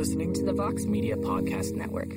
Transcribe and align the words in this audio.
listening 0.00 0.32
to 0.32 0.42
the 0.42 0.52
Vox 0.54 0.86
Media 0.86 1.14
Podcast 1.14 1.74
Network. 1.74 2.08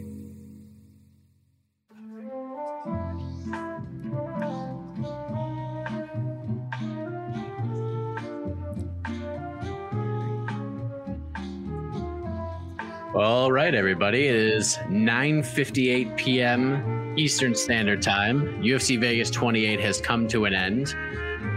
All 13.14 13.52
right, 13.52 13.76
everybody. 13.76 14.30
It 14.30 14.36
is 14.38 14.78
9:58 14.88 16.16
p.m. 16.16 17.14
Eastern 17.18 17.54
Standard 17.54 18.02
Time. 18.02 18.64
UFC 18.64 18.98
Vegas 18.98 19.30
28 19.30 19.82
has 19.82 20.00
come 20.00 20.30
to 20.30 20.46
an 20.46 20.54
end, 20.54 20.96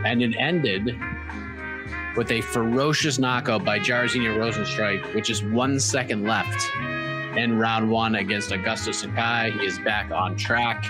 and 0.05 0.21
it 0.21 0.35
ended 0.37 0.93
with 2.17 2.31
a 2.31 2.41
ferocious 2.41 3.19
knockout 3.19 3.65
by 3.65 3.79
Jairzinho 3.79 4.37
Rozenstruik, 4.37 5.15
which 5.15 5.29
is 5.29 5.43
one 5.43 5.79
second 5.79 6.25
left 6.25 6.71
in 7.37 7.59
round 7.59 7.91
one 7.91 8.15
against 8.15 8.51
Augusto 8.51 8.95
Sakai. 8.95 9.51
He 9.51 9.67
is 9.67 9.79
back 9.81 10.11
on 10.11 10.37
track, 10.37 10.87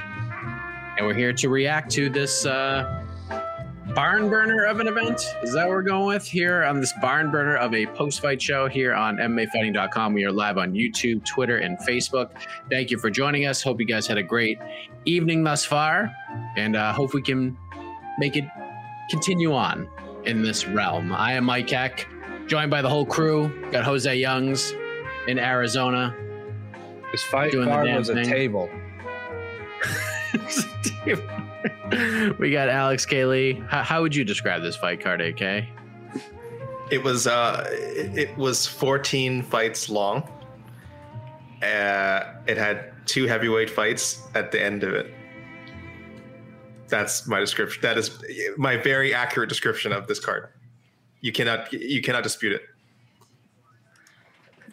and 0.97 1.07
we're 1.07 1.15
here 1.15 1.33
to 1.33 1.49
react 1.49 1.91
to 1.93 2.09
this 2.09 2.47
uh, 2.47 3.05
barn 3.95 4.31
burner 4.31 4.65
of 4.67 4.79
an 4.79 4.87
event. 4.87 5.21
Is 5.43 5.55
that 5.55 5.67
what 5.67 5.71
we're 5.71 5.83
going 5.83 6.07
with 6.07 6.25
here 6.25 6.63
on 6.63 6.81
this 6.81 6.93
barn 7.01 7.33
burner 7.33 7.57
of 7.57 7.75
a 7.75 7.87
post 7.87 8.21
fight 8.21 8.41
show 8.41 8.69
here 8.69 8.95
on 8.95 9.17
MMAfighting.com? 9.17 10.15
We 10.15 10.25
are 10.25 10.33
live 10.33 10.59
on 10.59 10.75
YouTube, 10.75 11.25
Twitter, 11.25 11.59
and 11.59 11.77
Facebook. 11.79 12.31
Thank 12.71 12.93
you 12.93 12.99
for 12.99 13.11
joining 13.11 13.47
us. 13.47 13.63
Hope 13.63 13.81
you 13.81 13.87
guys 13.87 14.07
had 14.07 14.19
a 14.19 14.23
great 14.23 14.59
evening 15.05 15.43
thus 15.43 15.65
far, 15.65 16.15
and 16.57 16.77
uh, 16.77 16.93
hope 16.93 17.15
we 17.15 17.23
can 17.23 17.59
make 18.19 18.37
it 18.37 18.45
continue 19.11 19.53
on 19.53 19.89
in 20.27 20.43
this 20.43 20.67
realm. 20.67 21.13
I 21.13 21.33
am 21.33 21.45
Mike 21.45 21.71
Heck, 21.71 22.07
joined 22.47 22.71
by 22.71 22.83
the 22.83 22.89
whole 22.89 23.07
crew. 23.07 23.49
Got 23.71 23.85
Jose 23.85 24.15
Youngs 24.15 24.75
in 25.29 25.39
Arizona. 25.39 26.15
This 27.13 27.23
fight 27.23 27.53
Doing 27.53 27.69
card 27.69 27.87
damn 27.87 27.99
was 27.99 28.09
a 28.09 28.15
thing. 28.15 28.29
table. 28.29 28.69
we 32.39 32.51
got 32.51 32.69
Alex 32.69 33.07
K. 33.07 33.25
Lee. 33.25 33.63
How, 33.69 33.83
how 33.83 34.03
would 34.03 34.15
you 34.15 34.25
describe 34.25 34.63
this 34.63 34.77
fight 34.77 35.01
card, 35.01 35.21
AK? 35.21 35.65
It 36.91 37.03
was 37.03 37.27
uh, 37.27 37.65
it, 37.71 38.19
it 38.19 38.37
was 38.37 38.67
14 38.67 39.43
fights 39.43 39.89
long. 39.89 40.29
Uh, 41.63 42.35
it 42.47 42.57
had 42.57 42.93
two 43.07 43.27
heavyweight 43.27 43.71
fights 43.71 44.23
at 44.35 44.53
the 44.53 44.63
end 44.63 44.85
of 44.85 44.95
it. 44.95 45.13
That's 46.89 47.27
my 47.27 47.41
description. 47.41 47.83
That 47.83 47.99
is 47.99 48.19
my 48.57 48.77
very 48.77 49.13
accurate 49.15 49.49
description 49.49 49.93
of 49.93 50.07
this 50.07 50.21
card. 50.21 50.49
You 51.21 51.33
cannot 51.33 51.73
you 51.73 52.03
cannot 52.03 52.23
dispute 52.23 52.53
it. 52.53 52.63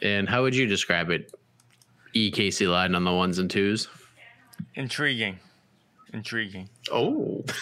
And 0.01 0.28
how 0.28 0.41
would 0.41 0.56
you 0.56 0.68
describe 0.68 1.09
it? 1.09 1.31
E. 2.13 2.29
Casey 2.29 2.66
Leydon 2.66 2.96
on 2.96 3.03
the 3.03 3.12
ones 3.12 3.40
and 3.40 3.50
twos. 3.50 3.88
Intriguing. 4.75 5.40
Intriguing. 6.13 6.69
Oh, 6.91 7.44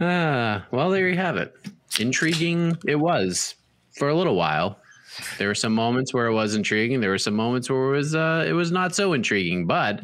Ah, 0.00 0.66
well, 0.70 0.90
there 0.90 1.08
you 1.08 1.16
have 1.16 1.36
it. 1.36 1.54
Intriguing 1.98 2.76
it 2.86 2.96
was 2.96 3.54
for 3.92 4.08
a 4.08 4.14
little 4.14 4.34
while. 4.36 4.78
There 5.38 5.48
were 5.48 5.54
some 5.54 5.74
moments 5.74 6.12
where 6.12 6.26
it 6.26 6.34
was 6.34 6.54
intriguing. 6.54 7.00
There 7.00 7.10
were 7.10 7.18
some 7.18 7.34
moments 7.34 7.70
where 7.70 7.94
it 7.94 7.96
was 7.96 8.14
uh, 8.14 8.44
it 8.46 8.52
was 8.52 8.70
not 8.70 8.94
so 8.94 9.14
intriguing. 9.14 9.66
But 9.66 10.02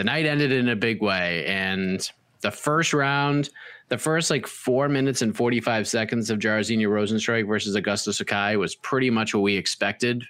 the 0.00 0.04
night 0.04 0.24
ended 0.24 0.50
in 0.50 0.70
a 0.70 0.76
big 0.76 1.02
way, 1.02 1.44
and 1.44 2.10
the 2.40 2.50
first 2.50 2.94
round, 2.94 3.50
the 3.90 3.98
first 3.98 4.30
like 4.30 4.46
four 4.46 4.88
minutes 4.88 5.20
and 5.20 5.36
forty 5.36 5.60
five 5.60 5.86
seconds 5.86 6.30
of 6.30 6.38
Jairzinho 6.38 6.88
Rozenstruik 6.88 7.46
versus 7.46 7.76
Augusto 7.76 8.14
Sakai 8.14 8.56
was 8.56 8.74
pretty 8.76 9.10
much 9.10 9.34
what 9.34 9.42
we 9.42 9.54
expected. 9.56 10.24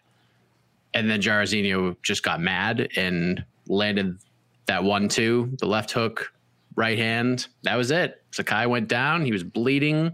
And 0.92 1.08
then 1.08 1.22
Jairzinho 1.22 1.94
just 2.02 2.24
got 2.24 2.40
mad 2.40 2.88
and 2.96 3.44
landed 3.68 4.18
that 4.66 4.82
one 4.82 5.08
two, 5.08 5.52
the 5.60 5.66
left 5.66 5.92
hook, 5.92 6.32
right 6.74 6.98
hand. 6.98 7.46
That 7.62 7.76
was 7.76 7.92
it. 7.92 8.20
Sakai 8.32 8.66
went 8.66 8.88
down. 8.88 9.24
He 9.24 9.30
was 9.30 9.44
bleeding. 9.44 10.10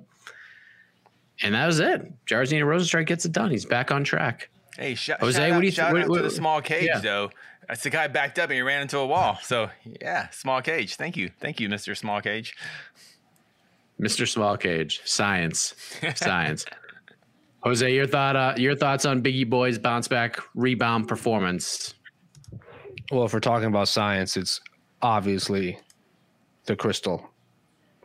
And 1.42 1.54
that 1.54 1.64
was 1.66 1.80
it. 1.80 2.02
Jairzinho 2.26 2.64
Rozenstruik 2.64 3.06
gets 3.06 3.24
it 3.24 3.32
done. 3.32 3.50
He's 3.50 3.64
back 3.64 3.90
on 3.90 4.04
track. 4.04 4.50
Hey, 4.76 4.94
sh- 4.94 5.12
Jose, 5.18 5.38
shout 5.38 5.48
what 5.48 5.56
out, 5.56 5.60
do 5.60 5.66
you 5.66 5.72
shout 5.72 5.92
think- 5.92 6.04
out 6.04 6.10
what- 6.10 6.16
to 6.18 6.22
the 6.24 6.30
small 6.30 6.60
cage 6.60 6.84
yeah. 6.88 6.98
though. 6.98 7.30
That's 7.68 7.82
the 7.82 7.90
guy 7.90 8.06
backed 8.08 8.38
up 8.38 8.50
and 8.50 8.54
he 8.54 8.62
ran 8.62 8.82
into 8.82 8.98
a 8.98 9.06
wall. 9.06 9.38
So 9.42 9.70
yeah, 10.00 10.28
small 10.30 10.62
cage. 10.62 10.96
Thank 10.96 11.16
you, 11.16 11.30
thank 11.40 11.60
you, 11.60 11.68
Mister 11.68 11.94
Small 11.94 12.20
Cage. 12.20 12.54
Mr. 14.00 14.28
Small 14.28 14.56
Cage. 14.56 15.00
Science. 15.04 15.74
Science. 16.14 16.66
Jose, 17.62 17.92
your 17.92 18.06
thought 18.06 18.36
uh, 18.36 18.54
your 18.56 18.76
thoughts 18.76 19.04
on 19.04 19.22
Biggie 19.22 19.48
Boy's 19.48 19.78
bounce 19.78 20.06
back 20.06 20.38
rebound 20.54 21.08
performance. 21.08 21.94
Well, 23.10 23.24
if 23.24 23.32
we're 23.32 23.40
talking 23.40 23.68
about 23.68 23.88
science, 23.88 24.36
it's 24.36 24.60
obviously 25.02 25.78
the 26.66 26.76
crystal 26.76 27.28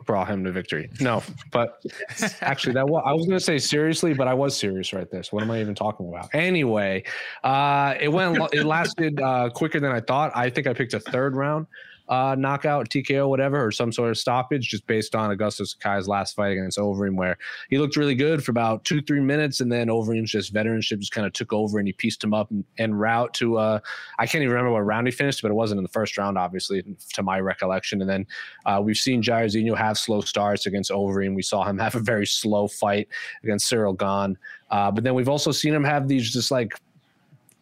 brought 0.04 0.28
him 0.28 0.44
to 0.44 0.52
victory. 0.52 0.90
No, 1.00 1.22
but 1.50 1.82
actually, 2.40 2.74
that 2.74 2.88
was, 2.88 3.02
I 3.04 3.12
was 3.12 3.26
going 3.26 3.38
to 3.38 3.44
say 3.44 3.58
seriously, 3.58 4.14
but 4.14 4.28
I 4.28 4.34
was 4.34 4.56
serious 4.56 4.92
right 4.92 5.10
there. 5.10 5.22
So 5.22 5.30
what 5.32 5.42
am 5.42 5.50
I 5.50 5.60
even 5.60 5.74
talking 5.74 6.08
about? 6.08 6.30
Anyway, 6.32 7.04
uh, 7.44 7.94
it 8.00 8.08
went. 8.08 8.38
It 8.52 8.64
lasted 8.64 9.20
uh, 9.20 9.50
quicker 9.50 9.80
than 9.80 9.92
I 9.92 10.00
thought. 10.00 10.32
I 10.34 10.50
think 10.50 10.66
I 10.66 10.74
picked 10.74 10.94
a 10.94 11.00
third 11.00 11.36
round 11.36 11.66
uh, 12.08 12.34
knockout, 12.38 12.88
TKO, 12.88 13.28
whatever, 13.28 13.64
or 13.64 13.70
some 13.70 13.92
sort 13.92 14.10
of 14.10 14.18
stoppage, 14.18 14.68
just 14.68 14.86
based 14.86 15.14
on 15.14 15.30
Augustus 15.30 15.74
Sakai's 15.74 16.08
last 16.08 16.36
fight 16.36 16.52
against 16.52 16.78
Overeem, 16.78 17.14
where 17.14 17.38
he 17.70 17.78
looked 17.78 17.96
really 17.96 18.14
good 18.14 18.44
for 18.44 18.50
about 18.50 18.84
two, 18.84 19.00
three 19.00 19.20
minutes, 19.20 19.60
and 19.60 19.70
then 19.70 19.88
Overeem's 19.88 20.30
just 20.30 20.52
veteranship 20.52 20.98
just 20.98 21.12
kind 21.12 21.26
of 21.26 21.32
took 21.32 21.52
over, 21.52 21.78
and 21.78 21.86
he 21.86 21.92
pieced 21.92 22.22
him 22.22 22.34
up 22.34 22.50
and, 22.50 22.64
and 22.78 22.98
route 22.98 23.32
to. 23.34 23.56
Uh, 23.56 23.78
I 24.18 24.26
can't 24.26 24.42
even 24.42 24.52
remember 24.52 24.72
what 24.72 24.80
round 24.80 25.06
he 25.06 25.10
finished, 25.10 25.42
but 25.42 25.50
it 25.50 25.54
wasn't 25.54 25.78
in 25.78 25.82
the 25.82 25.88
first 25.88 26.18
round, 26.18 26.36
obviously, 26.36 26.84
to 27.14 27.22
my 27.22 27.40
recollection. 27.40 28.00
And 28.00 28.10
then 28.10 28.26
uh, 28.66 28.80
we've 28.82 28.96
seen 28.96 29.22
Jairzinho 29.22 29.76
have 29.76 29.98
slow 29.98 30.20
starts 30.20 30.66
against 30.66 30.90
Overeem. 30.90 31.34
We 31.34 31.42
saw 31.42 31.64
him 31.64 31.78
have 31.78 31.94
a 31.94 32.00
very 32.00 32.26
slow 32.26 32.68
fight 32.68 33.08
against 33.42 33.70
Ciryl 33.70 33.96
Gane. 33.96 34.36
Uh, 34.70 34.90
but 34.90 35.04
then 35.04 35.14
we've 35.14 35.28
also 35.28 35.52
seen 35.52 35.74
him 35.74 35.84
have 35.84 36.08
these 36.08 36.30
just 36.30 36.50
like, 36.50 36.74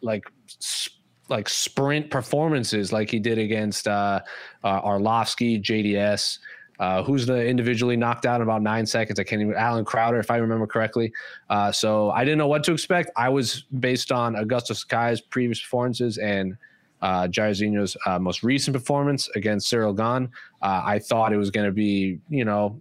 like, 0.01 0.25
sp- 0.59 1.00
like 1.31 1.49
sprint 1.49 2.11
performances, 2.11 2.93
like 2.93 3.09
he 3.09 3.19
did 3.19 3.37
against 3.37 3.87
uh, 3.87 4.19
uh, 4.63 4.81
Arlovsky, 4.81 5.61
JDS. 5.61 6.39
Uh, 6.79 7.03
who's 7.03 7.27
the 7.27 7.45
individually 7.45 7.95
knocked 7.95 8.25
out 8.25 8.37
in 8.37 8.41
about 8.41 8.61
nine 8.61 8.85
seconds? 8.85 9.19
I 9.19 9.23
can't 9.23 9.41
even. 9.41 9.55
Allen 9.55 9.85
Crowder, 9.85 10.19
if 10.19 10.31
I 10.31 10.37
remember 10.37 10.65
correctly. 10.65 11.13
Uh, 11.49 11.71
so 11.71 12.09
I 12.09 12.23
didn't 12.23 12.39
know 12.39 12.47
what 12.47 12.63
to 12.65 12.73
expect. 12.73 13.11
I 13.15 13.29
was 13.29 13.65
based 13.79 14.11
on 14.11 14.33
Augusto 14.33 14.75
Sakai's 14.75 15.21
previous 15.21 15.61
performances 15.61 16.17
and 16.17 16.57
uh, 17.01 17.27
Jairzinho's 17.27 17.95
uh, 18.05 18.19
most 18.19 18.43
recent 18.43 18.75
performance 18.75 19.29
against 19.35 19.71
Ciryl 19.71 19.95
Gane. 19.95 20.29
Uh, 20.61 20.81
I 20.83 20.99
thought 20.99 21.33
it 21.33 21.37
was 21.37 21.51
going 21.51 21.65
to 21.65 21.71
be, 21.71 22.19
you 22.29 22.45
know, 22.45 22.79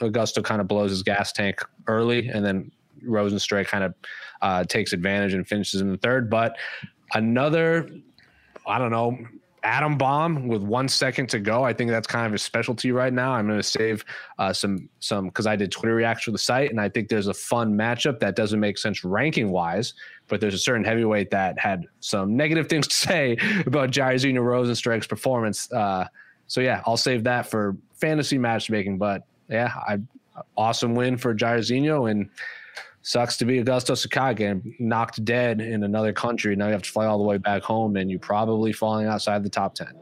Augusto 0.00 0.42
kind 0.42 0.60
of 0.60 0.68
blows 0.68 0.90
his 0.90 1.02
gas 1.02 1.32
tank 1.32 1.60
early, 1.86 2.28
and 2.28 2.44
then 2.44 2.70
Rozenstruik 3.04 3.66
kind 3.66 3.84
of 3.84 3.94
uh, 4.42 4.64
takes 4.64 4.92
advantage 4.92 5.34
and 5.34 5.46
finishes 5.46 5.80
in 5.80 5.90
the 5.90 5.96
third. 5.98 6.28
But 6.28 6.56
another, 7.14 7.88
I 8.66 8.78
don't 8.78 8.90
know, 8.90 9.18
atom 9.66 9.98
bomb 9.98 10.46
with 10.46 10.62
one 10.62 10.88
second 10.88 11.28
to 11.28 11.40
go. 11.40 11.64
I 11.64 11.72
think 11.72 11.90
that's 11.90 12.06
kind 12.06 12.26
of 12.26 12.32
a 12.32 12.38
specialty 12.38 12.92
right 12.92 13.12
now. 13.12 13.32
I'm 13.32 13.46
going 13.46 13.58
to 13.58 13.62
save 13.62 14.04
uh, 14.38 14.52
some 14.52 14.88
some 15.00 15.26
because 15.26 15.46
I 15.46 15.56
did 15.56 15.72
Twitter 15.72 15.94
reacts 15.94 16.24
for 16.24 16.30
the 16.30 16.38
site, 16.38 16.70
and 16.70 16.80
I 16.80 16.88
think 16.88 17.08
there's 17.08 17.26
a 17.26 17.34
fun 17.34 17.74
matchup 17.74 18.20
that 18.20 18.36
doesn't 18.36 18.60
make 18.60 18.78
sense 18.78 19.04
ranking 19.04 19.50
wise. 19.50 19.94
But 20.28 20.40
there's 20.40 20.54
a 20.54 20.58
certain 20.58 20.84
heavyweight 20.84 21.30
that 21.30 21.58
had 21.58 21.86
some 22.00 22.36
negative 22.36 22.68
things 22.70 22.86
to 22.88 22.94
say 22.94 23.36
about 23.66 23.90
Jairzinho 23.90 24.40
Rozenstruik's 24.40 25.06
performance. 25.06 25.70
Uh, 25.72 26.06
so 26.46 26.60
yeah, 26.60 26.82
I'll 26.86 26.96
save 26.96 27.24
that 27.24 27.46
for 27.46 27.76
fantasy 27.94 28.38
matchmaking. 28.38 28.98
But 28.98 29.22
yeah, 29.48 29.72
I 29.88 29.98
awesome 30.56 30.94
win 30.94 31.16
for 31.16 31.34
Jairzinho 31.34 32.10
and 32.10 32.28
sucks 33.06 33.36
to 33.36 33.44
be 33.44 33.62
Augusto 33.62 33.96
Sakai 33.96 34.34
getting 34.34 34.74
knocked 34.80 35.24
dead 35.24 35.60
in 35.60 35.84
another 35.84 36.12
country. 36.12 36.56
Now 36.56 36.66
you 36.66 36.72
have 36.72 36.82
to 36.82 36.90
fly 36.90 37.06
all 37.06 37.18
the 37.18 37.24
way 37.24 37.38
back 37.38 37.62
home, 37.62 37.96
and 37.96 38.10
you're 38.10 38.18
probably 38.18 38.72
falling 38.72 39.06
outside 39.06 39.44
the 39.44 39.48
top 39.48 39.76
ten. 39.76 39.94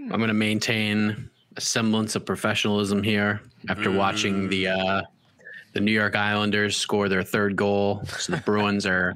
I'm 0.00 0.18
going 0.18 0.26
to 0.28 0.34
maintain 0.34 1.30
a 1.56 1.60
semblance 1.60 2.16
of 2.16 2.26
professionalism 2.26 3.04
here 3.04 3.40
after 3.68 3.88
mm. 3.88 3.96
watching 3.96 4.48
the 4.48 4.66
uh, 4.66 5.02
the 5.74 5.80
New 5.80 5.92
York 5.92 6.16
Islanders 6.16 6.76
score 6.76 7.08
their 7.08 7.22
third 7.22 7.54
goal. 7.54 8.02
So 8.18 8.32
the 8.32 8.42
Bruins 8.42 8.84
are 8.84 9.14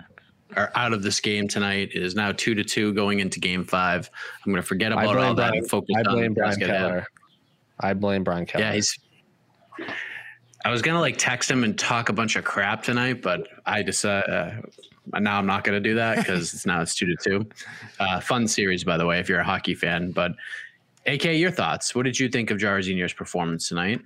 are 0.54 0.70
out 0.76 0.92
of 0.92 1.02
this 1.02 1.18
game 1.18 1.48
tonight. 1.48 1.90
It 1.92 2.04
is 2.04 2.14
now 2.14 2.30
two 2.30 2.54
to 2.54 2.62
two 2.62 2.94
going 2.94 3.18
into 3.18 3.40
Game 3.40 3.64
Five. 3.64 4.08
I'm 4.44 4.52
going 4.52 4.62
to 4.62 4.66
forget 4.66 4.92
about 4.92 5.16
all 5.16 5.34
that 5.34 5.56
and 5.56 5.68
focus 5.68 5.96
I 5.98 6.02
blame 6.04 6.26
on 6.26 6.34
Brian 6.34 6.60
Keller. 6.60 7.06
I 7.80 7.94
blame 7.94 8.22
Brian 8.22 8.46
Keller. 8.46 8.64
Yeah, 8.64 8.74
he's. 8.74 8.96
I 10.66 10.70
was 10.70 10.82
gonna 10.82 10.98
like 10.98 11.16
text 11.16 11.48
him 11.48 11.62
and 11.62 11.78
talk 11.78 12.08
a 12.08 12.12
bunch 12.12 12.34
of 12.34 12.42
crap 12.42 12.82
tonight, 12.82 13.22
but 13.22 13.46
I 13.66 13.82
decided 13.82 14.28
uh, 14.28 15.20
now 15.20 15.38
I'm 15.38 15.46
not 15.46 15.62
gonna 15.62 15.78
do 15.78 15.94
that 15.94 16.16
because 16.16 16.52
it's 16.52 16.66
now 16.66 16.80
it's 16.82 16.96
two 16.96 17.06
to 17.06 17.16
two. 17.22 17.48
Uh, 18.00 18.18
fun 18.18 18.48
series, 18.48 18.82
by 18.82 18.96
the 18.96 19.06
way, 19.06 19.20
if 19.20 19.28
you're 19.28 19.38
a 19.38 19.44
hockey 19.44 19.76
fan. 19.76 20.10
But 20.10 20.32
AK, 21.06 21.22
your 21.36 21.52
thoughts? 21.52 21.94
What 21.94 22.02
did 22.02 22.18
you 22.18 22.28
think 22.28 22.50
of 22.50 22.58
Jairzinho's 22.58 23.12
performance 23.12 23.68
tonight? 23.68 24.02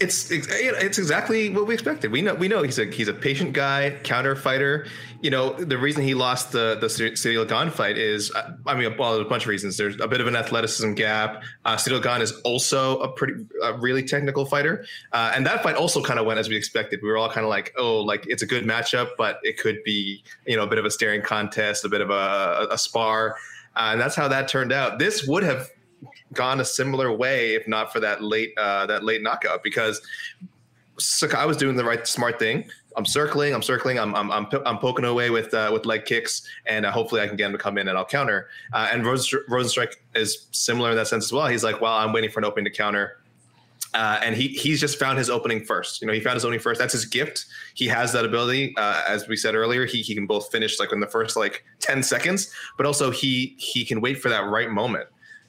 It's 0.00 0.30
it's 0.30 0.98
exactly 0.98 1.50
what 1.50 1.66
we 1.66 1.74
expected. 1.74 2.12
We 2.12 2.22
know 2.22 2.34
we 2.34 2.48
know 2.48 2.62
he's 2.62 2.78
a 2.78 2.86
he's 2.86 3.08
a 3.08 3.12
patient 3.12 3.52
guy, 3.52 3.96
counter 4.02 4.36
fighter. 4.36 4.86
You 5.20 5.30
know 5.30 5.52
the 5.52 5.78
reason 5.78 6.04
he 6.04 6.14
lost 6.14 6.52
the 6.52 6.76
the 6.80 6.86
Ciryl 6.86 7.48
Gane 7.48 7.70
fight 7.70 7.98
is 7.98 8.32
I 8.66 8.74
mean 8.74 8.96
well 8.96 9.14
there's 9.14 9.26
a 9.26 9.28
bunch 9.28 9.44
of 9.44 9.48
reasons. 9.48 9.76
There's 9.76 10.00
a 10.00 10.06
bit 10.06 10.20
of 10.20 10.26
an 10.26 10.36
athleticism 10.36 10.94
gap. 10.94 11.42
Uh, 11.64 11.76
Ciryl 11.76 12.02
Gane 12.02 12.20
is 12.20 12.32
also 12.44 13.00
a 13.00 13.08
pretty 13.08 13.44
a 13.62 13.74
really 13.74 14.02
technical 14.02 14.44
fighter, 14.44 14.84
uh, 15.12 15.32
and 15.34 15.44
that 15.46 15.62
fight 15.62 15.76
also 15.76 16.02
kind 16.02 16.20
of 16.20 16.26
went 16.26 16.38
as 16.38 16.48
we 16.48 16.56
expected. 16.56 17.00
We 17.02 17.08
were 17.08 17.16
all 17.16 17.30
kind 17.30 17.44
of 17.44 17.50
like 17.50 17.74
oh 17.76 18.00
like 18.00 18.26
it's 18.28 18.42
a 18.42 18.46
good 18.46 18.64
matchup, 18.64 19.10
but 19.18 19.40
it 19.42 19.58
could 19.58 19.82
be 19.84 20.22
you 20.46 20.56
know 20.56 20.64
a 20.64 20.68
bit 20.68 20.78
of 20.78 20.84
a 20.84 20.90
staring 20.90 21.22
contest, 21.22 21.84
a 21.84 21.88
bit 21.88 22.00
of 22.00 22.10
a, 22.10 22.68
a 22.70 22.78
spar. 22.78 23.36
Uh, 23.76 23.90
and 23.92 24.00
that's 24.00 24.16
how 24.16 24.26
that 24.26 24.48
turned 24.48 24.72
out. 24.72 24.98
This 24.98 25.26
would 25.26 25.44
have 25.44 25.70
gone 26.34 26.60
a 26.60 26.64
similar 26.64 27.12
way 27.12 27.54
if 27.54 27.66
not 27.66 27.92
for 27.92 28.00
that 28.00 28.22
late 28.22 28.52
uh, 28.58 28.86
that 28.86 29.04
late 29.04 29.22
knockout 29.22 29.62
because 29.62 30.00
Sakai 30.98 31.46
was 31.46 31.56
doing 31.56 31.76
the 31.76 31.84
right 31.84 32.06
smart 32.06 32.38
thing. 32.38 32.68
I'm 32.96 33.06
circling, 33.06 33.54
I'm 33.54 33.62
circling, 33.62 33.98
I'm 33.98 34.14
I'm 34.14 34.30
I'm, 34.32 34.46
I'm 34.66 34.78
poking 34.78 35.04
away 35.04 35.30
with 35.30 35.54
uh, 35.54 35.70
with 35.72 35.86
leg 35.86 36.04
kicks, 36.04 36.42
and 36.66 36.84
uh, 36.84 36.90
hopefully 36.90 37.20
I 37.20 37.28
can 37.28 37.36
get 37.36 37.46
him 37.46 37.52
to 37.52 37.58
come 37.58 37.78
in 37.78 37.88
and 37.88 37.96
I'll 37.96 38.04
counter. 38.04 38.48
Uh, 38.72 38.88
and 38.92 39.06
Rosen, 39.06 39.40
Rozenstruik 39.48 39.94
is 40.14 40.48
similar 40.50 40.90
in 40.90 40.96
that 40.96 41.06
sense 41.06 41.26
as 41.26 41.32
well. 41.32 41.46
He's 41.46 41.62
like, 41.62 41.80
well, 41.80 41.92
I'm 41.92 42.12
waiting 42.12 42.30
for 42.30 42.40
an 42.40 42.44
opening 42.44 42.64
to 42.64 42.76
counter. 42.76 43.18
Uh, 43.94 44.20
and 44.22 44.34
he 44.36 44.48
he's 44.48 44.80
just 44.80 44.98
found 44.98 45.16
his 45.16 45.30
opening 45.30 45.64
first. 45.64 46.02
You 46.02 46.08
know, 46.08 46.12
he 46.12 46.20
found 46.20 46.34
his 46.34 46.44
opening 46.44 46.60
first. 46.60 46.80
That's 46.80 46.92
his 46.92 47.04
gift. 47.04 47.46
He 47.74 47.86
has 47.86 48.12
that 48.12 48.24
ability. 48.24 48.74
Uh, 48.76 49.02
as 49.08 49.28
we 49.28 49.36
said 49.36 49.54
earlier, 49.54 49.86
he 49.86 50.02
he 50.02 50.14
can 50.14 50.26
both 50.26 50.50
finish 50.50 50.80
like 50.80 50.92
in 50.92 51.00
the 51.00 51.06
first 51.06 51.36
like 51.36 51.64
ten 51.78 52.02
seconds, 52.02 52.52
but 52.76 52.84
also 52.84 53.10
he 53.10 53.54
he 53.58 53.84
can 53.84 54.00
wait 54.00 54.20
for 54.20 54.28
that 54.28 54.44
right 54.46 54.70
moment 54.70 55.08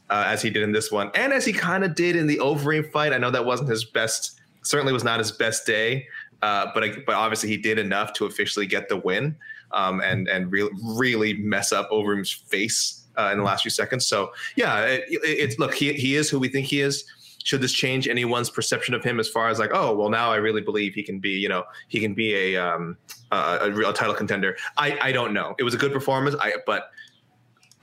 uh, 0.09 0.23
as 0.27 0.41
he 0.41 0.50
did 0.50 0.63
in 0.63 0.71
this 0.71 0.91
one, 0.91 1.11
and 1.15 1.33
as 1.33 1.45
he 1.45 1.53
kind 1.53 1.83
of 1.83 1.95
did 1.95 2.15
in 2.15 2.27
the 2.27 2.38
Overeem 2.38 2.91
fight. 2.91 3.13
I 3.13 3.17
know 3.17 3.31
that 3.31 3.45
wasn't 3.45 3.69
his 3.69 3.85
best, 3.85 4.39
certainly 4.63 4.94
was 4.94 5.03
not 5.03 5.19
his 5.19 5.31
best 5.31 5.65
day, 5.65 6.07
uh, 6.41 6.67
but 6.73 7.06
but 7.06 7.15
obviously 7.15 7.50
he 7.50 7.57
did 7.57 7.77
enough 7.77 8.13
to 8.13 8.25
officially 8.25 8.65
get 8.65 8.89
the 8.89 8.97
win 8.97 9.35
um, 9.71 10.01
and 10.01 10.27
and 10.27 10.51
re- 10.51 10.69
really 10.83 11.33
mess 11.35 11.71
up 11.71 11.89
Overeem's 11.91 12.31
face 12.31 13.06
uh, 13.17 13.29
in 13.31 13.38
the 13.38 13.44
last 13.44 13.61
few 13.61 13.71
seconds. 13.71 14.06
So 14.06 14.31
yeah, 14.56 14.85
it, 14.85 15.03
it, 15.09 15.19
it's 15.23 15.59
look 15.59 15.73
he 15.73 15.94
he 15.94 16.15
is 16.15 16.29
who 16.29 16.39
we 16.39 16.50
think 16.50 16.67
he 16.67 16.81
is. 16.81 17.03
Should 17.44 17.62
this 17.62 17.73
change 17.73 18.07
anyone's 18.07 18.50
perception 18.50 18.94
of 18.94 19.03
him 19.03 19.19
as 19.19 19.29
far 19.29 19.50
as 19.50 19.59
like, 19.59 19.71
oh, 19.73 19.95
well, 19.95 20.09
now 20.09 20.29
I 20.29 20.35
really 20.35 20.62
believe 20.62 20.94
he 20.94 21.01
can 21.01 21.19
be, 21.19 21.29
you 21.29 21.47
know, 21.47 21.63
he 21.88 22.00
can 22.00 22.13
be 22.13 22.35
a 22.35 22.57
um, 22.57 22.97
a, 23.31 23.59
a 23.62 23.71
real 23.71 23.94
title 23.94 24.13
contender. 24.13 24.57
I 24.77 24.97
I 25.01 25.12
don't 25.12 25.33
know. 25.33 25.55
It 25.57 25.63
was 25.63 25.73
a 25.73 25.77
good 25.77 25.94
performance. 25.94 26.35
I 26.39 26.55
but 26.65 26.91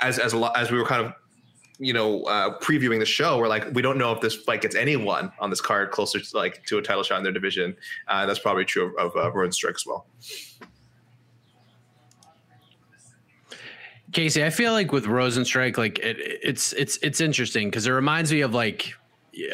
as 0.00 0.18
as 0.18 0.32
a 0.32 0.38
lot 0.38 0.56
as 0.58 0.70
we 0.70 0.78
were 0.78 0.84
kind 0.84 1.06
of 1.06 1.12
you 1.78 1.92
know, 1.92 2.22
uh, 2.24 2.58
previewing 2.58 2.98
the 2.98 3.06
show, 3.06 3.38
we're 3.38 3.48
like, 3.48 3.66
we 3.74 3.82
don't 3.82 3.98
know 3.98 4.12
if 4.12 4.20
this 4.20 4.34
fight 4.34 4.62
gets 4.62 4.74
anyone 4.74 5.32
on 5.40 5.50
this 5.50 5.60
card 5.60 5.90
closer 5.90 6.20
to 6.20 6.36
like 6.36 6.64
to 6.66 6.78
a 6.78 6.82
title 6.82 7.02
shot 7.02 7.18
in 7.18 7.24
their 7.24 7.32
division. 7.32 7.76
Uh, 8.08 8.26
that's 8.26 8.38
probably 8.38 8.64
true 8.64 8.96
of, 8.98 9.14
of 9.14 9.16
uh, 9.16 9.30
Rozenstruik 9.36 9.74
as 9.74 9.84
well. 9.86 10.06
Casey, 14.12 14.44
I 14.44 14.50
feel 14.50 14.72
like 14.72 14.92
with 14.92 15.04
Rozenstruik, 15.04 15.76
like 15.76 15.98
it, 15.98 16.16
it's 16.42 16.72
it's 16.72 16.96
it's 17.02 17.20
interesting 17.20 17.68
because 17.68 17.86
it 17.86 17.90
reminds 17.90 18.32
me 18.32 18.40
of 18.40 18.54
like 18.54 18.94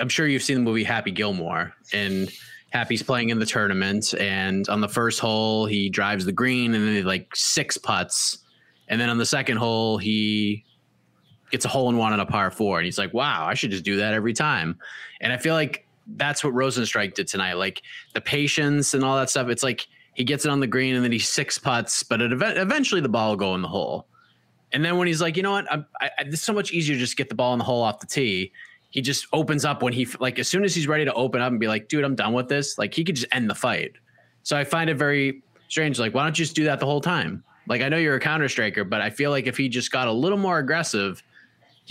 I'm 0.01 0.09
sure 0.09 0.27
you've 0.27 0.43
seen 0.43 0.59
the 0.59 0.63
movie 0.63 0.85
Happy 0.85 1.11
Gilmore 1.11 1.73
and 1.93 2.31
Happy's 2.71 3.03
playing 3.03 3.31
in 3.31 3.39
the 3.39 3.47
tournament 3.47 4.15
and 4.15 4.69
on 4.69 4.81
the 4.81 4.89
first 4.89 5.19
hole 5.19 5.67
he 5.67 5.91
drives 5.91 6.25
the 6.25 6.33
green 6.33 6.75
and 6.75 6.87
then 6.87 6.95
he 6.95 7.03
like 7.03 7.35
six 7.35 7.77
putts 7.77 8.39
and 8.89 9.01
then 9.01 9.09
on 9.09 9.19
the 9.19 9.27
second 9.27 9.57
hole 9.57 9.99
he 9.99 10.65
gets 11.53 11.65
a 11.65 11.69
hole 11.69 11.89
in 11.89 11.97
one 11.97 12.13
on 12.13 12.19
a 12.19 12.27
par 12.27 12.51
four, 12.51 12.79
and 12.79 12.85
he's 12.85 12.99
like, 12.99 13.15
"Wow, 13.15 13.47
I 13.47 13.55
should 13.55 13.71
just 13.71 13.85
do 13.85 13.97
that 13.97 14.15
every 14.15 14.33
time." 14.33 14.79
And 15.21 15.33
I 15.33 15.37
feel 15.37 15.55
like 15.55 15.87
that's 16.17 16.43
what 16.43 16.55
Rozenstruik 16.55 17.15
did 17.15 17.29
tonight. 17.29 17.55
Like 17.55 17.83
the 18.15 18.21
patience 18.21 18.95
and 18.95 19.05
all 19.05 19.17
that 19.19 19.31
stuff. 19.31 19.49
It's 19.49 19.63
like 19.63 19.87
he 20.15 20.25
gets 20.25 20.45
it 20.45 20.51
on 20.51 20.61
the 20.61 20.67
green 20.67 20.95
and 20.95 21.05
then 21.05 21.13
he 21.13 21.19
six 21.19 21.59
putts, 21.59 22.03
but 22.03 22.21
it, 22.21 22.33
eventually 22.33 23.01
the 23.01 23.09
ball 23.09 23.31
will 23.31 23.37
go 23.37 23.55
in 23.55 23.63
the 23.63 23.69
hole. 23.69 24.07
And 24.73 24.85
then 24.85 24.97
when 24.97 25.07
he's 25.07 25.21
like, 25.21 25.37
you 25.37 25.43
know 25.43 25.53
what, 25.53 25.71
I, 25.71 25.85
I, 26.01 26.11
it's 26.21 26.43
so 26.43 26.53
much 26.53 26.73
easier 26.73 26.97
to 26.97 26.99
just 26.99 27.17
get 27.17 27.29
the 27.29 27.35
ball 27.35 27.53
in 27.53 27.59
the 27.59 27.65
hole 27.65 27.83
off 27.83 28.01
the 28.01 28.07
tee. 28.07 28.53
He 28.91 29.01
just 29.01 29.27
opens 29.33 29.65
up 29.65 29.83
when 29.83 29.93
he 29.93 30.07
like 30.19 30.39
as 30.39 30.49
soon 30.49 30.65
as 30.65 30.75
he's 30.75 30.87
ready 30.87 31.05
to 31.05 31.13
open 31.15 31.41
up 31.41 31.51
and 31.51 31.61
be 31.61 31.69
like, 31.69 31.89
dude, 31.89 32.05
I'm 32.05 32.15
done 32.15 32.33
with 32.33 32.49
this. 32.49 32.79
Like 32.79 32.93
he 32.93 33.05
could 33.05 33.17
just 33.17 33.29
end 33.33 33.49
the 33.49 33.55
fight. 33.55 33.93
So 34.43 34.57
I 34.57 34.65
find 34.65 34.91
it 34.91 34.97
very 34.97 35.43
strange. 35.69 35.99
Like, 35.99 36.15
why 36.15 36.25
don't 36.25 36.39
you 36.39 36.45
just 36.45 36.57
do 36.57 36.65
that 36.65 36.81
the 36.81 36.87
whole 36.87 37.01
time? 37.01 37.45
Like 37.69 37.81
I 37.81 37.89
know 37.89 37.97
you're 37.97 38.17
a 38.17 38.21
counter 38.21 38.49
striker, 38.49 38.85
but 38.85 39.01
I 39.01 39.09
feel 39.09 39.31
like 39.31 39.47
if 39.47 39.57
he 39.57 39.69
just 39.69 39.93
got 39.93 40.09
a 40.09 40.13
little 40.13 40.39
more 40.39 40.59
aggressive 40.59 41.23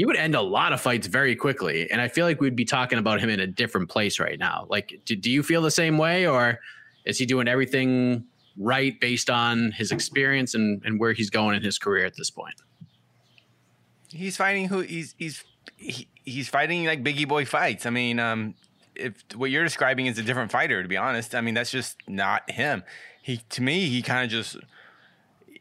he 0.02 0.06
would 0.06 0.18
end 0.18 0.34
a 0.34 0.42
lot 0.42 0.74
of 0.74 0.82
fights 0.82 1.06
very 1.06 1.36
quickly. 1.36 1.88
And 1.92 2.02
I 2.02 2.08
feel 2.08 2.26
like 2.26 2.42
we'd 2.42 2.56
be 2.56 2.66
talking 2.66 2.98
about 2.98 3.20
him 3.20 3.30
in 3.30 3.40
a 3.40 3.46
different 3.46 3.88
place 3.88 4.20
right 4.20 4.40
now. 4.40 4.66
Like, 4.68 5.00
do, 5.06 5.16
do 5.16 5.30
you 5.30 5.44
feel 5.44 5.62
the 5.62 5.70
same 5.70 6.00
way, 6.00 6.26
or 6.26 6.58
is 7.06 7.20
he 7.20 7.28
doing 7.28 7.48
everything 7.48 8.26
right 8.58 9.00
based 9.00 9.30
on 9.30 9.72
his 9.74 9.92
experience 9.92 10.56
and, 10.56 10.82
and 10.86 11.00
where 11.00 11.14
he's 11.14 11.30
going 11.30 11.56
in 11.56 11.62
his 11.62 11.78
career 11.78 12.04
at 12.04 12.16
this 12.16 12.32
point? 12.32 12.56
He's 14.08 14.36
fighting 14.36 14.70
who 14.70 14.80
he's 14.80 15.14
he's 15.20 15.44
he, 15.78 16.08
he's 16.26 16.50
fighting 16.50 16.86
like 16.86 17.04
biggie 17.04 17.28
boy 17.28 17.46
fights. 17.46 17.86
I 17.86 17.92
mean, 17.92 18.18
um, 18.18 18.56
if 18.96 19.24
what 19.36 19.52
you're 19.52 19.64
describing 19.64 20.08
is 20.08 20.18
a 20.18 20.24
different 20.24 20.50
fighter, 20.50 20.82
to 20.82 20.90
be 20.90 20.98
honest, 20.98 21.36
I 21.36 21.42
mean 21.42 21.54
that's 21.54 21.70
just 21.70 21.98
not 22.08 22.50
him. 22.50 22.82
He 23.22 23.38
to 23.52 23.62
me, 23.62 23.86
he 23.86 24.02
kind 24.02 24.26
of 24.26 24.32
just 24.32 24.58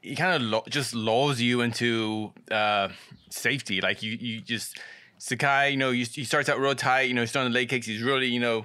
he 0.00 0.16
kind 0.16 0.34
of 0.34 0.48
lo- 0.48 0.64
just 0.70 0.94
lulls 0.94 1.42
you 1.42 1.60
into 1.60 2.32
uh, 2.50 2.88
safety. 3.30 3.80
Like 3.80 4.02
you, 4.02 4.12
you 4.12 4.40
just 4.40 4.78
Sakai, 5.18 5.70
you 5.70 5.76
know, 5.76 5.90
he 5.90 6.04
starts 6.04 6.48
out 6.48 6.58
real 6.58 6.74
tight. 6.74 7.02
You 7.02 7.14
know, 7.14 7.20
he's 7.20 7.32
throwing 7.32 7.52
the 7.52 7.54
leg 7.54 7.68
kicks. 7.68 7.86
He's 7.86 8.02
really, 8.02 8.26
you 8.26 8.40
know, 8.40 8.64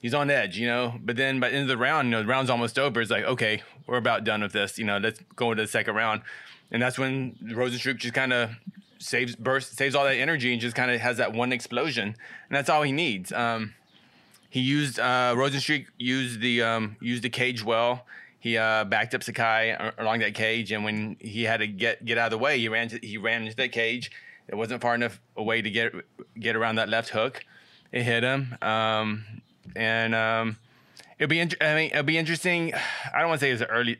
he's 0.00 0.14
on 0.14 0.30
edge. 0.30 0.56
You 0.56 0.66
know, 0.66 0.94
but 1.02 1.16
then 1.16 1.40
by 1.40 1.50
the 1.50 1.56
end 1.56 1.62
of 1.62 1.68
the 1.68 1.76
round, 1.76 2.06
you 2.06 2.12
know, 2.12 2.22
the 2.22 2.28
round's 2.28 2.50
almost 2.50 2.78
over. 2.78 3.00
It's 3.00 3.10
like, 3.10 3.24
okay, 3.24 3.62
we're 3.86 3.98
about 3.98 4.24
done 4.24 4.42
with 4.42 4.52
this. 4.52 4.78
You 4.78 4.86
know, 4.86 4.96
let's 4.96 5.20
go 5.36 5.52
into 5.52 5.62
the 5.62 5.68
second 5.68 5.94
round, 5.94 6.22
and 6.70 6.80
that's 6.80 6.98
when 6.98 7.36
Rozenstruik 7.42 7.98
just 7.98 8.14
kind 8.14 8.32
of 8.32 8.50
saves 8.98 9.36
burst, 9.36 9.76
saves 9.76 9.94
all 9.94 10.04
that 10.04 10.16
energy, 10.16 10.52
and 10.52 10.60
just 10.60 10.74
kind 10.74 10.90
of 10.90 11.00
has 11.00 11.18
that 11.18 11.34
one 11.34 11.52
explosion, 11.52 12.08
and 12.08 12.16
that's 12.56 12.70
all 12.70 12.82
he 12.82 12.92
needs. 12.92 13.30
Um, 13.30 13.74
he 14.48 14.60
used 14.60 14.98
uh, 14.98 15.34
Rozenstruik 15.36 15.86
used 15.98 16.40
the 16.40 16.62
um, 16.62 16.96
used 17.00 17.22
the 17.22 17.30
cage 17.30 17.62
well 17.62 18.06
he 18.40 18.56
uh, 18.56 18.84
backed 18.84 19.14
up 19.14 19.22
Sakai 19.22 19.76
along 19.98 20.20
that 20.20 20.34
cage, 20.34 20.72
and 20.72 20.82
when 20.82 21.16
he 21.20 21.44
had 21.44 21.58
to 21.58 21.66
get 21.66 22.04
get 22.04 22.18
out 22.18 22.26
of 22.26 22.30
the 22.32 22.38
way, 22.38 22.58
he 22.58 22.68
ran 22.68 22.88
to, 22.88 22.98
he 22.98 23.18
ran 23.18 23.42
into 23.42 23.54
that 23.56 23.70
cage, 23.70 24.10
It 24.48 24.54
wasn't 24.56 24.80
far 24.80 24.94
enough 24.94 25.20
away 25.36 25.62
to 25.62 25.70
get 25.70 25.92
get 26.38 26.56
around 26.56 26.76
that 26.76 26.88
left 26.88 27.10
hook. 27.10 27.44
It 27.92 28.02
hit 28.02 28.22
him, 28.22 28.56
um, 28.62 29.24
and 29.76 30.14
um, 30.14 30.56
it'll 31.18 31.28
be. 31.28 31.38
int- 31.38 31.60
I 31.60 31.74
mean, 31.74 31.90
it'll 31.90 32.02
be 32.02 32.16
interesting. 32.16 32.72
I 33.14 33.20
don't 33.20 33.28
want 33.28 33.40
to 33.40 33.46
say 33.46 33.50
it's 33.50 33.60
an 33.60 33.68
early. 33.68 33.98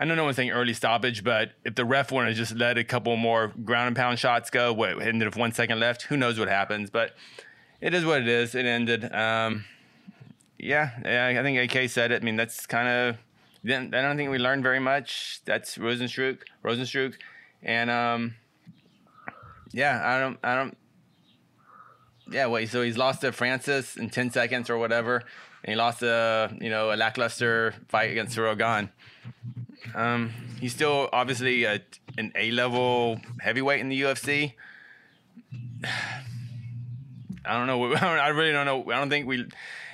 I 0.00 0.04
know 0.04 0.16
no 0.16 0.24
one's 0.24 0.34
saying 0.34 0.50
early 0.50 0.74
stoppage, 0.74 1.22
but 1.22 1.52
if 1.64 1.76
the 1.76 1.84
ref 1.84 2.10
wanted 2.10 2.30
to 2.30 2.34
just 2.34 2.56
let 2.56 2.76
a 2.76 2.82
couple 2.82 3.16
more 3.16 3.52
ground 3.64 3.86
and 3.86 3.96
pound 3.96 4.18
shots 4.18 4.50
go, 4.50 4.72
what 4.72 5.00
ended 5.00 5.28
with 5.28 5.36
one 5.36 5.52
second 5.52 5.78
left, 5.78 6.02
who 6.02 6.16
knows 6.16 6.40
what 6.40 6.48
happens? 6.48 6.90
But 6.90 7.14
it 7.80 7.94
is 7.94 8.04
what 8.04 8.20
it 8.22 8.26
is. 8.26 8.56
It 8.56 8.66
ended. 8.66 9.14
Um, 9.14 9.64
yeah, 10.58 10.90
yeah, 11.04 11.38
I 11.38 11.42
think 11.44 11.72
AK 11.72 11.88
said 11.88 12.10
it. 12.10 12.22
I 12.22 12.24
mean, 12.24 12.34
that's 12.34 12.66
kind 12.66 12.88
of. 12.88 13.16
Then 13.64 13.94
I 13.94 14.02
don't 14.02 14.16
think 14.16 14.30
we 14.30 14.38
learned 14.38 14.62
very 14.62 14.80
much. 14.80 15.40
That's 15.44 15.78
Rozenstruik, 15.78 16.40
Rozenstruik, 16.64 17.14
and 17.62 17.90
um, 17.90 18.34
yeah, 19.70 20.00
I 20.04 20.18
don't, 20.20 20.38
I 20.42 20.54
don't. 20.56 20.76
Yeah, 22.30 22.48
wait. 22.48 22.70
So 22.70 22.82
he's 22.82 22.98
lost 22.98 23.20
to 23.20 23.30
Francis 23.32 23.96
in 23.96 24.10
ten 24.10 24.30
seconds 24.30 24.68
or 24.68 24.78
whatever, 24.78 25.22
and 25.62 25.72
he 25.72 25.76
lost 25.76 26.02
a 26.02 26.54
you 26.60 26.70
know 26.70 26.92
a 26.92 26.96
lackluster 26.96 27.74
fight 27.88 28.10
against 28.10 28.36
Rogan. 28.36 28.90
Um, 29.94 30.32
he's 30.60 30.72
still 30.72 31.08
obviously 31.12 31.64
a, 31.64 31.80
an 32.18 32.32
A 32.34 32.50
level 32.50 33.20
heavyweight 33.40 33.80
in 33.80 33.88
the 33.88 34.02
UFC. 34.02 34.54
I 37.44 37.58
don't 37.58 37.66
know. 37.66 37.92
I 37.94 38.28
really 38.28 38.52
don't 38.52 38.66
know. 38.66 38.90
I 38.92 38.98
don't 38.98 39.10
think 39.10 39.26
we. 39.26 39.46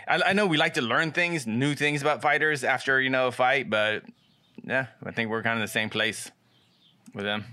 I, 0.08 0.30
I 0.30 0.32
know 0.32 0.46
we 0.46 0.56
like 0.56 0.74
to 0.74 0.82
learn 0.82 1.12
things, 1.12 1.46
new 1.46 1.74
things 1.74 2.02
about 2.02 2.22
fighters 2.22 2.64
after 2.64 3.00
you 3.00 3.10
know 3.10 3.28
a 3.28 3.32
fight, 3.32 3.68
but 3.70 4.02
yeah, 4.64 4.86
I 5.04 5.12
think 5.12 5.30
we're 5.30 5.42
kind 5.42 5.60
of 5.60 5.62
the 5.62 5.72
same 5.72 5.90
place 5.90 6.30
with 7.14 7.24
them. 7.24 7.44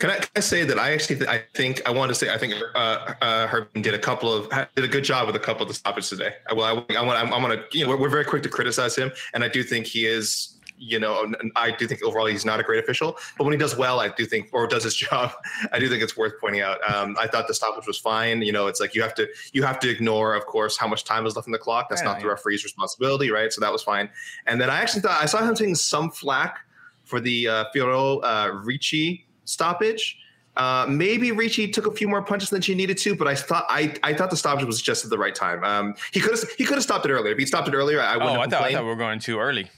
Can 0.00 0.10
I, 0.10 0.16
can 0.16 0.28
I 0.36 0.40
say 0.40 0.64
that 0.64 0.78
I 0.78 0.92
actually 0.92 1.16
th- 1.16 1.28
I 1.28 1.44
think 1.54 1.80
I 1.86 1.90
want 1.92 2.08
to 2.08 2.16
say 2.16 2.32
I 2.32 2.36
think 2.36 2.54
uh, 2.74 3.14
uh, 3.22 3.46
Herb 3.46 3.72
did 3.74 3.94
a 3.94 3.98
couple 3.98 4.32
of 4.32 4.50
did 4.74 4.84
a 4.84 4.88
good 4.88 5.04
job 5.04 5.26
with 5.26 5.36
a 5.36 5.40
couple 5.40 5.62
of 5.62 5.68
the 5.68 5.74
stoppages 5.74 6.10
today. 6.10 6.34
I, 6.48 6.54
well, 6.54 6.84
I, 6.90 6.94
I 6.94 7.02
want 7.02 7.32
I 7.32 7.38
want 7.38 7.52
to 7.52 7.78
you 7.78 7.84
know 7.84 7.90
we're, 7.90 8.00
we're 8.00 8.08
very 8.08 8.24
quick 8.24 8.42
to 8.42 8.48
criticize 8.48 8.96
him, 8.96 9.12
and 9.34 9.44
I 9.44 9.48
do 9.48 9.62
think 9.62 9.86
he 9.86 10.06
is 10.06 10.53
you 10.76 10.98
know 10.98 11.32
I 11.56 11.70
do 11.70 11.86
think 11.86 12.02
overall 12.02 12.26
he's 12.26 12.44
not 12.44 12.58
a 12.60 12.62
great 12.62 12.82
official, 12.82 13.16
but 13.38 13.44
when 13.44 13.52
he 13.52 13.58
does 13.58 13.76
well, 13.76 14.00
I 14.00 14.08
do 14.08 14.26
think 14.26 14.48
or 14.52 14.66
does 14.66 14.84
his 14.84 14.94
job, 15.06 15.32
I 15.72 15.78
do 15.78 15.88
think 15.88 16.02
it's 16.02 16.16
worth 16.16 16.32
pointing 16.40 16.62
out. 16.62 16.78
Um, 16.92 17.16
I 17.18 17.26
thought 17.26 17.46
the 17.46 17.54
stoppage 17.54 17.86
was 17.86 17.98
fine. 17.98 18.42
You 18.42 18.52
know, 18.52 18.66
it's 18.66 18.80
like 18.80 18.94
you 18.94 19.02
have 19.02 19.14
to 19.14 19.28
you 19.52 19.62
have 19.62 19.78
to 19.80 19.88
ignore, 19.88 20.34
of 20.34 20.46
course, 20.46 20.76
how 20.76 20.88
much 20.88 21.04
time 21.04 21.26
is 21.26 21.36
left 21.36 21.48
on 21.48 21.52
the 21.52 21.58
clock. 21.58 21.88
That's 21.88 22.02
Yeah, 22.02 22.08
not 22.08 22.18
the 22.18 22.24
yeah. 22.24 22.30
referee's 22.30 22.64
responsibility, 22.64 23.30
right? 23.30 23.52
So 23.52 23.60
that 23.60 23.72
was 23.72 23.82
fine. 23.82 24.10
And 24.46 24.60
then 24.60 24.68
I 24.68 24.80
actually 24.80 25.02
thought 25.02 25.22
I 25.22 25.26
saw 25.26 25.46
him 25.46 25.54
taking 25.54 25.74
some 25.76 26.10
flack 26.10 26.58
for 27.04 27.20
the 27.20 27.48
uh, 27.48 27.64
Fiorot 27.74 28.20
uh, 28.24 28.52
Ricci 28.64 29.26
stoppage. 29.44 30.18
Uh, 30.56 30.86
maybe 30.88 31.32
Ricci 31.32 31.66
took 31.68 31.86
a 31.86 31.90
few 31.90 32.06
more 32.08 32.22
punches 32.22 32.48
than 32.50 32.62
she 32.62 32.74
needed 32.76 32.96
to, 32.98 33.16
but 33.16 33.26
I 33.26 33.34
thought 33.34 33.66
I, 33.68 33.94
I 34.04 34.14
thought 34.14 34.30
the 34.30 34.36
stoppage 34.36 34.64
was 34.64 34.80
just 34.80 35.04
at 35.04 35.10
the 35.10 35.18
right 35.18 35.34
time. 35.34 35.64
Um, 35.64 35.94
he 36.12 36.20
could 36.20 36.30
have 36.30 36.48
he 36.56 36.64
could 36.64 36.74
have 36.76 36.84
stopped 36.84 37.04
it 37.06 37.10
earlier. 37.10 37.32
If 37.32 37.38
he 37.38 37.46
stopped 37.46 37.66
it 37.68 37.74
earlier, 37.74 38.00
I 38.00 38.16
wouldn't 38.16 38.30
Oh, 38.36 38.38
I 38.38 38.42
have 38.42 38.50
thought, 38.50 38.62
I 38.62 38.72
thought 38.72 38.82
we 38.84 38.88
were 38.88 38.96
going 38.96 39.18
too 39.18 39.38
early. 39.40 39.68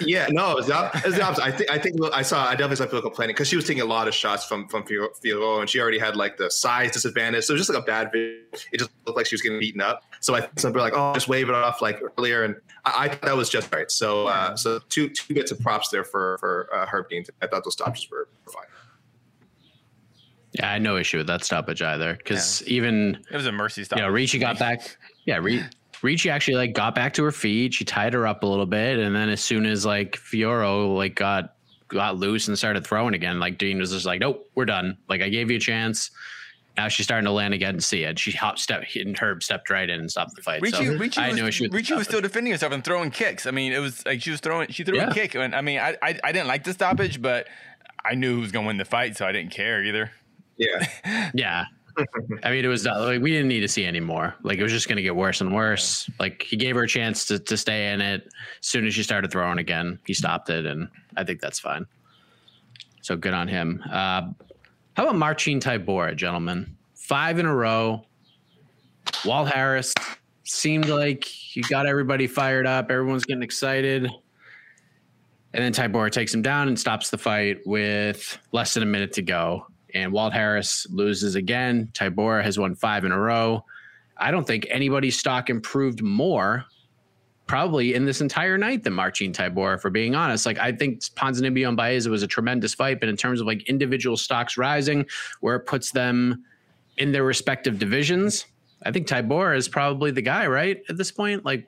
Yeah, 0.00 0.26
no, 0.30 0.52
it 0.52 0.56
was 0.56 0.66
the, 0.66 0.90
it 0.94 1.10
the 1.10 1.22
opposite. 1.22 1.44
I 1.44 1.50
think 1.50 1.70
I 1.70 1.78
think 1.78 1.96
I 2.12 2.22
saw 2.22 2.46
I 2.46 2.52
definitely 2.52 2.76
saw 2.76 2.84
people 2.84 3.02
complaining 3.02 3.34
because 3.34 3.48
she 3.48 3.56
was 3.56 3.66
taking 3.66 3.82
a 3.82 3.86
lot 3.86 4.08
of 4.08 4.14
shots 4.14 4.44
from 4.46 4.68
from 4.68 4.84
Fio- 4.84 5.10
Fiorot, 5.24 5.60
and 5.60 5.68
she 5.70 5.80
already 5.80 5.98
had 5.98 6.16
like 6.16 6.36
the 6.36 6.50
size 6.50 6.92
disadvantage. 6.92 7.44
So 7.44 7.52
it 7.52 7.58
was 7.58 7.66
just 7.66 7.74
like 7.74 7.82
a 7.82 7.86
bad 7.86 8.10
video. 8.12 8.36
It 8.72 8.78
just 8.78 8.90
looked 9.06 9.16
like 9.16 9.26
she 9.26 9.34
was 9.34 9.42
getting 9.42 9.58
beaten 9.58 9.80
up. 9.80 10.02
So 10.20 10.34
I 10.34 10.40
think 10.42 10.58
some 10.60 10.72
people 10.72 10.82
were 10.84 10.90
like, 10.90 10.98
oh, 10.98 11.14
just 11.14 11.28
wave 11.28 11.48
it 11.48 11.54
off 11.54 11.82
like 11.82 12.00
earlier, 12.18 12.44
and 12.44 12.56
I, 12.84 13.04
I 13.04 13.08
thought 13.08 13.22
that 13.22 13.36
was 13.36 13.48
just 13.48 13.72
right. 13.74 13.90
So 13.90 14.26
uh, 14.28 14.56
so 14.56 14.80
two 14.88 15.08
two 15.08 15.34
bits 15.34 15.50
of 15.50 15.60
props 15.60 15.88
there 15.88 16.04
for 16.04 16.38
for 16.38 16.68
uh, 16.72 16.86
Herb 16.86 17.08
Dean. 17.08 17.24
I 17.42 17.46
thought 17.46 17.64
those 17.64 17.74
stoppages 17.74 18.10
were 18.10 18.28
fine. 18.52 18.64
Yeah, 20.52 20.68
I 20.68 20.72
had 20.74 20.82
no 20.82 20.96
issue 20.96 21.18
with 21.18 21.26
that 21.26 21.44
stoppage 21.44 21.82
either. 21.82 22.14
Because 22.14 22.62
even 22.68 23.18
It 23.30 23.36
was 23.36 23.46
a 23.46 23.52
mercy 23.52 23.82
stop. 23.82 23.98
you 23.98 24.04
know, 24.04 24.10
Ricci 24.10 24.38
got 24.38 24.56
back. 24.58 24.96
Yeah, 25.24 25.38
Re- 25.38 25.64
Ricci 26.02 26.30
actually 26.30 26.56
like 26.56 26.72
got 26.74 26.94
back 26.94 27.14
to 27.14 27.24
her 27.24 27.32
feet. 27.32 27.74
She 27.74 27.84
tied 27.84 28.12
her 28.14 28.26
up 28.26 28.42
a 28.42 28.46
little 28.46 28.66
bit, 28.66 28.98
and 28.98 29.14
then 29.14 29.28
as 29.28 29.42
soon 29.42 29.66
as 29.66 29.84
like 29.86 30.16
Fiorot 30.16 30.96
like 30.96 31.14
got 31.14 31.54
got 31.88 32.16
loose 32.16 32.48
and 32.48 32.56
started 32.58 32.86
throwing 32.86 33.14
again, 33.14 33.38
like 33.40 33.58
Dean 33.58 33.78
was 33.78 33.90
just 33.90 34.06
like, 34.06 34.20
"Nope, 34.20 34.48
we're 34.54 34.64
done. 34.64 34.96
Like 35.08 35.20
I 35.22 35.28
gave 35.28 35.50
you 35.50 35.56
a 35.56 35.60
chance." 35.60 36.10
Now 36.76 36.88
she's 36.88 37.06
starting 37.06 37.26
to 37.26 37.30
land 37.30 37.54
again 37.54 37.74
and 37.74 37.84
see 37.84 38.02
it. 38.02 38.18
She 38.18 38.32
hop 38.32 38.58
step 38.58 38.82
and 38.96 39.16
Herb 39.16 39.44
stepped 39.44 39.70
right 39.70 39.88
in 39.88 40.00
and 40.00 40.10
stopped 40.10 40.34
the 40.34 40.42
fight. 40.42 40.60
Ricci, 40.60 40.84
so 40.86 40.96
Ricci, 40.96 41.20
I 41.20 41.24
had 41.26 41.32
was, 41.34 41.40
no 41.40 41.46
issue. 41.46 41.68
with 41.70 41.86
the 41.86 41.94
was 41.94 42.06
still 42.08 42.20
defending 42.20 42.52
herself 42.52 42.72
and 42.72 42.82
throwing 42.82 43.12
kicks. 43.12 43.46
I 43.46 43.52
mean, 43.52 43.72
it 43.72 43.78
was 43.78 44.04
like 44.04 44.20
she 44.20 44.32
was 44.32 44.40
throwing, 44.40 44.68
she 44.70 44.82
threw 44.82 44.96
Yeah. 44.96 45.08
a 45.10 45.14
kick. 45.14 45.36
And 45.36 45.54
I 45.54 45.60
mean, 45.60 45.78
I, 45.78 45.96
I, 46.02 46.18
I 46.24 46.32
didn't 46.32 46.48
like 46.48 46.64
the 46.64 46.72
stoppage, 46.72 47.22
but 47.22 47.46
I 48.04 48.16
knew 48.16 48.34
who 48.34 48.40
was 48.40 48.50
going 48.50 48.64
to 48.64 48.66
win 48.66 48.76
the 48.78 48.84
fight, 48.84 49.16
so 49.16 49.24
I 49.24 49.30
didn't 49.30 49.52
care 49.52 49.84
either. 49.84 50.10
Yeah, 50.56 51.30
Yeah. 51.34 51.66
I 52.42 52.50
mean, 52.50 52.64
it 52.64 52.68
was 52.68 52.84
not, 52.84 53.00
like 53.00 53.22
we 53.22 53.30
didn't 53.30 53.48
need 53.48 53.60
to 53.60 53.68
see 53.68 53.84
any 53.84 54.00
more. 54.00 54.34
Like 54.42 54.58
it 54.58 54.62
was 54.62 54.72
just 54.72 54.88
going 54.88 54.96
to 54.96 55.02
get 55.02 55.14
worse 55.14 55.40
and 55.40 55.54
worse. 55.54 56.10
Like 56.18 56.42
he 56.42 56.56
gave 56.56 56.74
her 56.76 56.84
a 56.84 56.88
chance 56.88 57.24
to, 57.26 57.38
to 57.38 57.56
stay 57.56 57.92
in 57.92 58.00
it. 58.00 58.24
As 58.24 58.66
soon 58.66 58.86
as 58.86 58.94
she 58.94 59.02
started 59.02 59.30
throwing 59.30 59.58
again, 59.58 59.98
he 60.06 60.14
stopped 60.14 60.50
it, 60.50 60.66
and 60.66 60.88
I 61.16 61.24
think 61.24 61.40
that's 61.40 61.58
fine. 61.58 61.86
So 63.02 63.16
good 63.16 63.34
on 63.34 63.48
him. 63.48 63.82
Uh, 63.86 64.30
how 64.96 65.04
about 65.04 65.16
Marcin 65.16 65.60
Tybura, 65.60 66.16
gentlemen? 66.16 66.76
Five 66.94 67.38
in 67.38 67.46
a 67.46 67.54
row. 67.54 68.04
Walt 69.24 69.48
Harris 69.48 69.92
seemed 70.44 70.88
like 70.88 71.24
he 71.24 71.60
got 71.62 71.86
everybody 71.86 72.26
fired 72.26 72.66
up. 72.66 72.90
Everyone's 72.90 73.24
getting 73.24 73.42
excited. 73.42 74.10
And 75.52 75.62
then 75.62 75.72
Tybura 75.72 76.10
takes 76.10 76.34
him 76.34 76.42
down 76.42 76.68
and 76.68 76.78
stops 76.78 77.10
the 77.10 77.18
fight 77.18 77.60
with 77.66 78.38
less 78.52 78.74
than 78.74 78.82
a 78.82 78.86
minute 78.86 79.12
to 79.12 79.22
go. 79.22 79.66
And 79.94 80.12
Walt 80.12 80.32
Harris 80.32 80.86
loses 80.90 81.36
again. 81.36 81.88
Tybura 81.92 82.42
has 82.42 82.58
won 82.58 82.74
five 82.74 83.04
in 83.04 83.12
a 83.12 83.18
row. 83.18 83.64
I 84.16 84.30
don't 84.30 84.46
think 84.46 84.66
anybody's 84.70 85.18
stock 85.18 85.50
improved 85.50 86.02
more, 86.02 86.64
probably 87.46 87.94
in 87.94 88.04
this 88.04 88.20
entire 88.20 88.58
night 88.58 88.82
than 88.82 88.92
Marcin 88.92 89.32
Tybura, 89.32 89.80
for 89.80 89.90
being 89.90 90.14
honest. 90.14 90.46
Like 90.46 90.58
I 90.58 90.72
think 90.72 91.00
Ponzinibbio 91.00 91.68
and 91.68 91.76
Baeza 91.76 92.10
was 92.10 92.22
a 92.22 92.26
tremendous 92.26 92.74
fight, 92.74 93.00
but 93.00 93.08
in 93.08 93.16
terms 93.16 93.40
of 93.40 93.46
like 93.46 93.68
individual 93.68 94.16
stocks 94.16 94.56
rising, 94.56 95.06
where 95.40 95.56
it 95.56 95.66
puts 95.66 95.92
them 95.92 96.44
in 96.96 97.12
their 97.12 97.24
respective 97.24 97.78
divisions, 97.78 98.46
I 98.84 98.90
think 98.90 99.06
Tybura 99.06 99.56
is 99.56 99.68
probably 99.68 100.10
the 100.10 100.22
guy, 100.22 100.46
right? 100.46 100.82
At 100.88 100.96
this 100.96 101.10
point, 101.10 101.44
like, 101.44 101.66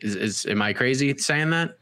is, 0.00 0.16
is 0.16 0.46
am 0.46 0.62
I 0.62 0.72
crazy 0.72 1.16
saying 1.18 1.50
that? 1.50 1.76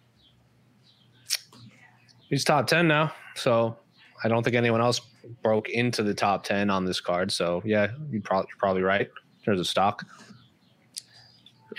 He's 2.28 2.44
top 2.44 2.66
10 2.66 2.88
now. 2.88 3.12
So 3.36 3.76
I 4.22 4.28
don't 4.28 4.42
think 4.42 4.56
anyone 4.56 4.80
else 4.80 5.00
broke 5.42 5.68
into 5.68 6.02
the 6.02 6.14
top 6.14 6.44
10 6.44 6.70
on 6.70 6.84
this 6.84 7.00
card. 7.00 7.30
So 7.32 7.62
yeah, 7.64 7.88
you're 8.10 8.20
probably, 8.22 8.48
you're 8.50 8.58
probably 8.58 8.82
right 8.82 9.08
in 9.38 9.44
terms 9.44 9.60
of 9.60 9.66
stock. 9.66 10.04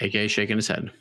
AK 0.02 0.30
shaking 0.30 0.58
his 0.58 0.68
head. 0.68 0.92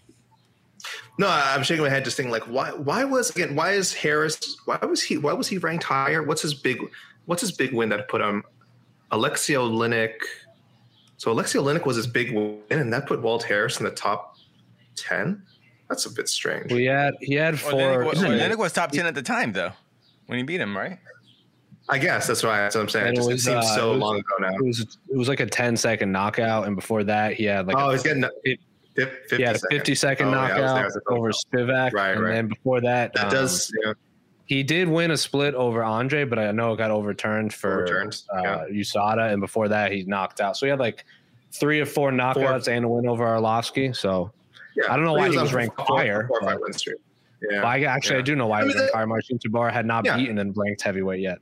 no, 1.18 1.26
I- 1.26 1.54
I'm 1.54 1.62
shaking 1.62 1.82
my 1.82 1.90
head, 1.90 2.04
just 2.04 2.16
thinking 2.16 2.30
like, 2.32 2.44
why 2.44 2.70
why 2.70 3.04
was 3.04 3.30
again 3.30 3.54
why 3.56 3.72
is 3.72 3.92
Harris 3.92 4.56
why 4.66 4.78
was 4.78 5.02
he 5.02 5.18
why 5.18 5.32
was 5.32 5.48
he 5.48 5.58
ranked 5.58 5.84
higher? 5.84 6.22
What's 6.22 6.42
his 6.42 6.54
big 6.54 6.78
what's 7.26 7.40
his 7.40 7.52
big 7.52 7.72
win 7.72 7.88
that 7.90 8.08
put 8.08 8.20
him? 8.20 8.44
Alexey 9.10 9.54
Oleynik. 9.54 10.14
So 11.16 11.32
Alexey 11.32 11.58
Oleynik 11.58 11.86
was 11.86 11.96
his 11.96 12.06
big 12.06 12.32
win, 12.34 12.58
and 12.70 12.92
that 12.92 13.06
put 13.06 13.20
Walt 13.22 13.42
Harris 13.42 13.78
in 13.78 13.84
the 13.84 13.90
top 13.90 14.36
ten. 14.96 15.42
That's 15.88 16.06
a 16.06 16.10
bit 16.12 16.28
strange. 16.28 16.70
Well, 16.70 16.78
he 16.78 16.86
had, 16.86 17.14
he 17.20 17.34
had 17.34 17.54
Well, 17.62 17.70
four. 17.72 17.80
Lennox, 17.80 18.04
was, 18.06 18.18
isn't 18.18 18.32
it? 18.32 18.36
Lennox 18.38 18.58
was 18.58 18.72
top 18.72 18.90
10 18.90 19.04
at 19.04 19.14
the 19.14 19.22
time, 19.22 19.52
though, 19.52 19.70
when 20.26 20.38
he 20.38 20.42
beat 20.42 20.58
him, 20.58 20.74
right? 20.74 20.98
I 21.88 21.98
guess 21.98 22.26
that's 22.26 22.42
why 22.42 22.58
that's 22.58 22.74
what 22.76 22.82
I'm 22.82 22.88
saying. 22.88 23.08
And 23.08 23.16
It, 23.18 23.20
just, 23.20 23.30
it 23.30 23.40
seems 23.40 23.64
uh, 23.66 23.74
so 23.76 23.88
it 23.90 23.94
was- 23.94 24.00
long 24.00 24.16
ago 24.18 24.34
now. 24.40 24.48
it 24.54 24.64
was 24.64 24.80
it 24.80 25.16
was 25.16 25.28
like 25.28 25.40
a 25.40 25.46
10 25.46 25.76
second 25.76 26.10
knockout, 26.12 26.66
and 26.66 26.74
before 26.76 27.04
that 27.04 27.34
he 27.34 27.44
had 27.44 27.66
like 27.66 27.76
oh, 27.76 27.90
a, 27.90 27.92
he's 27.92 28.02
getting 28.02 28.24
it- 28.44 28.60
fif- 28.96 29.10
50 29.28 29.36
he 29.36 29.42
had 29.42 29.56
a 29.56 29.58
second. 29.58 29.78
50 29.78 29.94
second 29.94 30.28
Oh, 30.28 30.30
yeah, 30.32 30.48
there 30.54 30.64
knockout 30.66 30.90
a 30.90 31.00
photo. 31.08 31.18
over 31.18 31.30
Spivak, 31.32 31.92
Right, 31.92 32.10
and 32.12 32.22
right. 32.22 32.32
then 32.34 32.48
before 32.48 32.80
that, 32.80 33.12
That 33.14 33.24
um, 33.26 33.30
does 33.30 33.70
yeah. 33.84 33.92
he 34.46 34.62
did 34.62 34.88
win 34.88 35.10
a 35.10 35.16
split 35.16 35.54
over 35.54 35.82
Andre, 35.84 36.24
but 36.24 36.38
I 36.38 36.50
know 36.52 36.72
it 36.72 36.76
got 36.78 36.90
overturned 36.90 37.52
for 37.52 37.82
Overturned, 37.82 38.22
uh, 38.34 38.40
yeah. 38.42 38.64
USADA, 38.70 39.32
and 39.32 39.40
before 39.42 39.68
that 39.68 39.92
he 39.92 40.04
knocked 40.04 40.40
out. 40.40 40.56
So 40.56 40.64
he 40.66 40.70
had 40.70 40.78
like 40.78 41.04
three 41.52 41.80
or 41.80 41.86
four 41.86 42.10
knockouts 42.12 42.66
and 42.68 42.84
a 42.84 42.88
win 42.88 43.06
over 43.06 43.24
Arlovsky. 43.24 43.94
So 43.94 44.32
yeah. 44.74 44.84
I 44.92 44.96
don't 44.96 45.04
know 45.04 45.12
why 45.12 45.28
he 45.30 45.36
was 45.36 45.52
ranked 45.52 45.76
four- 45.76 45.98
higher, 45.98 46.26
four 46.28 46.40
five 46.40 46.52
but- 46.54 46.62
win 46.62 46.72
streak. 46.72 46.96
Yeah. 47.50 47.58
Well, 47.58 47.66
I 47.66 47.80
actually 47.82 48.18
I 48.20 48.22
do 48.22 48.34
know 48.36 48.46
why 48.46 48.60
I 48.60 48.62
he 48.62 48.68
mean, 48.68 48.76
was 48.76 48.80
ranked 48.82 48.94
higher. 48.94 49.06
Marcin 49.06 49.38
Tybura 49.38 49.70
had 49.70 49.84
not 49.84 50.06
Yeah. 50.06 50.16
beaten 50.16 50.38
and 50.38 50.54
blanked 50.54 50.80
heavyweight 50.80 51.20
yet. 51.20 51.38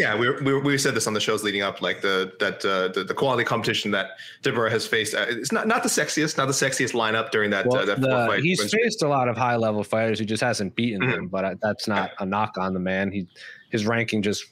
Yeah, 0.00 0.16
we, 0.18 0.30
we 0.40 0.58
we 0.60 0.78
said 0.78 0.94
this 0.94 1.06
on 1.06 1.12
the 1.12 1.20
shows 1.20 1.42
leading 1.44 1.60
up, 1.62 1.82
like 1.82 2.00
the 2.00 2.32
that 2.40 2.64
uh, 2.64 2.88
the, 2.88 3.04
the 3.04 3.12
quality 3.14 3.44
competition 3.44 3.90
that 3.90 4.12
Deborah 4.42 4.70
has 4.70 4.86
faced. 4.86 5.14
Uh, 5.14 5.26
it's 5.28 5.52
not 5.52 5.66
not 5.66 5.82
the 5.82 5.88
sexiest, 5.90 6.38
not 6.38 6.46
the 6.46 6.52
sexiest 6.54 6.92
lineup 6.94 7.30
during 7.30 7.50
that 7.50 7.66
Well, 7.66 7.82
uh, 7.82 7.84
that 7.84 8.00
the- 8.00 8.08
fight. 8.08 8.42
he's 8.42 8.72
faced 8.72 9.02
a 9.02 9.08
lot 9.08 9.28
of 9.28 9.36
high 9.36 9.56
level 9.56 9.84
fighters. 9.84 10.18
He 10.18 10.24
just 10.24 10.42
hasn't 10.42 10.74
beaten 10.74 11.02
Mhm. 11.02 11.14
them, 11.14 11.26
but 11.28 11.44
uh, 11.44 11.54
that's 11.62 11.86
not 11.86 12.12
a 12.18 12.24
knock 12.26 12.56
on 12.58 12.72
the 12.72 12.80
man. 12.80 13.12
He 13.12 13.26
his 13.70 13.86
ranking 13.86 14.22
just 14.22 14.46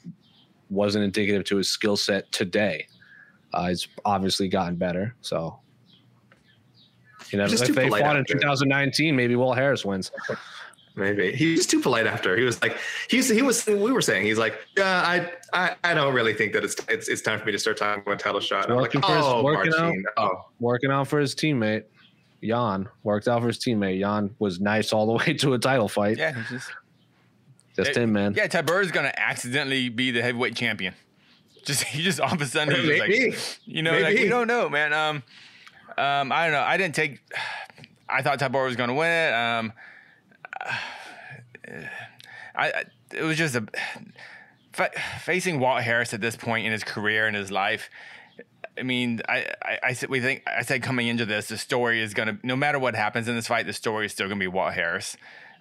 wasn't 0.71 1.03
indicative 1.05 1.45
to 1.45 1.57
his 1.57 1.69
skill 1.71 1.97
set 1.97 2.31
today. 2.31 2.87
Uh, 3.55 3.69
he's 3.69 3.89
obviously 4.05 4.49
gotten 4.49 4.77
better. 4.77 5.15
So, 5.23 5.59
you 7.33 7.39
know, 7.39 7.45
if 7.47 7.59
they 7.75 7.89
fought 7.89 8.17
in 8.17 8.25
2019, 8.27 9.17
maybe 9.17 9.35
Will 9.35 9.55
Harris 9.55 9.85
wins. 9.85 10.13
Maybe 10.99 11.33
he 11.33 11.53
was 11.53 11.67
too 11.67 11.81
polite 11.81 12.07
after. 12.07 12.37
He 12.37 12.43
was 12.45 12.61
like, 12.61 12.77
he's 13.09 13.29
he 13.29 13.43
was. 13.43 13.65
We 13.67 13.93
were 13.93 14.03
saying 14.03 14.27
he's 14.27 14.39
like, 14.39 14.59
yeah, 14.77 15.03
I 15.07 15.33
I, 15.53 15.77
I 15.85 15.95
don't 15.95 16.13
really 16.15 16.35
think 16.35 16.53
that 16.55 16.65
it's, 16.65 16.77
it's 16.89 17.09
it's 17.09 17.23
time 17.23 17.39
for 17.39 17.47
me 17.47 17.53
to 17.53 17.59
start 17.59 17.77
talking 17.77 18.03
about 18.03 18.19
title 18.19 18.41
shot. 18.41 18.69
I'm 18.71 18.77
like, 18.77 18.83
Working 18.95 19.03
for 19.03 19.15
his- 19.15 19.25
oh, 19.25 19.43
working 19.45 19.73
out. 19.75 19.95
Oh, 20.17 20.45
Working 20.61 20.91
out 20.91 21.09
for 21.09 21.19
his 21.21 21.35
teammate, 21.35 21.85
Jan. 22.43 22.89
Worked 23.05 23.29
out 23.29 23.41
for 23.43 23.47
his 23.49 23.59
teammate. 23.59 24.01
Jan 24.01 24.35
was 24.39 24.61
nice 24.61 24.93
all 24.93 25.07
the 25.07 25.13
way 25.27 25.35
to 25.35 25.55
a 25.55 25.59
title 25.59 25.89
fight. 25.89 26.19
Yeah, 26.19 26.35
he's 26.35 26.49
just 26.49 26.71
Just 27.77 27.97
Eh, 27.97 28.03
him, 28.03 28.13
man. 28.13 28.35
yeah. 28.37 28.49
Tabur 28.49 28.83
is 28.83 28.91
gonna 28.91 29.13
accidentally 29.17 29.89
be 29.89 30.11
the 30.11 30.21
heavyweight 30.23 30.57
champion. 30.57 30.95
Just 31.65 31.83
he 31.85 32.03
just 32.03 32.19
all 32.19 32.33
of 32.33 32.41
a 32.41 32.47
sudden 32.47 32.75
he's 32.75 32.87
just 32.87 33.01
Maybe. 33.01 33.31
like, 33.31 33.59
you 33.67 33.83
know, 33.83 33.99
like 33.99 34.17
we 34.17 34.29
don't 34.29 34.47
know, 34.47 34.71
man. 34.71 34.93
Um, 34.95 35.23
um, 35.99 36.33
I 36.33 36.45
don't 36.45 36.53
know. 36.53 36.63
I 36.63 36.77
didn't 36.79 36.95
take. 36.95 37.21
I 38.09 38.23
thought 38.23 38.39
Tabor 38.39 38.65
was 38.65 38.75
gonna 38.77 38.95
win 38.95 39.11
it. 39.11 39.35
Um, 39.35 39.73
I, 42.55 42.85
it 43.15 43.23
was 43.23 43.37
just 43.39 43.55
a 43.55 43.67
fa- 44.73 44.91
facing 45.21 45.61
Walt 45.61 45.83
Harris 45.83 46.13
at 46.15 46.21
this 46.21 46.37
point 46.37 46.67
in 46.67 46.73
his 46.73 46.83
career 46.85 47.27
and 47.27 47.37
his 47.37 47.51
life. 47.51 47.89
I 48.79 48.83
mean, 48.83 49.21
I, 49.29 49.47
I, 49.63 49.79
I 49.85 49.93
said 49.93 50.09
we 50.09 50.21
think 50.21 50.43
I 50.47 50.63
said 50.63 50.83
coming 50.83 51.09
into 51.09 51.25
this, 51.27 51.49
the 51.49 51.59
story 51.59 52.01
is 52.01 52.15
gonna 52.15 52.39
no 52.43 52.57
matter 52.57 52.79
what 52.79 52.95
happens 52.95 53.29
in 53.29 53.35
this 53.35 53.47
fight, 53.47 53.67
the 53.67 53.73
story 53.73 54.07
is 54.07 54.13
still 54.13 54.29
gonna 54.29 54.39
be 54.41 54.47
Walt 54.47 54.73
Harris, 54.73 55.17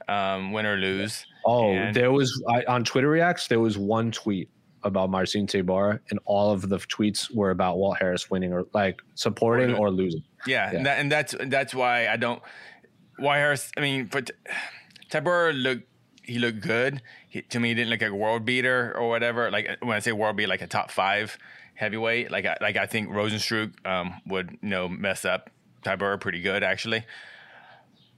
um, 0.08 0.52
win 0.52 0.66
or 0.66 0.78
lose. 0.78 1.26
Oh, 1.46 1.72
And- 1.72 1.96
there 1.96 2.12
was 2.12 2.42
I, 2.50 2.64
on 2.68 2.84
Twitter 2.84 3.10
reacts. 3.10 3.48
There 3.48 3.60
was 3.60 3.78
one 3.78 4.12
tweet 4.12 4.50
about 4.84 5.10
Marcin 5.10 5.48
Tybura, 5.48 6.00
and 6.12 6.20
all 6.26 6.52
of 6.52 6.70
the 6.70 6.78
tweets 6.78 7.34
were 7.34 7.50
about 7.50 7.78
Walt 7.78 7.98
Harris 8.00 8.30
winning 8.30 8.54
or 8.54 8.66
like 8.74 9.02
supporting 9.16 9.74
or 9.74 9.90
losing. 9.92 10.24
Yeah, 10.46 10.72
Yeah. 10.72 10.78
And, 10.78 10.86
that, 10.86 11.00
and 11.00 11.12
that's 11.12 11.36
that's 11.48 11.74
why 11.76 12.08
I 12.08 12.18
don't. 12.18 12.42
Why 13.18 13.38
Harris? 13.40 13.72
I 13.76 13.82
mean, 13.82 14.06
but 14.12 14.30
Tabor 15.10 15.54
looked 15.54 15.88
he 16.24 16.40
looked 16.40 16.60
good. 16.60 17.02
He, 17.30 17.42
to 17.42 17.60
me, 17.60 17.70
he 17.70 17.74
didn't 17.74 17.90
look 17.90 18.02
like 18.02 18.12
a 18.12 18.16
world 18.16 18.44
beater 18.44 18.94
or 18.98 19.08
whatever. 19.08 19.50
Like 19.50 19.78
when 19.82 19.96
I 19.96 20.00
say 20.00 20.12
world 20.12 20.36
beat, 20.36 20.48
like 20.48 20.62
a 20.62 20.68
top 20.68 20.92
five 20.92 21.38
heavyweight. 21.78 22.32
Like 22.32 22.46
I, 22.46 22.58
like 22.60 22.76
I 22.76 22.86
think 22.86 23.10
Rozenstruik 23.10 23.86
um, 23.86 24.22
would 24.28 24.58
you 24.62 24.70
know 24.70 24.90
mess 24.90 25.24
up 25.24 25.50
Tabor 25.84 26.18
pretty 26.18 26.42
good 26.42 26.64
actually. 26.64 27.06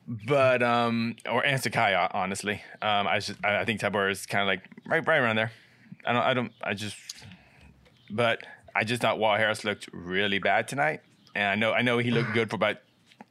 But 0.07 0.63
um, 0.63 1.17
or 1.29 1.45
and 1.45 1.61
Sakai, 1.61 1.93
honestly, 2.11 2.63
um, 2.81 3.07
I 3.07 3.19
just 3.19 3.45
I, 3.45 3.63
think 3.63 3.79
Tabor 3.79 4.09
is 4.09 4.25
kind 4.25 4.41
of 4.41 4.47
like 4.47 4.63
right 4.87 5.05
right 5.05 5.19
around 5.19 5.35
there. 5.35 5.51
I 6.03 6.13
don't 6.13 6.23
I 6.23 6.33
don't 6.33 6.51
I 6.63 6.73
just 6.73 6.97
but 8.09 8.41
I 8.75 8.83
just 8.83 9.03
thought 9.03 9.19
Walt 9.19 9.37
Harris 9.37 9.63
looked 9.63 9.87
really 9.93 10.39
bad 10.39 10.67
tonight, 10.67 11.01
and 11.35 11.45
I 11.45 11.55
know 11.55 11.73
I 11.73 11.83
know 11.83 11.99
he 11.99 12.09
looked 12.09 12.33
good 12.33 12.49
for 12.49 12.55
about 12.55 12.77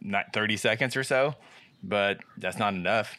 not 0.01 0.33
thirty 0.33 0.57
seconds 0.57 0.95
or 0.95 1.03
so, 1.03 1.35
but 1.83 2.19
that's 2.37 2.59
not 2.59 2.75
enough. 2.75 3.19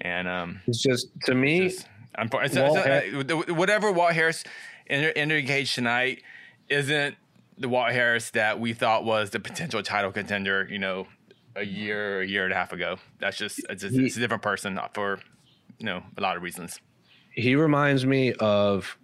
And 0.00 0.28
um, 0.28 0.60
It's 0.66 0.82
just 0.82 1.08
to 1.26 1.34
me. 1.34 1.68
just, 1.68 1.86
I'm, 2.14 2.28
it's, 2.32 2.56
Walt 2.56 2.78
it's, 2.84 3.32
uh, 3.32 3.54
whatever 3.54 3.90
Walt 3.92 4.12
Harris 4.12 4.44
indicates 4.88 5.74
tonight 5.74 6.22
isn't 6.68 7.16
the 7.58 7.68
Walt 7.68 7.92
Harris 7.92 8.30
that 8.30 8.58
we 8.60 8.72
thought 8.72 9.04
was 9.04 9.30
the 9.30 9.40
potential 9.40 9.82
title 9.82 10.12
contender. 10.12 10.66
You 10.70 10.78
know, 10.78 11.06
a 11.56 11.64
year, 11.64 12.20
a 12.22 12.26
year 12.26 12.44
and 12.44 12.52
a 12.52 12.56
half 12.56 12.72
ago. 12.72 12.96
That's 13.20 13.36
just 13.36 13.60
it's, 13.70 13.82
a- 13.84 13.88
it's 14.04 14.16
a 14.16 14.20
different 14.20 14.42
person 14.42 14.78
for 14.92 15.20
you 15.78 15.86
know 15.86 16.02
a 16.16 16.20
lot 16.20 16.36
of 16.36 16.42
reasons. 16.42 16.78
he 17.32 17.54
reminds 17.56 18.04
me 18.06 18.32
of 18.34 18.96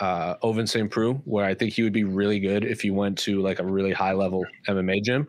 uh, 0.00 0.36
Ovince 0.42 0.70
St. 0.70 0.90
Preux, 0.90 1.14
where 1.24 1.44
I 1.44 1.54
think 1.54 1.72
he 1.72 1.82
would 1.82 1.92
be 1.92 2.04
really 2.04 2.38
good 2.38 2.64
if 2.64 2.80
he 2.80 2.90
went 2.90 3.18
to 3.18 3.40
like 3.40 3.58
a 3.58 3.64
really 3.64 3.92
high 3.92 4.12
level 4.12 4.44
MMA 4.68 5.02
gym. 5.02 5.26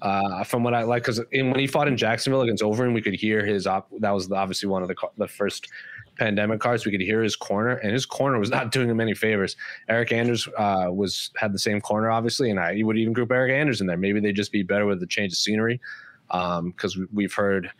Uh, 0.00 0.44
from 0.44 0.62
what 0.62 0.74
I 0.74 0.82
like, 0.82 1.02
because 1.02 1.20
when 1.32 1.58
he 1.58 1.66
fought 1.66 1.88
in 1.88 1.96
Jacksonville 1.96 2.42
against 2.42 2.62
Overeem, 2.62 2.94
we 2.94 3.02
could 3.02 3.14
hear 3.14 3.44
his 3.44 3.66
op- 3.66 3.90
that 4.00 4.10
was 4.10 4.30
obviously 4.30 4.68
one 4.68 4.82
of 4.82 4.88
the 4.88 4.96
the 5.18 5.28
first 5.28 5.68
pandemic 6.16 6.60
cards. 6.60 6.84
We 6.84 6.92
could 6.92 7.00
hear 7.00 7.22
his 7.22 7.36
corner, 7.36 7.76
and 7.76 7.92
his 7.92 8.06
corner 8.06 8.38
was 8.38 8.50
not 8.50 8.72
doing 8.72 8.88
him 8.88 9.00
any 9.00 9.14
favors. 9.14 9.56
Eryk 9.88 10.12
Anders 10.12 10.48
uh, 10.58 10.86
was 10.90 11.30
had 11.36 11.52
the 11.52 11.58
same 11.58 11.80
corner, 11.80 12.10
obviously, 12.10 12.50
and 12.50 12.60
I 12.60 12.80
would 12.82 12.98
even 12.98 13.12
group 13.12 13.30
Eryk 13.30 13.52
Anders 13.52 13.80
in 13.80 13.86
there. 13.86 13.96
Maybe 13.96 14.20
they'd 14.20 14.36
just 14.36 14.52
be 14.52 14.62
better 14.62 14.86
with 14.86 15.00
the 15.00 15.06
change 15.06 15.32
of 15.32 15.38
scenery, 15.38 15.80
because 16.28 16.96
we 16.96 17.06
we've 17.12 17.34
heard 17.34 17.70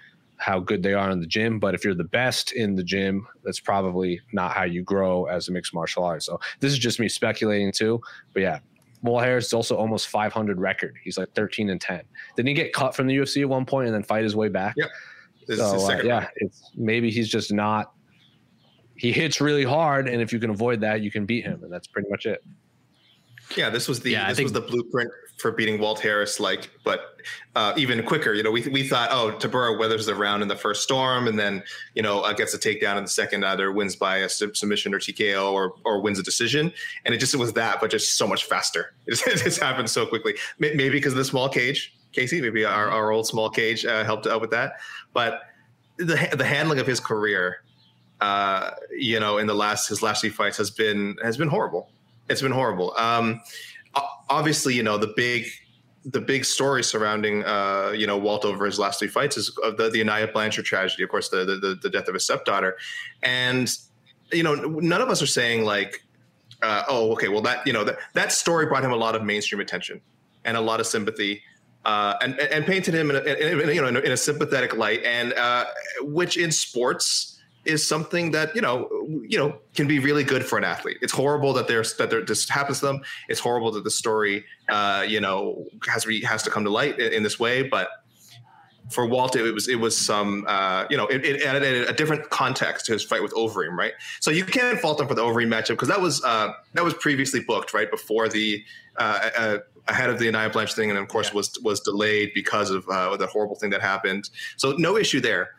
how 0.42 0.58
good 0.60 0.82
they 0.82 0.92
are 0.94 1.10
in 1.10 1.20
the 1.20 1.26
gym. 1.26 1.58
But 1.58 1.74
if 1.74 1.84
you're 1.84 1.94
the 1.94 2.04
best 2.04 2.52
in 2.52 2.74
the 2.74 2.82
gym, 2.84 3.26
that's 3.44 3.60
probably 3.60 4.20
not 4.32 4.52
how 4.52 4.64
you 4.64 4.82
grow 4.82 5.24
as 5.26 5.48
a 5.48 5.52
mixed 5.52 5.72
martial 5.72 6.04
artist. 6.04 6.26
So 6.26 6.38
this 6.60 6.72
is 6.72 6.78
just 6.78 6.98
me 7.00 7.08
speculating 7.08 7.72
too. 7.72 8.00
But 8.34 8.42
yeah, 8.42 8.58
Walt 9.02 9.22
Harris 9.24 9.46
is 9.46 9.52
also 9.52 9.76
almost 9.76 10.08
500 10.08 10.60
record. 10.60 10.96
He's 11.02 11.16
like 11.16 11.32
13 11.34 11.70
and 11.70 11.80
10. 11.80 12.02
Didn't 12.36 12.48
he 12.48 12.54
get 12.54 12.72
cut 12.72 12.94
from 12.94 13.06
the 13.06 13.16
UFC 13.16 13.42
at 13.42 13.48
one 13.48 13.64
point 13.64 13.86
and 13.86 13.94
then 13.94 14.02
fight 14.02 14.24
his 14.24 14.36
way 14.36 14.48
back? 14.48 14.74
Yep. 14.76 14.90
This 15.48 15.58
So 15.58 15.90
uh, 15.90 16.02
yeah, 16.04 16.28
it's 16.36 16.70
maybe 16.76 17.10
he's 17.10 17.28
just 17.28 17.52
not. 17.52 17.92
He 18.94 19.10
hits 19.10 19.40
really 19.40 19.64
hard, 19.64 20.06
and 20.08 20.20
if 20.22 20.32
you 20.32 20.38
can 20.38 20.50
avoid 20.50 20.80
that, 20.82 21.00
you 21.00 21.10
can 21.10 21.24
beat 21.26 21.44
him, 21.44 21.64
and 21.64 21.72
that's 21.72 21.88
pretty 21.88 22.08
much 22.08 22.26
it. 22.26 22.44
Yeah, 23.56 23.68
this 23.70 23.88
was 23.88 24.00
the 24.00 24.12
Yeah, 24.12 24.24
I 24.26 24.28
this 24.28 24.36
think- 24.36 24.46
was 24.46 24.52
the 24.52 24.60
blueprint 24.60 25.10
for 25.42 25.50
beating 25.52 25.80
Walt 25.80 25.98
Harris, 26.00 26.38
like, 26.40 26.70
but 26.84 27.16
uh, 27.56 27.74
even 27.76 28.02
quicker. 28.04 28.32
You 28.32 28.42
know, 28.44 28.50
we 28.52 28.66
we 28.68 28.86
thought, 28.86 29.10
oh, 29.10 29.32
Tybura 29.38 29.78
weathers 29.78 30.06
the 30.06 30.14
round 30.14 30.40
in 30.42 30.48
the 30.48 30.56
first 30.56 30.82
storm, 30.82 31.26
and 31.26 31.38
then 31.38 31.62
you 31.94 32.02
know 32.02 32.20
uh, 32.20 32.32
gets 32.32 32.54
a 32.54 32.58
takedown 32.58 32.96
in 32.96 33.02
the 33.02 33.10
second, 33.10 33.44
either 33.44 33.70
wins 33.72 33.96
by 33.96 34.18
a 34.18 34.28
sub- 34.28 34.56
submission 34.56 34.94
or 34.94 34.98
TKO, 35.00 35.52
or 35.52 35.74
or 35.84 36.00
wins 36.00 36.18
a 36.18 36.22
decision. 36.22 36.72
And 37.04 37.14
it 37.14 37.18
just 37.18 37.34
was 37.36 37.52
that, 37.54 37.80
but 37.80 37.90
just 37.90 38.16
so 38.16 38.26
much 38.26 38.44
faster. 38.44 38.94
It 39.06 39.10
just, 39.16 39.26
it 39.26 39.38
just 39.38 39.60
happened 39.60 39.90
so 39.90 40.06
quickly. 40.06 40.34
May- 40.58 40.74
Maybe 40.74 40.90
because 40.90 41.12
of 41.12 41.18
the 41.18 41.24
small 41.24 41.48
cage, 41.48 41.92
Casey. 42.12 42.40
Maybe 42.40 42.64
our, 42.64 42.88
our 42.88 43.10
old 43.10 43.26
small 43.26 43.50
cage 43.50 43.84
uh, 43.84 44.04
helped 44.04 44.26
out 44.28 44.40
with 44.40 44.50
that. 44.52 44.74
But 45.12 45.42
the 45.98 46.28
the 46.32 46.44
handling 46.44 46.78
of 46.78 46.86
his 46.86 47.00
career, 47.00 47.62
uh, 48.20 48.70
you 48.96 49.18
know, 49.20 49.38
in 49.38 49.46
the 49.46 49.54
last 49.54 49.88
his 49.88 50.02
last 50.02 50.20
few 50.20 50.30
fights 50.30 50.56
has 50.56 50.70
been 50.70 51.16
has 51.22 51.36
been 51.36 51.48
horrible. 51.48 51.90
It's 52.28 52.40
been 52.40 52.52
horrible. 52.52 52.94
Um, 52.96 53.40
obviously, 54.28 54.74
you 54.74 54.82
know 54.82 54.98
the 54.98 55.12
big 55.16 55.46
the 56.04 56.20
big 56.20 56.44
story 56.44 56.82
surrounding 56.82 57.44
uh, 57.44 57.92
you 57.96 58.06
know 58.06 58.16
Walt 58.16 58.44
over 58.44 58.66
his 58.66 58.78
last 58.78 58.98
three 58.98 59.08
fights 59.08 59.36
is 59.36 59.56
of 59.62 59.76
the 59.76 59.90
the 59.90 60.00
Aniah 60.00 60.32
Blanchard 60.32 60.64
tragedy, 60.64 61.02
of 61.02 61.08
course, 61.08 61.28
the 61.28 61.44
the, 61.44 61.78
the 61.80 61.90
death 61.90 62.08
of 62.08 62.14
his 62.14 62.24
stepdaughter, 62.24 62.76
and 63.22 63.76
you 64.32 64.42
know 64.42 64.54
none 64.54 65.00
of 65.00 65.08
us 65.08 65.22
are 65.22 65.26
saying 65.26 65.64
like, 65.64 66.02
uh, 66.62 66.84
oh, 66.88 67.12
okay, 67.12 67.28
well 67.28 67.42
that 67.42 67.66
you 67.66 67.72
know 67.72 67.84
that 67.84 67.98
that 68.14 68.32
story 68.32 68.66
brought 68.66 68.84
him 68.84 68.92
a 68.92 68.96
lot 68.96 69.14
of 69.14 69.22
mainstream 69.22 69.60
attention 69.60 70.00
and 70.44 70.56
a 70.56 70.60
lot 70.60 70.80
of 70.80 70.86
sympathy. 70.86 71.42
Uh, 71.84 72.16
and, 72.22 72.38
and 72.38 72.64
painted 72.64 72.94
him 72.94 73.10
in 73.10 73.16
a, 73.16 73.20
in, 73.20 73.74
you 73.74 73.82
know 73.82 73.88
in 73.88 74.12
a 74.12 74.16
sympathetic 74.16 74.76
light, 74.76 75.02
and 75.02 75.32
uh, 75.32 75.64
which 76.02 76.36
in 76.36 76.52
sports 76.52 77.31
is 77.64 77.86
something 77.86 78.30
that 78.32 78.54
you 78.54 78.60
know 78.60 78.88
you 79.28 79.38
know 79.38 79.56
can 79.74 79.86
be 79.86 79.98
really 79.98 80.24
good 80.24 80.44
for 80.44 80.58
an 80.58 80.64
athlete. 80.64 80.98
It's 81.00 81.12
horrible 81.12 81.52
that 81.54 81.68
there's 81.68 81.96
that 81.96 82.10
there, 82.10 82.24
this 82.24 82.48
happens 82.48 82.80
to 82.80 82.86
them. 82.86 83.02
It's 83.28 83.40
horrible 83.40 83.70
that 83.72 83.84
the 83.84 83.90
story 83.90 84.44
uh, 84.68 85.04
you 85.06 85.20
know 85.20 85.66
has 85.86 86.06
re, 86.06 86.22
has 86.22 86.42
to 86.44 86.50
come 86.50 86.64
to 86.64 86.70
light 86.70 86.98
in, 86.98 87.12
in 87.12 87.22
this 87.22 87.38
way. 87.38 87.62
But 87.62 87.88
for 88.90 89.06
Walt, 89.06 89.36
it 89.36 89.52
was 89.52 89.68
it 89.68 89.76
was 89.76 89.96
some 89.96 90.44
uh, 90.48 90.86
you 90.90 90.96
know 90.96 91.06
it, 91.06 91.24
it 91.24 91.42
added 91.42 91.88
a 91.88 91.92
different 91.92 92.30
context 92.30 92.86
to 92.86 92.92
his 92.92 93.02
fight 93.02 93.22
with 93.22 93.32
Overeem, 93.34 93.76
right? 93.76 93.92
So 94.20 94.30
you 94.30 94.44
can't 94.44 94.78
fault 94.78 95.00
him 95.00 95.08
for 95.08 95.14
the 95.14 95.22
Overeem 95.22 95.48
matchup 95.48 95.68
because 95.68 95.88
that 95.88 96.00
was 96.00 96.22
uh, 96.24 96.52
that 96.74 96.84
was 96.84 96.94
previously 96.94 97.40
booked 97.40 97.74
right 97.74 97.90
before 97.90 98.28
the 98.28 98.62
uh, 98.96 99.30
uh, 99.36 99.58
ahead 99.88 100.10
of 100.10 100.18
the 100.18 100.26
Aniah 100.26 100.52
Blanche 100.52 100.74
thing, 100.74 100.90
and 100.90 100.98
of 100.98 101.08
course 101.08 101.32
was 101.32 101.58
was 101.62 101.80
delayed 101.80 102.32
because 102.34 102.70
of 102.70 102.86
uh, 102.88 103.16
the 103.16 103.26
horrible 103.26 103.56
thing 103.56 103.70
that 103.70 103.80
happened. 103.80 104.30
So 104.56 104.72
no 104.72 104.96
issue 104.96 105.20
there. 105.20 105.50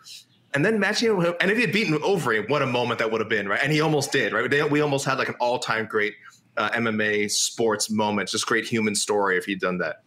And 0.55 0.63
then 0.63 0.79
matching 0.79 1.09
him, 1.09 1.17
with 1.17 1.27
him- 1.27 1.35
and 1.41 1.49
if 1.49 1.57
he 1.57 1.63
had 1.63 1.71
beaten 1.73 1.93
Overeem, 1.99 2.49
what 2.49 2.61
a 2.61 2.65
moment 2.67 2.99
that 2.99 3.11
would 3.11 3.21
have 3.21 3.29
been, 3.29 3.47
right? 3.47 3.59
And 3.63 3.71
he 3.71 3.81
almost 3.81 4.11
did, 4.11 4.33
right? 4.33 4.49
They, 4.49 4.63
we 4.63 4.81
almost 4.81 5.05
had 5.05 5.17
like 5.17 5.29
an 5.29 5.35
all 5.39 5.57
time 5.59 5.85
great 5.87 6.13
uh, 6.57 6.69
MMA 6.71 7.31
sports 7.31 7.89
moment, 7.89 8.29
just 8.29 8.45
great 8.45 8.65
human 8.65 8.93
story 8.95 9.37
if 9.37 9.45
he'd 9.45 9.59
done 9.59 9.79
that. 9.79 10.03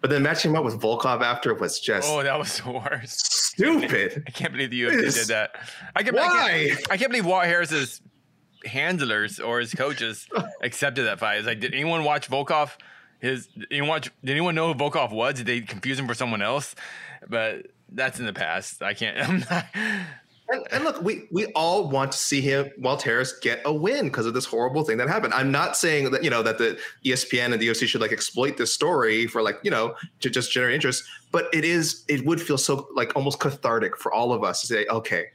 But 0.00 0.10
then 0.10 0.22
matching 0.22 0.52
him 0.52 0.56
up 0.56 0.64
with 0.64 0.80
Volkov 0.80 1.22
after 1.22 1.52
was 1.54 1.80
just 1.80 2.08
Oh, 2.08 2.22
that 2.22 2.38
was 2.38 2.60
the 2.60 2.70
worst. 2.70 3.32
stupid. 3.48 4.22
I 4.28 4.30
can't 4.30 4.52
believe 4.52 4.70
the 4.70 4.82
UFC 4.82 5.14
did 5.14 5.26
that. 5.28 5.56
I 5.96 6.04
can't, 6.04 6.16
I 6.16 6.20
Why? 6.28 6.68
can't, 6.76 6.90
I 6.92 6.96
can't 6.96 7.10
believe 7.10 7.26
Walt 7.26 7.44
Harris's 7.46 8.00
handlers 8.64 9.40
or 9.40 9.58
his 9.60 9.74
coaches 9.74 10.28
accepted 10.62 11.04
that 11.04 11.18
fight. 11.18 11.38
It's 11.38 11.46
like, 11.46 11.60
did 11.60 11.74
anyone 11.74 12.04
watch 12.04 12.28
Volkov? 12.30 12.70
His 13.20 13.48
anyone 13.70 13.88
watch? 13.88 14.10
Did 14.24 14.32
anyone 14.32 14.54
know 14.54 14.72
who 14.72 14.78
Volkov 14.78 15.12
was? 15.12 15.34
Did 15.34 15.46
they 15.46 15.60
confuse 15.60 15.98
him 15.98 16.06
for 16.06 16.14
someone 16.14 16.42
else? 16.42 16.74
But 17.28 17.66
that's 17.94 18.18
in 18.18 18.26
the 18.26 18.32
past. 18.32 18.82
I 18.82 18.94
can't. 18.94 19.18
I'm 19.28 19.44
not. 19.50 19.66
And, 20.48 20.66
and 20.70 20.84
look, 20.84 21.02
we 21.02 21.28
we 21.30 21.46
all 21.54 21.88
want 21.88 22.12
to 22.12 22.18
see 22.18 22.42
him, 22.42 22.70
Walt 22.78 23.00
Harris, 23.02 23.38
get 23.38 23.62
a 23.64 23.72
win 23.72 24.06
because 24.06 24.26
of 24.26 24.34
this 24.34 24.44
horrible 24.44 24.84
thing 24.84 24.98
that 24.98 25.08
happened. 25.08 25.32
I'm 25.32 25.50
not 25.50 25.76
saying 25.76 26.10
that 26.10 26.22
you 26.22 26.28
know 26.28 26.42
that 26.42 26.58
the 26.58 26.78
ESPN 27.04 27.52
and 27.52 27.62
the 27.62 27.70
OC 27.70 27.76
should 27.88 28.00
like 28.00 28.12
exploit 28.12 28.58
this 28.58 28.72
story 28.72 29.26
for 29.26 29.40
like 29.40 29.58
you 29.62 29.70
know 29.70 29.94
to 30.20 30.28
just 30.28 30.52
generate 30.52 30.74
interest, 30.74 31.04
but 31.30 31.46
it 31.54 31.64
is 31.64 32.04
it 32.08 32.26
would 32.26 32.40
feel 32.40 32.58
so 32.58 32.86
like 32.94 33.16
almost 33.16 33.38
cathartic 33.38 33.96
for 33.96 34.12
all 34.12 34.32
of 34.32 34.44
us 34.44 34.60
to 34.60 34.66
say, 34.66 34.84
okay, 34.88 35.28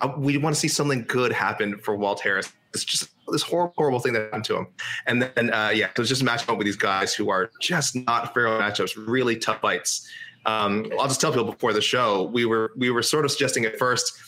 uh, 0.00 0.12
we 0.16 0.38
want 0.38 0.54
to 0.54 0.60
see 0.60 0.68
something 0.68 1.04
good 1.08 1.32
happen 1.32 1.78
for 1.78 1.96
Walt 1.96 2.20
Harris. 2.20 2.52
It's 2.72 2.84
just 2.84 3.10
this 3.28 3.42
horrible, 3.42 3.74
horrible 3.76 4.00
thing 4.00 4.12
that 4.14 4.24
happened 4.24 4.44
to 4.46 4.56
him. 4.56 4.66
And 5.06 5.22
then, 5.22 5.52
uh, 5.52 5.70
yeah, 5.74 5.90
so 5.96 6.02
it's 6.02 6.08
just 6.08 6.24
matching 6.24 6.50
up 6.50 6.58
with 6.58 6.64
these 6.64 6.76
guys 6.76 7.14
who 7.14 7.30
are 7.30 7.50
just 7.60 7.94
not 7.94 8.34
fair 8.34 8.46
matchups, 8.46 8.92
really 9.06 9.36
tough 9.36 9.60
fights. 9.60 10.08
Um, 10.46 10.90
I'll 10.98 11.08
just 11.08 11.20
tell 11.20 11.30
people 11.30 11.50
before 11.50 11.72
the 11.72 11.80
show, 11.80 12.24
we 12.24 12.44
were 12.44 12.72
we 12.76 12.90
were 12.90 13.02
sort 13.02 13.24
of 13.24 13.30
suggesting 13.30 13.64
at 13.64 13.78
first 13.78 14.20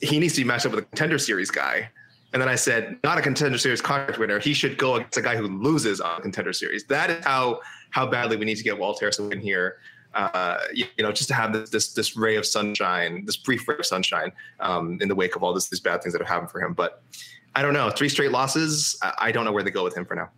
he 0.00 0.18
needs 0.18 0.34
to 0.34 0.40
be 0.40 0.46
matched 0.46 0.66
up 0.66 0.72
with 0.72 0.84
a 0.84 0.86
contender 0.86 1.18
series 1.18 1.50
guy. 1.50 1.90
And 2.32 2.40
then 2.40 2.48
I 2.48 2.54
said, 2.54 2.98
not 3.02 3.18
a 3.18 3.22
contender 3.22 3.58
series 3.58 3.80
contract 3.82 4.18
winner. 4.18 4.38
He 4.38 4.54
should 4.54 4.78
go 4.78 4.94
against 4.94 5.16
a 5.16 5.22
guy 5.22 5.36
who 5.36 5.48
loses 5.48 6.00
on 6.00 6.22
contender 6.22 6.52
series. 6.52 6.84
That 6.84 7.10
is 7.10 7.24
how 7.24 7.60
how 7.90 8.06
badly 8.06 8.36
we 8.36 8.44
need 8.44 8.56
to 8.56 8.62
get 8.62 8.78
Walt 8.78 9.00
Harris 9.00 9.16
to 9.16 9.24
win 9.24 9.40
here. 9.40 9.78
Uh, 10.14 10.58
you, 10.72 10.86
you 10.96 11.04
know, 11.04 11.12
just 11.12 11.28
to 11.28 11.34
have 11.34 11.52
this 11.52 11.70
this 11.70 11.92
this 11.92 12.16
ray 12.16 12.36
of 12.36 12.46
sunshine, 12.46 13.24
this 13.26 13.36
brief 13.36 13.66
ray 13.66 13.76
of 13.78 13.86
sunshine, 13.86 14.32
um, 14.60 14.98
in 15.00 15.08
the 15.08 15.14
wake 15.14 15.34
of 15.34 15.42
all 15.42 15.52
this 15.52 15.68
these 15.68 15.80
bad 15.80 16.02
things 16.02 16.12
that 16.12 16.20
have 16.20 16.28
happened 16.28 16.50
for 16.50 16.60
him. 16.60 16.72
But 16.72 17.02
I 17.56 17.62
don't 17.62 17.74
know. 17.74 17.90
Three 17.90 18.08
straight 18.08 18.30
losses. 18.30 18.96
I, 19.02 19.14
I 19.18 19.32
don't 19.32 19.44
know 19.44 19.52
where 19.52 19.64
they 19.64 19.70
go 19.70 19.82
with 19.82 19.96
him 19.96 20.04
for 20.04 20.14
now. 20.14 20.30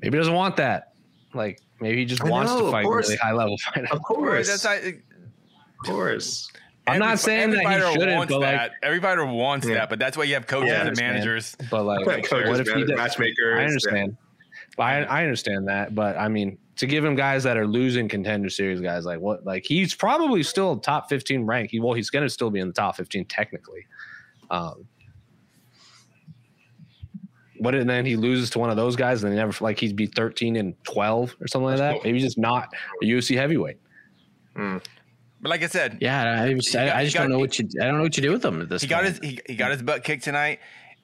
Maybe 0.00 0.16
he 0.16 0.18
doesn't 0.18 0.34
want 0.34 0.56
that. 0.56 0.93
Like 1.34 1.60
maybe 1.80 1.98
he 1.98 2.04
just 2.04 2.22
I 2.22 2.28
wants 2.30 2.52
know, 2.52 2.66
to 2.66 2.70
fight 2.70 2.86
really 2.86 3.16
high 3.16 3.32
level 3.32 3.56
fight. 3.74 3.90
Of 3.90 4.02
course, 4.02 4.48
That's 4.48 4.64
not, 4.64 4.78
of 4.84 4.94
course. 5.84 6.50
I'm 6.86 6.98
not 6.98 7.18
saying 7.18 7.50
that 7.52 7.60
he 7.66 7.92
shouldn't, 7.92 8.14
wants 8.16 8.32
but, 8.32 8.40
like- 8.40 8.56
that. 8.56 8.72
every 8.82 9.00
fighter 9.00 9.24
wants 9.24 9.66
Yeah. 9.66 9.74
that, 9.76 9.88
but 9.90 9.98
that's 9.98 10.16
why 10.18 10.24
you 10.24 10.34
have 10.34 10.46
coaches 10.46 10.68
Yeah, 10.70 10.86
and 10.86 10.96
managers. 10.98 11.56
But 11.70 11.84
like, 11.84 12.04
Coaches, 12.04 12.30
what 12.48 12.60
if 12.60 12.68
he 12.68 12.74
man- 12.74 12.86
does? 12.88 12.96
matchmakers. 12.98 13.58
I 13.58 13.64
understand. 13.64 14.16
I, 14.78 14.92
I 15.04 15.22
understand 15.22 15.68
that, 15.68 15.94
but 15.94 16.16
I 16.18 16.28
mean, 16.28 16.58
to 16.76 16.86
give 16.86 17.04
him 17.04 17.14
guys 17.14 17.44
that 17.44 17.56
are 17.56 17.66
losing 17.66 18.08
contender 18.08 18.50
series 18.50 18.80
guys, 18.80 19.04
like 19.06 19.20
what, 19.20 19.44
like 19.46 19.64
he's 19.64 19.94
probably 19.94 20.42
still 20.42 20.76
top 20.76 21.08
15 21.08 21.46
rank. 21.46 21.70
He, 21.70 21.78
well, 21.80 21.94
he's 21.94 22.10
going 22.10 22.24
to 22.24 22.28
still 22.28 22.50
be 22.50 22.58
in 22.58 22.66
the 22.66 22.74
top 22.74 22.96
15 22.96 23.24
technically. 23.26 23.86
Um, 24.50 24.86
what 27.64 27.74
and 27.74 27.88
then 27.90 28.06
he 28.06 28.16
loses 28.16 28.50
to 28.50 28.58
one 28.58 28.70
of 28.70 28.76
those 28.76 28.94
guys, 28.96 29.22
and 29.24 29.32
they 29.32 29.36
never 29.36 29.52
like 29.64 29.80
he'd 29.80 29.96
be 29.96 30.06
13 30.06 30.56
and 30.56 30.74
12 30.84 31.36
or 31.40 31.48
something 31.48 31.66
like 31.66 31.78
that. 31.78 32.04
Maybe 32.04 32.20
just 32.20 32.38
not 32.38 32.72
a 33.02 33.06
UFC 33.06 33.36
heavyweight. 33.36 33.78
Hmm. 34.56 34.78
But 35.40 35.50
like 35.50 35.62
I 35.62 35.66
said, 35.66 35.98
Yeah, 36.00 36.42
I, 36.42 36.54
just, 36.54 36.68
He 36.68 36.74
got- 36.74 36.88
I, 36.88 37.00
I 37.00 37.04
just 37.04 37.14
got- 37.16 37.22
don't 37.22 37.32
know 37.32 37.38
what 37.38 37.58
you. 37.58 37.68
I 37.80 37.84
don't 37.86 37.96
know 37.96 38.02
what 38.02 38.16
you 38.16 38.22
do 38.22 38.30
with 38.32 38.42
them 38.42 38.60
at 38.62 38.68
this. 38.68 38.82
he 38.82 38.88
got 38.88 39.04
his 39.04 39.18
he, 39.18 39.40
he 39.46 39.56
got 39.56 39.72
his 39.72 39.82
butt 39.82 40.04
kicked 40.04 40.24
tonight, 40.24 40.60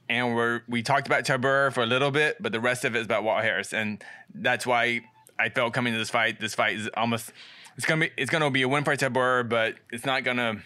and 0.09 0.35
we're 0.35 0.63
we 0.69 0.83
talked 0.83 1.07
about 1.07 1.25
Tabur 1.25 1.73
for 1.73 1.83
a 1.83 1.87
little 1.87 2.11
bit, 2.11 2.37
but 2.41 2.53
the 2.53 2.61
rest 2.61 2.85
of 2.85 2.95
it 2.95 3.01
is 3.01 3.05
about 3.07 3.23
Walt 3.25 3.43
Harris, 3.43 3.73
and 3.75 4.03
that's 4.35 4.67
why 4.67 5.01
I 5.39 5.49
felt 5.51 5.75
coming 5.75 5.93
to 5.93 5.99
this 5.99 6.11
fight. 6.11 6.41
This 6.41 6.55
fight 6.55 6.77
is 6.77 6.89
almost 6.97 7.33
it's 7.77 7.85
gonna 7.87 8.07
be 8.07 8.11
it's 8.17 8.31
gonna 8.31 8.51
be 8.51 8.63
a 8.63 8.69
win 8.69 8.85
for 8.85 8.97
Tabur, 8.97 9.47
but 9.49 9.75
it's 9.93 10.07
not 10.07 10.25
gonna 10.25 10.63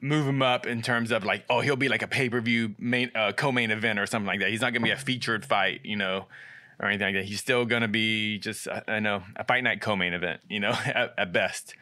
move 0.00 0.26
him 0.26 0.42
up 0.42 0.66
in 0.66 0.82
terms 0.82 1.10
of 1.10 1.24
like 1.24 1.44
oh 1.50 1.60
he'll 1.60 1.76
be 1.76 1.88
like 1.88 2.02
a 2.02 2.08
pay 2.08 2.28
per 2.28 2.40
view 2.40 2.74
main 2.78 3.10
uh, 3.14 3.32
co 3.32 3.52
main 3.52 3.70
event 3.70 3.98
or 3.98 4.06
something 4.06 4.26
like 4.26 4.40
that. 4.40 4.50
He's 4.50 4.60
not 4.60 4.72
gonna 4.72 4.84
be 4.84 4.92
a 4.92 4.96
featured 4.96 5.44
fight, 5.44 5.80
you 5.84 5.96
know. 5.96 6.26
Or 6.80 6.86
anything 6.86 7.08
like 7.08 7.14
that. 7.16 7.24
He's 7.24 7.40
still 7.40 7.64
gonna 7.64 7.88
be 7.88 8.38
just 8.38 8.68
uh, 8.68 8.82
I 8.86 9.00
know 9.00 9.24
a 9.34 9.42
fight 9.42 9.64
night 9.64 9.80
co-main 9.80 10.12
event, 10.12 10.40
you 10.48 10.60
know, 10.60 10.70
at, 10.86 11.12
at 11.18 11.32
best. 11.32 11.74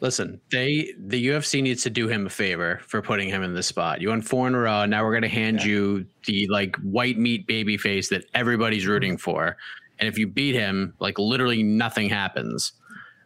Listen, 0.00 0.40
they 0.50 0.92
the 0.98 1.28
UFC 1.28 1.62
needs 1.62 1.82
to 1.84 1.90
do 1.90 2.08
him 2.08 2.26
a 2.26 2.30
favor 2.30 2.80
for 2.86 3.00
putting 3.00 3.28
him 3.28 3.42
in 3.42 3.54
this 3.54 3.66
spot. 3.66 4.00
You 4.00 4.08
won 4.08 4.22
four 4.22 4.46
in 4.48 4.54
a 4.54 4.58
row. 4.58 4.84
Now 4.84 5.04
we're 5.04 5.14
gonna 5.14 5.28
hand 5.28 5.64
you 5.64 6.06
the 6.26 6.46
like 6.48 6.76
white 6.76 7.18
meat 7.18 7.46
baby 7.46 7.76
face 7.76 8.08
that 8.10 8.24
everybody's 8.34 8.86
rooting 8.86 9.16
for. 9.16 9.56
And 9.98 10.08
if 10.08 10.18
you 10.18 10.26
beat 10.26 10.54
him, 10.54 10.94
like 11.00 11.18
literally 11.18 11.62
nothing 11.62 12.10
happens. 12.10 12.72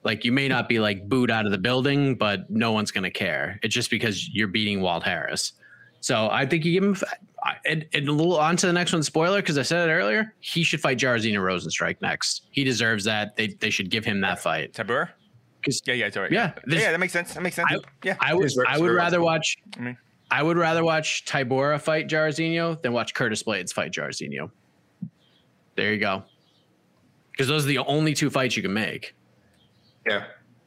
Like 0.02 0.24
you 0.24 0.32
may 0.32 0.48
not 0.48 0.68
be 0.68 0.80
like 0.80 1.08
booed 1.08 1.30
out 1.30 1.44
of 1.46 1.52
the 1.52 1.58
building, 1.58 2.14
but 2.14 2.48
no 2.50 2.72
one's 2.72 2.90
gonna 2.90 3.10
care. 3.10 3.58
It's 3.62 3.74
just 3.74 3.90
because 3.90 4.28
you're 4.30 4.48
beating 4.48 4.80
Walt 4.80 5.02
Harris. 5.02 5.52
So 6.00 6.28
I 6.30 6.46
think 6.46 6.64
you 6.64 6.72
give 6.72 6.84
him 6.84 6.96
and, 7.66 7.86
and 7.92 8.08
a 8.08 8.12
little 8.12 8.38
on 8.38 8.56
to 8.56 8.66
the 8.66 8.72
next 8.72 8.92
one. 8.92 9.02
Spoiler, 9.02 9.40
because 9.42 9.58
I 9.58 9.62
said 9.62 9.88
it 9.88 9.92
earlier. 9.92 10.34
He 10.40 10.62
should 10.62 10.80
fight 10.80 10.98
Jairzinho 10.98 11.38
Rozenstruik 11.38 12.00
next. 12.00 12.46
He 12.50 12.64
deserves 12.64 13.04
that. 13.04 13.36
They 13.36 13.48
they 13.48 13.68
should 13.70 13.90
give 13.90 14.04
him 14.04 14.20
that 14.22 14.40
fight. 14.40 14.72
Tabur? 14.72 15.10
'Cause- 15.62 15.82
Yeah, 15.84 15.92
yeah, 15.94 16.06
it's 16.06 16.16
all 16.16 16.22
right. 16.22 16.32
Yeah, 16.32 16.52
yeah, 16.56 16.60
this- 16.64 16.84
that 16.84 16.98
makes 17.00 17.12
sense. 17.12 17.34
That 17.34 17.42
makes 17.42 17.56
sense. 17.56 17.68
I, 17.70 17.76
yeah, 18.02 18.16
I 18.20 18.32
would 18.32 18.50
I 18.66 18.78
would 18.78 18.90
rather 18.92 19.18
awesome. 19.18 19.24
watch 19.24 19.58
I 19.76 19.80
mean- 19.80 19.98
I 20.30 20.42
would 20.42 20.56
rather 20.56 20.82
watch 20.84 21.24
Tybora 21.26 21.78
fight 21.80 22.08
Jairzinho 22.08 22.80
than 22.80 22.92
watch 22.94 23.12
Curtis 23.12 23.42
Blaydes 23.42 23.72
fight 23.74 23.92
Jairzinho. 23.92 24.50
There 25.76 25.92
you 25.92 25.98
go. 26.00 26.22
Because 27.32 27.48
those 27.48 27.64
are 27.64 27.68
the 27.68 27.78
only 27.78 28.14
two 28.14 28.30
fights 28.30 28.56
you 28.56 28.62
can 28.62 28.72
make. 28.72 29.14
Yeah, 30.06 30.24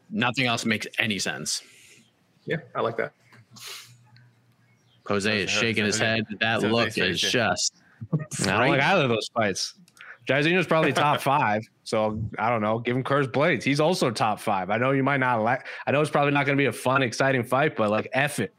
Nothing 0.09 0.45
else 0.45 0.63
makes 0.65 0.85
any 0.99 1.17
sense. 1.19 1.63
yeah, 2.45 2.57
I 2.75 2.81
like 2.81 2.97
that. 2.97 3.13
Jose 5.07 5.43
is 5.43 5.49
shaking 5.49 5.85
his 5.85 5.97
head. 5.97 6.23
That 6.39 6.61
look 6.61 6.97
is 6.97 7.19
just 7.19 7.75
I 8.13 8.17
don't 8.45 8.69
like 8.69 8.81
either 8.81 9.03
of 9.03 9.09
those 9.09 9.29
fights. 9.33 9.75
Jairzinho's 10.27 10.67
probably 10.67 10.93
top 10.93 11.19
five, 11.33 11.63
so 11.83 12.21
I 12.39 12.49
don't 12.49 12.61
know. 12.61 12.79
Give 12.79 12.95
him 12.95 13.03
Curtis 13.03 13.29
Blaydes. 13.29 13.63
He's 13.63 13.79
also 13.79 14.11
top 14.11 14.39
five. 14.39 14.69
I 14.69 14.77
know 14.77 14.91
you 14.91 15.03
might 15.03 15.19
not 15.19 15.41
like. 15.41 15.65
I 15.85 15.91
know 15.91 15.99
it's 16.01 16.09
probably 16.09 16.31
not 16.31 16.45
going 16.45 16.57
to 16.57 16.61
be 16.61 16.67
a 16.67 16.71
fun, 16.71 17.01
exciting 17.03 17.43
fight, 17.43 17.75
but 17.75 17.89
like 17.89 18.07
F 18.13 18.39
it, 18.39 18.53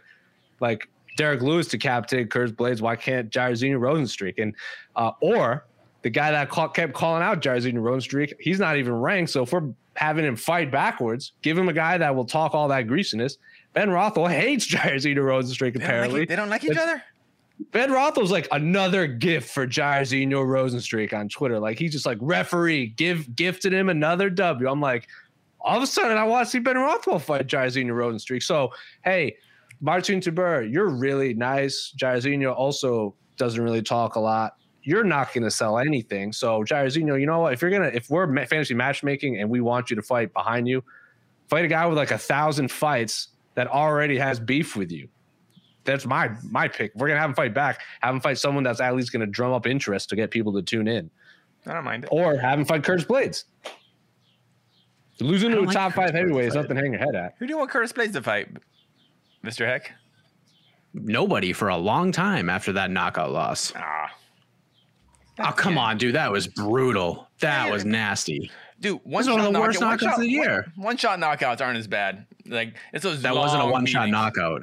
like 0.60 0.88
Derrick 1.16 1.40
Lewis 1.40 1.66
to 1.68 1.78
decapitated 1.78 2.30
Curtis 2.30 2.52
Blaydes. 2.52 2.80
Why 2.80 2.96
can't 2.96 3.30
Jairzinho 3.30 3.78
Rozenstruik? 3.78 4.34
And 4.42 4.54
uh, 4.96 5.12
or 5.20 5.66
the 6.02 6.10
guy 6.10 6.30
that 6.32 6.50
call, 6.50 6.68
kept 6.68 6.92
calling 6.92 7.22
out 7.22 7.40
Jairzinho 7.40 7.74
Rozenstruik, 7.74 8.34
he's 8.40 8.58
not 8.58 8.76
even 8.76 8.92
ranked. 8.92 9.30
So 9.30 9.44
if 9.44 9.52
we're 9.52 9.70
having 9.96 10.24
him 10.24 10.37
fight 10.37 10.70
backwards, 10.70 11.33
give 11.42 11.57
him 11.57 11.68
a 11.68 11.72
guy 11.72 11.98
that 11.98 12.14
will 12.14 12.24
talk 12.24 12.54
all 12.54 12.68
that 12.68 12.87
greasiness. 12.88 13.38
Ben 13.72 13.90
Rothwell 13.90 14.26
hates 14.26 14.66
Jairzinho 14.72 15.16
Rozenstruik. 15.16 15.59
They 15.59 15.70
don't, 15.70 15.74
like, 15.74 15.83
Apparently, 15.83 16.22
e- 16.22 16.26
they 16.26 16.37
don't 16.37 16.48
like 16.50 16.64
each 16.64 16.76
other. 16.76 17.02
Ben 17.70 17.92
Rothwell's 17.92 18.33
like 18.33 18.48
another 18.50 19.07
gift 19.07 19.50
for 19.50 19.66
Jairzinho 19.66 20.44
Rozenstruik 20.44 21.12
on 21.12 21.28
Twitter. 21.28 21.59
Like 21.61 21.78
he's 21.78 21.92
just 21.92 22.07
like 22.07 22.18
referee, 22.20 22.88
give 22.88 23.35
gifted 23.37 23.72
him 23.72 23.88
another 23.88 24.28
W. 24.28 24.68
I'm 24.68 24.80
like, 24.80 25.07
all 25.61 25.76
of 25.76 25.83
a 25.83 25.87
sudden 25.87 26.16
I 26.16 26.24
want 26.24 26.46
to 26.46 26.50
see 26.50 26.59
Ben 26.59 26.76
Rothwell 26.76 27.20
fight 27.20 27.46
Jairzinho 27.46 27.92
Rozenstruik. 27.92 28.42
So 28.42 28.72
hey, 29.04 29.37
Martin 29.80 30.20
Tabur, 30.20 30.70
you're 30.70 30.88
really 30.88 31.35
nice. 31.35 31.94
Jairzinho 31.96 32.54
also 32.54 33.14
doesn't 33.37 33.62
really 33.62 33.83
talk 33.83 34.16
a 34.16 34.20
lot. 34.20 34.57
You're 34.84 35.04
not 35.04 35.32
going 35.32 35.44
to 35.44 35.50
sell 35.50 35.78
anything. 35.78 36.32
So 36.32 36.62
Jairzinho, 36.62 37.18
you 37.18 37.26
know 37.26 37.40
what? 37.40 37.52
If 37.52 37.62
you're 37.62 37.70
gonna, 37.70 37.90
if 37.92 38.10
we're 38.10 38.26
fantasy 38.46 38.74
matchmaking 38.74 39.40
and 39.40 39.50
we 39.50 39.60
want 39.60 39.90
you 39.90 39.96
to 39.96 40.02
fight 40.02 40.32
behind 40.32 40.68
you, 40.68 40.84
fight 41.48 41.64
a 41.64 41.68
guy 41.68 41.86
with 41.86 41.96
like 41.98 42.10
a 42.10 42.18
thousand 42.18 42.70
fights 42.70 43.28
that 43.54 43.66
already 43.66 44.18
has 44.18 44.38
beef 44.38 44.76
with 44.76 44.92
you 44.92 45.08
that's 45.84 46.06
my 46.06 46.30
my 46.50 46.66
pick. 46.68 46.92
We're 46.94 47.08
gonna 47.08 47.20
have 47.20 47.30
him 47.30 47.34
fight 47.34 47.54
back. 47.54 47.80
Have 48.00 48.14
him 48.14 48.20
fight 48.20 48.38
someone 48.38 48.64
that's 48.64 48.80
at 48.80 48.94
least 48.96 49.12
gonna 49.12 49.26
drum 49.26 49.52
up 49.52 49.66
interest 49.66 50.08
to 50.10 50.16
get 50.16 50.30
people 50.30 50.52
to 50.54 50.62
tune 50.62 50.88
in, 50.88 51.10
I 51.66 51.74
don't 51.74 51.84
mind 51.84 52.04
it. 52.04 52.08
or 52.10 52.36
have 52.36 52.58
him 52.58 52.64
fight 52.64 52.82
Curtis 52.82 53.04
Blaydes. 53.04 53.44
Losing 55.20 55.50
to 55.52 55.60
a 55.60 55.62
like 55.62 55.74
top 55.74 55.92
Curtis 55.92 56.10
five 56.10 56.14
heavyweight 56.18 56.46
is 56.46 56.54
nothing 56.54 56.76
to 56.76 56.82
hang 56.82 56.92
your 56.92 57.00
head 57.00 57.14
at. 57.14 57.34
Who 57.38 57.46
do 57.46 57.52
you 57.52 57.58
want 57.58 57.70
Curtis 57.70 57.92
Blaydes 57.92 58.14
to 58.14 58.22
fight, 58.22 58.48
Mister 59.42 59.66
Heck? 59.66 59.92
nobody 60.96 61.52
for 61.52 61.68
a 61.68 61.76
long 61.76 62.12
time 62.12 62.48
after 62.48 62.72
that 62.72 62.88
knockout 62.88 63.32
loss. 63.32 63.72
Ah, 63.76 64.08
Oh 65.38 65.52
come 65.52 65.78
on, 65.78 65.98
dude, 65.98 66.14
that 66.14 66.30
was 66.30 66.46
brutal. 66.46 67.28
That 67.40 67.66
Yeah. 67.66 67.72
was 67.72 67.84
nasty. 67.84 68.50
dude, 68.80 69.00
one 69.04 69.20
This 69.20 69.26
is 69.28 69.30
one 69.32 69.40
of 69.40 69.46
shot 69.46 69.52
the 69.52 69.60
worst 69.60 69.80
knockout- 69.80 70.02
one 70.02 70.10
knockouts 70.10 70.14
of 70.16 70.20
the 70.20 70.28
year. 70.28 70.72
One, 70.76 70.84
one 70.84 70.96
shot 70.96 71.18
knockouts 71.18 71.60
aren't 71.60 71.78
as 71.78 71.86
bad. 71.86 72.26
Like 72.46 72.74
it's 72.92 73.02
those. 73.02 73.22
That 73.22 73.34
wasn't 73.34 73.62
a 73.62 73.64
long 73.64 73.72
one 73.72 73.86
shot 73.86 74.00
meetings. 74.06 74.12
knockout. 74.12 74.62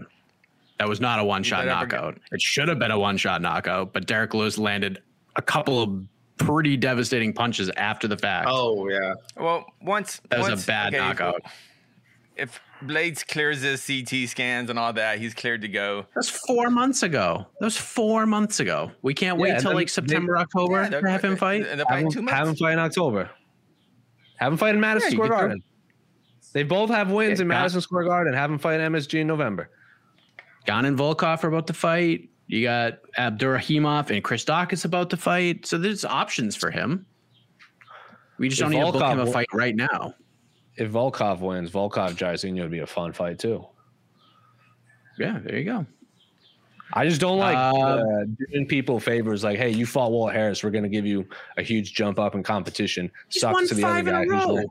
That 0.80 0.88
was 0.88 1.00
not 1.02 1.20
a 1.20 1.24
one 1.24 1.44
shot 1.44 1.66
that 1.66 1.78
ever 1.78 1.86
get- 1.88 1.96
knockout. 2.02 2.18
It 2.32 2.42
should 2.42 2.68
have 2.68 2.80
been 2.80 2.92
a 2.92 3.00
one 3.00 3.18
shot 3.18 3.42
knockout, 3.42 3.94
but 3.94 4.06
Derrick 4.08 4.34
Lewis 4.34 4.58
landed 4.58 5.02
a 5.36 5.42
couple 5.42 5.82
of 5.82 6.04
pretty 6.38 6.76
devastating 6.78 7.34
punches 7.34 7.70
after 7.78 8.08
the 8.08 8.18
fact. 8.18 8.48
Oh 8.50 8.88
yeah, 8.90 9.14
Well, 9.38 9.66
once 9.82 10.22
that 10.30 10.40
was 10.40 10.50
once- 10.50 10.64
a 10.64 10.68
bad 10.68 10.94
okay, 10.94 10.98
knockout. 10.98 11.42
If 12.36 12.60
Blaydes 12.84 13.28
clears 13.28 13.62
his 13.62 13.86
CT 13.86 14.28
scans 14.30 14.70
and 14.70 14.80
all 14.80 14.92
that, 14.94 15.20
he's 15.20 15.34
cleared 15.34 15.62
to 15.62 15.68
go. 15.68 16.06
That's 16.16 16.30
four 16.30 16.70
months 16.70 17.04
ago. 17.04 17.46
That 17.60 17.66
was 17.66 17.78
four 17.78 18.26
months 18.26 18.60
ago. 18.60 18.92
We 19.02 19.14
can't 19.14 19.38
Yeah, 19.38 19.44
wait 19.44 19.50
and 19.52 19.60
till 19.62 19.70
then 19.70 19.76
like 19.76 19.88
they- 19.88 19.92
September, 19.92 20.38
October 20.38 20.82
Yeah, 20.84 21.00
to 21.02 21.10
have 21.10 21.24
him 21.24 21.36
fight. 21.36 21.66
And 21.68 21.80
they're 21.80 21.86
Have 21.88 22.14
him, 22.14 22.28
have 22.28 22.48
him 22.48 22.56
fight 22.56 22.74
in 22.74 22.80
October. 22.80 23.30
Have 24.38 24.52
him 24.54 24.58
fight 24.58 24.74
in 24.76 24.82
Madison 24.82 25.12
Yeah, 25.12 25.16
Square. 25.18 25.30
Garden. 25.30 25.64
They 26.54 26.64
both 26.64 26.90
have 26.90 27.12
wins 27.12 27.40
Yeah, 27.40 27.44
in 27.44 27.48
Gon- 27.50 27.58
Madison 27.60 27.82
Square 27.82 28.06
Garden. 28.06 28.34
Have 28.34 28.50
him 28.50 28.58
fight 28.58 28.80
MSG 28.82 29.20
in 29.22 29.28
November. 29.28 29.70
Gon 30.66 30.86
and 30.86 30.98
Volkov 30.98 31.44
are 31.44 31.48
about 31.48 31.68
to 31.68 31.74
fight. 31.74 32.30
You 32.48 32.64
got 32.64 32.94
Abdurakhimov 33.18 34.10
and 34.10 34.24
Chris 34.24 34.44
Daukaus 34.44 34.84
about 34.86 35.10
to 35.12 35.18
fight. 35.18 35.66
So 35.66 35.78
there's 35.78 36.04
options 36.04 36.56
for 36.56 36.70
him. 36.72 37.06
We 38.38 38.50
just 38.50 38.60
If 38.60 38.66
don't 38.66 38.72
need 38.72 38.86
to 38.86 38.92
book 38.92 39.04
him 39.12 39.20
a 39.20 39.26
fight 39.32 39.48
right 39.54 39.76
now. 39.76 40.16
If 40.82 40.90
Volkov 40.92 41.42
wins, 41.42 41.70
Volkov 41.70 42.14
Jairzinho 42.16 42.62
would 42.64 42.72
be 42.72 42.80
a 42.80 42.88
fun 42.88 43.14
fight 43.14 43.38
too. 43.38 43.64
Yeah, 45.20 45.40
there 45.44 45.58
you 45.58 45.64
go. 45.64 45.86
I 46.94 47.08
just 47.08 47.22
don't 47.22 47.38
like 47.38 47.56
Uh, 47.56 47.78
uh, 47.80 48.04
doing 48.50 48.66
people 48.68 49.00
favors 49.00 49.44
like, 49.44 49.58
hey, 49.60 49.70
you 49.70 49.86
fought 49.86 50.12
Walt 50.12 50.34
Harris. 50.34 50.64
We're 50.64 50.72
going 50.72 50.84
to 50.84 50.90
give 50.90 51.06
you 51.06 51.28
a 51.58 51.62
huge 51.62 51.94
jump 51.94 52.18
up 52.18 52.34
in 52.34 52.42
competition. 52.42 53.12
He's 53.30 53.42
Sucks 53.42 53.54
won 53.54 53.68
to 53.68 53.76
the 53.76 53.84
other 53.86 53.94
five 53.94 54.08
in 54.08 54.14
guy 54.14 54.22
a 54.24 54.26
who's 54.26 54.58
row. 54.60 54.66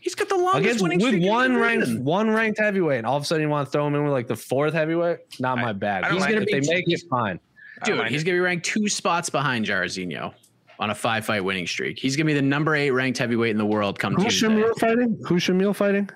He's 0.00 0.14
got 0.16 0.28
the 0.28 0.36
longest 0.36 0.58
against 0.64 0.82
winning 0.82 0.98
with 0.98 1.08
streak 1.08 1.22
in 1.22 1.28
one 1.28 1.56
ranked 1.56 1.84
division. 1.84 2.04
one 2.04 2.30
ranked 2.30 2.58
heavyweight, 2.58 2.98
and 2.98 3.06
all 3.06 3.16
of 3.16 3.22
a 3.22 3.26
sudden 3.26 3.42
you 3.42 3.48
want 3.48 3.68
to 3.68 3.70
throw 3.70 3.86
him 3.86 3.94
in 3.94 4.02
with 4.02 4.12
like 4.12 4.26
the 4.26 4.36
fourth 4.36 4.74
heavyweight. 4.74 5.18
Not 5.38 5.58
my 5.58 5.72
bag. 5.72 6.02
I 6.04 6.08
don't 6.08 6.14
He's 6.16 6.20
mind 6.22 6.32
gonna 6.34 6.42
it. 6.42 6.48
if 6.54 6.66
they 6.66 6.74
make 6.74 6.84
it 6.88 7.02
fine. 7.08 7.38
Dude, 7.84 7.98
mind 7.98 8.10
he's 8.10 8.22
it. 8.22 8.24
gonna 8.24 8.36
be 8.36 8.40
ranked 8.40 8.66
two 8.66 8.88
spots 8.88 9.30
behind 9.30 9.64
Jairzinho 9.66 10.34
on 10.80 10.90
a 10.90 10.94
five 10.94 11.24
fight 11.24 11.44
winning 11.44 11.66
streak. 11.66 11.98
He's 11.98 12.16
gonna 12.16 12.26
be 12.26 12.34
the 12.34 12.42
number 12.42 12.74
eight 12.74 12.90
ranked 12.90 13.18
heavyweight 13.18 13.50
in 13.50 13.58
the 13.58 13.66
world 13.66 13.98
come 13.98 14.14
Who's 14.14 14.24
Tuesday. 14.24 14.48
Shamil 14.48 14.78
fighting? 14.78 15.20
Who's 15.26 15.44
Shamil 15.44 15.76
fighting? 15.76 16.10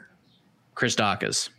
Chris 0.74 0.96
Daukaus. 0.96 1.50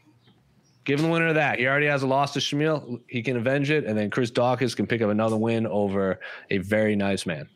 Give 0.83 0.99
him 0.99 1.05
the 1.05 1.11
winner 1.11 1.27
of 1.27 1.35
that. 1.35 1.57
He 1.57 1.67
already 1.67 1.87
has 1.87 2.03
a 2.03 2.07
loss 2.07 2.33
to 2.33 2.39
Shamil. 2.39 3.01
He 3.07 3.23
can 3.23 3.37
avenge 3.37 3.69
it, 3.71 3.85
and 3.85 3.97
then 3.97 4.09
Chris 4.09 4.29
Daukaus 4.29 4.75
can 4.75 4.85
pick 4.85 5.01
up 5.01 5.09
another 5.09 5.37
win 5.37 5.65
over 5.67 6.19
a 6.49 6.57
very 6.59 6.95
nice 6.95 7.25
man. 7.25 7.47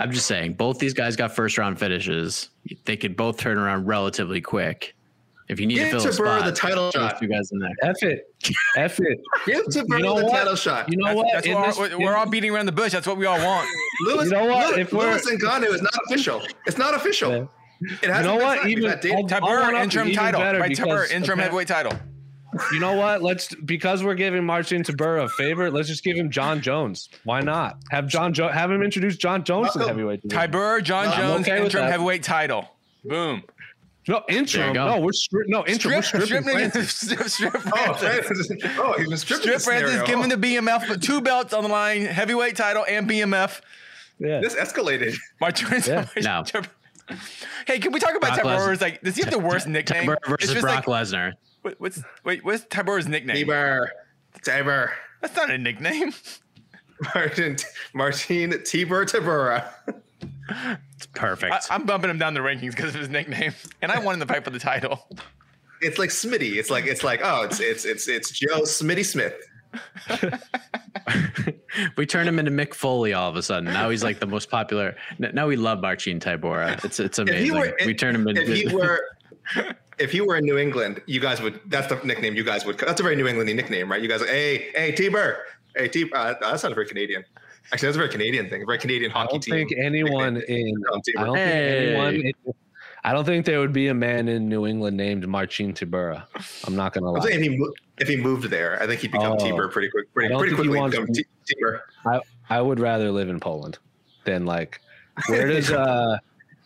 I'm 0.00 0.12
just 0.12 0.26
saying, 0.26 0.54
both 0.54 0.78
these 0.78 0.94
guys 0.94 1.16
got 1.16 1.34
first 1.34 1.58
round 1.58 1.78
finishes. 1.78 2.50
They 2.84 2.96
could 2.96 3.16
both 3.16 3.36
turn 3.36 3.58
around 3.58 3.86
relatively 3.86 4.40
quick. 4.40 4.94
If 5.48 5.58
you 5.58 5.66
need 5.66 5.76
Give 5.76 5.90
to 5.92 6.00
fill 6.00 6.06
a 6.06 6.08
Tybura 6.10 6.14
spot, 6.38 6.44
the 6.44 6.52
title 6.52 6.90
shot. 6.90 7.22
You 7.22 7.28
guys 7.28 7.50
in 7.52 7.58
there. 7.58 7.70
F 7.82 7.96
it, 8.02 8.20
F 8.76 9.00
it. 9.00 9.18
Give 9.46 9.64
Tybura 9.66 9.98
You 9.98 10.04
know 10.04 10.18
the 10.18 10.24
what? 10.26 10.32
title 10.36 10.56
shot. 10.56 10.90
You 10.90 10.98
know 10.98 11.06
That's, 11.06 11.16
what? 11.16 11.26
that's 11.32 11.46
In 11.46 11.54
what 11.54 11.66
this- 11.66 11.78
we're, 11.78 11.98
we're 11.98 12.16
all 12.16 12.26
beating 12.28 12.50
around 12.54 12.66
the 12.66 12.72
bush. 12.72 12.92
That's 12.92 13.06
what 13.06 13.16
we 13.16 13.24
all 13.26 13.38
want. 13.38 13.66
Lewis, 14.06 14.24
You 14.26 14.30
know 14.32 14.44
what? 14.44 14.66
Lewis, 14.74 14.78
If 14.78 14.92
we're- 14.92 15.10
Lewis 15.10 15.26
and 15.26 15.40
Ganu 15.40 15.72
is 15.72 15.80
not 15.82 15.92
official. 16.06 16.42
It's 16.66 16.76
not 16.78 16.94
official. 16.94 17.32
Yeah. 17.32 17.46
It 18.02 18.10
has 18.10 18.26
You 18.26 18.32
know 18.32 18.36
what? 18.44 18.66
Even- 18.68 18.84
that 18.84 19.00
date. 19.00 19.12
I'll- 19.12 19.18
I'll 19.20 19.26
Tabur 19.28 19.62
one 19.62 19.74
up 19.76 19.82
interim 19.84 20.08
you 20.08 20.12
even 20.12 20.24
title. 20.24 20.40
better 20.40 20.58
Right, 20.60 20.68
because 20.68 20.86
Tabur 20.86 21.10
interim 21.10 21.38
appa- 21.38 21.44
heavyweight 21.44 21.68
title. 21.68 21.92
You 22.72 22.80
know 22.80 22.94
what? 22.96 23.22
Let's 23.22 23.54
because 23.54 24.02
we're 24.02 24.14
giving 24.14 24.44
Marcin 24.44 24.82
Tybura 24.82 25.24
a 25.24 25.28
favor. 25.28 25.70
Let's 25.70 25.86
just 25.86 26.02
give 26.02 26.16
him 26.16 26.30
Jon 26.30 26.60
Jones. 26.62 27.08
Why 27.24 27.40
not? 27.40 27.76
Have 27.90 28.08
John 28.08 28.32
jo- 28.32 28.48
have 28.48 28.70
him 28.70 28.82
introduce 28.82 29.16
Jon 29.16 29.44
Jones 29.44 29.72
to 29.72 29.78
the 29.78 29.84
No. 29.84 29.88
heavyweight 29.88 30.22
division. 30.22 30.50
Tybur 30.50 30.82
John 30.82 31.08
I'm 31.08 31.16
Jones 31.18 31.40
okay 31.46 31.56
with 31.58 31.66
interim 31.66 31.84
that. 31.84 31.90
heavyweight 31.92 32.22
title. 32.22 32.68
Boom. 33.04 33.42
No 34.08 34.22
interim. 34.28 34.72
No, 34.72 35.00
we're 35.00 35.10
stri- 35.10 35.44
no 35.48 35.66
interim. 35.66 35.96
We're 35.96 36.02
Strip, 36.02 36.22
stripping 36.24 36.48
strip, 36.48 36.72
Francis. 36.72 36.96
strip, 36.96 37.28
strip 37.28 37.54
Oh, 37.56 37.94
Francis. 37.94 38.26
Francis. 38.26 38.48
oh, 38.78 38.94
he 38.98 39.06
was 39.06 39.20
stripped. 39.20 39.42
Strip 39.42 39.60
Francis, 39.60 40.02
give 40.02 40.18
him 40.18 40.28
the 40.30 40.36
BMF, 40.36 40.88
but 40.88 41.02
two 41.02 41.20
belts 41.20 41.52
on 41.52 41.62
the 41.62 41.68
line, 41.68 42.02
heavyweight 42.06 42.56
title 42.56 42.84
and 42.88 43.08
BMF. 43.08 43.60
Yeah. 44.18 44.40
This 44.40 44.54
escalated. 44.56 45.14
Martin. 45.40 45.82
Yeah. 45.86 46.06
No. 46.22 46.44
Hey, 47.66 47.78
can 47.78 47.92
we 47.92 48.00
talk 48.00 48.14
about 48.16 48.34
Brock 48.40 48.58
Tybur's 48.58 48.78
Lesnar. 48.78 48.80
like? 48.82 49.00
Does 49.02 49.16
he 49.16 49.22
have 49.22 49.30
the 49.30 49.38
worst 49.38 49.66
nickname? 49.66 50.08
Tabur 50.08 50.16
It's 50.20 50.28
versus 50.28 50.50
just 50.50 50.62
Brock 50.62 50.86
like, 50.86 51.06
Lesnar. 51.06 51.32
what- 51.62 51.80
what's 51.80 52.02
wait? 52.24 52.44
What's 52.44 52.64
Tybur's 52.66 53.06
nickname? 53.08 53.36
Tiber. 53.46 53.90
Tiber. 54.44 54.92
That's 55.22 55.34
not 55.36 55.50
a 55.50 55.56
nickname. 55.58 56.12
Martin. 57.14 57.56
Martin 57.94 58.50
Tiber 58.64 59.04
Tybura. 59.06 59.64
It's 60.96 61.06
perfect. 61.14 61.52
I, 61.52 61.74
I'm 61.74 61.84
bumping 61.84 62.10
him 62.10 62.18
down 62.18 62.34
the 62.34 62.40
rankings 62.40 62.70
because 62.70 62.94
of 62.94 63.00
his 63.00 63.08
nickname, 63.08 63.52
and 63.82 63.92
I 63.92 63.98
won 63.98 64.14
in 64.14 64.18
the 64.20 64.26
fight 64.26 64.44
for 64.44 64.50
the 64.50 64.58
title. 64.58 65.06
It's 65.80 65.98
like 65.98 66.10
Smitty. 66.10 66.56
It's 66.56 66.70
like 66.70 66.86
it's 66.86 67.04
like 67.04 67.20
oh, 67.22 67.42
it's 67.44 67.60
it's 67.60 67.84
it's 67.84 68.08
it's 68.08 68.30
Joe 68.30 68.62
Smitty 68.62 69.04
Smith. 69.04 69.34
we 71.96 72.06
turned 72.06 72.28
him 72.28 72.38
into 72.38 72.50
Mick 72.50 72.74
Foley 72.74 73.12
all 73.12 73.28
of 73.28 73.36
a 73.36 73.42
sudden. 73.42 73.64
Now 73.66 73.90
he's 73.90 74.02
like 74.02 74.18
the 74.20 74.26
most 74.26 74.50
popular. 74.50 74.96
Now 75.18 75.46
we 75.46 75.56
love 75.56 75.80
Marcin 75.80 76.20
Tybura. 76.20 76.82
It's 76.84 76.98
it's 77.00 77.18
If 77.18 77.28
he 77.28 77.48
amazing. 77.48 77.54
were, 77.58 77.76
we 77.86 77.94
turned 77.94 78.16
him 78.16 78.26
into. 78.28 78.42
if 78.42 78.48
he 78.48 78.66
were, 78.74 79.00
if 79.98 80.10
he 80.12 80.20
were 80.20 80.36
in 80.36 80.44
New 80.44 80.58
England, 80.58 81.00
you 81.06 81.20
guys 81.20 81.40
would. 81.40 81.60
That's 81.66 81.86
the 81.86 82.00
nickname 82.04 82.34
you 82.34 82.44
guys 82.44 82.64
would. 82.64 82.78
That's 82.78 83.00
a 83.00 83.02
very 83.02 83.16
New 83.16 83.24
Englandy 83.26 83.54
nickname, 83.54 83.90
right? 83.90 84.00
You 84.02 84.08
guys, 84.08 84.20
like, 84.20 84.30
hey, 84.30 84.70
hey, 84.74 84.92
Tiber, 84.92 85.44
hey, 85.76 85.88
Tiber. 85.88 86.16
Uh, 86.16 86.34
that's 86.40 86.62
not 86.62 86.74
very 86.74 86.86
Canadian. 86.86 87.24
Actually, 87.72 87.86
that's 87.88 87.96
a 87.96 87.98
very 87.98 88.08
Canadian 88.10 88.48
thing. 88.48 88.62
A 88.62 88.66
very 88.66 88.78
Canadian 88.78 89.10
I 89.12 89.14
hockey 89.14 89.28
don't 89.32 89.42
team. 89.42 89.54
think 89.54 89.72
anyone 89.78 90.36
in. 90.38 90.72
I 91.18 91.24
don't 91.24 91.36
Hey. 91.36 91.52
think 91.52 91.98
anyone. 91.98 92.14
In, 92.14 92.32
I 93.04 93.12
don't 93.12 93.24
think 93.24 93.46
there 93.46 93.60
would 93.60 93.72
be 93.72 93.88
a 93.88 93.94
man 93.94 94.28
in 94.28 94.48
New 94.48 94.66
England 94.66 94.96
named 94.96 95.26
Marcin 95.28 95.72
Tybura. 95.72 96.24
I'm 96.66 96.74
not 96.76 96.92
gonna 96.92 97.08
I'm 97.08 97.14
lie. 97.14 97.20
saying 97.30 97.44
if 97.44 97.52
he 97.52 97.66
if 98.00 98.08
he 98.08 98.16
moved 98.16 98.44
there, 98.50 98.82
I 98.82 98.86
think 98.86 99.00
he'd 99.00 99.12
become 99.12 99.32
Oh. 99.32 99.36
Tiber 99.38 99.68
pretty 99.68 99.90
quick. 99.90 100.06
I 100.08 100.12
Pretty, 100.14 100.34
pretty 100.36 100.54
quickly 100.54 100.78
wants 100.78 100.96
become 100.96 101.12
to- 101.14 101.22
T- 101.22 101.54
Tiber. 101.54 101.82
I 102.06 102.20
I 102.50 102.60
would 102.60 102.80
rather 102.80 103.10
live 103.12 103.28
in 103.28 103.38
Poland 103.40 103.78
than 104.24 104.46
like 104.46 104.80
where 105.28 105.46
does 105.52 105.70
uh 105.70 106.18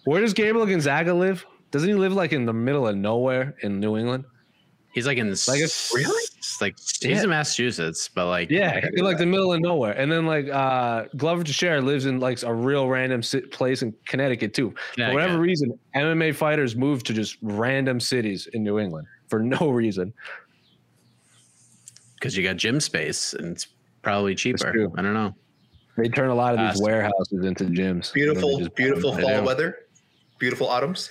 where 0.05 0.21
does 0.21 0.33
Gabriel 0.33 0.67
Gonzaga 0.67 1.13
live? 1.15 1.45
Doesn't 1.71 1.89
he 1.89 1.95
live 1.95 2.13
like 2.15 2.33
in 2.33 2.47
the 2.47 2.53
middle 2.53 2.87
of 2.89 2.97
nowhere 2.97 3.55
in 3.63 3.79
New 3.81 3.97
England? 3.97 4.25
he's 4.93 5.07
like 5.07 5.17
in 5.19 5.29
this. 5.29 5.49
Like 5.49 5.59
it's- 5.59 5.91
Really? 5.95 6.23
Like 6.63 6.79
he's 6.79 7.03
Yeah. 7.03 7.25
in 7.25 7.29
Massachusetts, 7.29 8.09
but 8.09 8.27
like 8.29 8.49
Yeah, 8.51 8.81
in 8.95 9.05
like 9.05 9.19
the 9.19 9.27
middle 9.27 9.53
of 9.53 9.61
nowhere. 9.61 9.93
And 9.93 10.11
then 10.11 10.25
like 10.27 10.49
uh 10.49 11.05
Glover 11.17 11.43
Teixeira 11.45 11.81
lives 11.83 12.07
in 12.07 12.21
like 12.21 12.43
a 12.45 12.55
real 12.55 12.89
random 12.89 13.23
si- 13.23 13.41
place 13.43 13.83
in 13.83 13.93
Connecticut 14.07 14.55
too. 14.55 14.71
For 14.95 15.03
whatever 15.13 15.35
Connecticut. 15.35 15.41
reason, 15.41 15.79
MMA 15.95 16.35
fighters 16.35 16.75
move 16.77 17.03
to 17.05 17.13
just 17.13 17.37
random 17.43 18.01
cities 18.01 18.47
in 18.55 18.63
New 18.63 18.79
England 18.79 19.07
for 19.29 19.41
no 19.41 19.69
reason. 19.83 20.15
because 22.15 22.37
you 22.37 22.43
got 22.45 22.57
gym 22.57 22.79
space 22.81 23.35
and 23.35 23.49
it's 23.49 23.67
probably 24.03 24.35
cheaper. 24.35 24.71
true. 24.73 24.93
I 24.97 25.03
don't 25.03 25.15
know. 25.15 25.35
They 25.97 26.09
turn 26.09 26.31
a 26.31 26.35
lot 26.35 26.55
of 26.57 26.61
these 26.61 26.81
Uh, 26.81 26.85
warehouses 26.85 27.45
into 27.45 27.65
gyms. 27.65 28.13
Beautiful, 28.15 28.67
beautiful 28.77 29.13
fall 29.19 29.43
weather. 29.45 29.77
Beautiful 30.39 30.69
autumns. 30.69 31.11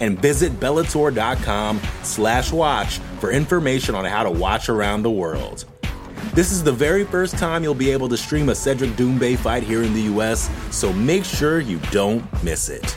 And 0.00 0.18
visit 0.20 0.52
Bellator.com 0.60 1.80
slash 2.02 2.52
watch 2.52 2.98
for 3.20 3.30
information 3.30 3.94
on 3.94 4.04
how 4.04 4.22
to 4.22 4.30
watch 4.30 4.68
around 4.68 5.02
the 5.02 5.10
world. 5.10 5.64
This 6.34 6.50
is 6.52 6.64
the 6.64 6.72
very 6.72 7.04
first 7.04 7.38
time 7.38 7.62
you'll 7.62 7.74
be 7.74 7.90
able 7.90 8.08
to 8.08 8.16
stream 8.16 8.48
a 8.48 8.54
Cedric 8.54 8.90
Doumbé 8.92 9.36
fight 9.38 9.62
here 9.62 9.82
in 9.82 9.94
the 9.94 10.02
US, 10.18 10.50
so 10.74 10.92
make 10.92 11.24
sure 11.24 11.60
you 11.60 11.78
don't 11.92 12.24
miss 12.42 12.68
it. 12.68 12.96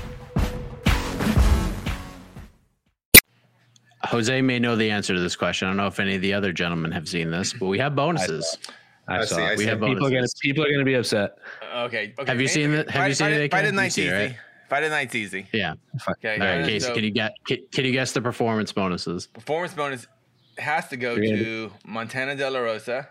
Jose 4.05 4.41
may 4.41 4.57
know 4.60 4.75
the 4.75 4.89
answer 4.89 5.13
to 5.13 5.19
this 5.19 5.36
question. 5.36 5.67
I 5.67 5.71
don't 5.71 5.77
know 5.77 5.88
if 5.88 5.99
any 5.99 6.15
of 6.15 6.21
the 6.21 6.33
other 6.33 6.53
gentlemen 6.53 6.91
have 6.93 7.07
seen 7.10 7.29
this, 7.29 7.53
but 7.53 7.65
we 7.67 7.77
have 7.79 7.95
bonuses. 7.95 8.57
I 9.07 9.19
I 9.19 9.25
saw. 9.25 9.36
see, 9.36 9.41
I 9.41 9.51
it. 9.51 9.57
see. 9.57 9.63
We 9.65 9.69
have 9.69 9.79
People 9.79 9.91
are 10.07 10.10
gonna 10.10 10.12
bonuses. 10.21 10.39
people 10.41 10.65
are 10.65 10.71
gonna 10.71 10.86
be 10.86 10.93
upset. 10.95 11.38
Okay. 11.75 12.13
okay. 12.17 12.31
Have 12.31 12.39
you 12.41 12.47
seen 12.47 12.71
the- 12.71 12.77
have 12.77 12.88
Friday- 12.88 13.10
you 13.10 13.15
seen 13.15 13.27
it, 13.27 13.29
Friday, 13.31 13.45
AK? 13.45 13.51
Friday 13.51 13.67
You've 13.67 13.75
night's 13.75 13.97
it, 13.97 14.12
right? 14.12 14.36
Friday 14.69 14.89
night's 14.89 15.15
easy. 15.15 15.47
Yeah. 15.53 15.73
Okay. 16.10 16.34
All 16.34 16.39
right, 16.45 16.65
Casey, 16.65 16.88
so 16.88 16.93
can 16.93 17.03
you 17.03 17.12
get 17.12 17.34
can, 17.45 17.58
can 17.71 17.86
you 17.86 17.91
guess 17.91 18.12
the 18.12 18.21
performance 18.21 18.71
bonuses? 18.73 19.27
performance 19.27 19.73
bonus 19.73 20.08
has 20.58 20.88
to 20.89 20.97
go 20.97 21.15
gonna 21.15 21.71
Montana 21.86 22.36
De 22.36 22.49
La 22.49 22.60
Rosa 22.60 23.10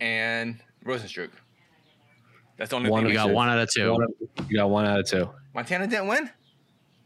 and 0.00 0.60
Rozenstruik. 0.84 1.30
That's 2.56 2.70
the 2.70 2.76
only 2.76 2.90
One 2.90 3.00
thing 3.00 3.06
We 3.06 3.12
we 3.12 3.16
got 3.16 3.26
two. 3.26 3.32
one 3.34 3.48
out 3.48 3.58
of 3.58 3.68
two. 3.70 3.92
One 3.92 4.06
you 4.48 4.56
got 4.56 4.70
one 4.70 4.86
out 4.86 5.00
of 5.00 5.08
two. 5.08 5.30
Montana 5.54 5.86
didn't 5.86 6.06
win. 6.06 6.30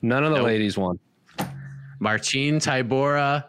None 0.02 0.24
of 0.24 0.30
the 0.30 0.36
Nope. 0.36 0.46
ladies 0.46 0.76
won. 0.76 0.98
Martine 2.00 2.58
Tybura, 2.60 3.44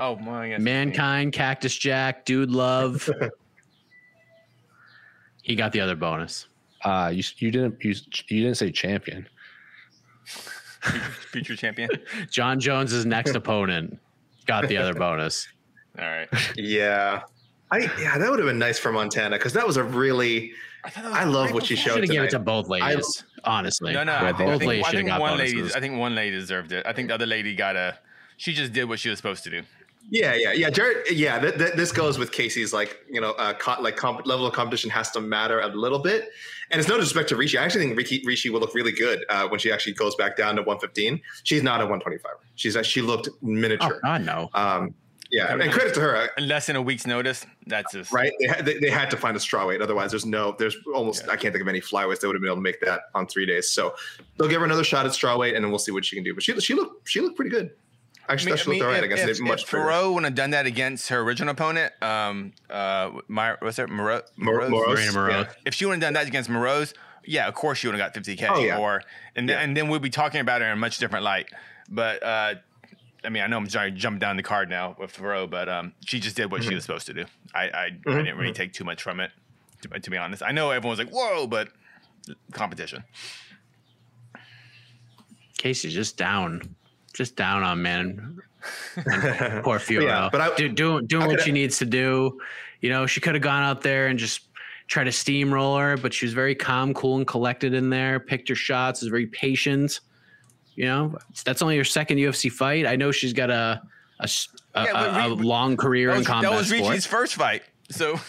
Oh 0.00 0.16
my 0.16 0.50
God. 0.50 0.60
Mankind, 0.60 1.32
Cactus 1.32 1.76
Jack, 1.76 2.24
Dude 2.24 2.50
Love. 2.50 3.08
he 5.42 5.54
got 5.54 5.70
the 5.72 5.80
other 5.80 5.94
bonus. 5.94 6.46
Uh 6.84 7.10
you 7.14 7.22
you 7.38 7.50
didn't 7.50 7.82
you, 7.82 7.94
you 8.28 8.42
didn't 8.42 8.56
say 8.56 8.70
champion. 8.70 9.26
Future 11.32 11.56
champion. 11.56 11.88
Jon 12.30 12.60
Jones's 12.60 13.06
next 13.06 13.34
opponent 13.34 13.98
got 14.46 14.68
the 14.68 14.76
other 14.76 14.94
bonus. 14.94 15.48
All 15.98 16.04
right. 16.04 16.28
Yeah. 16.56 17.22
I 17.70 17.78
yeah, 18.00 18.18
that 18.18 18.30
would 18.30 18.38
have 18.38 18.46
been 18.48 18.58
nice 18.58 18.78
for 18.78 18.92
Montana 18.92 19.36
because 19.36 19.52
that 19.54 19.66
was 19.66 19.76
a 19.76 19.84
really. 19.84 20.52
thought 20.84 20.94
that 21.02 21.04
was 21.04 21.14
I 21.14 21.24
love 21.24 21.52
what 21.52 21.64
she 21.64 21.76
showed 21.76 21.94
Should 21.94 22.02
have 22.04 22.10
given 22.10 22.26
it 22.26 22.30
to 22.32 22.38
both 22.38 22.68
ladies. 22.68 23.24
honestly, 23.44 23.92
No, 23.94 24.04
no. 24.04 24.12
Yeah, 24.12 24.28
I, 24.28 24.32
both 24.32 24.38
think, 24.38 24.62
I 24.62 24.66
ladies 24.66 24.84
think, 24.84 24.86
I 24.86 24.90
think 24.96 25.08
got 25.08 25.20
one 25.20 25.30
bonuses. 25.38 25.54
lady. 25.54 25.74
I 25.74 25.80
think 25.80 25.98
one 25.98 26.14
lady 26.14 26.36
deserved 26.36 26.72
it. 26.72 26.86
I 26.86 26.92
think 26.92 27.08
the 27.08 27.14
other 27.14 27.26
lady 27.26 27.54
got 27.54 27.76
a. 27.76 27.98
She 28.36 28.52
just 28.52 28.72
did 28.72 28.88
what 28.88 28.98
she 28.98 29.08
was 29.08 29.18
supposed 29.18 29.44
to 29.44 29.50
do. 29.50 29.62
Yeah, 30.10 30.34
yeah, 30.34 30.52
yeah. 30.52 30.70
Jared, 30.70 31.10
yeah. 31.10 31.38
Th- 31.40 31.54
th- 31.54 31.72
this 31.74 31.90
goes 31.90 32.18
with 32.18 32.30
Casey's 32.32 32.72
like 32.72 32.98
you 33.10 33.20
know 33.20 33.32
uh, 33.32 33.54
co- 33.54 33.80
like 33.80 33.96
comp- 33.96 34.26
level 34.26 34.46
of 34.46 34.52
competition 34.52 34.90
has 34.90 35.10
to 35.12 35.20
matter 35.20 35.60
a 35.60 35.68
little 35.68 35.98
bit, 35.98 36.28
and 36.70 36.78
it's 36.78 36.88
no 36.88 36.96
disrespect 36.96 37.30
to 37.30 37.36
Ricci. 37.36 37.56
I 37.58 37.64
actually 37.64 37.86
think 37.86 37.96
Ricci, 37.96 38.22
Ricci 38.24 38.50
will 38.50 38.60
look 38.60 38.74
really 38.74 38.92
good 38.92 39.24
uh, 39.28 39.48
when 39.48 39.58
she 39.60 39.72
actually 39.72 39.94
goes 39.94 40.14
back 40.16 40.36
down 40.36 40.56
to 40.56 40.62
115. 40.62 41.20
She's 41.42 41.62
not 41.62 41.80
a 41.80 41.84
125. 41.84 42.32
She's 42.54 42.76
she 42.86 43.00
looked 43.02 43.28
Oh 43.28 43.36
miniature. 43.40 44.00
God, 44.02 44.22
no. 44.24 44.50
Um, 44.52 44.94
yeah, 45.30 45.52
and 45.52 45.72
credit 45.72 45.94
to 45.94 46.00
her. 46.00 46.16
uh, 46.16 46.42
less 46.42 46.66
than 46.66 46.76
a 46.76 46.82
week's 46.82 47.06
notice. 47.06 47.44
That's 47.66 47.92
just 47.92 48.12
Right, 48.12 48.30
they 48.38 48.46
had, 48.46 48.64
they, 48.64 48.78
they 48.78 48.90
had 48.90 49.10
to 49.10 49.16
find 49.16 49.36
a 49.36 49.40
straw 49.40 49.66
weight. 49.66 49.80
Otherwise, 49.80 50.10
there's 50.10 50.26
no, 50.26 50.54
there's 50.58 50.76
almost, 50.94 51.24
I 51.28 51.34
can't 51.36 51.52
think 51.52 51.62
of 51.62 51.66
any 51.66 51.80
flyweights 51.80 52.20
that 52.20 52.28
would 52.28 52.36
have 52.36 52.42
been 52.42 52.50
able 52.50 52.56
to 52.56 52.62
make 52.62 52.80
that 52.82 53.02
on 53.14 53.26
three 53.26 53.44
days. 53.46 53.70
So 53.70 53.94
they'll 54.36 54.48
give 54.48 54.60
her 54.60 54.66
another 54.66 54.84
shot 54.84 55.06
at 55.06 55.12
straw 55.12 55.36
weight, 55.36 55.54
and 55.56 55.64
then 55.64 55.72
we'll 55.72 55.80
see 55.80 55.90
what 55.92 56.04
she 56.04 56.14
can 56.14 56.24
do. 56.24 56.34
But 56.34 56.44
she, 56.44 56.58
she 56.60 56.74
looked, 56.74 57.08
she 57.08 57.20
looked 57.20 57.34
pretty 57.36 57.50
good. 57.50 57.70
I 58.28 58.32
actually 58.32 58.52
thought 58.52 58.60
she 58.60 58.70
looked 58.70 58.82
all 58.82 58.88
right 58.88 59.04
if, 59.04 59.10
against 59.12 59.40
if, 59.40 59.46
much 59.46 59.62
if 59.64 59.70
bigger- 59.70 59.82
Thoreau 59.84 60.08
wouldn't 60.12 60.24
have 60.24 60.34
done 60.34 60.50
that 60.50 60.66
against 60.66 61.08
her 61.10 61.20
original 61.20 61.50
opponent, 61.52 61.92
um, 62.02 62.52
uh, 62.70 63.10
my 63.28 63.56
what's 63.60 63.78
it, 63.78 63.88
Moreau, 63.90 64.22
Mor- 64.36 64.54
Moreau's? 64.54 64.70
Moros, 64.70 64.88
Marina 64.98 65.12
Moreau. 65.12 65.40
yeah. 65.40 65.52
If 65.66 65.74
she 65.74 65.84
wouldn't 65.84 66.02
have 66.02 66.08
done 66.08 66.14
that 66.22 66.26
against 66.28 66.48
Moreau's, 66.48 66.94
yeah, 67.24 67.46
of 67.48 67.54
course 67.54 67.78
she 67.78 67.86
would 67.86 67.98
have 67.98 68.14
got 68.14 68.20
50k. 68.22 68.48
Oh, 68.50 68.60
yeah. 68.60 68.78
Or 68.78 69.02
and 69.36 69.48
then, 69.48 69.56
Yeah. 69.58 69.62
and 69.64 69.76
then 69.76 69.88
we'd 69.88 70.02
be 70.02 70.10
talking 70.10 70.40
about 70.40 70.60
her 70.62 70.66
in 70.68 70.72
a 70.72 70.76
much 70.76 70.98
different 70.98 71.24
light. 71.24 71.46
But 71.90 72.22
uh, 72.22 72.54
I 73.24 73.28
mean, 73.28 73.42
I 73.42 73.46
know 73.46 73.56
I'm 73.58 73.68
sorry, 73.68 73.90
jumping 73.90 74.18
down 74.20 74.36
the 74.36 74.42
card 74.42 74.68
now 74.70 74.96
with 74.98 75.10
Thoreau, 75.10 75.46
but 75.46 75.68
um, 75.68 75.92
she 76.04 76.18
just 76.20 76.36
did 76.36 76.50
what 76.50 76.60
Mm-hmm. 76.62 76.68
she 76.70 76.74
was 76.76 76.84
supposed 76.84 77.06
to 77.06 77.14
do. 77.14 77.24
I 77.54 77.64
I, 77.68 77.84
I 77.84 77.90
didn't 77.90 78.36
really 78.38 78.52
take 78.54 78.72
too 78.72 78.84
much 78.84 79.02
from 79.02 79.20
it, 79.20 79.30
to, 79.82 79.88
to 80.00 80.10
be 80.10 80.16
honest. 80.16 80.42
I 80.42 80.52
know 80.52 80.70
everyone 80.70 80.96
was 80.96 81.06
like, 81.06 81.14
"Whoa," 81.14 81.46
but 81.46 81.68
competition. 82.52 83.04
Casey's 85.58 85.94
just 85.94 86.16
down, 86.16 86.74
just 87.14 87.36
down 87.36 87.62
on 87.62 87.80
man. 87.82 88.38
Poor 88.94 89.78
Fiora. 89.78 90.02
Yeah, 90.02 90.28
but 90.30 90.40
I- 90.40 90.54
Do, 90.56 90.68
doing 90.68 91.06
doing 91.06 91.24
I 91.24 91.26
what 91.28 91.40
she 91.42 91.52
needs 91.52 91.78
to 91.78 91.84
do. 91.86 92.40
You 92.80 92.90
know, 92.90 93.06
she 93.06 93.20
could 93.20 93.34
have 93.34 93.42
gone 93.42 93.62
out 93.62 93.80
there 93.82 94.08
and 94.08 94.18
just 94.18 94.42
tried 94.88 95.04
to 95.04 95.10
steamroll 95.10 95.78
her, 95.80 95.96
but 95.96 96.12
she 96.12 96.26
was 96.26 96.34
very 96.34 96.54
calm, 96.54 96.92
cool, 96.92 97.16
and 97.16 97.26
collected 97.26 97.72
in 97.72 97.88
there. 97.90 98.20
Picked 98.20 98.48
her 98.50 98.54
shots. 98.54 99.00
Was 99.00 99.08
very 99.08 99.26
patient. 99.26 100.00
You 100.76 100.86
know, 100.86 101.18
that's 101.44 101.62
only 101.62 101.76
her 101.78 101.84
second 101.84 102.18
UFC 102.18 102.50
fight. 102.50 102.86
I 102.86 102.96
know 102.96 103.10
she's 103.12 103.32
got 103.32 103.50
a 103.50 103.80
a, 104.20 104.28
a- 104.74 104.84
Yeah, 104.84 105.24
a- 105.26 105.28
a 105.28 105.34
long 105.34 105.76
career 105.76 106.10
That 106.12 106.18
in 106.18 106.24
combat 106.24 106.50
that 106.52 106.56
was. 106.56 106.70
Ricci's 106.70 107.06
first 107.06 107.34
fight, 107.34 107.62
so. 107.90 108.18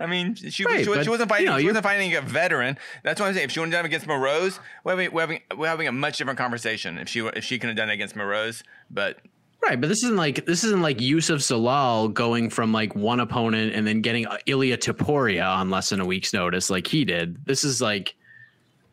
I 0.00 0.06
mean, 0.06 0.34
she, 0.34 0.64
Right, 0.64 0.84
she, 0.84 0.86
but, 0.86 1.04
she 1.04 1.10
wasn't 1.10 1.28
fighting. 1.28 1.46
you 1.46 1.52
know, 1.52 1.58
she 1.58 1.66
wasn't 1.66 1.84
fighting 1.84 2.14
a 2.14 2.20
veteran. 2.20 2.78
That's 3.02 3.20
what 3.20 3.26
I'm 3.26 3.34
saying. 3.34 3.46
If 3.46 3.52
she 3.52 3.60
would 3.60 3.66
have 3.66 3.72
done 3.72 3.84
it 3.84 3.88
against 3.88 4.06
Morose, 4.06 4.60
we're 4.84 4.92
having, 4.92 5.12
we're 5.12 5.22
having 5.22 5.40
we're 5.56 5.68
having 5.68 5.88
a 5.88 5.92
much 5.92 6.18
different 6.18 6.38
conversation. 6.38 6.98
If 6.98 7.08
she 7.08 7.20
if 7.20 7.44
she 7.44 7.58
could 7.58 7.68
have 7.68 7.76
done 7.76 7.90
it 7.90 7.94
against 7.94 8.14
Morose, 8.14 8.62
but 8.90 9.18
Right, 9.60 9.80
but 9.80 9.88
this 9.88 10.04
isn't 10.04 10.16
like 10.16 10.46
this 10.46 10.62
isn't 10.62 10.82
like 10.82 11.00
Youssef 11.00 11.40
Zalal 11.40 12.12
going 12.14 12.48
from 12.48 12.72
like 12.72 12.94
one 12.94 13.18
opponent 13.18 13.74
and 13.74 13.86
then 13.86 14.02
getting 14.02 14.26
uh, 14.26 14.38
Ilia 14.46 14.76
Topuria 14.76 15.44
on 15.48 15.68
less 15.68 15.88
than 15.88 16.00
a 16.00 16.06
week's 16.06 16.32
notice 16.32 16.70
like 16.70 16.86
he 16.86 17.04
did. 17.04 17.44
This 17.44 17.64
is 17.64 17.82
like 17.82 18.14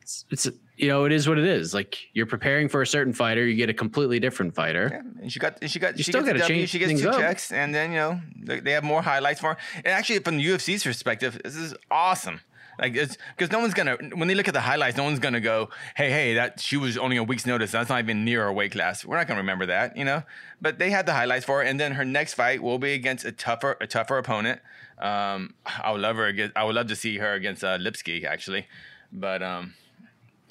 it's, 0.01 0.25
it's 0.31 0.47
you 0.77 0.87
know 0.87 1.05
it 1.05 1.11
is 1.11 1.27
what 1.27 1.37
it 1.37 1.45
is. 1.45 1.73
Like 1.73 1.97
you're 2.13 2.25
preparing 2.25 2.69
for 2.69 2.81
a 2.81 2.87
certain 2.87 3.13
fighter, 3.13 3.45
you 3.45 3.55
get 3.55 3.69
a 3.69 3.73
completely 3.73 4.19
different 4.19 4.55
fighter. 4.55 4.89
Yeah, 4.91 5.21
and 5.21 5.31
she 5.31 5.39
got 5.39 5.57
and 5.61 5.69
she 5.71 5.79
got 5.79 5.97
You 5.97 6.03
she 6.03 6.11
still 6.11 6.23
gets 6.23 6.39
gotta 6.39 6.53
change 6.53 6.69
she 6.69 6.79
gets 6.79 6.89
things 6.89 7.01
two 7.01 7.09
up. 7.09 7.19
checks, 7.19 7.51
and 7.51 7.73
then 7.73 7.91
you 7.91 7.97
know 7.97 8.21
they, 8.41 8.59
they 8.59 8.71
have 8.71 8.83
more 8.83 9.01
highlights 9.01 9.39
for 9.39 9.53
her. 9.53 9.57
And 9.77 9.87
actually, 9.87 10.19
from 10.19 10.37
the 10.37 10.45
UFC's 10.45 10.83
perspective, 10.83 11.39
this 11.43 11.55
is 11.55 11.73
awesome. 11.89 12.41
Like 12.77 12.95
it's 12.95 13.17
because 13.37 13.51
no 13.51 13.59
one's 13.59 13.73
gonna 13.73 13.95
when 14.15 14.27
they 14.27 14.35
look 14.35 14.49
at 14.49 14.53
the 14.53 14.59
highlights, 14.61 14.97
no 14.97 15.05
one's 15.05 15.19
gonna 15.19 15.39
go, 15.39 15.69
hey, 15.95 16.09
hey, 16.11 16.33
that 16.33 16.59
she 16.59 16.75
was 16.75 16.97
only 16.97 17.15
a 17.15 17.23
week's 17.23 17.45
notice. 17.45 17.71
That's 17.71 17.89
not 17.89 17.99
even 17.99 18.25
near 18.25 18.43
her 18.43 18.51
weight 18.51 18.73
class. 18.73 19.05
We're 19.05 19.15
not 19.15 19.27
gonna 19.27 19.39
remember 19.39 19.65
that, 19.67 19.95
you 19.95 20.03
know. 20.03 20.23
But 20.61 20.77
they 20.77 20.89
had 20.89 21.05
the 21.05 21.13
highlights 21.13 21.45
for 21.45 21.59
her, 21.59 21.63
and 21.63 21.79
then 21.79 21.93
her 21.93 22.03
next 22.03 22.33
fight 22.33 22.61
will 22.61 22.77
be 22.79 22.91
against 22.93 23.23
a 23.23 23.31
tougher 23.31 23.77
a 23.79 23.87
tougher 23.87 24.17
opponent. 24.17 24.59
Um, 24.99 25.53
I 25.81 25.91
would 25.91 26.01
love 26.01 26.17
her. 26.17 26.33
I 26.55 26.63
would 26.65 26.75
love 26.75 26.87
to 26.87 26.95
see 26.97 27.17
her 27.17 27.33
against 27.33 27.63
uh, 27.63 27.77
Lipski 27.77 28.25
actually, 28.25 28.67
but 29.11 29.41
um, 29.41 29.73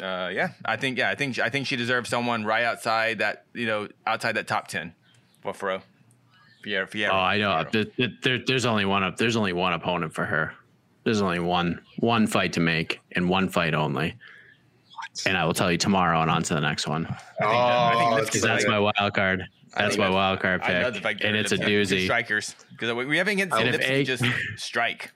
uh, 0.01 0.31
yeah, 0.33 0.49
I 0.65 0.77
think 0.77 0.99
yeah, 0.99 1.11
I 1.11 1.15
think 1.15 1.39
I 1.39 1.49
think 1.51 1.67
she 1.67 1.77
deserves 1.77 2.09
someone 2.11 2.45
right 2.45 2.65
outside 2.65 3.19
that 3.19 3.45
you 3.55 3.67
know 3.67 3.89
outside 4.07 4.33
that 4.37 4.47
top 4.47 4.69
ten 4.69 4.95
What 5.43 5.57
for 5.57 5.81
Fro. 5.81 5.83
Fiorot, 6.65 6.91
Fiorot, 6.91 7.11
Oh, 7.11 7.17
I 7.17 7.37
know. 7.39 7.65
There, 7.71 7.85
there- 7.99 8.09
there- 8.23 8.45
there's 8.47 8.65
only 8.65 8.87
one. 8.87 9.05
op- 9.05 9.19
There's 9.19 9.37
only 9.37 9.53
one 9.53 9.75
opponent 9.75 10.15
for 10.15 10.25
her. 10.25 10.55
There's 11.05 11.21
only 11.21 11.39
one 11.39 11.81
one 11.99 12.27
fight 12.27 12.55
to 12.55 12.61
make 12.61 13.01
and 13.13 13.29
one 13.29 13.49
fight 13.51 13.75
only. 13.75 14.17
And 15.27 15.37
I 15.37 15.45
will 15.45 15.53
tell 15.55 15.71
you 15.71 15.77
tomorrow 15.79 16.21
and 16.23 16.31
on 16.31 16.43
to 16.45 16.55
the 16.55 16.61
next 16.61 16.89
one. 16.89 17.05
I 17.07 17.09
think, 17.11 17.21
I 17.43 17.93
think 17.93 18.13
Oh, 18.13 18.17
Lipski's 18.21 18.43
That's 18.43 18.67
my 18.67 18.79
wild 18.79 19.15
card. 19.15 19.45
That's 19.77 19.97
think 19.97 19.99
my 19.99 20.05
that's- 20.05 20.15
wild 20.15 20.41
card 20.41 20.63
I 20.63 20.83
love 20.83 20.95
the 20.95 21.01
pick, 21.01 21.25
and 21.25 21.37
it's 21.37 21.53
a 21.53 21.57
Lipski 21.59 21.79
has 21.81 21.89
two 21.89 21.95
doozy. 21.97 22.05
Strikers 22.05 22.55
because 22.71 22.93
we 23.07 23.17
haven't 23.19 23.37
get 23.37 23.53
And 23.53 23.69
if 23.75 23.81
Lipski 23.81 23.91
A- 23.91 24.05
just 24.05 24.25
strike. 24.57 25.13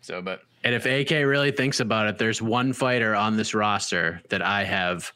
So, 0.00 0.20
but 0.20 0.42
And 0.64 0.74
if 0.74 0.84
AK 0.86 1.10
really 1.24 1.50
thinks 1.52 1.80
about 1.80 2.06
it, 2.08 2.18
there's 2.18 2.42
one 2.42 2.72
fighter 2.72 3.14
on 3.14 3.36
this 3.36 3.54
roster 3.54 4.20
that 4.30 4.42
I 4.42 4.64
have 4.64 5.12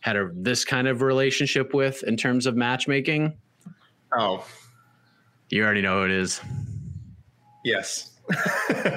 had 0.00 0.16
a 0.16 0.30
this 0.34 0.64
kind 0.64 0.88
of 0.88 1.02
relationship 1.02 1.74
with 1.74 2.02
in 2.04 2.16
terms 2.16 2.46
of 2.46 2.56
matchmaking. 2.56 3.36
Oh, 4.18 4.44
You 5.50 5.62
already 5.64 5.82
know 5.82 6.00
who 6.00 6.04
it 6.06 6.10
is. 6.10 6.40
yes. 7.64 8.06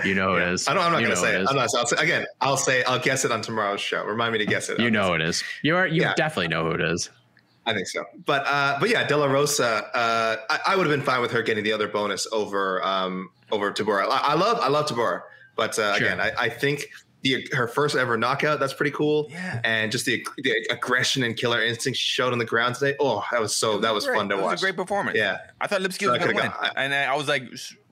You 0.05 0.13
know 0.15 0.29
who 0.33 0.35
it 0.37 0.47
is. 0.53 0.67
I 0.67 0.73
don't, 0.73 0.83
I'm 0.83 0.91
not 0.91 1.01
You 1.01 1.07
going 1.07 1.15
to 1.17 1.21
say 1.21 1.33
it. 1.33 1.39
it. 1.39 1.41
is. 1.43 1.49
I'm 1.49 1.55
not. 1.55 1.67
I'll 1.75 1.85
say, 1.87 1.95
again, 1.97 2.25
I'll 2.39 2.57
say. 2.57 2.83
I'll 2.83 2.99
guess 2.99 3.25
it 3.25 3.31
on 3.31 3.41
tomorrow's 3.41 3.81
show. 3.81 4.03
Remind 4.05 4.31
me 4.33 4.39
to 4.39 4.45
guess 4.45 4.69
it. 4.69 4.79
You 4.79 4.91
know 4.91 5.07
who 5.07 5.13
it 5.15 5.21
is. 5.21 5.43
You 5.63 5.75
are. 5.75 5.87
You 5.87 6.01
Yeah. 6.03 6.13
definitely 6.15 6.49
know 6.49 6.63
who 6.65 6.71
it 6.71 6.81
is. 6.81 7.09
I 7.65 7.73
think 7.73 7.87
so. 7.87 8.03
But 8.25 8.45
uh, 8.45 8.77
but 8.79 8.89
yeah, 8.89 9.07
De 9.07 9.15
La 9.15 9.25
Rosa. 9.25 9.85
Uh, 9.95 10.35
I, 10.49 10.59
I 10.69 10.75
would 10.75 10.85
have 10.87 10.95
been 10.95 11.05
fine 11.05 11.21
with 11.21 11.31
her 11.31 11.41
getting 11.41 11.63
the 11.63 11.71
other 11.73 11.87
bonus 11.87 12.27
over 12.31 12.83
um, 12.85 13.29
over 13.51 13.71
Tybura. 13.71 14.03
I, 14.09 14.19
I 14.19 14.33
love 14.35 14.59
I 14.61 14.67
love 14.67 14.87
Tybura, 14.87 15.21
but 15.55 15.77
uh, 15.79 15.95
Sure. 15.97 16.07
again, 16.07 16.19
I, 16.19 16.31
I 16.37 16.49
think 16.49 16.87
the 17.21 17.47
her 17.53 17.69
first 17.69 17.95
ever 17.95 18.17
knockout 18.17 18.59
that's 18.59 18.73
pretty 18.73 18.91
cool. 18.91 19.27
Yeah. 19.29 19.61
and 19.63 19.93
just 19.93 20.05
the, 20.05 20.27
the 20.39 20.53
aggression 20.69 21.23
and 21.23 21.37
killer 21.37 21.61
instinct 21.63 21.97
she 21.97 22.05
showed 22.05 22.33
on 22.33 22.37
the 22.39 22.43
ground 22.43 22.75
today. 22.75 22.97
Oh, 22.99 23.23
that 23.31 23.39
was 23.39 23.55
so 23.55 23.77
that 23.79 23.93
was 23.93 24.05
great. 24.05 24.17
fun 24.17 24.27
to 24.27 24.37
It 24.37 24.41
watch. 24.41 24.51
was 24.55 24.61
a 24.61 24.65
great 24.65 24.75
performance. 24.75 25.17
Yeah. 25.17 25.37
I 25.61 25.67
thought 25.67 25.79
Lipski 25.79 26.03
So 26.03 26.11
was 26.11 26.19
going 26.19 26.35
to 26.35 26.41
win, 26.41 26.51
I- 26.59 26.71
and 26.75 26.93
I, 26.93 27.15
was 27.15 27.29
like 27.29 27.43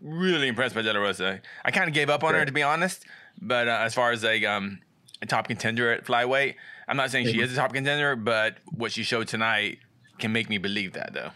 really 0.01 0.49
impressed 0.49 0.75
by 0.75 0.81
De 0.81 0.91
La 0.91 0.99
Rosa. 0.99 1.39
I 1.63 1.71
kind 1.71 1.87
of 1.87 1.93
gave 1.93 2.09
up 2.09 2.25
on 2.25 2.33
her 2.33 2.43
to 2.45 2.51
be 2.51 2.61
honest, 2.63 3.05
but 3.41 3.69
uh, 3.69 3.79
as 3.85 3.93
far 3.93 4.11
as 4.11 4.21
like 4.21 4.43
um, 4.43 4.79
a 5.21 5.25
top 5.25 5.47
contender 5.47 5.93
at 5.93 6.03
flyweight, 6.03 6.55
I'm 6.87 6.97
not 6.97 7.11
saying 7.11 7.27
she 7.27 7.33
Mm-hmm. 7.33 7.41
is 7.41 7.53
a 7.53 7.55
top 7.55 7.73
contender, 7.73 8.15
but 8.15 8.57
what 8.71 8.91
she 8.91 9.03
showed 9.03 9.27
tonight 9.27 9.79
can 10.19 10.31
make 10.31 10.49
me 10.49 10.57
believe 10.57 10.93
that 10.93 11.13
though. 11.13 11.31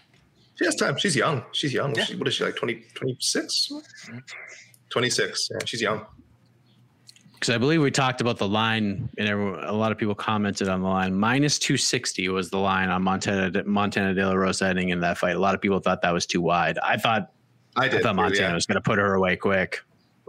She 0.55 0.65
has 0.65 0.75
time. 0.75 0.97
She's 0.97 1.15
young. 1.15 1.43
She's 1.51 1.73
young. 1.73 1.93
Yeah. 1.95 2.05
She, 2.05 2.15
what 2.15 2.27
is 2.27 2.35
she 2.35 2.45
like? 2.45 2.55
20, 2.55 2.83
26? 2.93 3.71
26. 4.89 5.49
Yeah, 5.51 5.57
she's 5.65 5.81
young. 5.81 6.05
Because 7.33 7.53
I 7.53 7.57
believe 7.57 7.81
we 7.81 7.91
talked 7.91 8.21
about 8.21 8.37
the 8.37 8.47
line, 8.47 9.09
and 9.17 9.27
everyone, 9.27 9.63
a 9.65 9.73
lot 9.73 9.91
of 9.91 9.97
people 9.97 10.15
commented 10.15 10.69
on 10.69 10.81
the 10.81 10.87
line. 10.87 11.13
Minus 11.13 11.59
two 11.59 11.75
sixty 11.75 12.29
was 12.29 12.49
the 12.49 12.57
line 12.57 12.89
on 12.89 13.03
Montana 13.03 13.63
Montana 13.65 14.13
De 14.13 14.25
La 14.25 14.33
Rosa 14.33 14.65
heading 14.67 14.89
in 14.89 15.01
that 15.01 15.17
fight. 15.17 15.35
A 15.35 15.39
lot 15.39 15.53
of 15.53 15.61
people 15.61 15.79
thought 15.79 16.01
that 16.01 16.13
was 16.13 16.25
too 16.25 16.41
wide. 16.41 16.79
I 16.79 16.95
thought 16.97 17.31
I 17.75 17.85
I 17.85 18.01
thought 18.01 18.15
Montana 18.15 18.47
yeah. 18.49 18.53
was 18.53 18.65
going 18.65 18.75
to 18.75 18.81
put 18.81 18.97
her 18.97 19.15
away 19.15 19.35
quick, 19.35 19.81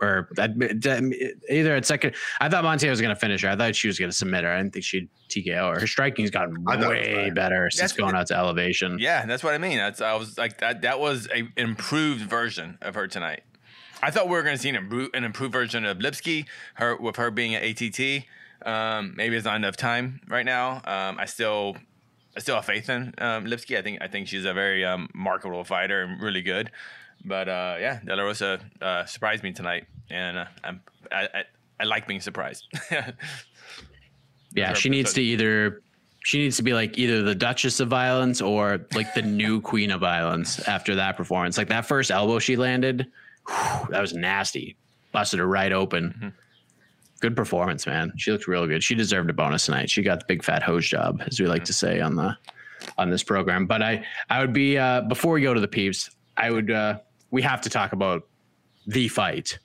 or 0.03 0.29
that, 0.37 0.59
that- 0.59 1.41
either 1.51 1.75
at 1.75 1.87
second. 1.87 2.15
I 2.41 2.49
thought 2.49 2.65
Montana 2.65 2.91
was 2.91 3.01
going 3.01 3.15
to 3.15 3.19
finish 3.21 3.43
her. 3.43 3.49
I 3.51 3.57
thought 3.57 3.75
she 3.75 3.87
was 3.89 3.99
going 3.99 4.11
to 4.11 4.17
submit 4.17 4.45
her. 4.45 4.51
I 4.51 4.59
didn't 4.59 4.73
think 4.75 4.85
she'd 4.85 5.09
TKO 5.29 5.75
her. 5.75 5.81
Her 5.81 5.87
striking's 5.87 6.31
gotten 6.31 6.65
I 6.69 6.77
thought 6.81 6.95
it 6.97 7.09
was 7.09 7.17
way 7.17 7.31
better 7.31 7.71
since 7.71 7.93
That's- 7.93 7.97
going 7.99 8.15
out 8.15 8.27
to 8.29 8.37
elevation. 8.37 8.99
Yeah, 8.99 9.25
that's 9.27 9.43
what 9.43 9.55
I 9.55 9.59
mean. 9.59 9.79
That's 9.79 10.01
I 10.01 10.15
was 10.15 10.37
like 10.39 10.59
that. 10.59 10.83
That 10.83 11.01
was 11.01 11.29
a 11.35 11.49
improved 11.61 12.23
version 12.23 12.79
of 12.83 12.95
her 12.95 13.07
tonight. 13.09 13.43
I 14.03 14.11
thought 14.11 14.27
we 14.27 14.33
were 14.33 14.43
going 14.43 14.57
to 14.57 14.63
see 14.63 14.69
an 14.69 14.77
improved, 14.77 15.17
an 15.17 15.25
improved 15.25 15.53
version 15.55 15.85
of 15.87 15.99
Lipski. 15.99 16.45
Her 16.75 16.97
with 16.97 17.17
her 17.17 17.31
being 17.31 17.55
at 17.55 17.63
ATT. 17.65 18.25
Um, 18.65 19.15
maybe 19.17 19.37
it's 19.37 19.45
not 19.45 19.57
enough 19.57 19.77
time 19.77 20.21
right 20.29 20.45
now. 20.45 20.83
Um, 20.85 21.19
I 21.19 21.25
still, 21.27 21.77
I 22.37 22.41
still 22.41 22.57
have 22.57 22.65
faith 22.65 22.89
in 22.91 23.15
um, 23.19 23.45
Lipski. 23.47 23.79
I 23.79 23.83
think 23.83 23.99
I 24.03 24.09
think 24.09 24.29
she's 24.29 24.45
a 24.45 24.53
very 24.53 24.85
um, 24.85 25.09
marketable 25.15 25.65
fighter 25.65 26.03
and 26.03 26.21
really 26.21 26.43
good. 26.43 26.71
But 27.25 27.49
uh, 27.49 27.77
yeah, 27.81 28.01
De 28.05 28.15
La 28.15 28.23
Rosa 28.23 28.61
uh, 28.81 29.05
surprised 29.05 29.43
me 29.43 29.53
tonight, 29.53 29.87
and 30.11 30.39
uh, 30.39 30.45
I'm 30.63 30.81
I, 31.11 31.29
I, 31.35 31.45
I 31.81 31.85
like 31.85 32.07
being 32.07 32.21
surprised. 32.21 32.67
Yeah, 34.57 34.73
she 34.73 34.89
needs 34.89 35.13
to 35.13 35.23
either 35.23 35.83
she 36.25 36.39
needs 36.39 36.57
to 36.57 36.63
be 36.63 36.73
like 36.73 36.99
either 36.99 37.23
the 37.23 37.35
Duchess 37.35 37.79
of 37.79 37.89
Violence 37.89 38.41
or 38.41 38.81
like 38.95 39.15
the 39.15 39.23
new 39.23 39.61
Queen 39.71 39.91
of 39.91 40.01
Violence 40.01 40.59
after 40.67 40.95
that 40.97 41.17
performance. 41.17 41.59
Like 41.59 41.69
that 41.69 41.87
first 41.87 42.11
elbow 42.11 42.39
she 42.39 42.57
landed, 42.57 43.07
whew, 43.47 43.87
that 43.91 44.01
was 44.01 44.15
nasty. 44.15 44.77
Busted 45.13 45.39
her 45.39 45.47
right 45.47 45.73
open. 45.73 46.15
Mm-hmm. 46.17 46.29
Good 47.21 47.37
performance, 47.37 47.87
man. 47.87 48.13
She 48.17 48.33
looked 48.33 48.49
real 48.49 48.67
good. 48.67 48.83
She 48.83 48.95
deserved 48.95 49.31
a 49.31 49.33
bonus 49.33 49.67
tonight. 49.67 49.89
She 49.89 50.03
got 50.03 50.21
the 50.21 50.27
big 50.27 50.43
fat 50.43 50.63
hose 50.63 50.87
job, 50.87 51.23
as 51.27 51.39
we 51.39 51.47
like 51.47 51.65
to 51.65 51.73
say 51.73 52.01
on 52.01 52.17
the 52.17 52.37
on 52.99 53.11
this 53.11 53.23
program. 53.23 53.67
But 53.67 53.83
I 53.83 54.05
I 54.31 54.41
would 54.41 54.53
be 54.53 54.79
uh 54.79 55.03
before 55.03 55.35
we 55.35 55.43
go 55.43 55.55
to 55.55 55.61
the 55.61 55.69
peeps, 55.69 56.11
I 56.37 56.51
would 56.51 56.71
uh 56.71 56.99
we 57.31 57.43
have 57.43 57.61
to 57.63 57.71
talk 57.71 57.93
about 57.93 58.27
the 58.87 59.09
fight 59.09 59.59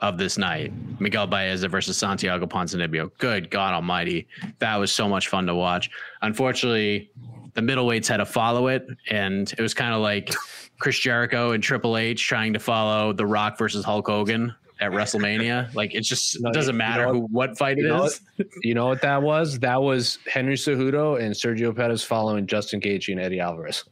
of 0.00 0.18
this 0.18 0.36
night. 0.38 0.72
Miguel 0.98 1.26
Baez 1.26 1.62
versus 1.64 1.96
Santiago 1.96 2.46
Ponzinibbio. 2.46 3.10
Good 3.18 3.50
God 3.50 3.74
Almighty, 3.74 4.26
that 4.58 4.76
was 4.76 4.92
so 4.92 5.08
much 5.08 5.28
fun 5.28 5.46
to 5.46 5.54
watch. 5.54 5.90
Unfortunately, 6.22 7.10
the 7.54 7.60
middleweights 7.60 8.06
had 8.06 8.18
to 8.18 8.26
follow 8.26 8.68
it, 8.68 8.86
and 9.10 9.52
it 9.52 9.60
was 9.60 9.74
kind 9.74 9.94
of 9.94 10.00
like 10.00 10.34
Chris 10.78 10.98
Jericho 10.98 11.52
and 11.52 11.62
Triple 11.62 11.96
H 11.96 12.26
trying 12.26 12.52
to 12.52 12.58
follow 12.58 13.12
The 13.12 13.26
Rock 13.26 13.58
versus 13.58 13.84
Hulk 13.84 14.06
Hogan 14.06 14.54
at 14.80 14.90
WrestleMania. 14.90 15.74
Like 15.74 15.94
it 15.94 16.02
just 16.02 16.40
No, 16.40 16.52
doesn't 16.52 16.74
you 16.74 16.78
matter 16.78 17.06
know 17.06 17.12
who 17.12 17.20
what 17.30 17.56
fight 17.56 17.78
it 17.78 17.86
is. 17.86 18.20
You 18.36 18.44
know. 18.44 18.50
You 18.62 18.74
know 18.74 18.86
what 18.86 19.02
that 19.02 19.22
was? 19.22 19.58
That 19.60 19.80
was 19.80 20.18
Henry 20.26 20.56
Cejudo 20.56 21.20
and 21.20 21.34
Sergio 21.34 21.74
Pettis 21.74 22.02
following 22.02 22.46
Justin 22.46 22.80
Gaethje 22.80 23.12
and 23.12 23.20
Eddie 23.20 23.40
Alvarez. 23.40 23.84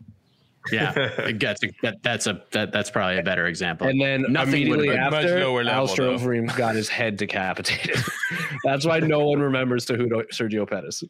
Yeah, 0.72 0.92
it 1.18 1.38
gets 1.38 1.60
that, 1.82 2.02
that's 2.02 2.26
a 2.26 2.42
that, 2.52 2.72
that's 2.72 2.90
probably 2.90 3.18
a 3.18 3.22
better 3.22 3.46
example. 3.46 3.86
And 3.86 4.00
then 4.00 4.24
Nothing 4.28 4.62
immediately 4.62 4.90
after, 4.90 5.40
lower 5.40 5.62
level, 5.62 5.80
Alistair 5.80 6.06
though. 6.06 6.18
Overeem 6.18 6.56
got 6.56 6.74
his 6.74 6.88
head 6.88 7.16
decapitated. 7.16 8.02
That's 8.64 8.86
why 8.86 9.00
no 9.00 9.26
one 9.26 9.40
remembers 9.40 9.84
to 9.86 9.96
who 9.96 10.08
Sergio 10.32 10.68
Pettis. 10.68 11.04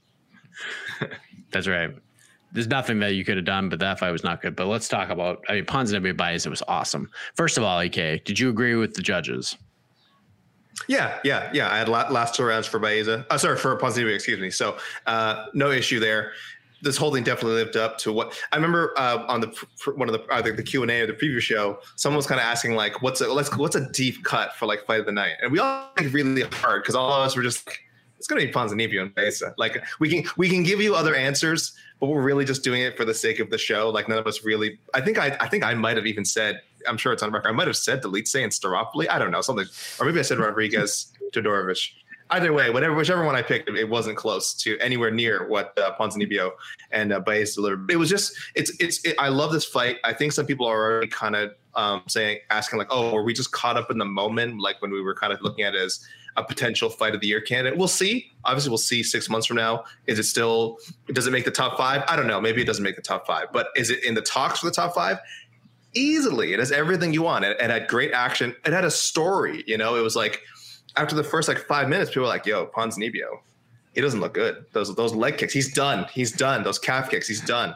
That's 1.53 1.69
right. 1.69 1.95
There's 2.53 2.67
nothing 2.67 3.01
that 3.01 3.15
you 3.15 3.25
could 3.25 3.37
have 3.37 3.45
done, 3.45 3.69
but 3.69 3.79
that 3.81 3.99
fight 3.99 4.11
was 4.11 4.25
not 4.25 4.43
good. 4.43 4.57
But 4.57 4.67
let's 4.67 4.89
talk 4.89 5.11
about. 5.11 5.45
I 5.49 5.55
mean, 5.55 5.67
Ponzinibbio 5.67 6.17
Baez. 6.17 6.47
It 6.47 6.51
was 6.51 6.63
awesome. 6.67 7.11
First 7.37 7.59
of 7.59 7.65
all, 7.65 7.81
AK, 7.81 8.25
did 8.25 8.39
you 8.39 8.49
agree 8.49 8.75
with 8.75 8.95
the 8.95 9.03
judges? 9.03 9.57
Yeah, 10.89 11.19
yeah, 11.25 11.51
yeah. 11.53 11.73
I 11.73 11.79
had 11.79 11.89
last 11.89 12.35
two 12.35 12.45
rounds 12.45 12.67
for 12.67 12.79
Baeza. 12.79 13.27
Uh, 13.31 13.39
sorry, 13.39 13.57
for 13.57 13.77
Ponzinibbio, 13.79 14.15
excuse 14.15 14.41
me. 14.41 14.51
So 14.51 14.77
uh, 15.07 15.47
no 15.55 15.71
issue 15.71 16.01
there. 16.01 16.33
This 16.85 16.97
whole 16.97 17.13
thing 17.13 17.25
definitely 17.25 17.57
lived 17.57 17.77
up 17.77 17.99
to 17.99 18.13
what 18.13 18.39
I 18.53 18.57
remember 18.57 18.95
uh, 18.97 19.25
on 19.27 19.41
the 19.41 19.67
one 19.97 20.09
of 20.09 20.13
the 20.13 20.35
either 20.35 20.53
the 20.53 20.63
Q 20.63 20.83
and 20.83 20.91
A 20.91 21.01
or 21.01 21.07
the 21.07 21.15
preview 21.15 21.41
show. 21.41 21.79
Someone 21.97 22.19
was 22.19 22.27
kind 22.27 22.41
of 22.41 22.47
asking 22.47 22.75
like, 22.75 23.03
"What's 23.03 23.21
a 23.21 23.33
let's 23.33 23.55
what's 23.57 23.77
a 23.77 23.91
deep 23.91 24.23
cut 24.25 24.55
for 24.55 24.67
like 24.67 24.85
fight 24.87 25.01
of 25.01 25.07
the 25.07 25.13
night?" 25.13 25.35
And 25.43 25.51
we 25.51 25.59
all 25.59 25.91
really 26.11 26.43
hard 26.43 26.83
because 26.83 26.95
all 26.95 27.13
of 27.13 27.27
us 27.27 27.37
were 27.37 27.43
just 27.43 27.67
like, 27.67 27.81
it's 28.19 28.27
to 28.29 28.35
be 28.37 28.53
Ponzinibbio 28.53 29.03
and 29.03 29.15
Baeza. 29.15 29.55
Like 29.59 29.85
we 30.01 30.09
can 30.09 30.31
we 30.37 30.49
can 30.49 30.63
give 30.63 30.81
you 30.81 30.95
other 30.95 31.15
answers, 31.15 31.75
but 32.01 32.07
we're 32.07 32.23
really 32.23 32.45
just 32.45 32.65
doing 32.65 32.81
it 32.81 32.97
for 32.97 33.05
the 33.05 33.15
sake 33.15 33.39
of 33.39 33.51
the 33.51 33.59
show. 33.59 33.91
Like 33.91 34.09
none 34.09 34.19
of 34.19 34.27
us 34.27 34.45
really. 34.45 34.79
I 34.95 35.01
think 35.01 35.19
I 35.19 35.37
I 35.41 35.49
think 35.49 35.65
I 35.65 35.75
might 35.75 35.97
have 35.97 36.07
even 36.07 36.25
said. 36.25 36.63
I'm 36.87 36.99
sure 36.99 37.15
it's 37.15 37.23
on 37.23 37.33
record. 37.33 37.49
I 37.49 37.53
might 37.53 37.67
have 37.67 37.79
said 37.79 38.03
Dolidze 38.03 38.43
and 38.43 38.53
Staropoli. 38.53 39.09
I 39.09 39.19
don't 39.19 39.31
know 39.31 39.41
something, 39.41 39.67
or 39.99 40.07
maybe 40.07 40.19
I 40.19 40.23
said 40.23 40.39
Rodrigues 40.39 41.13
Todorovic 41.33 41.93
either 42.31 42.53
way, 42.53 42.71
whatever, 42.71 42.95
whichever 42.95 43.25
one 43.25 43.37
I 43.37 43.43
picked, 43.43 43.69
it 43.69 43.89
wasn't 43.89 44.17
close 44.17 44.55
to 44.55 44.79
anywhere 44.79 45.11
near 45.11 45.49
what 45.49 45.79
uh, 45.79 45.95
Ponzinibbio 45.99 46.53
and 46.91 47.13
uh, 47.13 47.21
Baez 47.21 47.55
delivered. 47.55 47.91
It 47.91 47.97
was 47.97 48.09
just, 48.09 48.35
it's, 48.55 48.73
it's, 48.81 49.05
it, 49.05 49.15
I 49.19 49.29
love 49.29 49.53
this 49.53 49.65
fight. 49.65 49.99
I 50.05 50.13
think 50.13 50.33
some 50.33 50.47
people 50.47 50.67
are 50.67 50.93
already 50.93 51.09
kind 51.09 51.37
of 51.37 51.53
um, 51.75 52.03
saying, 52.09 52.39
asking 52.51 52.79
like, 52.79 52.89
oh, 52.91 53.13
were 53.13 53.23
we 53.23 53.35
just 53.35 53.53
caught 53.53 53.77
up 53.77 53.91
in 53.91 53.99
the 53.99 54.05
moment, 54.05 54.61
like 54.61 54.81
when 54.81 54.91
we 54.91 55.01
were 55.01 55.15
kind 55.15 55.33
of 55.33 55.41
looking 55.43 55.65
at 55.65 55.75
it 55.75 55.81
as 55.81 56.07
a 56.37 56.43
potential 56.43 56.89
fight 56.89 57.15
of 57.15 57.21
the 57.21 57.27
year 57.27 57.41
candidate? 57.41 57.79
We'll 57.79 57.89
see. 57.89 58.33
Obviously, 58.45 58.71
we'll 58.71 58.79
see 58.79 59.03
six 59.03 59.29
months 59.29 59.47
from 59.47 59.57
now. 59.57 59.85
Is 60.07 60.19
it 60.19 60.25
still? 60.25 60.79
Does 61.13 61.27
it 61.27 61.31
make 61.31 61.45
the 61.45 61.51
top 61.51 61.77
five? 61.77 62.03
I 62.09 62.17
don't 62.17 62.27
know. 62.27 62.41
Maybe 62.41 62.63
it 62.63 62.65
doesn't 62.65 62.83
make 62.83 62.97
the 62.97 63.03
top 63.03 63.27
five, 63.27 63.49
but 63.53 63.69
is 63.77 63.91
it 63.91 64.05
in 64.05 64.15
the 64.15 64.23
talks 64.23 64.61
for 64.61 64.67
the 64.67 64.73
top 64.73 64.95
five? 64.95 65.19
Easily, 65.95 66.53
it 66.53 66.59
has 66.59 66.73
everything 66.73 67.13
you 67.13 67.23
want. 67.23 67.45
It, 67.45 67.57
it 67.61 67.71
had 67.71 67.87
great 67.87 68.13
action. 68.13 68.57
It 68.65 68.73
had 68.73 68.85
a 68.85 68.91
story. 68.91 69.63
You 69.67 69.79
know, 69.79 69.95
it 69.95 70.01
was 70.01 70.17
like 70.17 70.41
after 70.97 71.15
the 71.15 71.25
first 71.25 71.49
like 71.49 71.59
five 71.59 71.89
minutes, 71.89 72.11
people 72.11 72.23
were 72.23 72.29
like, 72.29 72.47
"Yo, 72.47 72.67
Pons 72.67 72.97
Ponzinibbio, 72.97 73.41
he 73.95 74.01
doesn't 74.01 74.21
look 74.21 74.35
good. 74.35 74.65
Those 74.73 74.95
those 74.95 75.15
leg 75.15 75.39
kicks, 75.39 75.53
he's 75.53 75.73
done. 75.73 76.07
He's 76.13 76.33
done. 76.33 76.63
Those 76.63 76.79
calf 76.79 77.11
kicks, 77.11 77.29
he's 77.29 77.41
done." 77.41 77.75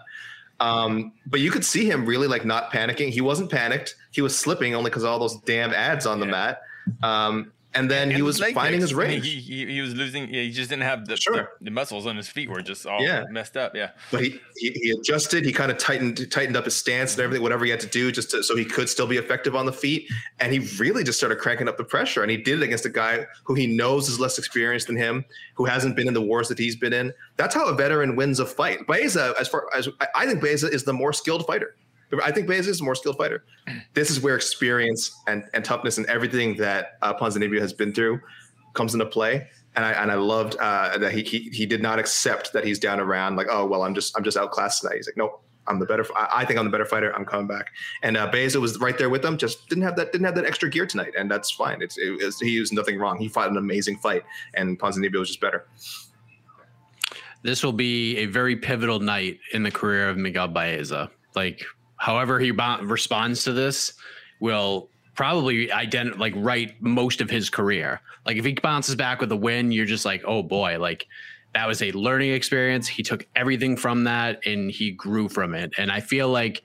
Um, 0.60 1.12
but 1.26 1.40
you 1.40 1.50
could 1.50 1.64
see 1.64 1.88
him 1.88 2.04
really 2.04 2.26
like 2.26 2.44
not 2.44 2.72
panicking. 2.72 3.10
He 3.10 3.20
wasn't 3.20 3.50
panicked. 3.50 3.94
He 4.10 4.20
was 4.22 4.36
slipping 4.36 4.74
only 4.74 4.90
because 4.90 5.04
all 5.04 5.18
those 5.18 5.40
damn 5.42 5.72
ads 5.72 6.06
on 6.06 6.20
the 6.20 6.26
mat. 6.26 6.60
Um, 7.02 7.52
and 7.74 7.90
then 7.90 8.08
and 8.08 8.16
he 8.16 8.22
was 8.22 8.40
finding 8.40 8.80
his 8.80 8.94
range. 8.94 9.26
He, 9.26 9.40
he, 9.40 9.66
he, 9.66 9.80
was 9.80 9.94
losing. 9.94 10.32
Yeah, 10.32 10.42
he 10.42 10.50
just 10.50 10.70
didn't 10.70 10.84
have 10.84 11.06
the, 11.06 11.16
sure. 11.16 11.50
the, 11.58 11.66
the 11.66 11.70
muscles 11.70 12.06
on 12.06 12.16
his 12.16 12.26
feet 12.26 12.48
were 12.48 12.62
just 12.62 12.86
all 12.86 13.02
yeah. 13.02 13.24
messed 13.30 13.56
up. 13.56 13.74
Yeah, 13.74 13.90
but 14.10 14.22
he, 14.22 14.40
he, 14.56 14.70
he 14.70 14.90
adjusted. 14.90 15.44
He 15.44 15.52
kind 15.52 15.70
of 15.70 15.76
tightened 15.76 16.30
tightened 16.32 16.56
up 16.56 16.64
his 16.64 16.76
stance 16.76 17.14
and 17.14 17.22
everything, 17.22 17.42
whatever 17.42 17.64
he 17.64 17.70
had 17.70 17.80
to 17.80 17.86
do, 17.86 18.10
just 18.10 18.30
to, 18.30 18.42
so 18.42 18.56
he 18.56 18.64
could 18.64 18.88
still 18.88 19.06
be 19.06 19.18
effective 19.18 19.54
on 19.54 19.66
the 19.66 19.72
feet. 19.72 20.08
And 20.40 20.52
he 20.52 20.60
really 20.78 21.04
just 21.04 21.18
started 21.18 21.38
cranking 21.38 21.68
up 21.68 21.76
the 21.76 21.84
pressure. 21.84 22.22
And 22.22 22.30
he 22.30 22.38
did 22.38 22.62
it 22.62 22.64
against 22.64 22.86
a 22.86 22.90
guy 22.90 23.26
who 23.44 23.54
he 23.54 23.66
knows 23.66 24.08
is 24.08 24.18
less 24.18 24.38
experienced 24.38 24.86
than 24.86 24.96
him, 24.96 25.24
who 25.54 25.66
hasn't 25.66 25.94
been 25.94 26.08
in 26.08 26.14
the 26.14 26.22
wars 26.22 26.48
that 26.48 26.58
he's 26.58 26.76
been 26.76 26.94
in. 26.94 27.12
That's 27.36 27.54
how 27.54 27.66
a 27.66 27.74
veteran 27.74 28.16
wins 28.16 28.40
a 28.40 28.46
fight. 28.46 28.86
Baeza, 28.86 29.34
as 29.38 29.46
far 29.46 29.66
as 29.76 29.88
I 30.14 30.26
think, 30.26 30.40
Baeza 30.40 30.68
is 30.68 30.84
the 30.84 30.94
more 30.94 31.12
skilled 31.12 31.46
fighter. 31.46 31.76
I 32.22 32.32
think 32.32 32.48
Baez 32.48 32.66
is 32.66 32.80
a 32.80 32.84
more 32.84 32.94
skilled 32.94 33.18
fighter. 33.18 33.44
This 33.94 34.10
is 34.10 34.20
where 34.20 34.34
experience 34.34 35.14
and, 35.26 35.44
and 35.54 35.64
toughness 35.64 35.98
and 35.98 36.06
everything 36.06 36.56
that 36.56 36.98
uh, 37.02 37.14
Ponzinibbio 37.14 37.60
has 37.60 37.72
been 37.72 37.92
through 37.92 38.20
comes 38.74 38.94
into 38.94 39.06
play. 39.06 39.46
And 39.76 39.84
I 39.84 39.92
and 39.92 40.10
I 40.10 40.14
loved 40.14 40.56
uh, 40.56 40.98
that 40.98 41.12
he, 41.12 41.22
he 41.22 41.50
he 41.50 41.66
did 41.66 41.82
not 41.82 41.98
accept 41.98 42.52
that 42.52 42.64
he's 42.64 42.78
down 42.78 42.98
around 42.98 43.36
like 43.36 43.46
oh 43.50 43.64
well 43.64 43.82
I'm 43.82 43.94
just 43.94 44.16
I'm 44.16 44.24
just 44.24 44.36
outclassed 44.36 44.80
tonight. 44.80 44.96
He's 44.96 45.06
like 45.06 45.16
nope 45.16 45.44
I'm 45.68 45.78
the 45.78 45.86
better. 45.86 46.04
I 46.16 46.44
think 46.44 46.58
I'm 46.58 46.64
the 46.64 46.70
better 46.70 46.84
fighter. 46.84 47.14
I'm 47.14 47.24
coming 47.24 47.46
back. 47.46 47.70
And 48.02 48.16
uh, 48.16 48.26
Baeza 48.30 48.58
was 48.60 48.78
right 48.80 48.96
there 48.96 49.10
with 49.10 49.22
them. 49.22 49.36
Just 49.36 49.68
didn't 49.68 49.84
have 49.84 49.96
that 49.96 50.12
didn't 50.12 50.24
have 50.24 50.34
that 50.34 50.46
extra 50.46 50.68
gear 50.68 50.86
tonight, 50.86 51.12
and 51.16 51.30
that's 51.30 51.50
fine. 51.50 51.82
It's 51.82 51.98
it, 51.98 52.16
it's, 52.20 52.40
he 52.40 52.58
was 52.58 52.72
nothing 52.72 52.98
wrong. 52.98 53.18
He 53.18 53.28
fought 53.28 53.50
an 53.50 53.56
amazing 53.56 53.98
fight, 53.98 54.22
and 54.54 54.78
Ponzinibbio 54.78 55.18
was 55.18 55.28
just 55.28 55.40
better. 55.40 55.66
This 57.42 57.62
will 57.62 57.72
be 57.72 58.16
a 58.16 58.26
very 58.26 58.56
pivotal 58.56 58.98
night 58.98 59.38
in 59.52 59.62
the 59.62 59.70
career 59.70 60.08
of 60.08 60.16
Miguel 60.16 60.48
Baeza. 60.48 61.10
Like 61.36 61.64
however 61.98 62.38
he 62.40 62.50
responds 62.50 63.44
to 63.44 63.52
this 63.52 63.92
will 64.40 64.88
probably 65.14 65.66
ident- 65.66 66.18
like 66.18 66.32
write 66.36 66.80
most 66.80 67.20
of 67.20 67.28
his 67.28 67.50
career. 67.50 68.00
Like 68.24 68.36
if 68.36 68.44
he 68.44 68.52
bounces 68.54 68.94
back 68.94 69.20
with 69.20 69.32
a 69.32 69.36
win, 69.36 69.72
you're 69.72 69.84
just 69.84 70.04
like, 70.04 70.22
oh 70.24 70.42
boy, 70.42 70.78
like 70.78 71.06
that 71.54 71.66
was 71.66 71.82
a 71.82 71.90
learning 71.92 72.32
experience. 72.32 72.86
He 72.86 73.02
took 73.02 73.26
everything 73.34 73.76
from 73.76 74.04
that 74.04 74.46
and 74.46 74.70
he 74.70 74.92
grew 74.92 75.28
from 75.28 75.54
it. 75.54 75.72
And 75.76 75.90
I 75.90 76.00
feel 76.00 76.28
like 76.28 76.62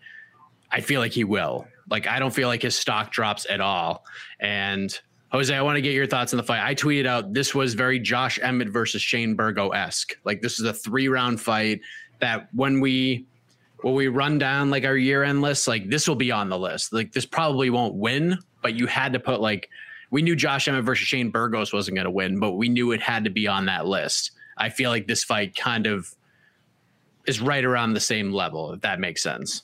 I 0.72 0.82
feel 0.82 1.02
like 1.02 1.14
he 1.14 1.24
will. 1.24 1.66
Like 1.90 2.08
I 2.08 2.20
don't 2.20 2.34
feel 2.34 2.48
like 2.48 2.62
his 2.62 2.78
stock 2.78 3.12
drops 3.12 3.48
at 3.50 3.60
all. 3.60 4.06
And 4.40 4.98
Jose, 5.32 5.54
I 5.54 5.64
want 5.64 5.78
to 5.78 5.82
get 5.82 5.94
your 5.94 6.06
thoughts 6.06 6.32
on 6.32 6.38
the 6.38 6.44
fight. 6.44 6.64
I 6.64 6.76
tweeted 6.76 7.08
out 7.08 7.34
this 7.34 7.56
was 7.56 7.74
very 7.74 7.98
Josh 7.98 8.38
Emmett 8.40 8.70
versus 8.70 9.02
Shane 9.02 9.34
Burgos 9.34 9.72
esque. 9.74 10.16
Like 10.26 10.44
this 10.44 10.60
is 10.60 10.66
a 10.68 10.74
three 10.74 11.08
round 11.08 11.42
fight 11.42 11.82
that 12.20 12.50
when 12.54 12.82
we 12.82 13.26
when 13.84 13.94
we 13.96 14.08
run 14.08 14.38
down 14.38 14.70
like 14.70 14.86
our 14.86 14.96
year 14.96 15.24
end 15.24 15.42
list, 15.42 15.68
like 15.68 15.90
this 15.90 16.08
will 16.08 16.16
be 16.16 16.32
on 16.32 16.50
the 16.50 16.58
list. 16.58 16.94
Like 16.94 17.12
this 17.12 17.26
probably 17.26 17.70
won't 17.70 17.96
win, 17.96 18.40
but 18.62 18.74
you 18.74 18.88
had 18.88 19.14
to 19.14 19.20
put 19.20 19.42
like 19.42 19.70
we 20.10 20.22
knew 20.22 20.36
Josh 20.36 20.68
Emmett 20.68 20.86
versus 20.86 21.06
Shane 21.06 21.30
Burgos 21.30 21.74
wasn't 21.74 21.96
going 21.96 22.06
to 22.06 22.12
win, 22.12 22.40
but 22.40 22.54
we 22.54 22.70
knew 22.70 22.92
it 22.92 23.02
had 23.02 23.26
to 23.26 23.30
be 23.30 23.48
on 23.48 23.66
that 23.66 23.86
list. 23.86 24.32
I 24.58 24.70
feel 24.70 24.90
like 24.90 25.06
this 25.08 25.24
fight 25.24 25.56
kind 25.56 25.86
of 25.86 26.16
is 27.28 27.42
right 27.42 27.64
around 27.64 27.94
the 27.94 28.00
same 28.00 28.32
level, 28.32 28.72
if 28.74 28.82
that 28.82 29.00
makes 29.00 29.22
sense. 29.22 29.64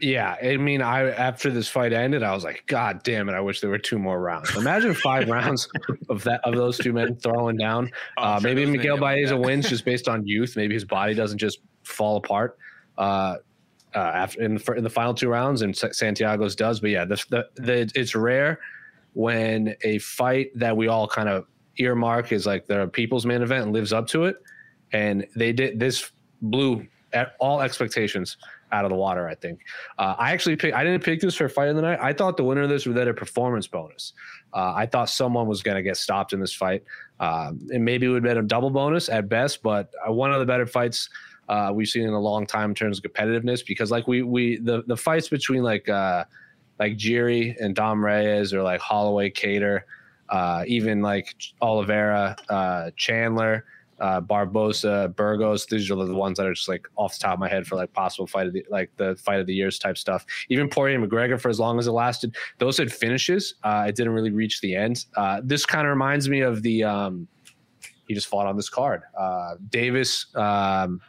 Yeah, 0.00 0.36
I 0.42 0.56
mean, 0.56 0.80
I 0.80 1.10
after 1.10 1.50
this 1.50 1.68
fight 1.68 1.92
ended, 1.92 2.22
I 2.22 2.32
was 2.32 2.44
like, 2.44 2.64
God 2.66 3.02
damn 3.02 3.28
it! 3.28 3.34
I 3.34 3.40
wish 3.40 3.60
there 3.60 3.68
were 3.68 3.76
two 3.76 3.98
more 3.98 4.18
rounds. 4.18 4.56
Imagine 4.56 4.94
five 4.94 5.28
rounds 5.28 5.68
of 6.08 6.24
that 6.24 6.40
of 6.44 6.54
those 6.54 6.78
two 6.78 6.94
men 6.94 7.16
throwing 7.16 7.58
down. 7.58 7.90
Oh, 8.16 8.22
uh, 8.22 8.40
maybe 8.42 8.64
Miguel 8.64 8.96
Baeza 8.96 9.36
wins 9.36 9.68
just 9.68 9.84
based 9.84 10.08
on 10.08 10.26
youth. 10.26 10.56
Maybe 10.56 10.72
his 10.72 10.86
body 10.86 11.12
doesn't 11.12 11.36
just 11.36 11.58
fall 11.82 12.16
apart 12.16 12.56
uh, 13.00 13.38
uh, 13.94 13.98
after 13.98 14.42
in 14.42 14.54
the, 14.54 14.72
in 14.74 14.84
the 14.84 14.90
final 14.90 15.14
two 15.14 15.28
rounds, 15.28 15.62
and 15.62 15.76
Santiago's 15.76 16.54
does. 16.54 16.78
But 16.78 16.90
yeah, 16.90 17.04
the, 17.04 17.24
the, 17.30 17.48
the, 17.56 17.90
it's 17.94 18.14
rare 18.14 18.60
when 19.14 19.74
a 19.82 19.98
fight 19.98 20.50
that 20.54 20.76
we 20.76 20.86
all 20.86 21.08
kind 21.08 21.28
of 21.28 21.46
earmark 21.78 22.30
is 22.30 22.46
like 22.46 22.66
the 22.66 22.86
people's 22.88 23.26
main 23.26 23.42
event 23.42 23.64
and 23.64 23.72
lives 23.72 23.92
up 23.92 24.06
to 24.08 24.26
it, 24.26 24.36
and 24.92 25.26
they 25.34 25.52
did 25.52 25.80
this 25.80 26.12
blew 26.42 26.86
all 27.40 27.60
expectations 27.60 28.36
out 28.72 28.84
of 28.84 28.90
the 28.90 28.96
water. 28.96 29.26
I 29.26 29.34
think 29.34 29.60
uh, 29.98 30.14
I 30.18 30.30
actually 30.32 30.56
pick, 30.56 30.74
I 30.74 30.84
didn't 30.84 31.02
pick 31.02 31.20
this 31.20 31.34
for 31.34 31.48
fight 31.48 31.68
of 31.68 31.76
the 31.76 31.82
night. 31.82 31.98
I 32.00 32.12
thought 32.12 32.36
the 32.36 32.44
winner 32.44 32.62
of 32.62 32.68
this 32.68 32.86
would 32.86 32.94
get 32.94 33.08
a 33.08 33.14
performance 33.14 33.66
bonus. 33.66 34.12
Uh, 34.52 34.72
I 34.76 34.86
thought 34.86 35.10
someone 35.10 35.48
was 35.48 35.62
going 35.62 35.76
to 35.76 35.82
get 35.82 35.96
stopped 35.96 36.32
in 36.32 36.38
this 36.38 36.54
fight, 36.54 36.84
uh, 37.18 37.52
and 37.70 37.84
maybe 37.84 38.06
it 38.06 38.10
would 38.10 38.24
have 38.24 38.34
been 38.34 38.44
a 38.44 38.46
double 38.46 38.70
bonus 38.70 39.08
at 39.08 39.28
best. 39.28 39.62
But 39.62 39.92
uh, 40.06 40.12
one 40.12 40.32
of 40.32 40.38
the 40.38 40.46
better 40.46 40.66
fights 40.66 41.08
uh, 41.50 41.72
we've 41.74 41.88
seen 41.88 42.04
in 42.04 42.14
a 42.14 42.20
long 42.20 42.46
time 42.46 42.70
in 42.70 42.74
terms 42.76 42.98
of 42.98 43.04
competitiveness 43.04 43.66
because 43.66 43.90
like 43.90 44.06
we 44.06 44.22
we 44.22 44.58
the 44.58 44.84
the 44.86 44.96
fights 44.96 45.28
between 45.28 45.62
like 45.64 45.88
uh 45.88 46.24
like 46.78 46.96
Jiri 46.96 47.56
and 47.60 47.74
Dom 47.74 48.02
Reyes 48.02 48.54
or 48.54 48.62
like 48.62 48.80
Holloway 48.80 49.30
Kattar, 49.30 49.82
uh, 50.30 50.64
even 50.66 51.02
like 51.02 51.34
Oliveira, 51.60 52.36
uh, 52.48 52.90
Chandler, 52.96 53.66
uh, 53.98 54.20
Barboza, 54.20 55.12
Burgos. 55.14 55.66
These 55.66 55.90
are 55.90 55.96
the 55.96 56.14
ones 56.14 56.38
that 56.38 56.46
are 56.46 56.54
just 56.54 56.68
like 56.68 56.86
off 56.96 57.14
the 57.14 57.20
top 57.24 57.34
of 57.34 57.40
my 57.40 57.48
head 57.48 57.66
for 57.66 57.74
like 57.74 57.92
possible 57.92 58.28
fight 58.28 58.46
of 58.46 58.52
the 58.52 58.64
like 58.70 58.90
the 58.96 59.16
fight 59.16 59.40
of 59.40 59.46
the 59.46 59.54
years 59.54 59.76
type 59.76 59.98
stuff. 59.98 60.24
Even 60.50 60.68
Poirier 60.68 61.00
McGregor 61.00 61.38
for 61.38 61.48
as 61.48 61.58
long 61.58 61.80
as 61.80 61.88
it 61.88 61.92
lasted, 61.92 62.36
those 62.58 62.78
had 62.78 62.92
finishes. 62.92 63.56
Uh, 63.64 63.86
it 63.88 63.96
didn't 63.96 64.12
really 64.12 64.30
reach 64.30 64.60
the 64.60 64.76
end. 64.76 65.04
Uh, 65.16 65.40
this 65.42 65.66
kind 65.66 65.84
of 65.84 65.90
reminds 65.90 66.28
me 66.28 66.42
of 66.42 66.62
the 66.62 66.84
um, 66.84 67.26
he 68.06 68.14
just 68.14 68.28
fought 68.28 68.46
on 68.46 68.56
this 68.56 68.70
card. 68.70 69.02
Uh, 69.18 69.56
Davis. 69.68 70.26
Um, 70.36 71.00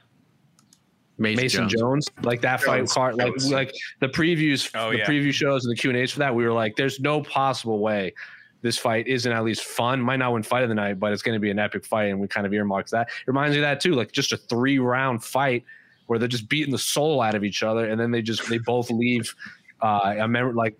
Mason, 1.22 1.43
Mason 1.43 1.69
Jones. 1.69 2.07
Jones. 2.07 2.26
like 2.26 2.41
that 2.41 2.61
fight 2.61 2.88
card, 2.89 3.15
like 3.15 3.34
like 3.45 3.74
the 3.99 4.07
previews, 4.07 4.69
oh, 4.76 4.91
the 4.91 4.99
yeah. 4.99 5.05
preview 5.05 5.32
shows 5.32 5.65
and 5.65 5.72
the 5.72 5.80
Q 5.80 5.89
and 5.89 5.97
A's 5.97 6.11
for 6.11 6.19
that. 6.19 6.34
We 6.34 6.43
were 6.43 6.53
like, 6.53 6.76
there's 6.76 6.99
no 6.99 7.22
possible 7.22 7.80
way 7.80 8.13
this 8.61 8.78
fight 8.78 9.07
isn't 9.07 9.32
at 9.32 9.43
least 9.43 9.63
fun. 9.63 10.01
Might 10.01 10.17
not 10.17 10.34
win 10.34 10.43
fight 10.43 10.63
of 10.63 10.69
the 10.69 10.76
night, 10.76 10.99
but 10.99 11.13
it's 11.13 11.22
going 11.22 11.36
to 11.36 11.39
be 11.39 11.49
an 11.49 11.59
epic 11.59 11.86
fight, 11.86 12.05
and 12.05 12.19
we 12.19 12.28
kind 12.28 12.45
of 12.45 12.53
earmarked 12.53 12.91
that. 12.91 13.07
It 13.07 13.28
reminds 13.28 13.53
me 13.53 13.59
of 13.59 13.63
that 13.63 13.80
too, 13.80 13.93
like 13.93 14.11
just 14.11 14.34
a 14.34 14.38
three 14.38 14.80
round 14.80 15.24
fight 15.24 15.63
where 16.07 16.19
they're 16.19 16.28
just 16.28 16.49
beating 16.49 16.72
the 16.72 16.78
soul 16.78 17.22
out 17.22 17.36
of 17.36 17.43
each 17.43 17.63
other, 17.63 17.89
and 17.89 17.99
then 17.99 18.11
they 18.11 18.22
just 18.22 18.49
they 18.49 18.57
both 18.57 18.89
leave 18.89 19.34
uh, 19.82 20.01
I 20.03 20.13
remember 20.15 20.53
like 20.53 20.76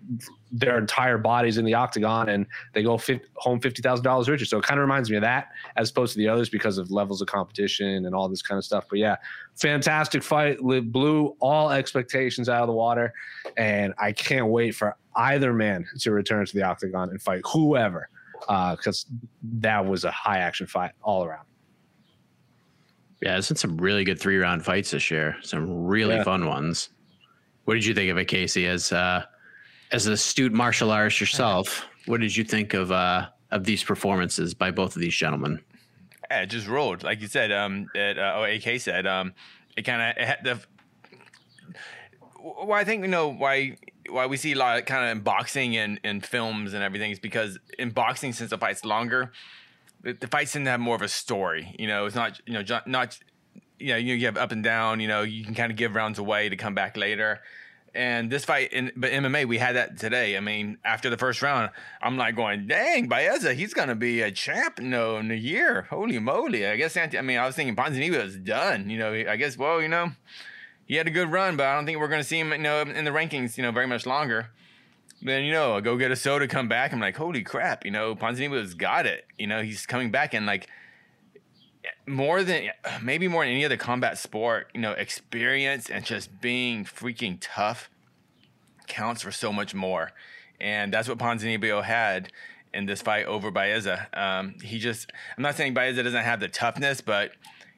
their 0.52 0.78
entire 0.78 1.16
bodies 1.16 1.56
in 1.56 1.64
the 1.64 1.72
octagon 1.72 2.28
and 2.28 2.46
they 2.74 2.82
go 2.82 2.98
fi- 2.98 3.20
home 3.36 3.58
fifty 3.58 3.80
thousand 3.80 4.04
dollars 4.04 4.28
richer. 4.28 4.44
So 4.44 4.58
it 4.58 4.64
kind 4.64 4.78
of 4.78 4.82
reminds 4.82 5.10
me 5.10 5.16
of 5.16 5.22
that 5.22 5.48
as 5.76 5.90
opposed 5.90 6.12
to 6.12 6.18
the 6.18 6.28
others 6.28 6.50
because 6.50 6.76
of 6.76 6.90
levels 6.90 7.22
of 7.22 7.28
competition 7.28 8.04
and 8.04 8.14
all 8.14 8.28
this 8.28 8.42
kind 8.42 8.58
of 8.58 8.64
stuff. 8.64 8.84
But 8.88 8.98
yeah, 8.98 9.16
fantastic 9.56 10.22
fight. 10.22 10.58
Blew 10.60 11.36
all 11.40 11.70
expectations 11.70 12.48
out 12.48 12.60
of 12.60 12.66
the 12.66 12.74
water, 12.74 13.14
and 13.56 13.94
I 13.98 14.12
can't 14.12 14.48
wait 14.48 14.74
for 14.74 14.96
either 15.16 15.52
man 15.54 15.86
to 16.00 16.12
return 16.12 16.44
to 16.44 16.54
the 16.54 16.62
octagon 16.62 17.10
and 17.10 17.20
fight 17.20 17.40
whoever 17.50 18.08
because 18.40 19.06
uh, 19.08 19.26
that 19.60 19.86
was 19.86 20.04
a 20.04 20.10
high 20.10 20.38
action 20.38 20.66
fight 20.66 20.92
all 21.02 21.24
around. 21.24 21.46
Yeah, 23.22 23.38
it's 23.38 23.48
been 23.48 23.56
some 23.56 23.76
really 23.76 24.04
good 24.04 24.18
three 24.18 24.36
round 24.36 24.64
fights 24.64 24.90
this 24.90 25.10
year. 25.10 25.36
Some 25.42 25.86
really 25.86 26.16
yeah. 26.16 26.24
fun 26.24 26.46
ones. 26.46 26.88
What 27.64 27.74
did 27.74 27.86
you 27.86 27.94
think 27.94 28.10
of 28.10 28.18
it, 28.18 28.24
Casey? 28.26 28.66
As 28.66 28.92
uh, 28.92 29.24
as 29.92 30.06
an 30.06 30.14
astute 30.14 30.52
martial 30.52 30.90
artist 30.90 31.20
yourself, 31.20 31.86
what 32.06 32.20
did 32.20 32.34
you 32.36 32.44
think 32.44 32.74
of 32.74 32.90
uh, 32.90 33.28
of 33.50 33.64
these 33.64 33.84
performances 33.84 34.54
by 34.54 34.70
both 34.70 34.96
of 34.96 35.02
these 35.02 35.14
gentlemen? 35.14 35.60
Yeah, 36.30 36.42
it 36.42 36.46
just 36.46 36.66
rolled, 36.66 37.02
like 37.02 37.20
you 37.20 37.28
said. 37.28 37.52
Um, 37.52 37.86
it, 37.94 38.18
uh, 38.18 38.34
oh, 38.36 38.44
AK 38.44 38.80
said, 38.80 39.06
um, 39.06 39.34
it 39.76 39.82
kind 39.82 40.00
of 40.02 40.26
had 40.26 40.38
the. 40.42 40.60
Well, 42.42 42.72
I 42.72 42.84
think 42.84 43.02
you 43.02 43.08
know 43.08 43.28
why 43.28 43.76
why 44.08 44.26
we 44.26 44.36
see 44.36 44.52
a 44.52 44.56
lot 44.56 44.78
of 44.78 44.84
kind 44.86 45.04
of 45.04 45.16
in 45.16 45.22
boxing 45.22 45.76
and, 45.76 46.00
in 46.02 46.20
films 46.20 46.74
and 46.74 46.82
everything 46.82 47.10
is 47.10 47.20
because 47.20 47.58
in 47.78 47.90
boxing, 47.90 48.32
since 48.32 48.50
the 48.50 48.58
fight's 48.58 48.84
longer, 48.84 49.30
the, 50.00 50.14
the 50.14 50.26
fights 50.26 50.52
tend 50.52 50.64
to 50.64 50.70
have 50.70 50.80
more 50.80 50.96
of 50.96 51.02
a 51.02 51.08
story. 51.08 51.76
You 51.78 51.86
know, 51.86 52.06
it's 52.06 52.16
not 52.16 52.40
you 52.46 52.54
know 52.54 52.80
not 52.86 53.18
you 53.78 53.88
know 53.88 53.96
you 53.96 54.24
have 54.24 54.38
up 54.38 54.52
and 54.52 54.64
down. 54.64 55.00
You 55.00 55.08
know, 55.08 55.22
you 55.22 55.44
can 55.44 55.54
kind 55.54 55.70
of 55.70 55.76
give 55.76 55.94
rounds 55.94 56.18
away 56.18 56.48
to 56.48 56.56
come 56.56 56.74
back 56.74 56.96
later. 56.96 57.40
And 57.94 58.30
this 58.30 58.44
fight, 58.44 58.72
in, 58.72 58.90
but 58.96 59.10
MMA, 59.10 59.46
we 59.46 59.58
had 59.58 59.76
that 59.76 59.98
today. 59.98 60.36
I 60.36 60.40
mean, 60.40 60.78
after 60.82 61.10
the 61.10 61.18
first 61.18 61.42
round, 61.42 61.70
I'm 62.00 62.16
like 62.16 62.34
going, 62.34 62.66
dang, 62.66 63.06
Baeza, 63.06 63.52
he's 63.52 63.74
going 63.74 63.88
to 63.88 63.94
be 63.94 64.22
a 64.22 64.30
champ 64.30 64.78
no, 64.78 65.18
in 65.18 65.30
a 65.30 65.34
year. 65.34 65.82
Holy 65.90 66.18
moly. 66.18 66.66
I 66.66 66.76
guess, 66.76 66.96
I 66.96 67.06
mean, 67.20 67.38
I 67.38 67.44
was 67.44 67.54
thinking 67.54 67.76
Ponzinibbio 67.76 68.24
is 68.24 68.36
done. 68.36 68.88
You 68.88 68.98
know, 68.98 69.12
I 69.12 69.36
guess, 69.36 69.58
well, 69.58 69.82
you 69.82 69.88
know, 69.88 70.12
he 70.86 70.94
had 70.94 71.06
a 71.06 71.10
good 71.10 71.30
run, 71.30 71.56
but 71.56 71.66
I 71.66 71.74
don't 71.74 71.84
think 71.84 71.98
we're 71.98 72.08
going 72.08 72.22
to 72.22 72.26
see 72.26 72.38
him, 72.38 72.52
you 72.52 72.58
know, 72.58 72.80
in 72.80 73.04
the 73.04 73.10
rankings, 73.10 73.58
you 73.58 73.62
know, 73.62 73.72
very 73.72 73.86
much 73.86 74.06
longer. 74.06 74.48
Then, 75.20 75.44
you 75.44 75.52
know, 75.52 75.76
I 75.76 75.80
go 75.80 75.96
get 75.96 76.10
a 76.10 76.16
soda, 76.16 76.48
come 76.48 76.68
back. 76.68 76.92
I'm 76.92 77.00
like, 77.00 77.16
holy 77.16 77.42
crap, 77.42 77.84
you 77.84 77.90
know, 77.90 78.14
Ponzinibbio's 78.16 78.74
got 78.74 79.06
it. 79.06 79.26
You 79.38 79.46
know, 79.46 79.62
he's 79.62 79.86
coming 79.86 80.10
back 80.10 80.34
and 80.34 80.46
like, 80.46 80.68
more 82.06 82.42
than 82.42 82.70
maybe 83.02 83.28
more 83.28 83.44
than 83.44 83.52
any 83.52 83.64
other 83.64 83.76
combat 83.76 84.18
sport, 84.18 84.68
you 84.74 84.80
know, 84.80 84.92
experience 84.92 85.90
and 85.90 86.04
just 86.04 86.40
being 86.40 86.84
freaking 86.84 87.38
tough 87.40 87.90
counts 88.86 89.22
for 89.22 89.32
so 89.32 89.52
much 89.52 89.74
more. 89.74 90.12
And 90.60 90.92
that's 90.92 91.08
what 91.08 91.18
Ponzinibbio 91.18 91.82
had 91.82 92.32
in 92.72 92.86
this 92.86 93.02
fight 93.02 93.26
over 93.26 93.50
Baeza. 93.50 94.08
Um, 94.14 94.54
he 94.62 94.78
just, 94.78 95.10
I'm 95.36 95.42
not 95.42 95.56
saying 95.56 95.74
Baeza 95.74 96.02
doesn't 96.02 96.22
have 96.22 96.40
the 96.40 96.48
toughness, 96.48 97.00
but 97.00 97.32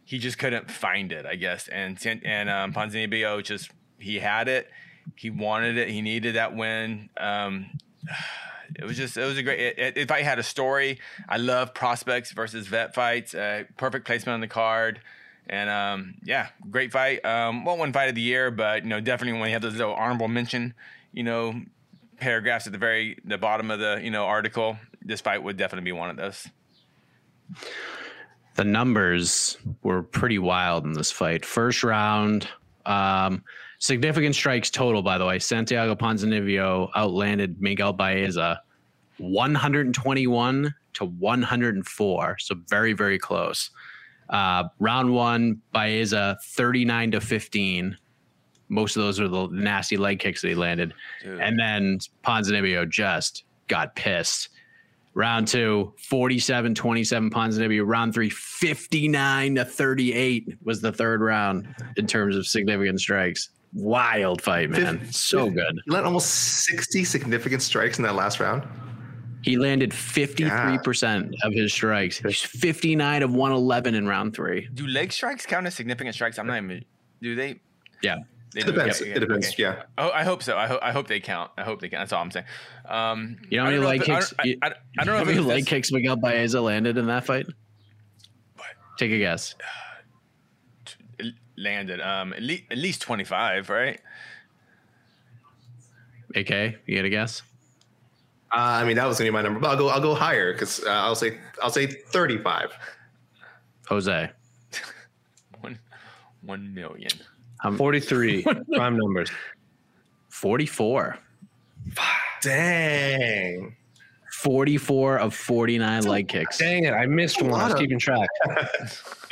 he 0.05 0.19
just 0.19 0.39
couldn't 0.39 0.71
find 0.71 1.13
it, 1.13 1.27
I 1.27 1.37
guess. 1.37 1.69
And 1.69 1.99
and 2.25 2.51
um, 2.51 2.73
Ponzinibbio 2.73 3.43
just 3.43 3.71
he 3.99 4.19
had 4.19 4.49
it, 4.49 4.71
he 5.17 5.31
wanted 5.31 5.79
it, 5.79 5.89
he 5.89 6.03
needed 6.03 6.35
that 6.37 6.55
win. 6.55 7.09
Um, 7.17 7.71
it 8.79 8.85
was 8.85 8.97
just 8.97 9.17
it 9.17 9.25
was 9.25 9.39
a 9.39 9.43
great 9.43 9.61
it, 9.79 9.97
it, 9.97 10.09
fight 10.09 10.25
had 10.25 10.39
a 10.39 10.43
story 10.43 10.99
i 11.29 11.37
love 11.37 11.75
prospects 11.75 12.33
versus 12.33 12.67
vet 12.67 12.95
fights 12.95 13.35
uh, 13.35 13.65
perfect 13.77 14.07
placement 14.07 14.35
on 14.35 14.41
the 14.41 14.49
card. 14.49 15.01
And 15.47 15.69
um, 15.69 16.15
yeah 16.25 16.49
great 16.71 16.91
fight. 16.91 17.23
Um, 17.23 17.67
won't 17.67 17.79
win 17.79 17.93
fight 17.93 18.09
of 18.09 18.15
the 18.15 18.23
year 18.23 18.51
but 18.51 18.83
you 18.83 18.89
know 18.89 19.01
definitely 19.01 19.39
when 19.39 19.49
you 19.49 19.53
have 19.53 19.63
those 19.63 19.75
little 19.75 19.95
honorable 19.95 20.29
mention 20.29 20.73
you 21.13 21.23
know 21.23 21.61
paragraphs 22.19 22.67
at 22.67 22.73
the 22.73 22.79
very 22.79 23.19
the 23.25 23.37
bottom 23.37 23.71
of 23.71 23.79
the 23.79 24.01
you 24.03 24.11
know 24.11 24.25
article 24.25 24.79
this 25.05 25.21
fight 25.21 25.43
would 25.43 25.57
definitely 25.57 25.85
be 25.85 25.93
one 25.93 26.11
of 26.11 26.17
those. 26.17 26.49
The 28.57 28.65
numbers 28.65 29.59
were 29.83 30.03
pretty 30.03 30.39
wild 30.39 30.85
in 30.85 30.93
this 30.93 31.11
fight. 31.11 31.45
First 31.45 31.85
round 31.85 32.49
um, 32.87 33.45
Significant 33.85 34.35
strikes 34.35 34.71
total, 34.71 35.03
by 35.03 35.19
the 35.19 35.27
way. 35.27 35.39
Santiago 35.39 35.95
Ponzinibbio 35.95 36.89
outlanded 36.95 37.61
Miguel 37.61 37.93
Baeza 37.93 38.63
121 39.19 40.75
to 40.95 41.05
104. 41.05 42.37
So 42.39 42.55
very, 42.67 42.95
very 42.95 43.19
close. 43.19 43.69
Uh, 44.31 44.65
round 44.79 45.13
one, 45.13 45.61
Baeza 45.73 46.39
39 46.43 47.11
to 47.11 47.21
15. 47.21 47.99
Most 48.71 48.97
of 48.97 49.03
those 49.03 49.21
are 49.21 49.29
the 49.29 49.49
nasty 49.49 49.99
leg 49.99 50.19
kicks 50.19 50.41
that 50.41 50.49
he 50.49 50.55
landed. 50.55 50.95
Dude. 51.23 51.43
And 51.43 51.61
then 51.61 51.99
Ponzinibbio 52.25 52.89
just 52.89 53.45
got 53.69 53.95
pissed. 53.97 54.49
Round 55.13 55.47
two, 55.47 55.93
47 55.99 56.75
27 56.75 57.29
Ponzinibbio. 57.29 57.83
Round 57.87 58.15
three, 58.15 58.31
59 58.31 59.57
to 59.57 59.65
38 59.67 60.57
was 60.63 60.81
the 60.81 60.91
third 60.91 61.21
round 61.21 61.69
in 61.99 62.07
terms 62.07 62.35
of 62.35 62.47
significant 62.47 62.99
strikes 62.99 63.51
wild 63.75 64.41
fight, 64.41 64.71
man. 64.71 65.11
so 65.13 65.51
good. 65.51 65.81
He 65.85 65.91
landed 65.91 66.07
almost 66.07 66.29
60 66.65 67.05
significant 67.05 67.63
strikes 67.63 67.99
in 67.99 68.05
that 68.05 68.15
last 68.15 68.41
round. 68.41 68.67
He 69.43 69.59
landed 69.59 69.91
53% 69.91 70.41
yeah. 70.41 71.47
of 71.47 71.53
his 71.53 71.73
strikes. 71.73 72.19
He's 72.19 72.41
59 72.41 73.23
of 73.23 73.35
111 73.35 73.95
in 73.95 74.07
round 74.07 74.35
three. 74.35 74.69
Do 74.73 74.87
leg 74.87 75.13
strikes 75.13 75.45
count 75.45 75.67
as 75.67 75.75
significant 75.75 76.15
strikes? 76.15 76.39
I'm 76.39 76.47
not 76.47 76.57
even, 76.57 76.85
do 77.21 77.35
they? 77.35 77.61
Yeah. 78.03 78.21
They 78.55 78.61
it 78.61 78.67
depends. 78.67 79.01
it 79.01 79.19
depends. 79.19 79.49
Okay. 79.49 79.65
Yeah. 79.65 79.83
Oh, 79.99 80.11
I 80.11 80.23
hope 80.23 80.43
so. 80.43 80.57
I 80.57 80.69
hope. 80.69 80.79
I 80.81 80.93
hope 80.93 81.09
they 81.09 81.19
count. 81.19 81.51
I 81.59 81.65
hope 81.65 81.81
they 81.81 81.89
count. 81.89 82.03
That's 82.03 82.13
all 82.13 82.23
I'm 82.23 82.31
saying. 82.31 82.47
Um, 82.89 83.37
you 83.51 83.59
know 83.59 83.65
how 83.65 83.71
many 83.71 83.83
leg 83.83 84.03
kicks? 84.03 84.33
I 84.39 84.45
don't, 84.45 84.59
I, 84.63 84.67
I, 84.69 84.75
I 85.01 85.05
don't 85.05 85.15
know 85.15 85.19
how 85.19 85.25
many 85.25 85.41
leg 85.41 85.67
kicks 85.67 85.91
Miguel 85.91 86.15
Baeza 86.15 86.61
landed 86.61 86.97
in 86.97 87.07
that 87.09 87.27
fight. 87.27 87.47
What? 88.55 88.69
Take 88.97 89.11
a 89.11 89.19
guess 89.19 89.57
landed. 91.57 92.01
Um, 92.01 92.33
at 92.33 92.43
least 92.43 92.65
at 92.71 92.79
least 92.79 93.03
twenty 93.03 93.25
five, 93.25 93.69
right? 93.71 94.01
AK, 96.35 96.77
you 96.87 96.97
got 96.97 97.05
a 97.05 97.11
guess? 97.11 97.43
Uh, 98.53 98.61
I 98.61 98.85
mean, 98.85 98.97
that 98.97 99.07
was 99.07 99.19
gonna 99.19 99.29
be 99.29 99.33
my 99.33 99.43
number, 99.43 99.61
but 99.61 99.71
I'll 99.71 99.77
go. 99.77 99.89
I'll 99.89 100.01
go 100.01 100.15
higher 100.15 100.53
because 100.53 100.83
uh, 100.85 100.91
I'll 100.91 101.15
say 101.15 101.39
I'll 101.63 101.71
say 101.71 101.87
thirty 101.87 102.39
five. 102.39 102.73
Jose, 103.89 104.31
one 105.61 105.79
one 106.43 106.75
million. 106.75 107.11
I'm 107.65 107.79
43 107.79 108.43
prime 108.75 108.99
numbers. 108.99 109.31
44. 110.29 111.19
Dang. 112.43 113.75
44 114.45 115.19
of 115.19 115.35
49 115.35 116.03
leg 116.03 116.29
kicks. 116.29 116.59
Dang 116.59 116.85
it. 116.85 116.93
I 116.93 117.07
missed 117.07 117.41
one. 117.41 117.59
I 117.59 117.65
was 117.65 117.75
keeping 117.75 117.99
track. 117.99 118.29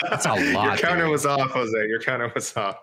That's 0.09 0.25
a 0.25 0.31
lot. 0.55 0.65
Your 0.65 0.77
counter 0.79 1.03
dude. 1.03 1.11
was 1.11 1.27
off, 1.27 1.51
Jose. 1.51 1.87
Your 1.87 2.01
counter 2.01 2.33
was 2.35 2.57
off. 2.57 2.79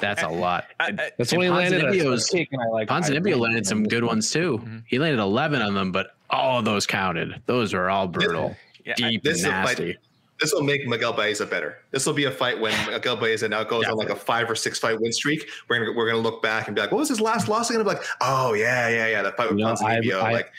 That's 0.00 0.24
a 0.24 0.28
lot. 0.28 0.66
I, 0.80 0.88
I, 0.88 1.10
That's 1.16 1.32
when 1.32 1.42
he 1.42 1.50
landed. 1.50 1.84
Like, 1.84 2.88
Ponzinibbio 2.88 3.38
landed 3.38 3.64
some 3.64 3.84
good 3.84 4.02
ones 4.02 4.30
too. 4.30 4.58
Mm-hmm. 4.58 4.78
He 4.86 4.98
landed 4.98 5.22
11 5.22 5.62
on 5.62 5.74
them, 5.74 5.92
but 5.92 6.16
all 6.28 6.58
of 6.58 6.64
those 6.64 6.84
counted. 6.84 7.40
Those 7.46 7.72
were 7.72 7.88
all 7.88 8.08
brutal, 8.08 8.56
yeah, 8.84 8.94
deep, 8.96 9.22
this 9.22 9.44
and 9.44 9.52
nasty. 9.52 9.92
Fight, 9.92 10.02
this 10.40 10.52
will 10.52 10.62
make 10.62 10.86
Miguel 10.86 11.12
Baeza 11.12 11.46
better. 11.46 11.78
This 11.92 12.04
will 12.04 12.12
be 12.12 12.24
a 12.24 12.30
fight 12.30 12.60
when 12.60 12.72
Miguel 12.90 13.16
Baeza 13.16 13.48
now 13.48 13.62
goes 13.62 13.82
Definitely. 13.82 14.04
on 14.04 14.08
like 14.10 14.16
a 14.16 14.20
five 14.20 14.50
or 14.50 14.54
six 14.54 14.78
fight 14.78 15.00
win 15.00 15.12
streak. 15.12 15.48
We're 15.68 15.78
gonna 15.78 15.96
we're 15.96 16.08
gonna 16.08 16.22
look 16.22 16.42
back 16.42 16.66
and 16.66 16.74
be 16.74 16.82
like, 16.82 16.92
what 16.92 16.98
was 16.98 17.08
his 17.08 17.20
last 17.20 17.48
loss? 17.48 17.70
I'm 17.70 17.76
gonna 17.76 17.88
be 17.88 17.96
like, 17.96 18.04
oh 18.20 18.54
yeah, 18.54 18.88
yeah, 18.88 19.06
yeah, 19.08 19.22
that 19.22 19.36
fight 19.36 19.50
with 19.50 19.58
you 19.58 19.64
know, 19.64 19.74
Ponzinibbio. 19.74 20.22
like 20.22 20.52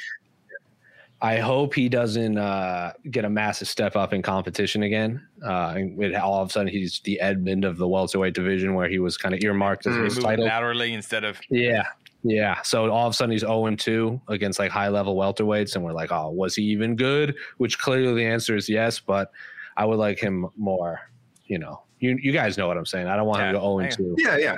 I 1.22 1.38
hope 1.38 1.74
he 1.74 1.90
doesn't 1.90 2.38
uh, 2.38 2.94
get 3.10 3.26
a 3.26 3.30
massive 3.30 3.68
step 3.68 3.96
up 3.96 4.14
in 4.14 4.22
competition 4.22 4.84
again. 4.84 5.26
Uh, 5.44 5.74
and 5.76 6.16
all 6.16 6.42
of 6.44 6.50
a 6.50 6.52
sudden, 6.52 6.68
he's 6.68 7.00
the 7.00 7.20
Edmund 7.20 7.66
of 7.66 7.78
the 7.78 7.88
welterweight 7.88 8.36
division, 8.36 8.76
where 8.76 8.88
he 8.88 9.00
was 9.00 9.18
kind 9.18 9.34
of 9.34 9.42
earmarked 9.42 9.88
as 9.88 9.96
mm, 9.96 10.04
his 10.04 10.18
title 10.20 10.46
laterally 10.46 10.94
instead 10.94 11.24
of 11.24 11.40
yeah, 11.50 11.84
yeah. 12.24 12.62
So 12.62 12.92
all 12.92 13.08
of 13.08 13.12
a 13.12 13.16
sudden, 13.16 13.32
he's 13.32 13.42
zero 13.42 13.66
and 13.66 13.80
two 13.80 14.22
against 14.28 14.60
like 14.60 14.70
high 14.70 14.90
level 14.90 15.16
welterweights, 15.16 15.76
and 15.76 15.84
we're 15.84 15.94
like, 15.94 16.12
oh, 16.12 16.30
was 16.30 16.56
he 16.56 16.64
even 16.64 16.96
good? 16.96 17.36
Which 17.58 17.80
clearly 17.80 18.14
the 18.14 18.28
answer 18.28 18.56
is 18.56 18.70
yes, 18.70 19.00
but 19.00 19.32
I 19.76 19.86
would 19.86 19.98
like 19.98 20.20
him 20.20 20.48
more. 20.56 21.10
You 21.48 21.58
know, 21.58 21.82
you 22.00 22.20
you 22.22 22.32
guys 22.32 22.60
know 22.60 22.68
what 22.68 22.78
I'm 22.78 22.86
saying. 22.86 23.08
I 23.08 23.16
don't 23.16 23.26
want 23.26 23.40
yeah, 23.40 23.48
him 23.48 23.54
to 23.56 23.60
go 23.60 23.66
zero 23.66 23.80
and 23.80 23.92
two. 23.92 24.16
Yeah, 24.20 24.38
yeah. 24.38 24.56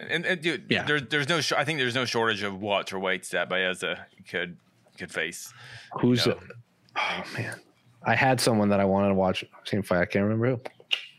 And, 0.00 0.26
and 0.26 0.40
dude, 0.40 0.64
yeah. 0.68 0.82
there's 0.82 1.02
there's 1.08 1.28
no 1.28 1.40
sh- 1.40 1.52
I 1.52 1.64
think 1.64 1.78
there's 1.78 1.94
no 1.94 2.04
shortage 2.04 2.42
of 2.42 2.54
welterweights 2.54 3.30
that 3.30 3.48
Baeza 3.48 4.06
could 4.28 4.56
could 5.02 5.12
face. 5.12 5.52
Who's 6.00 6.26
you 6.26 6.32
know? 6.32 6.40
oh 6.96 7.24
man, 7.36 7.60
I 8.04 8.14
had 8.14 8.40
someone 8.40 8.68
that 8.70 8.80
I 8.80 8.84
wanted 8.84 9.08
to 9.08 9.14
watch 9.14 9.44
same 9.64 9.82
fight. 9.82 10.00
I 10.00 10.06
can't 10.06 10.24
remember 10.24 10.50
who. 10.50 10.60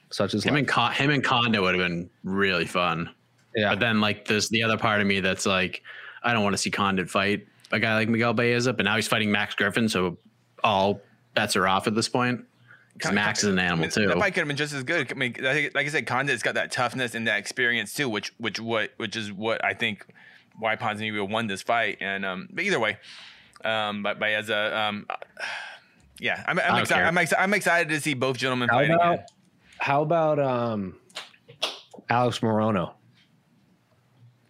Such 0.10 0.34
as 0.34 0.44
him 0.44 0.56
and 0.56 0.68
Con- 0.68 0.94
him 0.94 1.10
and 1.10 1.24
Condit 1.24 1.62
would 1.62 1.76
have 1.76 1.84
been 1.84 2.10
really 2.24 2.66
fun. 2.66 3.10
Yeah, 3.56 3.70
but 3.70 3.80
then 3.80 4.02
like 4.02 4.28
there's 4.28 4.50
the 4.50 4.64
other 4.64 4.78
part 4.78 5.02
of 5.02 5.08
me 5.08 5.20
that's 5.20 5.46
like, 5.46 5.82
I 6.24 6.34
don't 6.34 6.44
want 6.44 6.54
to 6.54 6.58
see 6.58 6.72
Condit 6.72 7.10
fight 7.10 7.48
a 7.74 7.80
guy 7.80 7.96
like 7.96 8.08
Miguel 8.08 8.34
Baeza, 8.34 8.72
but 8.72 8.86
now 8.86 8.96
he's 8.96 9.08
fighting 9.08 9.32
Max 9.32 9.56
Griffin, 9.56 9.90
so 9.90 10.18
all 10.64 11.02
bets 11.34 11.56
are 11.56 11.68
off 11.68 11.88
at 11.88 11.96
this 11.96 12.08
point. 12.08 12.46
Because 12.94 13.12
Max 13.12 13.44
is 13.44 13.50
an 13.50 13.58
animal 13.58 13.90
too. 13.90 14.08
That 14.08 14.20
fight 14.20 14.36
could 14.36 14.42
have 14.42 14.48
been 14.48 14.56
just 14.56 14.72
as 14.72 14.84
good. 14.84 15.12
I 15.12 15.16
mean, 15.16 15.36
like 15.42 15.76
I 15.76 15.88
said, 15.88 16.06
Condit's 16.06 16.44
got 16.44 16.54
that 16.54 16.72
toughness 16.72 17.16
and 17.16 17.28
that 17.28 17.40
experience 17.40 17.96
too, 17.96 18.08
which 18.08 18.32
which 18.38 18.60
what 18.60 18.92
which 18.98 19.16
is 19.16 19.34
what 19.34 19.66
I 19.66 19.74
think 19.74 20.06
why 20.60 20.76
Ponzinibbio 20.76 21.28
won 21.28 21.48
this 21.48 21.64
fight. 21.64 21.98
And 22.02 22.24
um, 22.24 22.48
but 22.54 22.64
either 22.64 22.80
way, 22.80 23.00
um, 23.64 24.04
but, 24.04 24.20
but 24.20 24.30
as 24.30 24.50
a 24.50 24.78
um, 24.78 25.08
yeah, 26.20 26.44
I'm, 26.48 26.60
I'm 26.60 26.82
excited. 26.82 27.06
I'm, 27.06 27.16
exci- 27.16 27.36
I'm, 27.38 27.54
excited 27.54 27.90
to 27.90 28.00
see 28.00 28.14
both 28.14 28.38
gentlemen 28.38 28.70
how 28.70 28.84
about, 28.84 29.14
again. 29.14 29.26
How 29.80 30.02
about 30.02 30.40
um, 30.40 30.96
Alex 32.10 32.40
Morono 32.40 32.94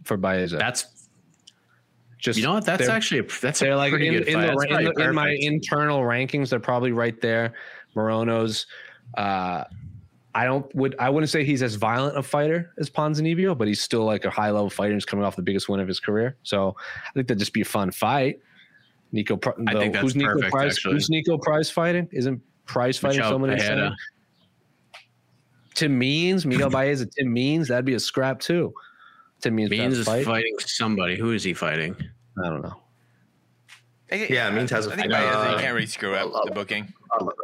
for 0.03 0.17
Baeza? 0.17 0.57
That's 0.57 0.85
just 2.17 2.39
you 2.39 2.45
know 2.45 2.53
what? 2.53 2.65
That's 2.65 2.87
actually 2.87 3.19
a, 3.19 3.23
that's 3.41 3.59
they're 3.59 3.75
like 3.75 3.93
in, 3.93 4.01
in, 4.01 4.13
the, 4.13 4.31
in, 4.31 4.39
the, 4.39 4.93
in, 4.97 5.15
my 5.15 5.35
internal 5.39 6.01
rankings. 6.01 6.49
They're 6.49 6.59
probably 6.59 6.91
right 6.91 7.19
there. 7.21 7.53
Morono's. 7.95 8.65
Uh, 9.15 9.65
I 10.35 10.45
don't 10.45 10.73
would 10.73 10.95
I 10.99 11.09
wouldn't 11.09 11.29
say 11.29 11.43
he's 11.43 11.61
as 11.61 11.75
violent 11.75 12.17
a 12.17 12.23
fighter 12.23 12.73
as 12.79 12.89
Ponzinibbio, 12.89 13.57
but 13.57 13.67
he's 13.67 13.81
still 13.81 14.03
like 14.03 14.25
a 14.25 14.31
high 14.31 14.49
level 14.49 14.69
fighter. 14.69 14.93
He's 14.93 15.05
coming 15.05 15.25
off 15.25 15.35
the 15.35 15.43
biggest 15.43 15.69
win 15.69 15.79
of 15.79 15.87
his 15.87 15.99
career, 15.99 16.37
so 16.43 16.75
I 16.79 17.11
think 17.13 17.27
that'd 17.27 17.39
just 17.39 17.53
be 17.53 17.61
a 17.61 17.65
fun 17.65 17.91
fight. 17.91 18.39
Niko, 19.13 19.39
the, 19.39 19.71
I 19.71 19.79
think 19.79 19.93
that's 19.93 20.01
who's 20.01 20.13
Niko 20.15 20.33
perfect, 20.33 20.51
Price? 20.51 20.71
Actually. 20.73 20.93
Who's 20.93 21.09
Niko 21.09 21.41
Price 21.41 21.69
fighting? 21.69 22.09
Isn't 22.11 22.41
Price 22.65 22.97
fighting 22.97 23.19
Michel 23.19 23.31
someone 23.31 23.51
insane. 23.51 23.69
Pereira. 23.69 23.95
Tim 25.75 25.97
Means, 25.97 26.45
Miguel 26.45 26.69
Baez, 26.71 27.01
and 27.01 27.11
Tim 27.11 27.31
Means, 27.31 27.67
that'd 27.67 27.85
be 27.85 27.93
a 27.93 27.99
scrap 27.99 28.39
too. 28.39 28.73
Tim 29.41 29.55
Means, 29.55 29.69
Means 29.69 29.97
is 29.97 30.05
fight. 30.05 30.25
fighting 30.25 30.55
somebody. 30.59 31.17
Who 31.17 31.31
is 31.31 31.43
he 31.43 31.53
fighting? 31.53 31.95
I 32.43 32.49
don't 32.49 32.61
know. 32.61 32.79
Yeah, 34.11 34.49
Means 34.51 34.69
has 34.71 34.87
a 34.87 34.93
I 34.93 34.95
think 34.95 35.11
fight. 35.11 35.23
Baez, 35.23 35.49
you 35.49 35.55
Uh, 35.55 35.59
can't 35.59 35.73
really 35.73 35.87
screw 35.87 36.13
up 36.15 36.31
the 36.45 36.51
booking. 36.51 36.91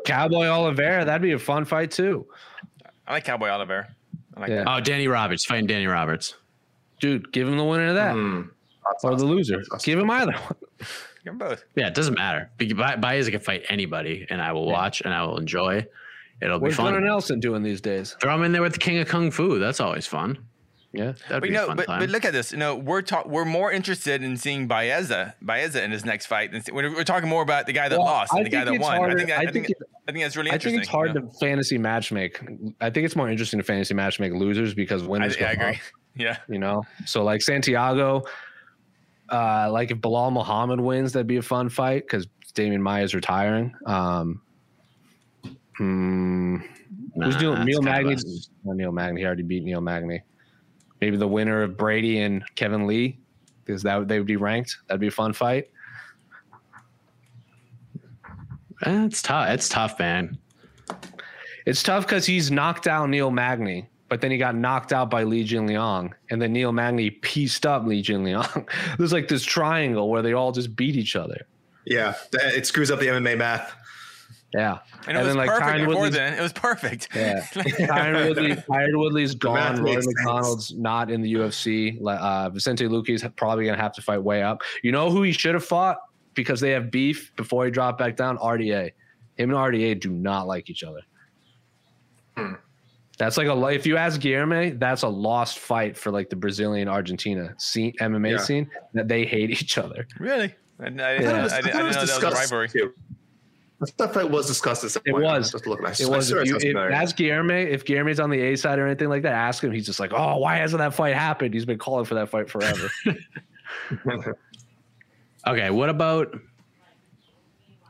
Cowboy 0.05 0.45
Oliveira, 0.47 1.05
that'd 1.05 1.21
be 1.21 1.31
a 1.31 1.39
fun 1.39 1.65
fight 1.65 1.91
too. 1.91 2.27
I 3.07 3.13
like 3.13 3.23
Cowboy 3.23 3.49
Oliver. 3.49 3.87
I 4.35 4.39
like 4.39 4.49
Yeah. 4.49 4.63
that. 4.63 4.67
Oh, 4.67 4.79
Danny 4.79 5.07
Roberts 5.07 5.45
fighting 5.45 5.67
Danny 5.67 5.87
Roberts. 5.87 6.35
Dude, 6.99 7.31
give 7.31 7.47
him 7.47 7.57
the 7.57 7.63
winner 7.63 7.87
of 7.87 7.95
that 7.95 8.13
hmm. 8.13 8.41
or 9.03 9.15
the 9.15 9.25
loser. 9.25 9.63
Give 9.83 9.99
him 9.99 10.09
either 10.11 10.33
one. 10.33 10.55
Give 11.29 11.37
them 11.39 11.47
both. 11.49 11.63
Yeah, 11.75 11.87
it 11.87 11.93
doesn't 11.95 12.15
matter. 12.15 12.49
Be- 12.57 12.73
Ba- 12.73 12.97
Baez 12.99 13.29
can 13.29 13.39
fight 13.39 13.63
anybody, 13.69 14.25
and 14.29 14.41
I 14.41 14.51
will 14.53 14.65
watch 14.67 15.01
and 15.01 15.13
I 15.13 15.23
will 15.23 15.37
enjoy. 15.37 15.85
It'll 16.41 16.59
be 16.59 16.63
What's 16.65 16.75
fun. 16.77 16.93
Gunnar 16.93 17.05
Nelson 17.05 17.39
doing 17.39 17.63
these 17.63 17.81
days? 17.81 18.15
Throw 18.21 18.33
him 18.35 18.43
in 18.43 18.51
there 18.51 18.61
with 18.61 18.73
the 18.73 18.79
King 18.79 18.97
of 18.99 19.07
Kung 19.07 19.29
Fu. 19.31 19.59
That's 19.59 19.79
always 19.79 20.07
fun. 20.07 20.37
Yeah. 20.91 21.11
That'd 21.27 21.27
But 21.29 21.41
be 21.43 21.49
you 21.49 21.59
a 21.61 21.65
fun 21.67 21.77
but, 21.77 21.85
time. 21.85 21.99
but 21.99 22.09
look 22.09 22.25
at 22.25 22.33
this. 22.33 22.51
You 22.51 22.57
know, 22.57 22.75
we're 22.75 23.01
talk, 23.03 23.27
we're 23.27 23.45
more 23.45 23.71
interested 23.71 24.23
in 24.23 24.37
seeing 24.37 24.67
Baeza 24.67 25.35
Baeza 25.41 25.83
in 25.83 25.91
his 25.91 26.03
next 26.03 26.25
fight. 26.25 26.51
Than, 26.51 26.63
we're, 26.73 26.91
we're 26.95 27.03
talking 27.03 27.29
more 27.29 27.43
about 27.43 27.67
the 27.67 27.73
guy 27.73 27.89
that 27.89 27.97
Well, 27.99 28.07
lost 28.07 28.33
I 28.33 28.41
the 28.41 28.49
guy 28.49 28.63
that 28.63 28.73
it's 28.73 28.81
won. 28.81 29.11
I 29.11 29.13
think 29.15 29.29
that, 29.29 29.37
I 29.37 29.41
I, 29.41 29.51
think, 29.51 29.67
think 29.67 29.77
I 30.07 30.11
think 30.13 30.23
that's 30.23 30.35
really 30.35 30.49
I 30.49 30.53
interesting. 30.55 30.79
think 30.79 30.83
it's 30.83 30.91
hard 30.91 31.13
you 31.13 31.21
know? 31.21 31.27
to 31.27 31.37
fantasy 31.39 31.77
matchmake. 31.77 32.73
I 32.81 32.89
think 32.89 33.05
it's 33.05 33.15
more 33.15 33.29
interesting 33.29 33.59
to 33.59 33.63
fantasy 33.63 33.93
matchmake 33.93 34.35
losers 34.35 34.73
because 34.73 35.03
I, 35.03 35.07
winners 35.07 35.35
I 35.35 35.39
go 35.39 35.45
agree. 35.47 35.65
up, 35.65 35.75
Yeah. 36.15 36.37
you 36.47 36.57
know? 36.57 36.81
So 37.05 37.23
like 37.23 37.41
Santiago, 37.43 38.23
uh, 39.31 39.69
like 39.71 39.91
if 39.91 39.97
Belal 39.99 40.31
Muhammad 40.31 40.79
wins, 40.79 41.13
that'd 41.13 41.27
be 41.27 41.37
a 41.37 41.41
fun 41.41 41.69
fight 41.69 42.03
because 42.03 42.27
Demian 42.53 42.81
Maia's 42.81 43.13
retiring. 43.15 43.73
Um, 43.85 44.41
hmm, 45.77 46.57
who's 47.15 47.35
Nah, 47.35 47.39
doing 47.39 47.63
Neil 47.65 47.81
Magny? 47.81 48.13
a- 48.13 48.73
Neil 48.75 48.91
Magny. 48.91 49.21
He 49.21 49.25
already 49.27 49.43
beat 49.43 49.63
Neil 49.63 49.81
Magny. 49.81 50.21
Maybe 51.01 51.15
the 51.17 51.27
winner 51.27 51.61
of 51.63 51.77
Brady 51.77 52.19
and 52.19 52.43
Kevin 52.55 52.85
Lee, 52.87 53.17
because 53.63 53.81
that 53.83 54.07
they 54.07 54.17
would 54.17 54.27
be 54.27 54.35
ranked. 54.35 54.77
That'd 54.87 54.99
be 54.99 55.07
a 55.07 55.11
fun 55.11 55.31
fight. 55.33 55.69
Eh, 58.83 59.05
It's 59.05 59.21
tough. 59.21 59.49
It's 59.49 59.69
tough, 59.69 59.99
man. 59.99 60.37
It's 61.65 61.83
tough 61.83 62.05
because 62.05 62.25
he's 62.25 62.49
knocked 62.51 62.83
down 62.83 63.11
Neil 63.11 63.29
Magny, 63.31 63.87
but 64.09 64.21
then 64.21 64.31
he 64.31 64.37
got 64.37 64.55
knocked 64.55 64.91
out 64.91 65.09
by 65.09 65.23
Li 65.23 65.43
Jinliang, 65.45 66.11
and 66.29 66.41
then 66.41 66.51
Neil 66.53 66.71
Magny 66.71 67.09
pieced 67.11 67.65
up 67.65 67.85
Li 67.85 68.01
Jinliang. 68.03 68.67
There's 68.97 69.13
like 69.13 69.27
this 69.27 69.43
triangle 69.43 70.09
where 70.09 70.21
they 70.21 70.33
all 70.33 70.51
just 70.51 70.75
beat 70.75 70.95
each 70.95 71.15
other. 71.15 71.47
Yeah, 71.85 72.15
it 72.33 72.65
screws 72.67 72.91
up 72.91 72.99
the 72.99 73.07
MMA 73.07 73.37
math. 73.37 73.73
Yeah, 74.53 74.79
And 75.07 75.15
it 75.15 75.23
was 75.23 75.35
then 75.35 75.45
perfect 75.47 75.61
Tyron 75.67 75.77
before 75.85 75.93
Woodley's- 76.01 76.13
then. 76.15 76.33
It 76.33 76.41
was 76.41 76.53
perfect. 76.53 77.09
Yeah, 77.15 77.41
Tyron 77.53 78.27
Woodley, 78.29 78.55
Tyron 78.55 78.97
Woodley's 78.97 79.33
math 79.35 79.39
gone. 79.39 79.75
Roy 79.83 79.83
makes 79.93 80.05
sense. 80.05 80.15
MacDonald's 80.17 80.73
not 80.75 81.11
in 81.11 81.21
the 81.21 81.31
UFC. 81.35 82.01
Like, 82.01 82.19
Uh, 82.19 82.49
Vicente 82.49 82.87
Luque's 82.87 83.23
probably 83.35 83.65
gonna 83.65 83.77
have 83.77 83.93
to 83.93 84.01
fight 84.01 84.23
way 84.23 84.41
up. 84.41 84.63
You 84.83 84.91
know 84.91 85.11
who 85.11 85.21
he 85.21 85.31
should 85.33 85.53
have 85.53 85.63
fought 85.65 85.97
because 86.33 86.59
they 86.59 86.71
have 86.71 86.89
beef 86.89 87.31
before 87.35 87.65
he 87.65 87.69
dropped 87.71 87.99
back 87.99 88.15
down. 88.15 88.39
RDA. 88.39 88.91
Him 89.35 89.51
and 89.51 89.53
RDA 89.53 89.99
do 89.99 90.09
not 90.09 90.47
like 90.47 90.69
each 90.71 90.83
other. 90.83 91.01
Hmm. 92.35 92.53
That's 93.19 93.37
like 93.37 93.47
a 93.47 93.65
if 93.67 93.85
you 93.85 93.97
ask 93.97 94.19
Guilherme, 94.19 94.79
that's 94.79 95.03
a 95.03 95.07
lost 95.07 95.59
fight 95.59 95.95
for 95.97 96.09
like 96.09 96.29
the 96.31 96.35
Brazilian 96.37 96.87
Argentina 96.87 97.53
scene 97.59 97.93
MMA 97.99 98.31
Yeah. 98.31 98.37
scene 98.37 98.71
that 98.93 99.07
they 99.07 99.25
hate 99.25 99.51
each 99.51 99.77
other. 99.77 100.07
Really? 100.19 100.55
I, 100.79 100.85
I, 100.85 100.87
I, 100.87 100.89
Yeah. 100.89 101.03
I, 101.03 101.09
I 101.11 101.19
thought 101.19 101.53
I 101.53 101.59
it 101.59 101.63
didn't 101.63 101.77
know 101.79 101.85
was 101.85 101.95
that 101.95 102.01
was 102.01 102.09
a 102.11 102.13
discussed, 102.13 102.35
rivalry. 102.51 102.69
too. 102.69 102.93
I 103.81 103.85
thought 103.97 104.13
that 104.13 104.29
was 104.31 104.47
discussed 104.47 104.83
at 104.85 104.91
some 104.91 105.01
It 105.05 105.11
point. 105.11 105.23
was. 105.25 105.51
Just 105.51 105.67
looking. 105.67 105.85
I, 105.85 105.91
It 105.91 106.09
was 106.09 106.27
swear 106.29 106.41
if 106.41 106.47
you, 106.47 106.55
if, 106.57 106.61
familiar. 106.63 106.91
ask 106.91 107.15
Guilherme 107.17 107.67
if 107.69 107.85
Guilherme's 107.85 108.19
on 108.21 108.29
the 108.29 108.39
A 108.41 108.55
side 108.55 108.79
or 108.79 108.85
anything 108.85 109.09
like 109.09 109.21
that. 109.23 109.33
Ask 109.33 109.63
him. 109.63 109.71
He's 109.71 109.85
just 109.85 109.99
like, 109.99 110.11
oh, 110.13 110.37
why 110.37 110.55
hasn't 110.55 110.79
that 110.79 110.93
fight 110.93 111.13
happened? 111.15 111.53
He's 111.53 111.65
been 111.65 111.77
calling 111.77 112.05
for 112.05 112.15
that 112.15 112.29
fight 112.29 112.49
forever. 112.49 112.89
Okay, 115.47 115.69
what 115.69 115.89
about? 115.89 116.35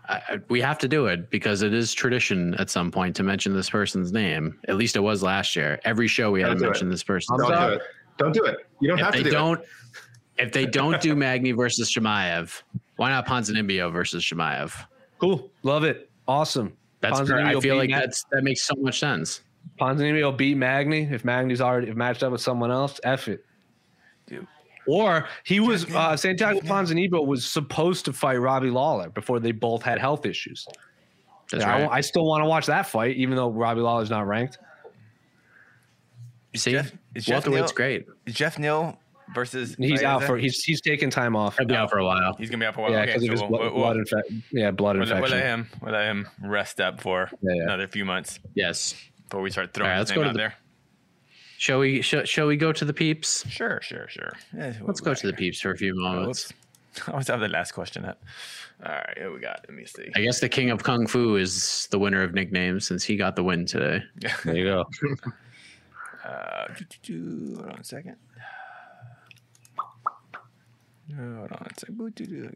I, 0.09 0.15
I- 0.27 0.39
we 0.49 0.59
have 0.61 0.77
to 0.79 0.87
do 0.87 1.05
it 1.05 1.29
because 1.29 1.61
it 1.61 1.73
is 1.73 1.93
tradition 1.93 2.53
at 2.55 2.69
some 2.69 2.91
point 2.91 3.15
to 3.17 3.23
mention 3.23 3.53
this 3.53 3.69
person's 3.69 4.11
name. 4.11 4.59
At 4.67 4.75
least 4.75 4.95
it 4.95 5.01
was 5.01 5.23
last 5.23 5.55
year. 5.55 5.79
Every 5.85 6.07
show 6.07 6.31
we 6.31 6.41
had 6.41 6.47
Don't 6.47 6.55
to 6.57 6.59
do 6.61 6.65
it. 6.65 6.69
mention 6.71 6.89
this 6.89 7.03
person. 7.03 7.37
Don't 7.37 7.47
do 7.51 7.73
it. 7.75 7.81
Don't 8.17 8.33
do 8.33 8.43
it. 8.45 8.57
You 8.81 8.89
don't 8.89 8.99
If 8.99 9.05
have 9.05 9.13
they 9.13 9.19
to 9.23 9.29
do 9.29 9.31
don't, 9.31 9.59
it. 9.61 9.67
if 10.39 10.51
they 10.51 10.65
don't 10.65 10.99
do 10.99 11.15
Magny 11.15 11.51
versus 11.53 11.89
Chimaev, 11.93 12.61
why 12.97 13.09
not 13.09 13.25
Ponzinibbio 13.27 13.91
versus 13.93 14.23
Chimaev? 14.23 14.73
cool, 15.19 15.51
love 15.63 15.83
it, 15.83 16.09
awesome. 16.27 16.73
That's 17.01 17.19
Ponzinibbio 17.19 17.27
correct. 17.27 17.57
I 17.57 17.59
feel 17.61 17.75
like 17.77 17.89
Mag- 17.89 18.01
that's 18.01 18.23
that 18.31 18.43
makes 18.43 18.63
so 18.63 18.73
much 18.77 18.99
sense. 18.99 19.41
Ponzinibbio 19.79 20.23
will 20.23 20.31
beat 20.33 20.55
Magny 20.57 21.03
if 21.11 21.23
Magny's 21.23 21.61
already 21.61 21.87
if 21.89 21.95
matched 21.95 22.23
up 22.23 22.31
with 22.31 22.41
someone 22.41 22.71
else. 22.71 22.99
F 23.03 23.27
it. 23.29 23.45
Dude. 24.27 24.47
Or 24.87 25.27
he 25.45 25.59
was 25.59 25.85
uh, 25.93 26.15
Santiago 26.17 26.59
Ponzinibbio 26.61 27.25
was 27.25 27.45
supposed 27.45 28.05
to 28.05 28.13
fight 28.13 28.37
Robbie 28.37 28.69
Lawler 28.71 29.09
before 29.09 29.39
they 29.39 29.51
both 29.51 29.83
had 29.83 29.99
health 29.99 30.25
issues. 30.25 30.67
That's 31.51 31.63
Yeah, 31.63 31.69
I, 31.69 31.73
right. 31.79 31.87
wa- 31.87 31.93
I 31.93 32.01
still 32.01 32.25
want 32.25 32.43
to 32.43 32.47
watch 32.49 32.65
that 32.67 32.87
fight, 32.87 33.15
even 33.17 33.35
though 33.35 33.49
Robbie 33.51 33.81
Lawler's 33.81 34.09
not 34.09 34.27
ranked. 34.27 34.57
You 36.53 36.59
See, 36.59 36.71
Jeff- 36.71 36.91
is 37.15 37.25
Jeff 37.25 37.45
welterweight's 37.45 37.71
great. 37.71 38.07
Jeff 38.27 38.57
Neal 38.57 38.97
versus 39.35 39.75
He's 39.77 40.01
out 40.01 40.23
for 40.23 40.37
he's 40.37 40.63
he's 40.63 40.81
taking 40.81 41.11
time 41.11 41.35
off. 41.35 41.57
He'll 41.59 41.67
be 41.67 41.75
out 41.75 41.91
for 41.91 41.99
a 41.99 42.05
while. 42.05 42.35
He's 42.37 42.49
gonna 42.49 42.61
be 42.63 42.65
out 42.65 42.73
for 42.73 42.79
a 42.81 42.83
while. 42.83 42.91
Yeah, 42.93 43.01
okay, 43.15 43.19
so 43.19 43.33
we'll, 43.33 43.47
blood, 43.47 43.51
we'll, 43.61 43.69
blood 43.71 43.75
we'll, 43.75 43.97
infection. 43.99 44.43
Yeah, 44.51 44.71
blood 44.71 44.95
we'll, 44.95 45.03
infection. 45.03 45.21
we'll 45.21 45.31
let 45.31 45.43
him 45.45 45.67
we'll 45.81 45.91
let 45.93 46.05
him 46.05 46.27
rest 46.43 46.81
up 46.81 47.01
for 47.01 47.29
Yeah, 47.41 47.53
yeah. 47.55 47.63
another 47.63 47.87
few 47.87 48.05
months 48.05 48.39
Yes. 48.55 48.95
before 49.27 49.41
we 49.41 49.51
start 49.51 49.73
throwing 49.73 49.91
All 49.91 49.97
right, 49.97 49.99
his 49.99 50.09
let's 50.09 50.17
name 50.17 50.23
go 50.23 50.29
out 50.29 50.33
the- 50.33 50.37
there. 50.39 50.53
Shall 51.59 51.79
we? 51.79 52.01
Shall, 52.01 52.23
shall 52.23 52.47
we 52.47 52.55
go 52.55 52.71
to 52.71 52.85
the 52.85 52.93
peeps? 52.93 53.45
Sure, 53.49 53.81
sure, 53.81 54.07
sure. 54.07 54.31
Yeah, 54.55 54.71
Let's 54.81 55.01
go 55.01 55.13
to 55.13 55.27
the 55.27 55.33
peeps 55.33 55.59
for 55.59 55.71
a 55.71 55.77
few 55.77 55.93
moments. 55.93 56.53
whoops. 56.95 57.07
I 57.07 57.11
always 57.11 57.27
have 57.27 57.41
the 57.41 57.49
last 57.49 57.73
question 57.73 58.05
up. 58.05 58.23
All 58.85 58.93
right, 58.93 59.17
here 59.17 59.33
we 59.33 59.41
got. 59.41 59.65
Let 59.67 59.75
me 59.75 59.83
see. 59.83 60.09
I 60.15 60.21
guess 60.21 60.39
the 60.39 60.47
king 60.47 60.69
of 60.69 60.83
kung 60.83 61.05
fu 61.05 61.35
is 61.35 61.89
the 61.91 61.99
winner 61.99 62.23
of 62.23 62.33
nicknames 62.33 62.87
since 62.87 63.03
he 63.03 63.17
got 63.17 63.35
the 63.35 63.43
win 63.43 63.65
today. 63.65 64.01
There 64.45 64.55
you 64.55 64.63
go. 64.63 64.85
Uh, 66.25 66.67
hold 67.07 67.71
on 67.73 67.79
a 67.79 67.83
second. 67.83 68.15
Hold 71.17 71.51
on 71.51 71.67
a 71.69 71.73
second. 71.77 72.55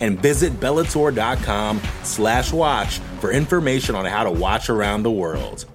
And 0.00 0.20
visit 0.20 0.52
Bellator.com 0.54 1.80
slash 2.02 2.52
watch 2.52 2.98
for 3.20 3.30
information 3.32 3.94
on 3.94 4.04
how 4.04 4.24
to 4.24 4.30
watch 4.30 4.70
around 4.70 5.02
the 5.02 5.10
world. 5.10 5.66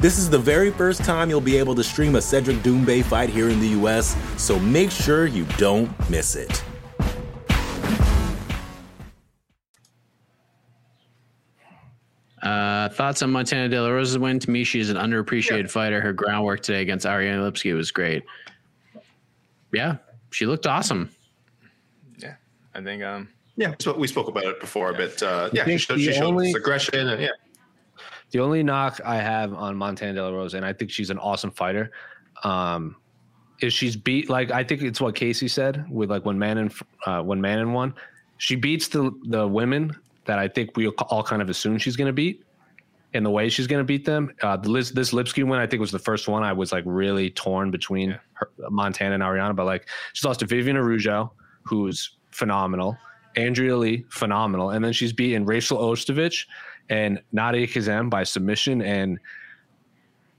This 0.00 0.18
is 0.18 0.30
the 0.30 0.38
very 0.38 0.70
first 0.70 1.04
time 1.04 1.28
you'll 1.28 1.42
be 1.42 1.58
able 1.58 1.74
to 1.74 1.84
stream 1.84 2.14
a 2.16 2.22
Cedric 2.22 2.56
Doumbé 2.58 3.04
fight 3.04 3.28
here 3.28 3.50
in 3.50 3.60
the 3.60 3.68
US, 3.80 4.16
so 4.42 4.58
make 4.58 4.90
sure 4.90 5.26
you 5.26 5.44
don't 5.58 5.90
miss 6.08 6.36
it. 6.36 6.64
Uh, 12.42 12.88
thoughts 12.88 13.20
on 13.20 13.30
Montana 13.30 13.68
De 13.68 13.80
La 13.80 13.88
Rosa's 13.88 14.18
win? 14.18 14.38
To 14.38 14.50
me, 14.50 14.64
she's 14.64 14.88
an 14.88 14.96
underappreciated 14.96 15.70
fighter. 15.70 16.00
Her 16.00 16.14
groundwork 16.14 16.62
today 16.62 16.80
against 16.80 17.04
Ariane 17.04 17.40
Lipski 17.40 17.74
was 17.74 17.90
great. 17.90 18.24
Yeah, 19.72 19.96
she 20.30 20.46
looked 20.46 20.66
awesome. 20.66 21.10
Yeah, 22.18 22.36
I 22.74 22.80
think. 22.80 23.02
Um, 23.02 23.28
Yeah, 23.60 23.74
so 23.78 23.94
we 23.94 24.06
spoke 24.06 24.26
about 24.26 24.44
it 24.44 24.58
before, 24.58 24.94
but 24.94 25.22
uh, 25.22 25.50
yeah, 25.52 25.66
she 25.66 25.76
showed, 25.76 26.00
she 26.00 26.12
showed 26.14 26.22
only- 26.22 26.52
aggression 26.52 27.08
and 27.08 27.20
yeah. 27.20 27.28
The 28.30 28.38
only 28.38 28.62
knock 28.62 29.00
I 29.04 29.16
have 29.16 29.52
on 29.52 29.76
Montana 29.76 30.14
De 30.14 30.22
La 30.22 30.30
Rosa, 30.30 30.56
and 30.56 30.64
I 30.64 30.72
think 30.72 30.90
she's 30.90 31.10
an 31.10 31.18
awesome 31.18 31.50
fighter, 31.50 31.90
um, 32.42 32.96
is 33.60 33.74
she's 33.74 33.96
beat 33.96 34.30
like 34.30 34.50
I 34.50 34.64
think 34.64 34.80
it's 34.80 34.98
what 34.98 35.14
Casey 35.14 35.46
said 35.46 35.84
with 35.90 36.10
like 36.10 36.24
when 36.24 36.38
Manon 36.38 36.70
uh, 37.04 37.22
when 37.22 37.38
Manon 37.38 37.74
won, 37.74 37.94
she 38.38 38.56
beats 38.56 38.88
the 38.88 39.10
the 39.24 39.46
women 39.46 39.94
that 40.24 40.38
I 40.38 40.48
think 40.48 40.74
we 40.74 40.88
all 40.88 41.22
kind 41.22 41.42
of 41.42 41.50
assume 41.50 41.76
she's 41.76 41.96
going 41.96 42.06
to 42.06 42.14
beat, 42.14 42.44
in 43.12 43.24
the 43.24 43.30
way 43.30 43.50
she's 43.50 43.66
going 43.66 43.80
to 43.80 43.84
beat 43.84 44.06
them. 44.06 44.32
Uh, 44.42 44.56
the 44.56 44.70
Liz, 44.70 44.92
this 44.92 45.12
Lipski 45.12 45.44
win 45.44 45.58
I 45.60 45.66
think 45.66 45.80
was 45.80 45.90
the 45.90 45.98
first 45.98 46.28
one 46.28 46.42
I 46.42 46.52
was 46.52 46.72
like 46.72 46.84
really 46.86 47.28
torn 47.30 47.70
between 47.70 48.18
her, 48.34 48.48
Montana 48.70 49.14
and 49.14 49.22
Ariana, 49.22 49.54
but 49.54 49.66
like 49.66 49.88
she 50.14 50.26
lost 50.26 50.40
to 50.40 50.46
Vivian 50.46 50.76
Araujo, 50.76 51.32
who's 51.64 52.16
phenomenal, 52.30 52.96
Andrea 53.36 53.76
Lee, 53.76 54.04
phenomenal, 54.08 54.70
and 54.70 54.84
then 54.84 54.92
she's 54.92 55.12
beaten 55.12 55.44
Rachel 55.44 55.78
Ostovich 55.78 56.46
and 56.88 57.22
Nadia 57.32 57.66
Kassem 57.66 58.10
by 58.10 58.24
submission. 58.24 58.82
And 58.82 59.18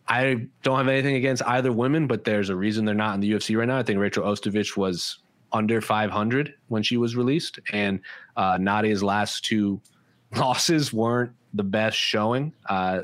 I 0.07 0.47
don't 0.63 0.77
have 0.77 0.87
anything 0.87 1.15
against 1.15 1.41
either 1.43 1.71
women, 1.71 2.07
but 2.07 2.25
there's 2.25 2.49
a 2.49 2.55
reason 2.55 2.85
they're 2.85 2.93
not 2.93 3.15
in 3.15 3.21
the 3.21 3.31
UFC 3.31 3.57
right 3.57 3.67
now. 3.67 3.77
I 3.77 3.83
think 3.83 3.99
Rachel 3.99 4.25
Ostovich 4.25 4.75
was 4.75 5.19
under 5.53 5.81
500 5.81 6.53
when 6.67 6.83
she 6.83 6.97
was 6.97 7.15
released, 7.15 7.59
and 7.71 8.01
uh, 8.35 8.57
Nadia's 8.59 9.03
last 9.03 9.45
two 9.45 9.81
losses 10.35 10.91
weren't 10.93 11.31
the 11.53 11.63
best 11.63 11.97
showing. 11.97 12.53
Uh, 12.67 13.01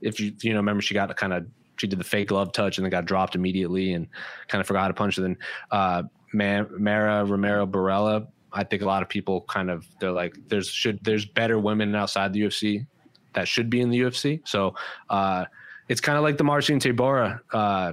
if 0.00 0.18
you 0.20 0.32
you 0.42 0.52
know 0.52 0.58
remember, 0.58 0.82
she 0.82 0.94
got 0.94 1.14
kind 1.16 1.32
of 1.32 1.46
she 1.76 1.86
did 1.86 1.98
the 1.98 2.04
fake 2.04 2.28
glove 2.28 2.52
touch 2.52 2.78
and 2.78 2.84
then 2.84 2.90
got 2.90 3.06
dropped 3.06 3.34
immediately 3.34 3.94
and 3.94 4.06
kind 4.48 4.60
of 4.60 4.66
forgot 4.66 4.82
how 4.82 4.88
to 4.88 4.94
punch. 4.94 5.16
And 5.16 5.26
then 5.26 5.38
uh, 5.70 6.02
Mara 6.32 7.24
Romero 7.24 7.66
Borella, 7.66 8.26
I 8.52 8.64
think 8.64 8.82
a 8.82 8.86
lot 8.86 9.02
of 9.02 9.08
people 9.08 9.42
kind 9.42 9.70
of 9.70 9.86
they're 10.00 10.12
like 10.12 10.36
there's 10.48 10.68
should 10.68 10.98
there's 11.02 11.24
better 11.24 11.58
women 11.58 11.94
outside 11.94 12.32
the 12.32 12.42
UFC 12.42 12.86
that 13.34 13.46
should 13.46 13.70
be 13.70 13.80
in 13.80 13.90
the 13.90 14.00
UFC. 14.00 14.46
So 14.46 14.74
uh, 15.08 15.44
it's 15.88 16.00
kind 16.00 16.18
of 16.18 16.24
like 16.24 16.36
the 16.36 16.44
Marcin 16.44 16.78
Tybura 16.78 17.40
uh, 17.52 17.92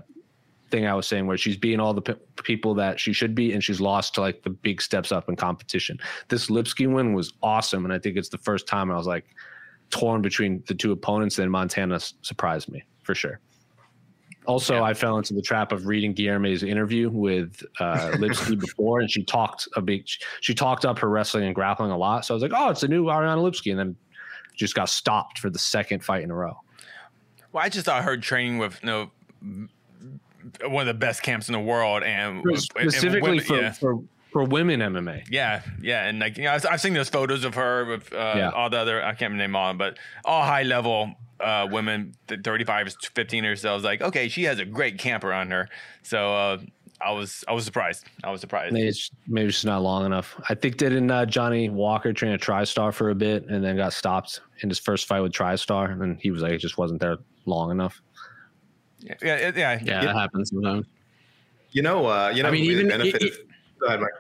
thing 0.70 0.86
I 0.86 0.94
was 0.94 1.08
saying, 1.08 1.28
where 1.28 1.38
she's 1.38 1.58
beating 1.58 1.80
all 1.80 1.94
the 1.94 2.02
p- 2.02 2.16
people 2.44 2.74
that 2.76 3.00
she 3.00 3.14
should 3.14 3.36
be, 3.36 3.54
and 3.54 3.64
she's 3.64 3.80
lost 3.80 4.16
to 4.16 4.22
like 4.22 4.44
the 4.44 4.50
big 4.50 4.82
steps 4.82 5.12
up 5.12 5.30
in 5.30 5.36
competition. 5.36 6.00
This 6.28 6.48
Lipski 6.48 6.92
win 6.92 7.14
was 7.14 7.34
awesome, 7.42 7.86
and 7.86 7.94
I 7.94 8.00
think 8.00 8.18
it's 8.18 8.30
the 8.30 8.38
first 8.40 8.68
time 8.68 8.92
I 8.92 8.98
was 8.98 9.08
like 9.08 9.26
torn 9.90 10.22
between 10.22 10.64
the 10.68 10.74
two 10.74 10.92
opponents. 10.92 11.40
And 11.40 11.52
Montana 11.52 12.00
surprised 12.22 12.70
me 12.70 12.84
for 13.04 13.16
sure. 13.16 13.40
Also, 14.48 14.76
yeah. 14.76 14.84
I 14.84 14.94
fell 14.94 15.18
into 15.18 15.34
the 15.34 15.42
trap 15.42 15.74
of 15.74 15.88
reading 15.88 16.14
Guilherme's 16.14 16.64
interview 16.64 17.10
with 17.10 17.62
uh, 17.80 18.12
Lipski 18.16 18.58
before, 18.58 19.02
and 19.02 19.12
she 19.12 19.24
talked 19.24 19.68
a 19.76 19.82
big. 19.82 20.08
She 20.40 20.56
talked 20.56 20.86
up 20.86 20.98
her 21.00 21.10
wrestling 21.10 21.44
and 21.44 21.54
grappling 21.54 21.92
a 21.92 21.98
lot. 21.98 22.26
So 22.26 22.34
I 22.34 22.36
was 22.36 22.44
like, 22.44 22.54
"Oh, 22.56 22.70
it's 22.70 22.84
a 22.84 22.88
new 22.88 23.10
Ariane 23.10 23.40
Lipski," 23.40 23.72
and 23.72 23.80
then 23.80 23.96
just 24.56 24.74
got 24.74 24.90
stopped 24.90 25.40
for 25.40 25.50
the 25.50 25.60
second 25.60 26.04
fight 26.04 26.24
in 26.24 26.32
a 26.32 26.36
row. 26.36 26.58
Well, 27.52 27.64
I 27.64 27.70
just 27.70 27.86
thought 27.86 28.04
her 28.04 28.18
training 28.18 28.58
with 28.58 28.80
you 28.82 28.88
know 28.88 29.12
one 30.66 30.82
of 30.82 30.88
the 30.88 30.98
best 30.98 31.24
camps 31.24 31.50
in 31.50 31.54
the 31.54 31.60
world, 31.60 32.04
and 32.04 32.42
specifically 32.58 33.18
and 33.18 33.22
women, 33.22 33.40
for, 33.42 33.58
yeah. 33.58 33.72
for 33.72 34.00
for 34.32 34.44
women 34.44 34.80
MMA. 34.80 35.28
Yeah, 35.30 35.62
yeah, 35.82 36.06
and 36.06 36.20
like 36.20 36.38
you 36.38 36.46
know, 36.46 36.54
I've, 36.54 36.66
I've 36.66 36.82
seen 36.82 36.94
those 36.94 37.10
photos 37.10 37.44
of 37.44 37.56
her 37.56 37.86
with 37.86 38.12
uh, 38.14 38.34
yeah. 38.36 38.50
all 38.50 38.70
the 38.70 38.78
other 38.78 39.04
I 39.04 39.14
can't 39.14 39.34
name 39.36 39.56
all, 39.56 39.74
but 39.74 39.98
all 40.26 40.44
high 40.44 40.64
level 40.64 41.16
uh, 41.40 41.68
women, 41.70 42.14
35 42.28 42.96
15 43.14 43.46
or 43.46 43.56
so. 43.56 43.72
I 43.72 43.74
was 43.74 43.84
like, 43.84 44.02
okay, 44.02 44.28
she 44.28 44.44
has 44.44 44.60
a 44.60 44.66
great 44.66 44.98
camper 44.98 45.32
on 45.32 45.52
her. 45.52 45.70
So 46.04 46.34
uh, 46.34 46.58
I 47.00 47.12
was 47.12 47.44
I 47.48 47.54
was 47.54 47.66
surprised. 47.66 48.06
I 48.24 48.32
was 48.32 48.42
surprised. 48.42 48.74
Maybe 48.74 48.88
it's, 48.88 49.12
maybe 49.28 49.50
it's 49.50 49.66
not 49.66 49.82
long 49.82 50.06
enough. 50.06 50.40
I 50.50 50.56
think 50.56 50.78
didn't 50.78 51.10
uh, 51.12 51.26
Johnny 51.26 51.70
Walker 51.70 52.14
train 52.14 52.34
a 52.34 52.38
TriStar 52.38 52.94
for 52.94 53.10
a 53.10 53.16
bit 53.16 53.46
and 53.48 53.64
then 53.64 53.78
got 53.78 53.94
stopped 53.94 54.42
in 54.62 54.70
his 54.70 54.80
first 54.80 55.08
fight 55.08 55.22
with 55.22 55.32
TriStar, 55.32 55.92
and 55.92 56.02
then 56.02 56.18
he 56.22 56.32
was 56.32 56.42
like, 56.42 56.54
it 56.54 56.58
just 56.58 56.78
wasn't 56.78 57.00
there 57.02 57.18
long 57.46 57.72
enough. 57.72 58.02
Yeah, 59.00 59.14
yeah, 59.22 59.38
yeah. 59.38 59.52
Yeah, 59.56 59.80
yeah. 59.84 60.06
that 60.06 60.16
happens 60.16 60.50
sometimes. 60.50 60.88
You 61.72 61.84
know, 61.84 62.08
uh, 62.08 62.32
you 62.34 62.42
know. 62.42 62.50
I 62.50 62.52
mean, 62.52 62.64
even 62.64 62.90
it, 62.90 63.22
it, 63.22 63.47
ahead, 63.86 64.02
Mike. 64.02 64.12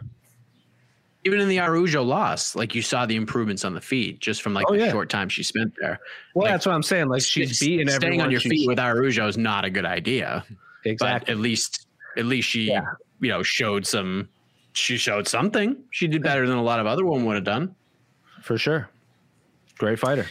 even 1.25 1.39
in 1.39 1.49
the 1.49 1.59
Araujo 1.59 2.03
loss, 2.03 2.55
like 2.55 2.73
you 2.73 2.81
saw 2.81 3.05
the 3.05 3.15
improvements 3.15 3.65
on 3.65 3.73
the 3.73 3.81
feet 3.81 4.19
just 4.19 4.41
from 4.41 4.53
like 4.53 4.65
oh, 4.69 4.73
the 4.73 4.79
yeah. 4.79 4.91
short 4.91 5.09
time 5.09 5.27
she 5.27 5.43
spent 5.43 5.73
there. 5.81 5.99
Well, 6.33 6.45
like, 6.45 6.53
that's 6.53 6.65
what 6.65 6.73
I'm 6.73 6.83
saying. 6.83 7.09
Like 7.09 7.21
she's 7.21 7.59
beating 7.59 7.89
staying 7.89 8.21
on 8.21 8.31
your 8.31 8.39
feet 8.39 8.67
with 8.67 8.79
Araujo 8.79 9.27
is 9.27 9.37
not 9.37 9.65
a 9.65 9.69
good 9.69 9.85
idea. 9.85 10.45
Exactly. 10.85 11.25
But 11.25 11.29
at 11.29 11.37
least, 11.37 11.87
at 12.17 12.25
least 12.25 12.47
she, 12.47 12.63
yeah. 12.65 12.81
you 13.19 13.29
know, 13.29 13.43
showed 13.43 13.85
some. 13.85 14.29
She 14.73 14.95
showed 14.97 15.27
something. 15.27 15.75
She 15.89 16.07
did 16.07 16.21
better 16.21 16.47
than 16.47 16.57
a 16.57 16.63
lot 16.63 16.79
of 16.79 16.85
other 16.85 17.03
women 17.03 17.25
would 17.25 17.35
have 17.35 17.43
done. 17.43 17.75
For 18.43 18.57
sure. 18.57 18.89
Great 19.79 19.99
fighter. 19.99 20.27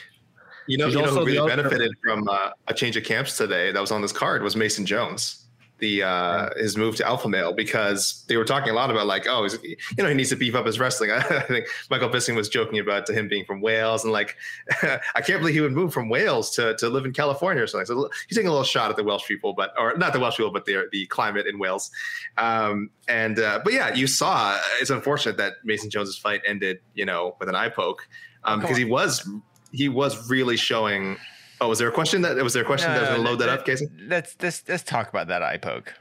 You 0.69 0.79
know, 0.79 0.87
you 0.87 1.03
know 1.03 1.07
who 1.07 1.25
really 1.25 1.49
benefited 1.49 1.93
from 2.03 2.29
uh, 2.29 2.51
a 2.69 2.75
change 2.75 2.97
of 2.97 3.05
camps 3.05 3.37
today 3.37 3.73
that 3.73 3.81
was 3.81 3.91
on 3.91 4.03
this 4.03 4.13
card 4.13 4.43
was 4.43 4.57
Mason 4.57 4.87
Jones 4.87 5.46
the 5.79 6.03
uh, 6.03 6.51
his 6.57 6.77
move 6.77 6.97
to 6.97 7.07
alpha 7.07 7.29
male 7.29 7.53
because 7.53 8.25
they 8.29 8.37
were 8.37 8.45
talking 8.45 8.71
a 8.71 8.75
lot 8.75 8.91
about 8.91 9.07
like 9.07 9.27
oh 9.29 9.47
you 9.63 9.77
know 9.99 10.09
he 10.09 10.15
needs 10.15 10.31
to 10.31 10.37
beef 10.37 10.55
up 10.55 10.67
his 10.67 10.79
wrestling. 10.79 11.11
I 11.13 11.41
think 11.41 11.67
Michael 11.91 12.09
Bisping 12.09 12.37
was 12.37 12.49
joking 12.49 12.79
about 12.79 13.09
him 13.09 13.29
being 13.29 13.45
from 13.45 13.61
Wales 13.61 14.05
and 14.05 14.13
like 14.13 14.37
I 14.83 15.21
can't 15.21 15.41
believe 15.41 15.55
he 15.55 15.61
would 15.61 15.73
move 15.73 15.93
from 15.93 16.09
Wales 16.09 16.51
to, 16.57 16.77
to 16.77 16.89
live 16.89 17.05
in 17.05 17.13
California 17.13 17.63
or 17.63 17.67
something. 17.67 17.87
So 17.87 18.09
he's 18.29 18.37
taking 18.37 18.49
a 18.49 18.53
little 18.53 18.65
shot 18.65 18.91
at 18.91 18.97
the 18.97 19.05
Welsh 19.05 19.27
people, 19.27 19.53
but 19.53 19.73
or 19.79 19.97
not 19.97 20.13
the 20.13 20.21
Welsh 20.21 20.37
people, 20.37 20.53
but 20.53 20.65
the 20.65 20.89
the 20.93 21.07
climate 21.07 21.47
in 21.47 21.59
Wales. 21.59 21.91
Um, 22.39 22.91
and 23.09 23.39
uh, 23.39 23.61
but 23.63 23.73
yeah, 23.73 23.95
you 23.95 24.07
saw 24.07 24.59
it's 24.81 24.91
unfortunate 24.91 25.37
that 25.37 25.55
Mason 25.65 25.91
Jones's 25.91 26.19
fight 26.19 26.43
ended 26.47 26.81
you 26.95 27.05
know 27.05 27.37
with 27.39 27.49
an 27.49 27.55
eye 27.55 27.69
poke 27.69 28.09
um, 28.45 28.61
because 28.61 28.77
he 28.77 28.85
was 28.85 29.29
he 29.73 29.89
was 29.89 30.31
really 30.31 30.57
showing 30.57 31.17
Oh, 31.61 31.69
was 31.69 31.79
there 31.79 31.89
a 31.89 31.93
question 31.93 32.23
that 32.23 32.37
was 32.37 32.53
there 32.53 32.63
a 32.63 32.67
question 32.67 32.91
no, 32.91 32.95
that 32.95 33.01
was 33.01 33.09
going 33.11 33.23
to 33.23 33.31
load 33.31 33.39
that, 33.41 33.47
that, 33.47 33.61
up, 33.61 33.67
Casey? 33.67 33.89
Let's 34.07 34.37
let's 34.43 34.63
let's 34.69 34.83
talk 34.83 35.09
about 35.09 35.29
that 35.29 35.43
eye 35.43 35.57
poke. 35.57 35.95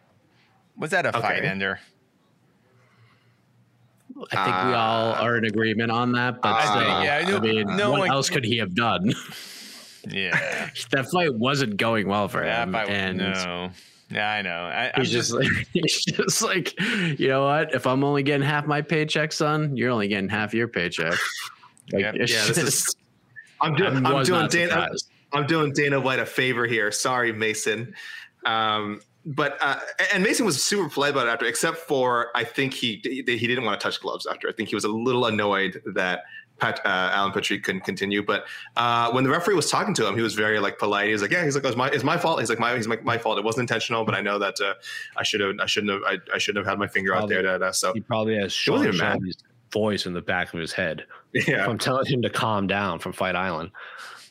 Was 0.78 0.92
that 0.92 1.06
a 1.06 1.10
okay. 1.10 1.22
fight 1.22 1.46
ender? 1.46 1.80
I 4.32 4.46
think 4.46 4.56
uh, 4.56 4.64
we 4.68 4.74
all 4.74 5.14
are 5.14 5.38
in 5.38 5.46
agreement 5.46 5.92
on 5.92 6.14
that, 6.14 6.42
but 6.42 6.56
uh, 6.56 6.62
still, 6.62 7.04
yeah, 7.04 7.26
I, 7.28 7.36
I 7.36 7.40
mean, 7.40 7.76
no 7.76 7.92
what 7.92 8.00
one, 8.02 8.12
else 8.12 8.30
could 8.30 8.46
he 8.46 8.58
have 8.58 8.76
done? 8.76 9.14
Yeah, 10.08 10.70
that 10.92 11.08
fight 11.12 11.34
wasn't 11.34 11.78
going 11.78 12.08
well 12.08 12.28
for 12.28 12.44
him, 12.44 12.74
fight, 12.74 12.90
and 12.90 13.18
no. 13.18 13.72
Yeah, 14.12 14.30
I 14.30 14.42
know. 14.44 14.52
I, 14.52 14.92
he's 14.98 15.10
just, 15.10 15.32
just 15.32 15.34
like 15.34 15.68
he's 15.74 16.06
just 16.06 16.42
like, 16.44 16.80
you 17.20 17.28
know 17.28 17.46
what? 17.46 17.74
If 17.74 17.88
I'm 17.88 18.04
only 18.04 18.22
getting 18.22 18.46
half 18.46 18.68
my 18.68 18.82
paycheck, 18.82 19.32
son, 19.32 19.76
you're 19.76 19.90
only 19.90 20.08
getting 20.08 20.30
half 20.30 20.54
your 20.54 20.68
paycheck. 20.68 21.16
Like, 21.92 22.02
yep. 22.02 22.16
yeah, 22.18 22.46
this 22.46 22.58
is. 22.58 22.96
I'm 23.62 23.74
doing. 23.74 24.06
I'm 24.06 24.24
doing 24.24 24.48
Dana. 24.48 24.90
I'm 24.92 24.96
doing 25.44 25.74
Dana 25.74 26.00
White 26.00 26.20
a 26.20 26.26
favor 26.26 26.66
here. 26.66 26.92
Sorry, 26.92 27.32
Mason. 27.32 27.94
Um, 28.46 29.02
but 29.26 29.58
uh, 29.60 29.80
and 30.14 30.24
Mason 30.24 30.46
was 30.46 30.64
super 30.64 30.88
polite 30.88 31.12
about 31.12 31.28
it 31.28 31.32
after, 31.32 31.46
except 31.46 31.78
for 31.78 32.30
I 32.36 32.44
think 32.44 32.74
he 32.74 33.02
he 33.04 33.22
didn't 33.24 33.66
want 33.66 33.80
to 33.80 33.84
touch 33.84 34.00
gloves 34.00 34.26
after. 34.28 34.48
I 34.48 34.52
think 34.52 34.70
he 34.70 34.76
was 34.76 34.84
a 34.84 34.90
little 34.90 35.26
annoyed 35.26 35.82
that 35.96 36.24
Pat, 36.60 36.80
uh, 36.86 37.12
Alan 37.14 37.32
Patrick 37.32 37.64
couldn't 37.64 37.82
continue. 37.82 38.24
But 38.24 38.46
uh, 38.78 39.12
when 39.12 39.24
the 39.24 39.30
referee 39.30 39.56
was 39.56 39.70
talking 39.70 39.94
to 39.96 40.08
him, 40.08 40.16
he 40.16 40.22
was 40.22 40.36
very 40.36 40.60
like 40.60 40.78
polite. 40.78 41.08
He 41.08 41.14
was 41.14 41.22
like, 41.22 41.32
"Yeah, 41.32 41.44
he's 41.44 41.56
like, 41.56 41.66
it's 41.66 41.76
my, 41.76 41.90
it's 41.90 42.04
my 42.04 42.18
fault." 42.18 42.40
He's 42.40 42.50
like, 42.50 42.60
"My, 42.60 42.76
he's 42.76 42.88
my, 42.88 42.98
my 42.98 43.18
fault. 43.18 43.38
It 43.38 43.44
wasn't 43.44 43.62
intentional, 43.62 44.06
but 44.06 44.16
I 44.16 44.22
know 44.22 44.40
that 44.40 44.62
uh, 44.62 44.76
I 45.18 45.24
should 45.24 45.42
have, 45.42 45.56
I 45.60 45.66
shouldn't 45.66 45.92
have, 45.92 46.02
I, 46.06 46.36
I 46.36 46.38
shouldn't 46.38 46.66
have 46.66 46.72
had 46.72 46.80
my 46.80 46.88
finger 46.88 47.12
probably, 47.12 47.36
out 47.36 47.42
there." 47.42 47.58
Da, 47.60 47.66
da. 47.66 47.72
So 47.72 47.94
he 47.94 48.02
probably 48.02 48.38
has 48.38 48.54
Sean 48.54 48.92
voice 49.72 50.06
in 50.06 50.14
the 50.14 50.22
back 50.22 50.54
of 50.54 50.60
his 50.60 50.72
head. 50.72 51.06
Yeah, 51.48 51.66
I'm 51.66 51.78
telling 51.78 52.06
him 52.06 52.22
to 52.22 52.30
calm 52.30 52.66
down 52.66 53.00
from 53.00 53.12
Fight 53.12 53.36
Island 53.36 53.72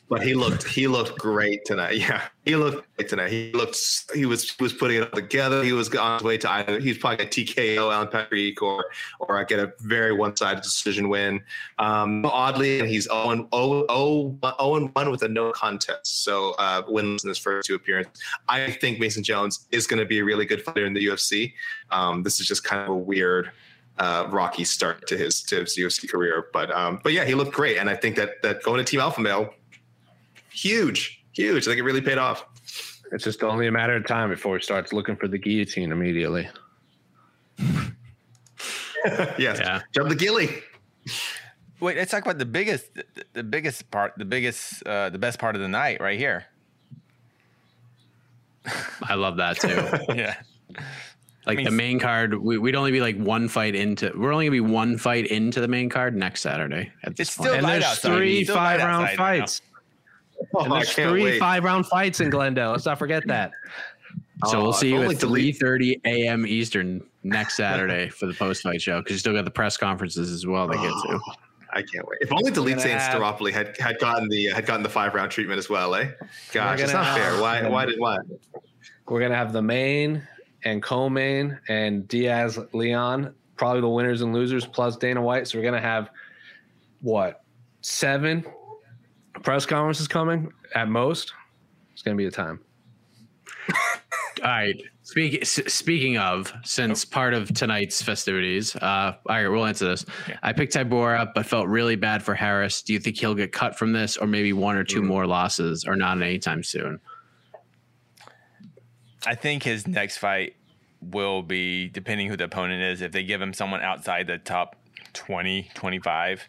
but 0.07 0.21
he 0.21 0.35
looked 0.35 0.63
he 0.67 0.87
looked 0.87 1.17
great 1.17 1.65
tonight. 1.65 1.95
Yeah, 2.05 2.21
he 2.43 2.55
looked 2.55 2.87
great 2.95 3.09
tonight. 3.09 3.31
He 3.31 3.51
looked 3.53 3.77
he 4.13 4.25
was 4.25 4.51
he 4.51 4.63
was 4.63 4.73
putting 4.73 5.01
it 5.01 5.03
all 5.03 5.19
together. 5.19 5.63
He 5.63 5.71
was 5.71 5.93
on 5.95 6.19
his 6.19 6.23
way 6.23 6.37
to 6.37 6.51
either 6.51 6.79
he's 6.79 6.97
probably 6.97 7.25
a 7.25 7.27
TKO 7.27 7.91
Alan 7.91 8.07
Patrick 8.09 8.61
or 8.61 8.85
or 9.19 9.39
I 9.39 9.43
get 9.43 9.59
a 9.59 9.73
very 9.81 10.13
one 10.13 10.35
sided 10.35 10.61
decision 10.61 11.09
win. 11.09 11.41
Um, 11.79 12.25
oddly, 12.25 12.79
and 12.79 12.87
he's 12.87 13.05
0 13.05 13.47
0 13.51 14.37
1 14.41 15.11
with 15.11 15.23
a 15.23 15.27
no 15.27 15.51
contest. 15.51 16.23
So 16.23 16.51
uh, 16.59 16.83
wins 16.87 17.23
in 17.23 17.29
his 17.29 17.39
first 17.39 17.67
two 17.67 17.75
appearances. 17.75 18.21
I 18.47 18.71
think 18.71 18.99
Mason 18.99 19.23
Jones 19.23 19.67
is 19.71 19.87
going 19.87 19.99
to 19.99 20.05
be 20.05 20.19
a 20.19 20.23
really 20.23 20.45
good 20.45 20.61
fighter 20.61 20.85
in 20.85 20.93
the 20.93 21.05
UFC. 21.05 21.53
Um, 21.89 22.21
this 22.21 22.39
is 22.39 22.47
just 22.47 22.63
kind 22.63 22.81
of 22.81 22.89
a 22.89 22.95
weird 22.95 23.51
uh, 23.97 24.27
rocky 24.29 24.65
start 24.65 25.07
to 25.07 25.17
his 25.17 25.41
to 25.43 25.61
his 25.61 25.77
UFC 25.77 26.09
career. 26.09 26.47
But 26.53 26.71
um, 26.71 26.99
but 27.03 27.13
yeah, 27.13 27.25
he 27.25 27.33
looked 27.33 27.53
great, 27.53 27.77
and 27.77 27.89
I 27.89 27.95
think 27.95 28.15
that 28.17 28.41
that 28.43 28.63
going 28.63 28.77
to 28.77 28.83
Team 28.83 28.99
Alpha 28.99 29.21
Male 29.21 29.53
huge, 30.55 31.23
huge. 31.33 31.67
I 31.67 31.71
think 31.71 31.79
it 31.79 31.83
really 31.83 32.01
paid 32.01 32.17
off. 32.17 32.45
It's 33.11 33.23
just 33.23 33.43
only 33.43 33.67
a 33.67 33.71
matter 33.71 33.95
of 33.95 34.07
time 34.07 34.29
before 34.29 34.57
he 34.57 34.63
starts 34.63 34.91
looking 34.91 35.15
for 35.15 35.27
the 35.27 35.37
guillotine 35.37 35.91
immediately. 35.91 36.49
yes. 39.37 39.59
Yeah. 39.59 39.81
Jump 39.93 40.09
the 40.09 40.15
gilly. 40.15 40.49
Wait, 41.79 41.97
let's 41.97 42.09
talk 42.09 42.23
about 42.23 42.37
the 42.37 42.45
biggest, 42.45 42.89
the 43.33 43.43
biggest 43.43 43.91
part, 43.91 44.13
the 44.17 44.25
biggest, 44.25 44.85
uh, 44.87 45.09
the 45.09 45.19
best 45.19 45.37
part 45.39 45.55
of 45.55 45.61
the 45.61 45.67
night 45.67 46.01
right 46.01 46.17
here. 46.17 46.45
I 49.03 49.13
love 49.13 49.37
that 49.37 49.59
too. 49.59 50.13
yeah. 50.15 50.35
Like 51.45 51.57
I 51.59 51.61
mean, 51.61 51.65
the 51.65 51.71
main 51.71 51.99
card, 51.99 52.33
we, 52.33 52.57
would 52.57 52.75
only 52.75 52.91
be 52.91 53.01
like 53.01 53.17
one 53.17 53.47
fight 53.47 53.75
into. 53.75 54.11
We're 54.15 54.33
only 54.33 54.45
gonna 54.45 54.51
be 54.51 54.61
one 54.61 54.97
fight 54.97 55.27
into 55.27 55.61
the 55.61 55.67
main 55.67 55.89
card 55.89 56.15
next 56.15 56.41
Saturday. 56.41 56.91
At 57.03 57.15
this 57.15 57.29
it's 57.29 57.37
point. 57.37 57.51
still 57.51 57.65
and 57.65 57.83
there's 57.83 57.99
three 57.99 58.45
five 58.45 58.79
round 58.79 59.09
fights. 59.11 59.61
Oh, 60.53 60.63
and 60.63 60.71
there's 60.71 60.93
three 60.93 61.23
wait. 61.23 61.39
five 61.39 61.63
round 61.63 61.85
fights 61.87 62.19
in 62.19 62.29
Glendale. 62.29 62.71
Let's 62.71 62.85
not 62.85 62.99
forget 62.99 63.25
that. 63.27 63.51
So 64.45 64.61
we'll 64.61 64.73
see 64.73 64.89
you 64.89 65.01
at 65.03 65.17
three 65.17 65.51
thirty 65.51 65.99
a.m. 66.05 66.45
Eastern 66.45 67.03
next 67.23 67.57
Saturday 67.57 68.09
for 68.09 68.25
the 68.25 68.33
post 68.33 68.63
fight 68.63 68.81
show 68.81 68.99
because 68.99 69.13
you 69.13 69.19
still 69.19 69.33
got 69.33 69.45
the 69.45 69.51
press 69.51 69.77
conferences 69.77 70.31
as 70.31 70.45
well 70.45 70.67
to 70.67 70.75
get 70.75 70.83
to. 70.83 71.19
I 71.73 71.81
can't 71.81 72.07
wait. 72.07 72.19
If 72.21 72.31
only 72.31 72.51
Delete 72.51 72.79
Saint 72.79 73.01
Staropoli 73.01 73.51
had, 73.51 73.77
had 73.77 73.99
gotten 73.99 74.29
the 74.29 74.45
had 74.45 74.65
gotten 74.65 74.83
the 74.83 74.89
five 74.89 75.13
round 75.13 75.31
treatment 75.31 75.59
as 75.59 75.69
well, 75.69 75.93
eh? 75.95 76.09
Gosh, 76.53 76.79
it's 76.79 76.93
not 76.93 77.05
have, 77.05 77.17
fair. 77.17 77.41
Why 77.41 77.67
why 77.67 77.85
did 77.85 77.99
why? 77.99 78.17
We're 79.07 79.19
gonna 79.19 79.35
have 79.35 79.51
the 79.51 79.61
main 79.61 80.25
and 80.63 80.81
co-main 80.81 81.59
and 81.67 82.07
Diaz 82.07 82.59
Leon, 82.73 83.33
probably 83.57 83.81
the 83.81 83.89
winners 83.89 84.21
and 84.21 84.33
losers 84.33 84.65
plus 84.65 84.95
Dana 84.95 85.21
White. 85.21 85.47
So 85.47 85.57
we're 85.57 85.65
gonna 85.65 85.81
have 85.81 86.09
what 87.01 87.43
seven 87.81 88.45
press 89.43 89.65
conference 89.65 89.99
is 89.99 90.07
coming 90.07 90.51
at 90.73 90.87
most. 90.89 91.33
It's 91.93 92.01
gonna 92.01 92.17
be 92.17 92.25
a 92.25 92.31
time. 92.31 92.59
All 94.43 94.49
right. 94.51 94.75
Speak, 95.03 95.41
s- 95.43 95.71
speaking 95.71 96.17
of, 96.17 96.51
since 96.63 97.05
part 97.05 97.35
of 97.35 97.53
tonight's 97.53 98.01
festivities, 98.01 98.75
uh, 98.77 99.13
all 99.27 99.35
right, 99.35 99.47
we'll 99.47 99.65
answer 99.65 99.85
this. 99.85 100.03
I 100.41 100.51
picked 100.51 100.73
Tybura, 100.73 101.31
but 101.35 101.45
felt 101.45 101.67
really 101.67 101.95
bad 101.95 102.23
for 102.23 102.33
Harris. 102.33 102.81
Do 102.81 102.91
you 102.91 102.99
think 102.99 103.19
he'll 103.19 103.35
get 103.35 103.51
cut 103.51 103.77
from 103.77 103.93
this, 103.93 104.17
or 104.17 104.25
maybe 104.25 104.51
one 104.51 104.75
or 104.75 104.83
two 104.83 105.03
more 105.03 105.27
losses, 105.27 105.85
or 105.85 105.95
not 105.95 106.19
anytime 106.19 106.63
soon? 106.63 106.99
I 109.27 109.35
think 109.35 109.61
his 109.61 109.87
next 109.87 110.17
fight 110.17 110.55
will 111.01 111.43
be 111.43 111.89
depending 111.89 112.27
who 112.27 112.35
the 112.35 112.45
opponent 112.45 112.81
is. 112.81 113.01
If 113.01 113.11
they 113.11 113.23
give 113.23 113.39
him 113.39 113.53
someone 113.53 113.81
outside 113.81 114.25
the 114.25 114.39
top 114.39 114.75
20, 115.13 115.69
25, 115.75 116.47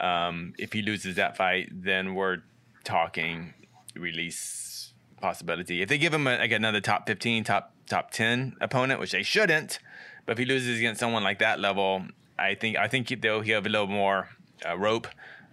um, 0.00 0.54
if 0.58 0.72
he 0.72 0.82
loses 0.82 1.16
that 1.16 1.36
fight, 1.36 1.70
then 1.72 2.14
we're 2.14 2.38
talking 2.84 3.54
release 3.94 4.92
possibility. 5.20 5.82
If 5.82 5.88
they 5.88 5.98
give 5.98 6.14
him 6.14 6.26
a, 6.26 6.38
like 6.38 6.52
another 6.52 6.80
top 6.80 7.06
15, 7.06 7.44
top 7.44 7.74
top 7.88 8.10
10 8.10 8.56
opponent, 8.60 9.00
which 9.00 9.12
they 9.12 9.22
shouldn't, 9.22 9.78
but 10.26 10.32
if 10.32 10.38
he 10.38 10.44
loses 10.44 10.78
against 10.78 11.00
someone 11.00 11.24
like 11.24 11.38
that 11.38 11.58
level, 11.58 12.02
I 12.38 12.54
think 12.54 12.76
I 12.76 12.88
think 12.88 13.08
they'll 13.20 13.40
he 13.40 13.50
have 13.52 13.66
a 13.66 13.68
little 13.68 13.86
more 13.86 14.28
uh, 14.66 14.76
rope, 14.78 15.08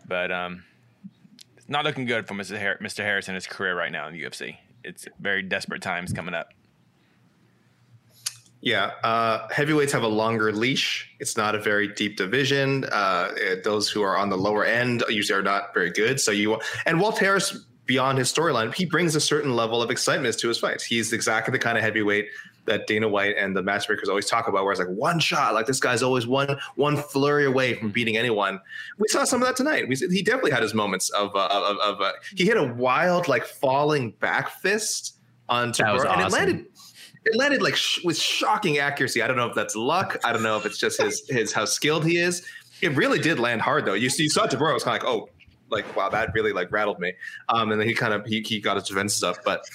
but 0.07 0.31
um, 0.31 0.63
it's 1.57 1.69
not 1.69 1.85
looking 1.85 2.05
good 2.05 2.27
for 2.27 2.33
Mr. 2.35 2.59
Har- 2.59 2.77
Mr. 2.81 3.03
Harris 3.03 3.27
in 3.27 3.35
his 3.35 3.47
career 3.47 3.75
right 3.75 3.91
now 3.91 4.07
in 4.07 4.13
the 4.13 4.23
UFC. 4.23 4.57
It's 4.83 5.07
very 5.19 5.41
desperate 5.41 5.81
times 5.81 6.13
coming 6.13 6.35
up. 6.35 6.53
Yeah, 8.65 8.93
uh, 9.03 9.47
heavyweights 9.51 9.93
have 9.93 10.01
a 10.01 10.07
longer 10.07 10.51
leash. 10.51 11.07
It's 11.19 11.37
not 11.37 11.53
a 11.53 11.59
very 11.59 11.87
deep 11.87 12.17
division. 12.17 12.85
Uh, 12.85 13.31
eh, 13.39 13.55
those 13.63 13.91
who 13.91 14.01
are 14.01 14.17
on 14.17 14.29
the 14.29 14.37
lower 14.37 14.65
end 14.65 15.03
usually 15.07 15.39
are 15.39 15.43
not 15.43 15.71
very 15.71 15.91
good. 15.91 16.19
So 16.19 16.31
you 16.31 16.59
and 16.87 16.99
Walt 16.99 17.19
Harris, 17.19 17.63
beyond 17.85 18.17
his 18.17 18.33
storyline, 18.33 18.73
he 18.73 18.87
brings 18.87 19.15
a 19.15 19.21
certain 19.21 19.55
level 19.55 19.83
of 19.83 19.91
excitement 19.91 20.35
to 20.39 20.47
his 20.47 20.57
fights. 20.57 20.83
He's 20.83 21.13
exactly 21.13 21.51
the 21.51 21.59
kind 21.59 21.77
of 21.77 21.83
heavyweight 21.83 22.27
that 22.65 22.87
Dana 22.87 23.07
White 23.07 23.35
and 23.37 23.55
the 23.55 23.61
matchmakers 23.61 24.09
always 24.09 24.25
talk 24.25 24.47
about, 24.47 24.63
where 24.63 24.71
it's 24.71 24.79
like 24.79 24.89
one 24.89 25.19
shot, 25.19 25.53
like 25.53 25.67
this 25.67 25.79
guy's 25.79 26.01
always 26.01 26.25
one 26.25 26.57
one 26.73 26.97
flurry 26.97 27.45
away 27.45 27.75
from 27.75 27.91
beating 27.91 28.17
anyone. 28.17 28.59
We 28.97 29.07
saw 29.09 29.25
some 29.25 29.43
of 29.43 29.47
that 29.47 29.55
tonight. 29.55 29.87
We, 29.87 29.95
he 29.95 30.23
definitely 30.23 30.49
had 30.49 30.63
his 30.63 30.73
moments 30.73 31.11
of 31.11 31.35
uh, 31.35 31.49
of, 31.51 31.77
of 31.77 32.01
uh, 32.01 32.13
he 32.35 32.45
hit 32.45 32.57
a 32.57 32.63
wild 32.63 33.27
like 33.27 33.45
falling 33.45 34.13
back 34.13 34.49
fist 34.49 35.19
onto 35.49 35.83
That 35.83 35.93
was 35.93 36.01
Burrow, 36.01 36.13
and 36.13 36.21
it 36.21 36.31
landed 36.31 36.65
it 37.25 37.35
landed 37.35 37.61
like 37.61 37.75
sh- 37.75 38.03
with 38.03 38.17
shocking 38.17 38.77
accuracy. 38.77 39.21
I 39.21 39.27
don't 39.27 39.35
know 39.35 39.47
if 39.47 39.55
that's 39.55 39.75
luck. 39.75 40.17
I 40.23 40.31
don't 40.31 40.43
know 40.43 40.57
if 40.57 40.65
it's 40.65 40.77
just 40.77 41.01
his 41.01 41.27
his 41.27 41.51
how 41.51 41.65
skilled 41.65 42.05
he 42.05 42.17
is. 42.17 42.45
It 42.81 42.95
really 42.95 43.19
did 43.19 43.39
land 43.39 43.61
hard 43.61 43.85
though. 43.85 43.93
You 43.93 44.09
you 44.17 44.29
saw 44.29 44.45
Deborah 44.45 44.73
was 44.73 44.83
kind 44.83 45.01
of 45.01 45.03
like, 45.03 45.11
oh, 45.11 45.29
like 45.69 45.95
wow, 45.95 46.09
that 46.09 46.31
really 46.33 46.53
like 46.53 46.71
rattled 46.71 46.99
me. 46.99 47.13
Um, 47.49 47.71
and 47.71 47.81
then 47.81 47.87
he 47.87 47.93
kind 47.93 48.13
of 48.13 48.25
he, 48.25 48.41
he 48.41 48.59
got 48.59 48.75
his 48.75 48.87
defenses 48.87 49.23
up, 49.23 49.37
but 49.43 49.65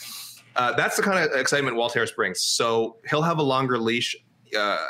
uh, 0.57 0.73
that's 0.75 0.97
the 0.97 1.03
kind 1.03 1.19
of 1.19 1.39
excitement 1.39 1.77
Walt 1.77 1.93
Harris 1.93 2.13
brings. 2.13 2.41
So 2.43 2.97
he'll 3.09 3.23
have 3.23 3.39
a 3.39 3.43
longer 3.43 3.79
leash. 3.79 4.17
Uh, 4.57 4.85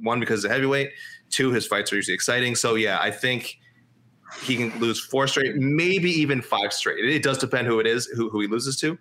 one 0.00 0.20
because 0.20 0.42
of 0.42 0.48
the 0.48 0.54
heavyweight. 0.54 0.90
Two, 1.28 1.50
his 1.50 1.66
fights 1.66 1.92
are 1.92 1.96
usually 1.96 2.14
exciting. 2.14 2.54
So 2.54 2.76
yeah, 2.76 2.98
I 2.98 3.10
think 3.10 3.58
he 4.42 4.56
can 4.56 4.78
lose 4.80 4.98
four 4.98 5.26
straight, 5.26 5.56
maybe 5.56 6.10
even 6.10 6.40
five 6.40 6.72
straight. 6.72 7.04
It 7.04 7.22
does 7.22 7.36
depend 7.36 7.66
who 7.66 7.78
it 7.78 7.86
is, 7.86 8.06
who, 8.06 8.30
who 8.30 8.40
he 8.40 8.46
loses 8.46 8.76
to 8.76 8.98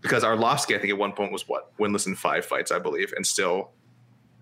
because 0.00 0.22
Arlovsky, 0.24 0.76
I 0.76 0.78
think 0.78 0.90
at 0.90 0.98
one 0.98 1.12
point 1.12 1.32
was 1.32 1.48
what 1.48 1.76
winless 1.78 2.06
in 2.06 2.14
five 2.14 2.44
fights, 2.46 2.70
I 2.70 2.78
believe, 2.78 3.12
and 3.16 3.26
still, 3.26 3.70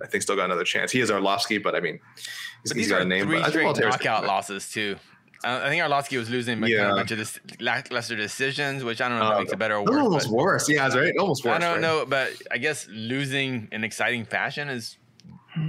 I 0.02 0.06
think 0.06 0.22
still 0.22 0.36
got 0.36 0.44
another 0.46 0.64
chance. 0.64 0.92
He 0.92 1.00
is 1.00 1.10
Arlovsky, 1.10 1.62
but 1.62 1.74
I 1.74 1.80
mean, 1.80 1.98
he's, 2.14 2.26
But 2.72 2.76
he's 2.76 2.86
these 2.86 2.88
got 2.92 3.02
a 3.02 3.04
name. 3.04 3.26
three 3.26 3.36
But 3.40 3.48
I 3.48 3.50
think 3.50 3.76
straight 3.76 3.88
knockout 3.90 4.26
losses 4.26 4.70
too. 4.70 4.96
I 5.44 5.68
think 5.68 5.82
Arlovsky 5.82 6.18
was 6.18 6.28
losing 6.30 6.60
by 6.60 6.66
kind 6.68 6.72
Yeah. 6.78 6.86
of 6.86 6.92
a 6.92 6.96
bunch 6.96 7.10
of 7.12 7.18
this 7.18 7.38
lackluster 7.60 8.16
decisions, 8.16 8.82
which 8.84 9.00
I 9.00 9.08
don't 9.08 9.18
know 9.18 9.26
if 9.28 9.32
Uh, 9.36 9.38
makes 9.40 9.52
it 9.52 9.58
better 9.58 9.76
or 9.76 9.84
worse. 9.84 9.96
almost 10.02 10.28
worse. 10.30 10.68
Yeah, 10.68 10.82
that's 10.82 10.96
right. 10.96 11.12
Almost 11.18 11.44
worse. 11.44 11.54
I 11.54 11.58
don't 11.58 11.72
right? 11.74 11.80
know, 11.80 12.06
but 12.06 12.32
I 12.50 12.58
guess 12.58 12.86
losing 12.90 13.68
in 13.70 13.84
exciting 13.84 14.24
fashion 14.24 14.68
is 14.68 14.96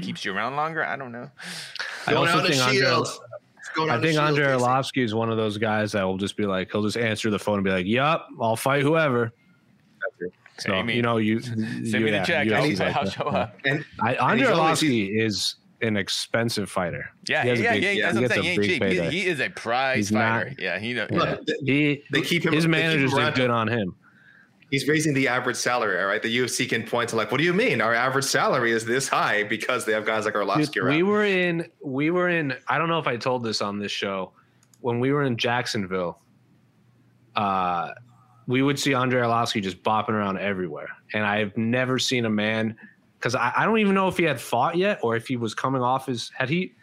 keeps 0.01 0.25
you 0.25 0.33
around 0.33 0.55
longer. 0.55 0.83
I 0.85 0.95
don't 0.95 1.11
know. 1.11 1.29
I 2.07 2.11
Going 2.13 2.27
also 2.29 2.39
out 2.41 2.47
think 2.47 2.61
Andre, 2.61 2.77
Shields. 2.79 3.19
I 3.89 4.01
think 4.01 4.17
Andre 4.19 4.45
Arlovsky 4.47 5.03
is 5.03 5.13
one 5.13 5.29
of 5.29 5.37
those 5.37 5.57
guys 5.57 5.91
that 5.91 6.03
will 6.03 6.17
just 6.17 6.35
be 6.37 6.45
like, 6.45 6.71
he'll 6.71 6.83
just 6.83 6.97
answer 6.97 7.29
the 7.29 7.37
phone 7.39 7.55
and 7.55 7.63
be 7.63 7.69
like, 7.71 7.85
"Yup, 7.85 8.27
I'll 8.41 8.55
fight 8.55 8.81
whoever." 8.81 9.31
So 10.59 10.73
Hey, 10.73 10.95
you 10.95 11.01
know, 11.01 11.17
you 11.17 11.39
Send 11.39 11.57
you, 11.85 11.99
me 11.99 12.11
the 12.11 12.23
check. 12.25 12.47
UFC's 12.47 12.81
I'll, 12.81 12.87
like 12.87 12.95
I'll 12.97 13.09
show 13.09 13.23
up. 13.23 13.57
And 13.65 13.85
I, 14.01 14.15
Andre 14.15 14.47
he's 14.47 14.55
Arlovsky 14.55 15.21
is 15.25 15.55
an 15.81 15.95
expensive 15.97 16.69
fighter. 16.71 17.11
Yeah, 17.27 17.43
He 17.43 17.49
has 17.49 17.59
a 17.59 17.63
yeah, 17.63 17.73
big- 17.73 17.83
yeah. 17.83 17.91
yeah, 17.91 18.11
That's 18.11 18.17
he 18.17 18.23
what 18.23 18.31
I'm 18.31 18.39
a 18.39 18.43
saying. 18.43 18.61
He 18.61 18.73
ain't 18.73 18.81
cheap. 18.81 19.11
He, 19.13 19.19
he 19.21 19.27
is 19.27 19.39
a 19.39 19.49
prize 19.49 19.97
He's 19.97 20.09
fighter. 20.11 20.49
not- 20.49 20.59
yeah, 20.59 20.79
he. 20.79 20.93
know- 20.93 21.07
Yeah. 21.11 21.35
th- 21.35 21.57
He 21.65 22.03
They 22.11 22.21
keep 22.21 22.43
him- 22.45 22.53
His 22.53 22.67
managers 22.67 23.13
him 23.13 23.19
did 23.25 23.35
good 23.35 23.49
on 23.51 23.67
him. 23.67 23.95
he's 24.71 24.87
raising 24.87 25.13
the 25.13 25.27
average 25.27 25.55
salary. 25.55 25.99
All 26.01 26.07
right, 26.07 26.21
the 26.23 26.35
UFC 26.35 26.67
can 26.67 26.83
point 26.83 27.09
to 27.09 27.15
like, 27.15 27.31
what 27.31 27.37
do 27.37 27.43
you 27.43 27.53
mean? 27.53 27.79
Our 27.79 27.93
average 27.93 28.25
salary 28.25 28.71
is 28.71 28.83
this 28.85 29.07
high 29.07 29.43
because 29.43 29.85
they 29.85 29.93
have 29.93 30.05
guys 30.05 30.25
like 30.25 30.33
Arlovsky 30.33 30.71
Dude, 30.71 30.83
around. 30.83 30.95
we 30.95 31.03
were 31.03 31.23
in 31.25 31.67
we 31.83 32.09
were 32.09 32.29
in 32.29 32.53
I 32.67 32.77
don't 32.79 32.89
know 32.89 32.99
if 32.99 33.07
I 33.07 33.15
told 33.17 33.43
this 33.43 33.61
on 33.61 33.77
this 33.79 33.91
show 33.91 34.31
when 34.81 34.99
we 34.99 35.11
were 35.13 35.23
in 35.23 35.37
Jacksonville 35.37 36.19
uh 37.35 37.91
we 38.47 38.61
would 38.61 38.79
see 38.79 38.93
Andre 38.93 39.21
Arlovsky 39.21 39.61
just 39.61 39.83
bopping 39.83 40.09
around 40.09 40.39
everywhere. 40.39 40.87
And 41.13 41.25
I've 41.25 41.55
never 41.57 41.99
seen 41.99 42.25
a 42.25 42.29
man 42.29 42.77
because 43.19 43.35
I, 43.35 43.51
I 43.55 43.65
don't 43.65 43.79
even 43.79 43.93
know 43.93 44.07
if 44.07 44.17
he 44.17 44.23
had 44.23 44.39
fought 44.39 44.77
yet 44.77 44.99
or 45.03 45.15
if 45.15 45.27
he 45.27 45.35
was 45.35 45.53
coming 45.53 45.81
off 45.81 46.05
his 46.05 46.31
had 46.35 46.49
he 46.49 46.73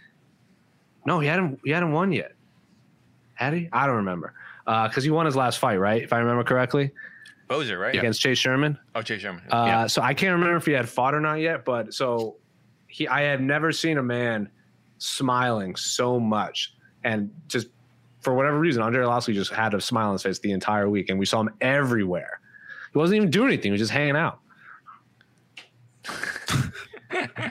no 1.06 1.20
he 1.20 1.26
hadn't 1.26 1.60
he 1.64 1.70
hadn't 1.70 1.92
won 1.92 2.12
yet. 2.12 2.32
Had 3.34 3.54
he? 3.54 3.68
I 3.72 3.86
don't 3.86 3.96
remember. 3.96 4.34
Because 4.64 5.04
he 5.04 5.10
won 5.10 5.26
his 5.26 5.36
last 5.36 5.58
fight 5.58 5.76
right? 5.76 6.02
If 6.02 6.12
I 6.12 6.18
remember 6.18 6.44
correctly? 6.44 6.92
Bozer, 7.48 7.78
right? 7.78 7.94
against 7.94 8.20
Chase 8.20 8.38
Sherman? 8.38 8.78
Oh, 8.94 9.02
Chase 9.02 9.20
Sherman. 9.20 9.42
uh, 9.50 9.64
yeah. 9.66 9.86
So 9.86 10.00
I 10.00 10.14
can't 10.14 10.32
remember 10.32 10.56
if 10.56 10.64
he 10.66 10.72
had 10.72 10.88
fought 10.88 11.14
or 11.14 11.20
not 11.20 11.34
yet, 11.40 11.64
but 11.64 11.92
so 11.92 12.36
he, 12.86 13.06
I 13.06 13.22
had 13.22 13.42
never 13.42 13.70
seen 13.70 13.98
a 13.98 14.02
man 14.02 14.48
smiling 14.98 15.76
so 15.76 16.18
much, 16.18 16.74
and 17.04 17.30
just 17.48 17.68
for 18.24 18.34
whatever 18.34 18.58
reason, 18.58 18.82
Andre 18.82 19.04
Arlovsky 19.04 19.34
just 19.34 19.52
had 19.52 19.74
a 19.74 19.80
smile 19.80 20.08
on 20.08 20.14
his 20.14 20.22
face 20.22 20.38
the 20.40 20.52
entire 20.52 20.88
week, 20.88 21.10
and 21.10 21.18
we 21.18 21.26
saw 21.26 21.40
him 21.40 21.50
everywhere. 21.60 22.40
He 22.92 22.98
wasn't 22.98 23.18
even 23.18 23.30
doing 23.30 23.48
anything; 23.48 23.68
he 23.68 23.72
was 23.72 23.80
just 23.80 23.92
hanging 23.92 24.16
out. 24.16 24.40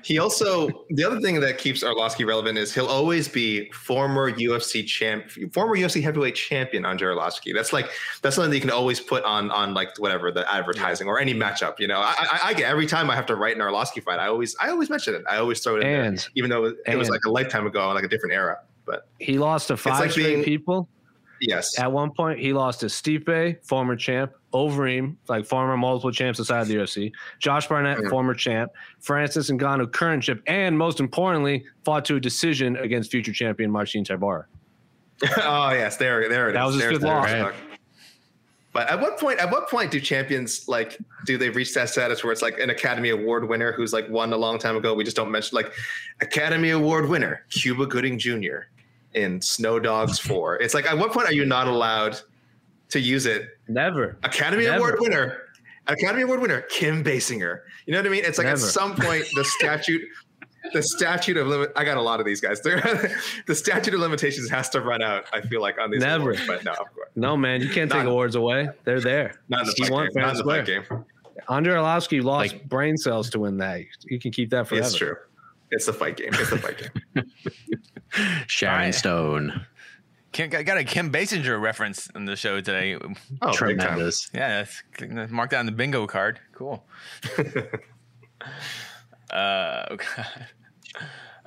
He 0.03 0.19
also 0.19 0.67
the 0.89 1.03
other 1.05 1.21
thing 1.21 1.39
that 1.39 1.57
keeps 1.57 1.83
Arlovsky 1.83 2.27
relevant 2.27 2.57
is 2.57 2.73
he'll 2.73 2.87
always 2.87 3.29
be 3.29 3.71
former 3.71 4.29
UFC 4.31 4.85
champ, 4.85 5.29
former 5.53 5.75
UFC 5.77 6.03
heavyweight 6.03 6.35
champion 6.35 6.85
Andre 6.85 7.13
Arlovsky. 7.13 7.53
That's 7.53 7.71
like 7.71 7.89
that's 8.21 8.35
something 8.35 8.49
that 8.49 8.57
you 8.57 8.61
can 8.61 8.71
always 8.71 8.99
put 8.99 9.23
on 9.23 9.51
on 9.51 9.73
like 9.73 9.97
whatever 9.99 10.31
the 10.31 10.51
advertising 10.51 11.07
or 11.07 11.19
any 11.19 11.33
matchup. 11.33 11.79
You 11.79 11.87
know, 11.87 11.99
I, 11.99 12.13
I, 12.19 12.39
I 12.49 12.53
get 12.53 12.69
every 12.69 12.85
time 12.87 13.09
I 13.09 13.15
have 13.15 13.25
to 13.27 13.35
write 13.35 13.55
an 13.55 13.61
Arlovsky 13.61 14.03
fight, 14.03 14.19
I 14.19 14.27
always 14.27 14.55
I 14.59 14.69
always 14.69 14.89
mention 14.89 15.15
it. 15.15 15.23
I 15.29 15.37
always 15.37 15.61
throw 15.61 15.77
it 15.77 15.83
in 15.83 15.87
And- 15.87 16.17
there, 16.17 16.25
even 16.35 16.49
though 16.49 16.65
it, 16.65 16.75
it 16.85 16.97
was 16.97 17.09
like 17.09 17.21
a 17.25 17.29
lifetime 17.31 17.65
ago, 17.65 17.89
like 17.93 18.03
a 18.03 18.09
different 18.09 18.33
era. 18.35 18.57
But 18.85 19.07
He 19.19 19.37
lost 19.37 19.67
to 19.69 19.77
five 19.77 19.99
like 19.99 20.11
straight 20.11 20.25
being- 20.35 20.43
people. 20.43 20.89
yes, 21.41 21.77
At 21.79 21.91
one 21.91 22.11
point, 22.11 22.39
he 22.39 22.53
lost 22.53 22.81
to 22.81 22.87
Stipe, 22.87 23.57
former 23.65 23.95
champ, 23.95 24.31
Overeem, 24.53 25.15
like 25.27 25.45
former 25.45 25.75
multiple 25.77 26.11
champs 26.11 26.37
inside 26.39 26.67
the 26.67 26.75
UFC, 26.75 27.11
Josh 27.39 27.67
Barnett, 27.67 27.97
Mhm. 27.97 28.09
former 28.09 28.33
champ, 28.33 28.71
Francis 28.99 29.49
Ngannou, 29.49 29.91
current 29.91 30.23
champ, 30.23 30.41
and 30.47 30.77
most 30.77 30.99
importantly, 30.99 31.65
fought 31.85 32.05
to 32.05 32.15
a 32.17 32.19
decision 32.19 32.75
against 32.77 33.09
future 33.11 33.33
champion 33.33 33.71
Marcin 33.71 34.03
Tybura. 34.03 34.45
oh 35.43 35.71
yes, 35.71 35.97
there 35.97 36.27
there 36.29 36.49
it 36.49 36.53
That 36.53 36.61
is. 36.61 36.65
was 36.65 36.75
his 36.75 36.81
There's 36.83 36.93
fifth 36.97 37.03
loss. 37.03 37.29
Arlovsky. 37.29 37.53
But 38.73 38.89
at 38.89 38.99
what 38.99 39.19
point? 39.19 39.37
At 39.39 39.51
what 39.51 39.69
point 39.69 39.91
do 39.91 39.99
champions 39.99 40.67
like? 40.67 40.97
Do 41.27 41.37
they 41.37 41.49
reach 41.51 41.73
that 41.75 41.89
status 41.89 42.23
where 42.23 42.31
it's 42.33 42.41
like 42.41 42.57
an 42.59 42.71
Academy 42.71 43.09
Award 43.09 43.47
winner 43.47 43.71
who's 43.71 43.93
like 43.93 44.09
won 44.09 44.33
a 44.33 44.37
long 44.37 44.57
time 44.57 44.75
ago? 44.75 44.95
We 44.95 45.03
just 45.03 45.15
don't 45.15 45.29
mention 45.31 45.55
like 45.55 45.71
Academy 46.21 46.71
Award 46.71 47.07
winner 47.07 47.45
Cuba 47.51 47.85
Gooding 47.85 48.17
Jr. 48.17 48.65
in 49.15 49.41
Snow 49.41 49.79
Dogs 49.79 50.19
Four. 50.27 50.57
It's 50.61 50.73
like 50.73 50.85
at 50.85 50.97
what 50.97 51.11
point 51.11 51.27
are 51.27 51.33
you 51.33 51.45
not 51.45 51.67
allowed 51.67 52.19
to 52.89 52.99
use 52.99 53.25
it? 53.25 53.47
Never. 53.67 54.17
Academy 54.23 54.63
Never. 54.65 54.77
Award 54.77 54.95
winner, 54.99 55.37
Academy 55.87 56.23
Award 56.23 56.41
winner 56.41 56.61
Kim 56.61 57.03
Basinger. 57.03 57.59
You 57.85 57.93
know 57.93 57.99
what 57.99 58.05
I 58.07 58.09
mean? 58.09 58.23
It's 58.25 58.37
like 58.37 58.45
Never. 58.45 58.57
at 58.57 58.71
some 58.71 58.95
point 58.95 59.25
the 59.35 59.43
statute. 59.59 60.01
The 60.71 60.81
statute 60.81 61.35
of 61.35 61.47
limit. 61.47 61.73
I 61.75 61.83
got 61.83 61.97
a 61.97 62.01
lot 62.01 62.21
of 62.21 62.25
these 62.25 62.39
guys. 62.39 62.61
The 63.47 63.53
statute 63.53 63.93
of 63.93 63.99
limitations 63.99 64.49
has 64.49 64.69
to 64.69 64.79
run 64.79 65.01
out. 65.01 65.25
I 65.33 65.41
feel 65.41 65.59
like 65.61 65.77
on 65.77 65.91
these. 65.91 65.99
Never. 65.99 66.31
awards, 66.31 66.47
but 66.47 66.63
no. 66.63 66.73
No, 67.17 67.35
man, 67.35 67.59
you 67.61 67.67
can't 67.69 67.91
take 67.91 68.05
awards 68.05 68.35
away. 68.35 68.69
They're 68.85 69.01
there. 69.01 69.41
Not 69.49 69.61
in 69.63 69.65
the 69.67 69.73
fight 69.73 69.91
won 69.91 70.05
game. 70.13 70.23
Not 70.23 70.31
in 70.31 70.37
the 70.37 70.43
fight 70.45 70.65
game. 70.65 70.83
Andre 71.49 71.73
Arlovsky 71.73 72.23
lost 72.23 72.53
Like- 72.53 72.69
brain 72.69 72.95
cells 72.95 73.29
to 73.31 73.39
win 73.39 73.57
that. 73.57 73.81
You 74.05 74.17
can 74.19 74.31
keep 74.31 74.51
that 74.51 74.69
forever. 74.69 74.85
It's 74.85 74.95
true. 74.95 75.15
It's 75.73 75.87
the 75.87 75.93
fight 75.93 76.17
game. 76.17 76.29
It's 76.33 76.51
the 76.51 76.57
fight 76.57 76.77
game. 76.77 77.25
Sharon 78.47 78.75
Alright. 78.75 78.95
Stone. 78.95 79.65
Kim, 80.31 80.51
I 80.53 80.63
got 80.63 80.77
a 80.77 80.83
Kim 80.83 81.11
Basinger 81.11 81.59
reference 81.59 82.07
in 82.15 82.25
the 82.25 82.35
show 82.35 82.61
today. 82.61 82.97
Oh. 83.41 83.53
Tremendous. 83.53 84.29
Yeah, 84.33 84.65
that's 84.99 85.31
mark 85.31 85.49
that 85.51 85.59
on 85.59 85.65
the 85.65 85.71
bingo 85.71 86.05
card. 86.07 86.39
Cool. 86.53 86.83
uh, 89.31 89.85
okay. 89.91 90.23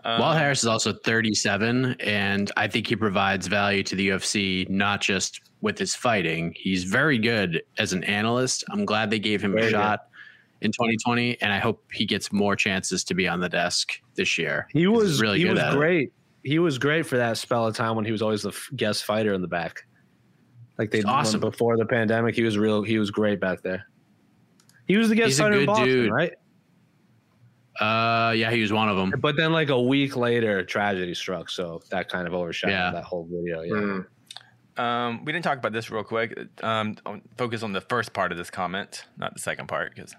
Um, 0.04 0.20
Walt 0.20 0.38
Harris 0.38 0.60
is 0.60 0.66
also 0.66 0.92
37, 0.92 1.96
and 2.00 2.52
I 2.56 2.68
think 2.68 2.86
he 2.86 2.94
provides 2.94 3.48
value 3.48 3.82
to 3.84 3.96
the 3.96 4.08
UFC 4.08 4.68
not 4.68 5.00
just 5.00 5.40
with 5.60 5.78
his 5.78 5.96
fighting. 5.96 6.54
He's 6.56 6.84
very 6.84 7.18
good 7.18 7.62
as 7.78 7.92
an 7.92 8.04
analyst. 8.04 8.62
I'm 8.70 8.84
glad 8.84 9.10
they 9.10 9.18
gave 9.18 9.42
him 9.42 9.52
Very 9.52 9.68
a 9.68 9.70
good. 9.70 9.98
Shot 10.60 10.64
in 10.64 10.72
2020, 10.72 11.40
and 11.42 11.52
I 11.52 11.58
hope 11.58 11.84
he 11.92 12.04
gets 12.06 12.32
more 12.32 12.56
chances 12.56 13.04
to 13.04 13.14
be 13.14 13.28
on 13.28 13.40
the 13.40 13.48
desk 13.48 14.00
this 14.14 14.38
year. 14.38 14.66
He 14.72 14.84
'cause 14.86 14.96
was 14.96 15.10
he's 15.12 15.20
really 15.22 15.38
he 15.38 15.44
good 15.44 15.52
was 15.54 15.60
at 15.60 15.72
it. 15.72 15.76
great. 15.76 16.12
He 16.44 16.58
was 16.58 16.78
great 16.78 17.04
for 17.06 17.16
that 17.16 17.36
spell 17.38 17.66
of 17.66 17.74
time 17.74 17.96
when 17.96 18.04
he 18.04 18.12
was 18.12 18.22
always 18.22 18.42
the 18.42 18.50
f- 18.50 18.70
guest 18.76 19.04
fighter 19.04 19.34
in 19.34 19.42
the 19.42 19.48
back. 19.48 19.86
Like 20.78 20.90
they 20.90 20.98
He's 20.98 21.04
awesome. 21.06 21.40
before 21.40 21.76
the 21.76 21.86
pandemic. 21.86 22.34
He 22.36 22.42
was 22.42 22.56
real. 22.58 22.82
He 22.82 22.98
was 22.98 23.10
great 23.10 23.40
back 23.40 23.62
there. 23.62 23.86
He 24.86 24.96
was 24.96 25.08
the 25.08 25.14
guest 25.16 25.28
He's 25.28 25.40
a 25.40 25.42
fighter 25.42 25.54
in 25.54 25.60
good 25.60 25.66
Boston, 25.66 25.86
dude. 25.88 26.12
right? 26.12 26.32
Uh, 27.80 28.32
yeah, 28.32 28.50
he 28.50 28.62
was 28.62 28.72
one 28.72 28.88
of 28.88 28.96
them. 28.96 29.12
But 29.20 29.36
then, 29.36 29.52
like 29.52 29.68
a 29.68 29.80
week 29.80 30.16
later, 30.16 30.62
tragedy 30.64 31.14
struck. 31.14 31.50
So 31.50 31.82
that 31.90 32.08
kind 32.08 32.26
of 32.26 32.32
overshadowed 32.34 32.72
Yeah. 32.72 32.90
that 32.92 33.04
whole 33.04 33.26
video. 33.30 33.62
Yeah. 33.62 33.72
Mm. 33.72 34.06
Um, 34.82 35.24
we 35.24 35.32
didn't 35.32 35.44
talk 35.44 35.58
about 35.58 35.72
this 35.72 35.90
real 35.90 36.04
quick. 36.04 36.38
Um, 36.62 36.96
focus 37.36 37.62
on 37.62 37.72
the 37.72 37.80
first 37.80 38.12
part 38.12 38.30
of 38.32 38.38
this 38.38 38.50
comment, 38.50 39.06
not 39.18 39.34
the 39.34 39.40
second 39.40 39.66
part, 39.68 39.94
because 39.94 40.14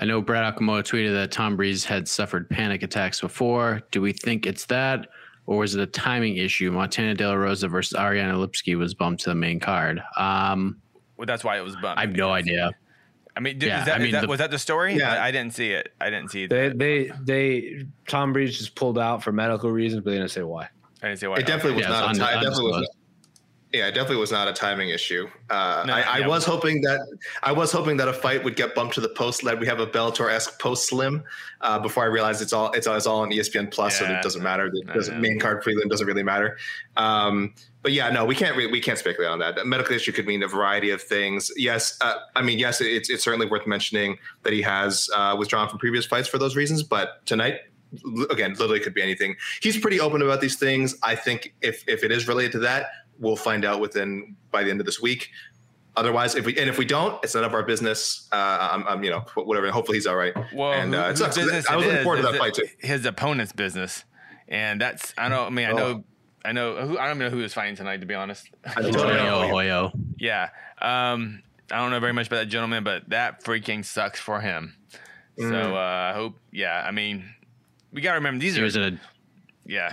I 0.00 0.06
know 0.06 0.20
Brett 0.22 0.56
Okamoto 0.56 0.80
tweeted 0.82 1.12
that 1.12 1.30
Tom 1.30 1.56
Breese 1.56 1.84
had 1.84 2.08
suffered 2.08 2.48
panic 2.48 2.82
attacks 2.82 3.20
before. 3.20 3.82
Do 3.90 4.00
we 4.00 4.12
think 4.12 4.46
it's 4.46 4.64
that, 4.66 5.08
or 5.46 5.58
was 5.58 5.74
it 5.74 5.80
a 5.82 5.86
timing 5.86 6.36
issue? 6.36 6.70
Montana 6.72 7.14
De 7.14 7.26
La 7.28 7.34
Rosa 7.34 7.68
versus 7.68 7.98
Ariane 7.98 8.34
Lipski 8.34 8.78
was 8.78 8.94
bumped 8.94 9.22
to 9.24 9.30
the 9.30 9.34
main 9.34 9.60
card. 9.60 10.02
Um, 10.16 10.78
well, 11.18 11.26
that's 11.26 11.44
why 11.44 11.58
it 11.58 11.62
was 11.64 11.74
bumped. 11.76 11.98
I 11.98 12.02
have 12.02 12.16
no 12.16 12.30
idea. 12.32 12.70
I 13.36 13.40
mean, 13.40 13.58
did, 13.58 13.68
Yeah, 13.68 13.80
is 13.80 13.86
that, 13.86 13.94
I 13.94 13.96
is 13.98 14.02
mean, 14.04 14.12
that- 14.12 14.20
the- 14.22 14.28
was 14.28 14.38
that 14.38 14.50
the 14.50 14.58
story? 14.58 14.94
Yeah. 14.94 15.12
I, 15.22 15.26
I 15.28 15.30
didn't 15.30 15.54
see 15.54 15.70
it. 15.72 15.92
I 16.00 16.08
didn't 16.10 16.30
see 16.30 16.44
it. 16.44 16.50
They 16.50 16.70
they 16.70 17.12
they 17.22 17.84
Tom 18.08 18.32
Breese 18.32 18.56
just 18.58 18.74
pulled 18.74 18.98
out 18.98 19.22
for 19.22 19.32
medical 19.32 19.70
reasons, 19.70 20.02
but 20.02 20.10
they 20.12 20.16
didn't 20.16 20.30
say 20.32 20.42
why. 20.42 20.68
I 21.02 21.08
didn't 21.08 21.20
say 21.20 21.26
why. 21.28 21.36
It 21.36 21.46
definitely 21.46 21.74
was 21.82 21.86
not. 21.88 22.10
A 22.10 22.14
ti- 22.14 22.22
un- 22.22 22.38
it 22.38 22.42
definitely 22.42 22.70
was. 22.72 22.90
Yeah, 23.72 23.86
it 23.86 23.92
definitely 23.92 24.16
was 24.16 24.32
not 24.32 24.48
a 24.48 24.52
timing 24.52 24.88
issue. 24.88 25.28
Uh, 25.48 25.84
No, 25.86 25.92
I, 25.94 26.00
I 26.00 26.18
yeah. 26.18 26.26
was 26.26 26.44
hoping 26.44 26.80
that 26.82 26.98
I 27.44 27.52
was 27.52 27.70
hoping 27.70 27.98
that 27.98 28.08
a 28.08 28.12
fight 28.12 28.42
would 28.42 28.56
get 28.56 28.74
bumped 28.74 28.94
to 28.94 29.00
the 29.00 29.08
post. 29.08 29.44
That 29.44 29.60
we 29.60 29.66
have 29.68 29.78
a 29.78 29.86
Bellator 29.86 30.28
esque 30.28 30.58
post 30.60 30.88
slim. 30.88 31.22
Uh, 31.60 31.78
before 31.78 32.02
I 32.02 32.06
realized 32.06 32.42
it's 32.42 32.52
all 32.52 32.72
it's, 32.72 32.88
all- 32.88 32.96
it's 32.96 33.06
all 33.06 33.20
on 33.20 33.30
ESPN 33.30 33.70
Plus, 33.70 33.96
so 33.98 34.04
it 34.06 34.22
doesn't 34.22 34.42
matter. 34.42 34.70
The 34.70 34.82
doesn't, 34.92 35.20
main 35.20 35.38
card 35.38 35.62
prelim 35.62 35.88
doesn't 35.88 36.06
really 36.06 36.24
matter. 36.24 36.58
Um, 36.96 37.54
but 37.82 37.92
yeah, 37.92 38.10
no, 38.10 38.24
we 38.24 38.34
can't 38.34 38.56
re- 38.56 38.66
we 38.66 38.80
can't 38.80 38.98
speculate 38.98 39.30
on 39.30 39.38
that. 39.38 39.56
A 39.58 39.64
medical 39.64 39.94
issue 39.94 40.10
could 40.12 40.26
mean 40.26 40.42
a 40.42 40.48
variety 40.48 40.90
of 40.90 41.00
things. 41.00 41.50
Yes, 41.56 41.96
uh, 42.00 42.14
I 42.34 42.42
mean 42.42 42.58
yes, 42.58 42.80
it's 42.80 43.08
it's 43.08 43.22
certainly 43.22 43.46
worth 43.46 43.66
mentioning 43.68 44.18
that 44.42 44.52
he 44.52 44.62
has 44.62 45.08
uh, 45.14 45.36
withdrawn 45.38 45.68
from 45.68 45.78
previous 45.78 46.06
fights 46.06 46.26
for 46.26 46.38
those 46.38 46.56
reasons. 46.56 46.82
But 46.82 47.24
tonight, 47.24 47.60
again, 48.30 48.50
literally 48.54 48.80
could 48.80 48.94
be 48.94 49.02
anything. 49.02 49.36
He's 49.62 49.78
pretty 49.78 50.00
open 50.00 50.22
about 50.22 50.40
these 50.40 50.56
things. 50.56 50.96
I 51.04 51.14
think 51.14 51.54
if 51.62 51.84
if 51.88 52.02
it 52.02 52.10
is 52.10 52.26
related 52.28 52.52
to 52.52 52.58
that, 52.60 52.86
we'll 53.20 53.36
find 53.36 53.64
out 53.64 53.80
within 53.80 54.34
by 54.50 54.64
the 54.64 54.70
end 54.70 54.80
of 54.80 54.86
this 54.86 55.00
week. 55.00 55.30
Otherwise, 55.96 56.34
if 56.36 56.46
we 56.46 56.56
and 56.58 56.68
if 56.70 56.78
we 56.78 56.84
don't, 56.84 57.22
it's 57.24 57.34
none 57.34 57.44
of 57.44 57.52
our 57.52 57.62
business. 57.62 58.28
Uh, 58.32 58.68
I'm, 58.72 58.86
I'm 58.86 59.04
you 59.04 59.10
know 59.10 59.20
whatever. 59.34 59.70
Hopefully 59.70 59.98
he's 59.98 60.06
all 60.06 60.16
right. 60.16 60.34
Well, 60.54 60.72
and 60.72 60.94
uh, 60.94 61.12
who- 61.12 61.24
it 61.24 61.34
business 61.34 61.66
I 61.68 61.76
was 61.76 61.84
it 61.84 61.88
looking 61.88 61.98
is 61.98 62.04
forward 62.04 62.16
to 62.22 62.22
that 62.30 62.36
fight 62.38 62.54
too. 62.54 62.66
His 62.78 63.04
opponent's 63.04 63.52
business, 63.52 64.04
and 64.48 64.80
that's 64.80 65.12
I 65.18 65.28
don't. 65.28 65.46
I 65.46 65.50
mean, 65.50 65.66
I 65.68 65.72
know, 65.72 66.04
I 66.44 66.52
know. 66.52 66.76
Who, 66.86 66.96
I 66.98 67.08
don't 67.08 67.18
know 67.18 67.28
who 67.28 67.38
was 67.38 67.52
fighting 67.52 67.74
tonight, 67.76 68.00
to 68.00 68.06
be 68.06 68.14
honest. 68.14 68.48
I 68.64 68.82
don't 68.82 68.92
know. 68.92 69.00
Hoyo, 69.02 69.50
Hoyo. 69.50 69.92
Yeah. 70.18 70.50
Um, 70.80 71.42
I 71.72 71.78
don't 71.78 71.90
know 71.90 72.00
very 72.00 72.12
much 72.12 72.28
about 72.28 72.36
that 72.38 72.46
gentleman, 72.46 72.84
but 72.84 73.08
that 73.10 73.42
freaking 73.44 73.84
sucks 73.84 74.20
for 74.20 74.40
him. 74.40 74.76
Mm. 75.38 75.50
So 75.50 75.74
uh, 75.76 76.10
I 76.12 76.14
hope. 76.14 76.38
Yeah. 76.52 76.84
I 76.86 76.92
mean, 76.92 77.28
we 77.92 78.00
gotta 78.00 78.18
remember 78.18 78.40
these 78.40 78.54
He 78.54 78.60
are. 78.60 78.64
was 78.64 78.76
in 78.76 78.82
a 78.82 79.00
yeah. 79.66 79.92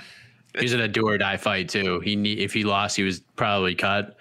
He 0.58 0.66
was 0.66 0.74
in 0.74 0.82
a 0.82 0.88
do 0.88 1.08
or 1.08 1.18
die 1.18 1.38
fight 1.38 1.70
too. 1.70 2.00
He 2.02 2.16
need, 2.16 2.40
if 2.40 2.54
he 2.54 2.64
lost, 2.64 2.96
he 2.96 3.04
was 3.04 3.22
probably 3.36 3.76
cut. 3.76 4.16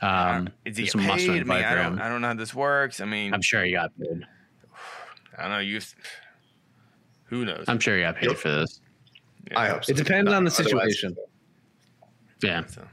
Um, 0.00 0.48
Is 0.64 0.76
he 0.76 0.84
it's 0.84 0.94
get 0.94 1.04
a 1.04 1.06
must-win 1.06 1.46
paid? 1.46 1.50
I, 1.52 1.54
mean, 1.54 1.64
I 1.64 1.74
don't. 1.82 1.98
I 2.00 2.08
don't 2.08 2.20
know 2.22 2.28
how 2.28 2.34
this 2.34 2.54
works. 2.54 3.00
I 3.00 3.04
mean, 3.04 3.32
I'm 3.32 3.42
sure 3.42 3.64
he 3.64 3.72
got 3.72 3.90
paid. 3.98 4.26
I 5.38 5.42
don't 5.42 5.50
know. 5.52 5.58
You. 5.58 5.80
Who 7.26 7.44
knows? 7.44 7.64
I'm 7.68 7.78
sure 7.78 7.96
he 7.96 8.02
got 8.02 8.16
paid 8.16 8.30
Yep. 8.30 8.36
for 8.38 8.48
this. 8.50 8.80
I 9.56 9.68
hope 9.68 9.84
so. 9.84 9.92
It 9.92 9.96
depends 9.96 10.32
on 10.32 10.44
the 10.44 10.50
Otherwise- 10.50 10.56
situation. 11.00 11.16
Yeah. 12.42 12.66
So. 12.66 12.86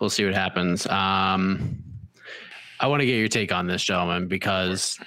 we'll 0.00 0.10
see 0.10 0.24
what 0.24 0.34
happens. 0.34 0.86
Um, 0.86 1.82
I 2.80 2.86
want 2.86 3.00
to 3.00 3.06
get 3.06 3.18
your 3.18 3.28
take 3.28 3.52
on 3.52 3.66
this, 3.66 3.84
gentlemen, 3.84 4.26
because 4.28 4.98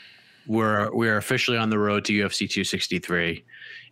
we're 0.45 0.89
we're 0.93 1.17
officially 1.17 1.57
on 1.57 1.69
the 1.69 1.79
road 1.79 2.05
to 2.05 2.13
UFC 2.13 2.47
263, 2.49 3.43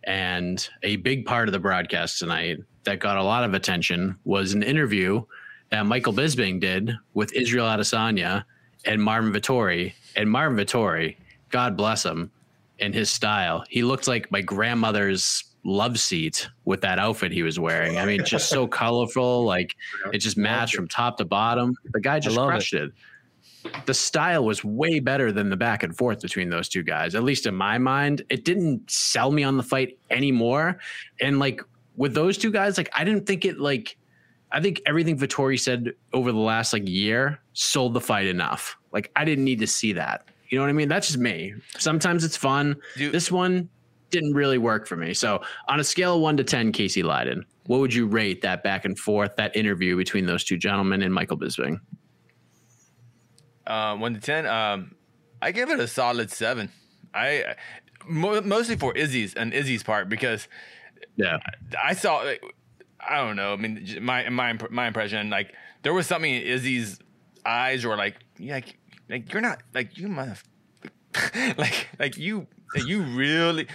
and 0.06 0.68
a 0.82 0.96
big 0.96 1.26
part 1.26 1.48
of 1.48 1.52
the 1.52 1.58
broadcast 1.58 2.18
tonight 2.18 2.58
that 2.84 3.00
got 3.00 3.16
a 3.16 3.22
lot 3.22 3.44
of 3.44 3.54
attention 3.54 4.16
was 4.24 4.54
an 4.54 4.62
interview 4.62 5.22
that 5.70 5.84
Michael 5.84 6.12
Bisping 6.12 6.60
did 6.60 6.92
with 7.14 7.32
Israel 7.34 7.66
Adesanya 7.66 8.44
and 8.84 9.02
Marvin 9.02 9.32
Vettori. 9.32 9.92
And 10.14 10.30
Marvin 10.30 10.56
Vettori, 10.56 11.16
God 11.50 11.76
bless 11.76 12.04
him, 12.04 12.30
in 12.78 12.92
his 12.92 13.10
style, 13.10 13.64
he 13.68 13.82
looked 13.82 14.06
like 14.06 14.30
my 14.30 14.42
grandmother's 14.42 15.44
love 15.64 15.98
seat 15.98 16.48
with 16.64 16.82
that 16.82 16.98
outfit 16.98 17.32
he 17.32 17.42
was 17.42 17.58
wearing. 17.58 17.98
I 17.98 18.04
mean, 18.04 18.24
just 18.24 18.48
so 18.48 18.66
colorful, 18.68 19.44
like 19.44 19.74
it 20.12 20.18
just 20.18 20.36
matched 20.36 20.76
from 20.76 20.86
top 20.86 21.16
to 21.18 21.24
bottom. 21.24 21.74
The 21.92 22.00
guy 22.00 22.20
just 22.20 22.36
love 22.36 22.50
it. 22.50 22.52
crushed 22.52 22.74
it. 22.74 22.92
The 23.86 23.94
style 23.94 24.44
was 24.44 24.64
way 24.64 25.00
better 25.00 25.32
than 25.32 25.50
the 25.50 25.56
back 25.56 25.82
and 25.82 25.96
forth 25.96 26.20
between 26.20 26.50
those 26.50 26.68
two 26.68 26.82
guys, 26.82 27.14
at 27.14 27.22
least 27.22 27.46
in 27.46 27.54
my 27.54 27.78
mind. 27.78 28.22
It 28.28 28.44
didn't 28.44 28.90
sell 28.90 29.30
me 29.30 29.42
on 29.42 29.56
the 29.56 29.62
fight 29.62 29.98
anymore. 30.10 30.78
And 31.20 31.38
like 31.38 31.60
with 31.96 32.14
those 32.14 32.38
two 32.38 32.50
guys, 32.50 32.76
like 32.78 32.90
I 32.94 33.04
didn't 33.04 33.26
think 33.26 33.44
it 33.44 33.58
like 33.58 33.96
I 34.52 34.60
think 34.60 34.80
everything 34.86 35.18
Vettori 35.18 35.58
said 35.58 35.92
over 36.12 36.32
the 36.32 36.38
last 36.38 36.72
like 36.72 36.88
year 36.88 37.40
sold 37.52 37.94
the 37.94 38.00
fight 38.00 38.26
enough. 38.26 38.76
Like 38.92 39.10
I 39.16 39.24
didn't 39.24 39.44
need 39.44 39.60
to 39.60 39.66
see 39.66 39.92
that. 39.94 40.28
You 40.48 40.58
know 40.58 40.64
what 40.64 40.70
I 40.70 40.74
mean? 40.74 40.88
That's 40.88 41.08
just 41.08 41.18
me. 41.18 41.54
Sometimes 41.76 42.24
it's 42.24 42.36
fun. 42.36 42.76
Dude. 42.96 43.12
This 43.12 43.32
one 43.32 43.68
didn't 44.10 44.34
really 44.34 44.58
work 44.58 44.86
for 44.86 44.96
me. 44.96 45.12
So 45.12 45.42
on 45.68 45.80
a 45.80 45.84
scale 45.84 46.14
of 46.14 46.20
one 46.20 46.36
to 46.36 46.44
ten, 46.44 46.70
Casey 46.70 47.02
Leydon, 47.02 47.42
what 47.66 47.80
would 47.80 47.92
you 47.92 48.06
rate 48.06 48.42
that 48.42 48.62
back 48.62 48.84
and 48.84 48.96
forth, 48.96 49.34
that 49.36 49.56
interview 49.56 49.96
between 49.96 50.26
those 50.26 50.44
two 50.44 50.56
gentlemen 50.56 51.02
and 51.02 51.12
Michael 51.12 51.36
Bisping? 51.36 51.80
Uh, 53.66 53.96
one 53.96 54.14
to 54.14 54.20
ten. 54.20 54.46
Um, 54.46 54.94
I 55.42 55.52
give 55.52 55.70
it 55.70 55.80
a 55.80 55.86
solid 55.88 56.30
seven. 56.30 56.70
I 57.14 57.54
mo- 58.06 58.40
mostly 58.42 58.76
for 58.76 58.96
Izzy's 58.96 59.34
and 59.34 59.52
Izzy's 59.52 59.82
part 59.82 60.08
because 60.08 60.48
Yeah. 61.16 61.38
I 61.82 61.94
saw. 61.94 62.18
like, 62.18 62.42
I 63.00 63.16
don't 63.18 63.36
know. 63.36 63.52
I 63.52 63.56
mean, 63.56 63.98
my 64.00 64.28
my 64.28 64.56
my 64.70 64.86
impression 64.88 65.30
like 65.30 65.52
there 65.82 65.92
was 65.94 66.06
something 66.06 66.32
in 66.34 66.42
Izzy's 66.42 66.98
eyes, 67.44 67.84
or 67.84 67.96
like 67.96 68.16
yeah, 68.38 68.54
like, 68.54 68.78
like 69.08 69.32
you're 69.32 69.42
not 69.42 69.62
like 69.74 69.96
you 69.98 70.08
mother, 70.08 70.36
like 71.56 71.88
like 71.98 72.16
you 72.16 72.46
like 72.74 72.86
you 72.86 73.02
really 73.02 73.68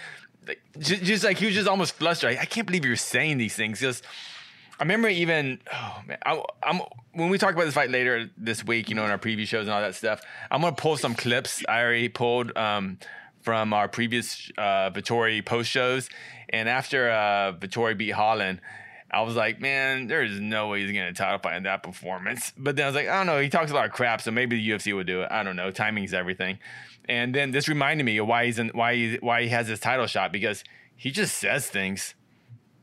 like 0.48 0.60
just, 0.80 1.04
just 1.04 1.24
like 1.24 1.38
he 1.38 1.46
was 1.46 1.56
just 1.56 1.68
almost 1.68 1.94
flustered. 1.94 2.32
Like, 2.32 2.42
I 2.42 2.46
can't 2.46 2.68
believe 2.68 2.84
you're 2.86 2.96
saying 2.96 3.38
these 3.38 3.56
things. 3.56 3.80
Just 3.80 4.04
I 4.82 4.84
remember 4.84 5.10
even 5.10 5.60
oh 5.72 6.02
man, 6.08 6.18
I, 6.26 6.44
I'm 6.64 6.82
when 7.14 7.30
we 7.30 7.38
talk 7.38 7.54
about 7.54 7.66
this 7.66 7.76
fight 7.76 7.92
later 7.92 8.32
this 8.36 8.66
week, 8.66 8.90
you 8.90 8.96
know, 8.96 9.06
in 9.06 9.12
our 9.12 9.20
preview 9.20 9.46
shows 9.46 9.68
and 9.68 9.70
all 9.76 9.80
that 9.80 9.94
stuff. 9.94 10.22
I'm 10.50 10.62
gonna 10.62 10.76
pull 10.76 10.98
some 10.98 11.14
clips 11.14 11.64
I 11.70 11.82
already 11.82 12.10
pulled 12.10 12.58
um, 12.58 12.98
from 13.44 13.74
our 13.74 13.88
previous 13.88 14.50
uh, 14.58 14.90
Vettori 14.90 15.46
post 15.46 15.70
shows, 15.70 16.10
and 16.50 16.68
after 16.68 17.12
uh, 17.12 17.54
Vettori 17.54 17.96
beat 17.96 18.10
Holland. 18.10 18.60
I 19.14 19.24
was 19.24 19.36
like, 19.36 19.60
man, 19.60 20.08
there's 20.08 20.40
no 20.40 20.70
way 20.70 20.82
he's 20.84 20.92
gonna 20.94 21.12
title 21.12 21.38
fight 21.38 21.58
in 21.58 21.64
that 21.64 21.84
performance. 21.84 22.54
But 22.58 22.78
then 22.78 22.86
I 22.86 22.88
was 22.88 22.96
like, 22.96 23.10
I 23.10 23.18
don't 23.18 23.28
know. 23.28 23.42
He 23.42 23.50
talks 23.50 23.70
a 23.70 23.74
lot 23.74 23.86
of 23.86 23.92
crap, 23.92 24.22
so 24.22 24.32
maybe 24.32 24.56
the 24.56 24.70
UFC 24.70 24.96
would 24.96 25.06
do 25.06 25.24
it. 25.24 25.28
I 25.30 25.44
don't 25.44 25.58
know. 25.58 25.70
Timing's 25.70 26.14
everything. 26.14 26.60
And 27.10 27.36
then 27.36 27.52
this 27.52 27.68
reminded 27.68 28.06
me 28.06 28.18
of 28.20 28.28
why 28.28 28.46
he's 28.46 28.58
in, 28.58 28.70
why 28.70 28.96
he, 28.96 29.18
why 29.18 29.44
he 29.44 29.50
has 29.50 29.68
his 29.68 29.82
title 29.82 30.08
shot 30.08 30.32
because 30.32 30.64
he 30.96 31.12
just 31.12 31.38
says 31.38 31.68
things 31.68 32.16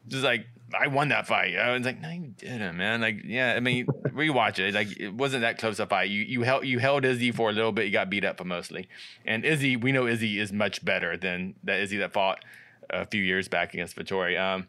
just 0.09 0.23
like 0.23 0.47
I 0.75 0.89
won 0.89 1.09
that 1.09 1.27
fight. 1.27 1.57
I 1.57 1.73
was 1.73 1.85
like, 1.85 2.01
no, 2.01 2.11
you 2.11 2.35
didn't, 2.37 2.77
man. 2.77 3.01
Like, 3.01 3.23
yeah, 3.25 3.55
I 3.57 3.61
mean, 3.61 3.87
rewatch 4.09 4.59
it. 4.59 4.75
Like, 4.75 4.99
it 4.99 5.15
wasn't 5.15 5.43
that 5.43 5.59
close 5.59 5.81
a 5.81 5.87
fight. 5.87 6.11
You 6.11 6.23
you 6.23 6.43
held 6.43 6.67
you 6.67 6.79
held 6.79 7.05
Izzy 7.05 7.33
for 7.33 7.49
a 7.49 7.53
little 7.53 7.73
bit. 7.73 7.87
You 7.87 7.93
got 7.93 8.11
beat 8.11 8.25
up 8.25 8.39
for 8.39 8.45
mostly. 8.45 8.89
And 9.25 9.45
Izzy, 9.45 9.77
we 9.77 9.93
know 9.93 10.07
Izzy 10.07 10.39
is 10.39 10.53
much 10.53 10.85
better 10.85 11.17
than 11.17 11.55
that 11.65 11.81
Izzy 11.81 11.99
that 11.99 12.13
fought 12.13 12.45
a 12.91 13.07
few 13.07 13.23
years 13.23 13.49
back 13.49 13.75
against 13.75 13.97
Vettori. 13.97 14.39
Um, 14.39 14.67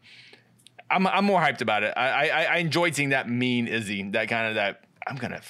I'm 0.90 1.06
I'm 1.06 1.24
more 1.24 1.40
hyped 1.40 1.60
about 1.60 1.82
it. 1.82 1.92
I 1.96 2.28
I, 2.28 2.42
I 2.42 2.56
enjoyed 2.56 2.94
seeing 2.94 3.10
that 3.10 3.28
mean 3.28 3.68
Izzy, 3.68 4.10
that 4.10 4.28
kind 4.28 4.48
of 4.48 4.54
that 4.54 4.84
I'm 5.06 5.16
gonna 5.16 5.40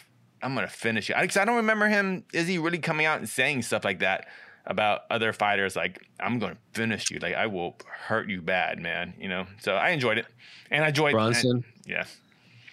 I'm 0.42 0.55
gonna 0.55 0.68
finish 0.68 1.11
it. 1.11 1.14
I, 1.14 1.22
I 1.22 1.44
don't 1.44 1.57
remember 1.57 1.86
him 1.88 2.24
Izzy 2.32 2.59
really 2.59 2.78
coming 2.78 3.07
out 3.07 3.18
and 3.18 3.28
saying 3.28 3.62
stuff 3.62 3.84
like 3.84 4.01
that 4.01 4.26
about 4.67 5.03
other 5.11 5.33
fighters. 5.33 5.77
Like 5.77 6.07
I'm 6.21 6.39
gonna 6.39 6.57
finish 6.75 7.11
you. 7.11 7.19
Like 7.19 7.35
I 7.35 7.47
will 7.47 7.77
hurt 8.07 8.29
you 8.29 8.43
bad, 8.43 8.79
man. 8.79 9.15
You 9.19 9.29
know. 9.29 9.47
So 9.61 9.75
I 9.75 9.91
enjoyed 9.91 10.19
it, 10.19 10.27
and 10.71 10.85
I 10.85 10.89
enjoyed 10.89 11.13
Brunson. 11.13 11.65
yeah. 11.87 12.05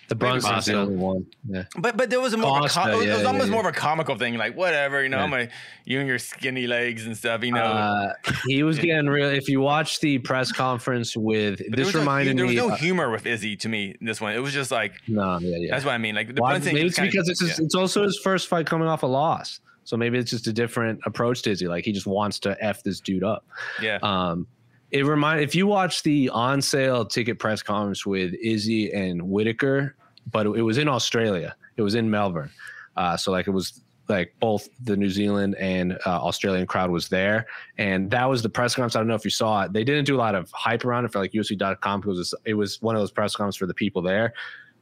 The 0.09 0.15
Brunson's 0.15 0.53
Costa. 0.53 0.71
the 0.71 0.77
only 0.77 0.95
one. 0.95 1.25
Yeah. 1.49 1.63
But 1.77 1.97
but 1.97 2.09
there 2.09 2.21
was 2.21 2.31
a 2.31 2.37
more 2.37 2.61
Costa, 2.61 2.79
of 2.79 2.85
a 2.87 2.89
com- 2.91 2.93
it 2.93 2.95
was, 2.97 3.05
it 3.07 3.09
was 3.11 3.21
yeah, 3.23 3.27
almost 3.27 3.45
yeah, 3.47 3.51
more 3.51 3.59
of 3.59 3.65
a 3.65 3.71
comical 3.77 4.15
thing, 4.15 4.37
like 4.37 4.55
whatever, 4.55 5.03
you 5.03 5.09
know, 5.09 5.17
Yeah. 5.17 5.23
I'm 5.25 5.33
a, 5.33 5.49
you 5.83 5.99
and 5.99 6.07
your 6.07 6.17
skinny 6.17 6.65
legs 6.65 7.05
and 7.05 7.17
stuff, 7.17 7.43
you 7.43 7.51
know. 7.51 7.61
Uh, 7.61 8.13
he 8.47 8.63
was 8.63 8.79
getting 8.79 9.07
real. 9.07 9.27
If 9.29 9.49
you 9.49 9.59
watch 9.59 9.99
the 9.99 10.19
press 10.19 10.53
conference 10.53 11.17
with 11.17 11.57
But 11.69 11.75
this 11.75 11.87
was 11.87 11.95
no 11.95 11.99
hu- 11.99 12.05
reminded 12.05 12.37
there 12.37 12.45
was 12.45 12.55
no 12.55 12.69
uh, 12.69 12.75
humor 12.77 13.09
with 13.11 13.25
Izzy 13.25 13.57
to 13.57 13.67
me. 13.67 13.95
in 13.99 14.05
This 14.07 14.21
one, 14.21 14.31
it 14.33 14.39
was 14.39 14.53
just 14.53 14.71
like 14.71 14.93
no, 15.09 15.39
yeah, 15.39 15.57
yeah. 15.57 15.71
that's 15.73 15.83
what 15.83 15.91
I 15.93 15.97
mean. 15.97 16.15
Like 16.15 16.33
the 16.33 16.41
Why- 16.41 16.51
Brunson 16.53 16.75
maybe 16.75 16.87
it's 16.87 16.95
kinda- 16.95 17.11
because 17.11 17.27
it's 17.27 17.41
his, 17.41 17.59
it's 17.59 17.75
also 17.75 18.03
his 18.03 18.17
first 18.23 18.47
fight 18.47 18.65
coming 18.65 18.87
off 18.87 19.03
a 19.03 19.07
loss. 19.07 19.59
So 19.87 19.95
maybe 19.95 20.17
it's 20.17 20.31
just 20.31 20.47
a 20.47 20.51
different 20.51 20.99
approach 21.05 21.43
to 21.43 21.51
Izzy. 21.51 21.69
Like 21.69 21.85
he 21.85 21.93
just 21.93 22.05
wants 22.05 22.39
to 22.39 22.57
f 22.59 22.83
this 22.83 22.99
dude 22.99 23.23
up. 23.23 23.45
yeah. 23.81 23.99
Um, 24.01 24.45
it 24.91 25.05
remind 25.05 25.39
if 25.39 25.55
you 25.55 25.65
watch 25.65 26.03
the 26.03 26.27
on 26.27 26.61
sale 26.61 27.05
ticket 27.05 27.39
press 27.39 27.63
conference 27.63 28.05
with 28.05 28.33
Izzy 28.33 28.91
and 28.91 29.21
Whitaker, 29.21 29.95
but 30.29 30.45
it 30.45 30.61
was 30.61 30.77
in 30.77 30.89
Australia. 30.89 31.55
It 31.77 31.83
was 31.83 31.95
in 31.95 32.09
Melbourne. 32.09 32.51
Uh, 32.97 33.15
so 33.15 33.31
like 33.31 33.47
it 33.47 33.51
was 33.51 33.81
like 34.09 34.35
both 34.41 34.67
the 34.83 34.97
New 34.97 35.09
Zealand 35.09 35.55
and 35.55 35.93
uh, 36.05 36.21
Australian 36.21 36.67
crowd 36.67 36.89
was 36.89 37.07
there, 37.07 37.45
and 37.77 38.11
that 38.11 38.25
was 38.25 38.41
the 38.41 38.49
press 38.49 38.75
conference. 38.75 38.97
I 38.97 38.99
don't 38.99 39.07
know 39.07 39.15
if 39.15 39.23
you 39.23 39.31
saw 39.31 39.61
it. 39.61 39.71
They 39.71 39.85
didn't 39.85 40.03
do 40.03 40.17
a 40.17 40.19
lot 40.19 40.35
of 40.35 40.51
hype 40.51 40.83
around 40.83 41.05
it 41.05 41.13
for 41.13 41.19
like 41.19 41.31
UFC.com 41.31 42.01
because 42.01 42.17
it 42.17 42.19
was, 42.19 42.35
it 42.47 42.53
was 42.55 42.81
one 42.81 42.95
of 42.95 43.01
those 43.01 43.11
press 43.11 43.37
conferences 43.37 43.57
for 43.57 43.67
the 43.67 43.73
people 43.73 44.01
there. 44.01 44.33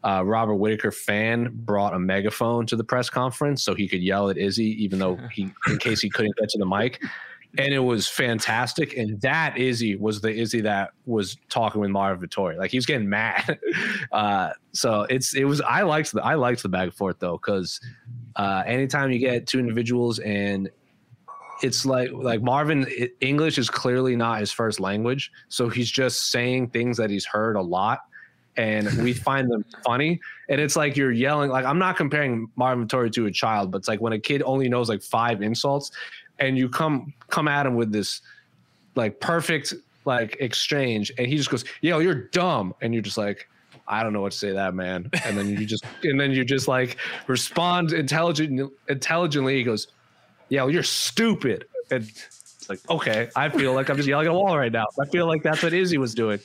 Uh, 0.06 0.24
Robert 0.24 0.56
Whitaker 0.56 0.92
fan 0.92 1.50
brought 1.52 1.94
a 1.94 2.00
megaphone 2.00 2.66
to 2.68 2.76
the 2.76 2.84
press 2.84 3.10
conference 3.10 3.64
so 3.64 3.74
he 3.74 3.88
could 3.88 4.04
yell 4.04 4.30
at 4.30 4.38
Izzy, 4.38 4.84
even 4.84 5.00
though 5.00 5.18
he, 5.32 5.52
in 5.68 5.78
case 5.80 6.00
he 6.00 6.10
couldn't 6.10 6.36
get 6.38 6.50
to 6.50 6.60
the 6.60 6.66
mic 6.66 7.02
and 7.58 7.74
it 7.74 7.80
was 7.80 8.08
fantastic. 8.08 8.98
And 8.98 9.20
that 9.22 9.58
Izzy 9.58 9.96
was 9.96 10.22
the 10.22 10.32
Izzy 10.32 10.62
that 10.62 10.92
was 11.06 11.38
talking 11.50 11.82
with 11.82 11.90
Marvin 11.90 12.28
Vettori. 12.28 12.58
Like 12.58 12.72
he 12.72 12.78
was 12.78 12.86
getting 12.86 13.10
mad. 13.10 13.60
Uh, 14.12 14.52
so 14.72 15.02
it's 15.10 15.36
it 15.36 15.44
was 15.44 15.60
I 15.62 15.82
liked 15.82 16.14
the 16.14 16.24
I 16.24 16.36
liked 16.36 16.64
the 16.64 16.70
back 16.70 16.84
and 16.84 16.94
forth 16.94 17.20
though 17.20 17.38
because 17.38 17.82
uh, 18.36 18.64
anytime 18.66 19.12
you 19.12 19.20
get 19.20 19.48
two 19.48 19.60
individuals 19.60 20.20
and 20.20 20.70
it's 21.62 21.86
like 21.86 22.12
like 22.14 22.42
Marvin 22.42 22.88
English 23.20 23.58
is 23.58 23.70
clearly 23.70 24.16
not 24.16 24.40
his 24.40 24.52
first 24.52 24.80
language, 24.80 25.32
so 25.50 25.68
he's 25.70 25.92
just 25.92 26.32
saying 26.32 26.70
things 26.70 26.96
that 26.98 27.10
he's 27.10 27.26
heard 27.26 27.58
a 27.58 27.62
lot. 27.62 28.02
And 28.58 29.04
we 29.04 29.14
find 29.30 29.52
them 29.52 29.66
funny, 29.84 30.20
and 30.50 30.62
it's 30.62 30.76
like 30.76 30.96
you're 30.96 31.12
yelling. 31.12 31.50
Like 31.50 31.66
I'm 31.66 31.80
not 31.80 31.98
comparing 31.98 32.50
Marvin 32.56 32.88
Vettori 32.88 33.12
to 33.14 33.26
a 33.26 33.32
child, 33.32 33.72
but 33.72 33.80
it's 33.80 33.88
like 33.88 34.02
when 34.02 34.14
a 34.14 34.20
kid 34.20 34.42
only 34.46 34.70
knows 34.70 34.90
like 34.90 35.02
five 35.02 35.42
insults, 35.42 35.92
and 36.40 36.58
you 36.58 36.70
come 36.70 37.14
come 37.30 37.48
at 37.48 37.66
him 37.66 37.76
with 37.76 37.92
this 37.92 38.22
like 38.96 39.20
perfect 39.20 39.74
like 40.06 40.38
exchange 40.40 41.12
and 41.18 41.28
he 41.28 41.36
just 41.36 41.50
goes 41.50 41.66
yo 41.82 42.00
you're 42.00 42.28
dumb. 42.30 42.74
And 42.82 42.94
you're 42.94 43.04
just 43.04 43.18
like 43.18 43.48
i 43.88 44.02
don't 44.02 44.14
know 44.14 44.22
what 44.22 44.32
to 44.32 44.38
say 44.38 44.48
to 44.50 44.54
that 44.54 44.74
man. 44.74 45.10
And 45.26 45.38
then 45.38 45.50
you 45.50 45.66
just 45.66 45.84
and 46.04 46.20
then 46.20 46.32
you 46.32 46.46
just 46.46 46.68
like 46.68 46.98
respond 47.28 47.94
intelligent 47.94 48.72
intelligently. 48.88 49.56
He 49.58 49.64
goes 49.64 49.88
yo 50.50 50.68
you're 50.68 50.84
stupid. 50.84 51.66
And 51.92 52.12
it's 52.70 52.88
like 52.88 52.90
okay 52.90 53.30
i 53.36 53.50
feel 53.50 53.74
like 53.74 53.90
i'm 53.90 53.98
just 53.98 54.08
yelling 54.08 54.28
at 54.28 54.32
a 54.32 54.34
wall 54.34 54.58
right 54.58 54.72
now 54.72 54.86
i 55.00 55.06
feel 55.06 55.28
like 55.28 55.44
that's 55.44 55.62
what 55.62 55.74
izzy 55.74 55.98
was 55.98 56.14
doing 56.14 56.40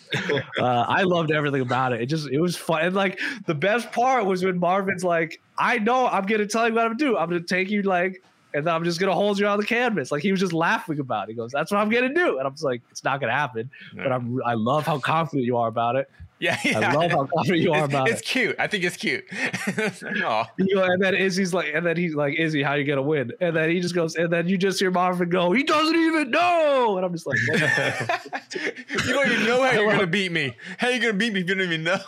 uh, 0.58 0.84
i 0.88 1.02
loved 1.02 1.30
everything 1.30 1.60
about 1.60 1.92
it 1.92 2.00
it 2.00 2.06
just 2.06 2.28
it 2.30 2.40
was 2.40 2.56
fun 2.56 2.84
and 2.84 2.94
like 2.94 3.18
the 3.46 3.54
best 3.54 3.90
part 3.92 4.26
was 4.26 4.44
when 4.44 4.58
marvin's 4.58 5.04
like 5.04 5.40
i 5.58 5.78
know 5.78 6.06
i'm 6.08 6.26
gonna 6.26 6.46
tell 6.46 6.68
you 6.68 6.74
what 6.74 6.82
i'm 6.82 6.88
gonna 6.88 6.98
do 6.98 7.16
i'm 7.16 7.28
gonna 7.28 7.40
take 7.40 7.70
you 7.70 7.82
like 7.82 8.22
and 8.52 8.66
then 8.66 8.74
I'm 8.74 8.82
just 8.82 8.98
gonna 8.98 9.14
hold 9.14 9.38
you 9.38 9.46
on 9.46 9.58
the 9.58 9.64
canvas. 9.64 10.10
Like 10.10 10.22
he 10.22 10.32
was 10.32 10.40
just 10.40 10.52
laughing 10.52 10.98
about 10.98 11.28
it. 11.28 11.32
He 11.32 11.36
goes, 11.36 11.52
"That's 11.52 11.70
what 11.70 11.78
I'm 11.78 11.88
gonna 11.88 12.12
do," 12.12 12.38
and 12.38 12.48
I'm 12.48 12.52
just 12.52 12.64
like, 12.64 12.82
"It's 12.90 13.04
not 13.04 13.20
gonna 13.20 13.32
happen." 13.32 13.70
But 13.94 14.10
I'm, 14.10 14.40
I 14.44 14.54
love 14.54 14.84
how 14.84 14.98
confident 14.98 15.44
you 15.44 15.56
are 15.56 15.68
about 15.68 15.94
it. 15.94 16.10
Yeah, 16.40 16.58
I 16.64 16.94
love 16.94 17.10
how 17.10 17.26
confident 17.26 17.58
you 17.62 17.72
are 17.72 17.84
it's, 17.84 17.92
about 17.92 18.08
it's 18.08 18.20
it. 18.22 18.24
cute. 18.24 18.56
I 18.58 18.66
think 18.66 18.82
it's 18.82 18.96
cute. 18.96 19.24
Aw. 20.24 20.50
You 20.56 20.74
know, 20.74 20.84
and 20.84 21.00
then 21.00 21.14
Izzy's 21.14 21.52
like, 21.52 21.72
and 21.74 21.84
then 21.84 21.98
he's 21.98 22.14
like, 22.14 22.38
"Izzy, 22.38 22.62
how 22.62 22.74
you 22.74 22.84
gonna 22.84 23.02
win?" 23.02 23.30
And 23.40 23.54
then 23.54 23.68
he 23.68 23.78
just 23.78 23.94
goes, 23.94 24.16
and 24.16 24.32
then 24.32 24.48
you 24.48 24.56
just 24.56 24.80
hear 24.80 24.90
Marvin 24.90 25.28
go, 25.28 25.52
"He 25.52 25.62
doesn't 25.62 25.94
even 25.94 26.30
know," 26.30 26.96
and 26.96 27.04
I'm 27.04 27.12
just 27.12 27.26
like, 27.26 27.38
you 27.52 29.12
don't 29.12 29.30
even 29.30 29.46
know 29.46 29.62
how 29.62 29.72
you're 29.72 29.92
gonna 29.92 30.06
beat 30.06 30.32
me. 30.32 30.56
How 30.78 30.88
you 30.88 30.98
gonna 30.98 31.12
beat 31.12 31.34
me 31.34 31.40
if 31.40 31.48
you 31.48 31.54
don't 31.54 31.64
even 31.64 31.84
know? 31.84 32.00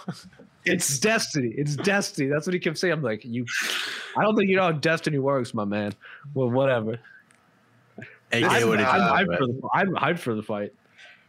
"It's 0.65 0.99
destiny. 0.99 1.53
It's 1.57 1.77
destiny." 1.77 2.29
That's 2.29 2.47
what 2.47 2.55
he 2.55 2.61
kept 2.61 2.79
saying. 2.79 2.95
I'm 2.95 3.03
like, 3.03 3.27
"You, 3.27 3.45
I 4.17 4.23
don't 4.23 4.35
think 4.35 4.49
you 4.49 4.57
know 4.57 4.63
how 4.63 4.73
destiny 4.73 5.19
works, 5.19 5.53
my 5.53 5.67
man." 5.67 5.93
Well, 6.33 6.49
whatever. 6.49 6.99
AKA 8.33 8.49
I'm, 8.49 8.69
what 8.69 8.79
did 8.79 8.85
you 8.85 8.89
I'm, 8.89 9.27
hyped 9.27 9.39
for 9.39 9.47
the, 9.47 9.69
I'm 9.75 9.95
hyped 9.95 10.19
for 10.21 10.35
the 10.35 10.43
fight. 10.43 10.73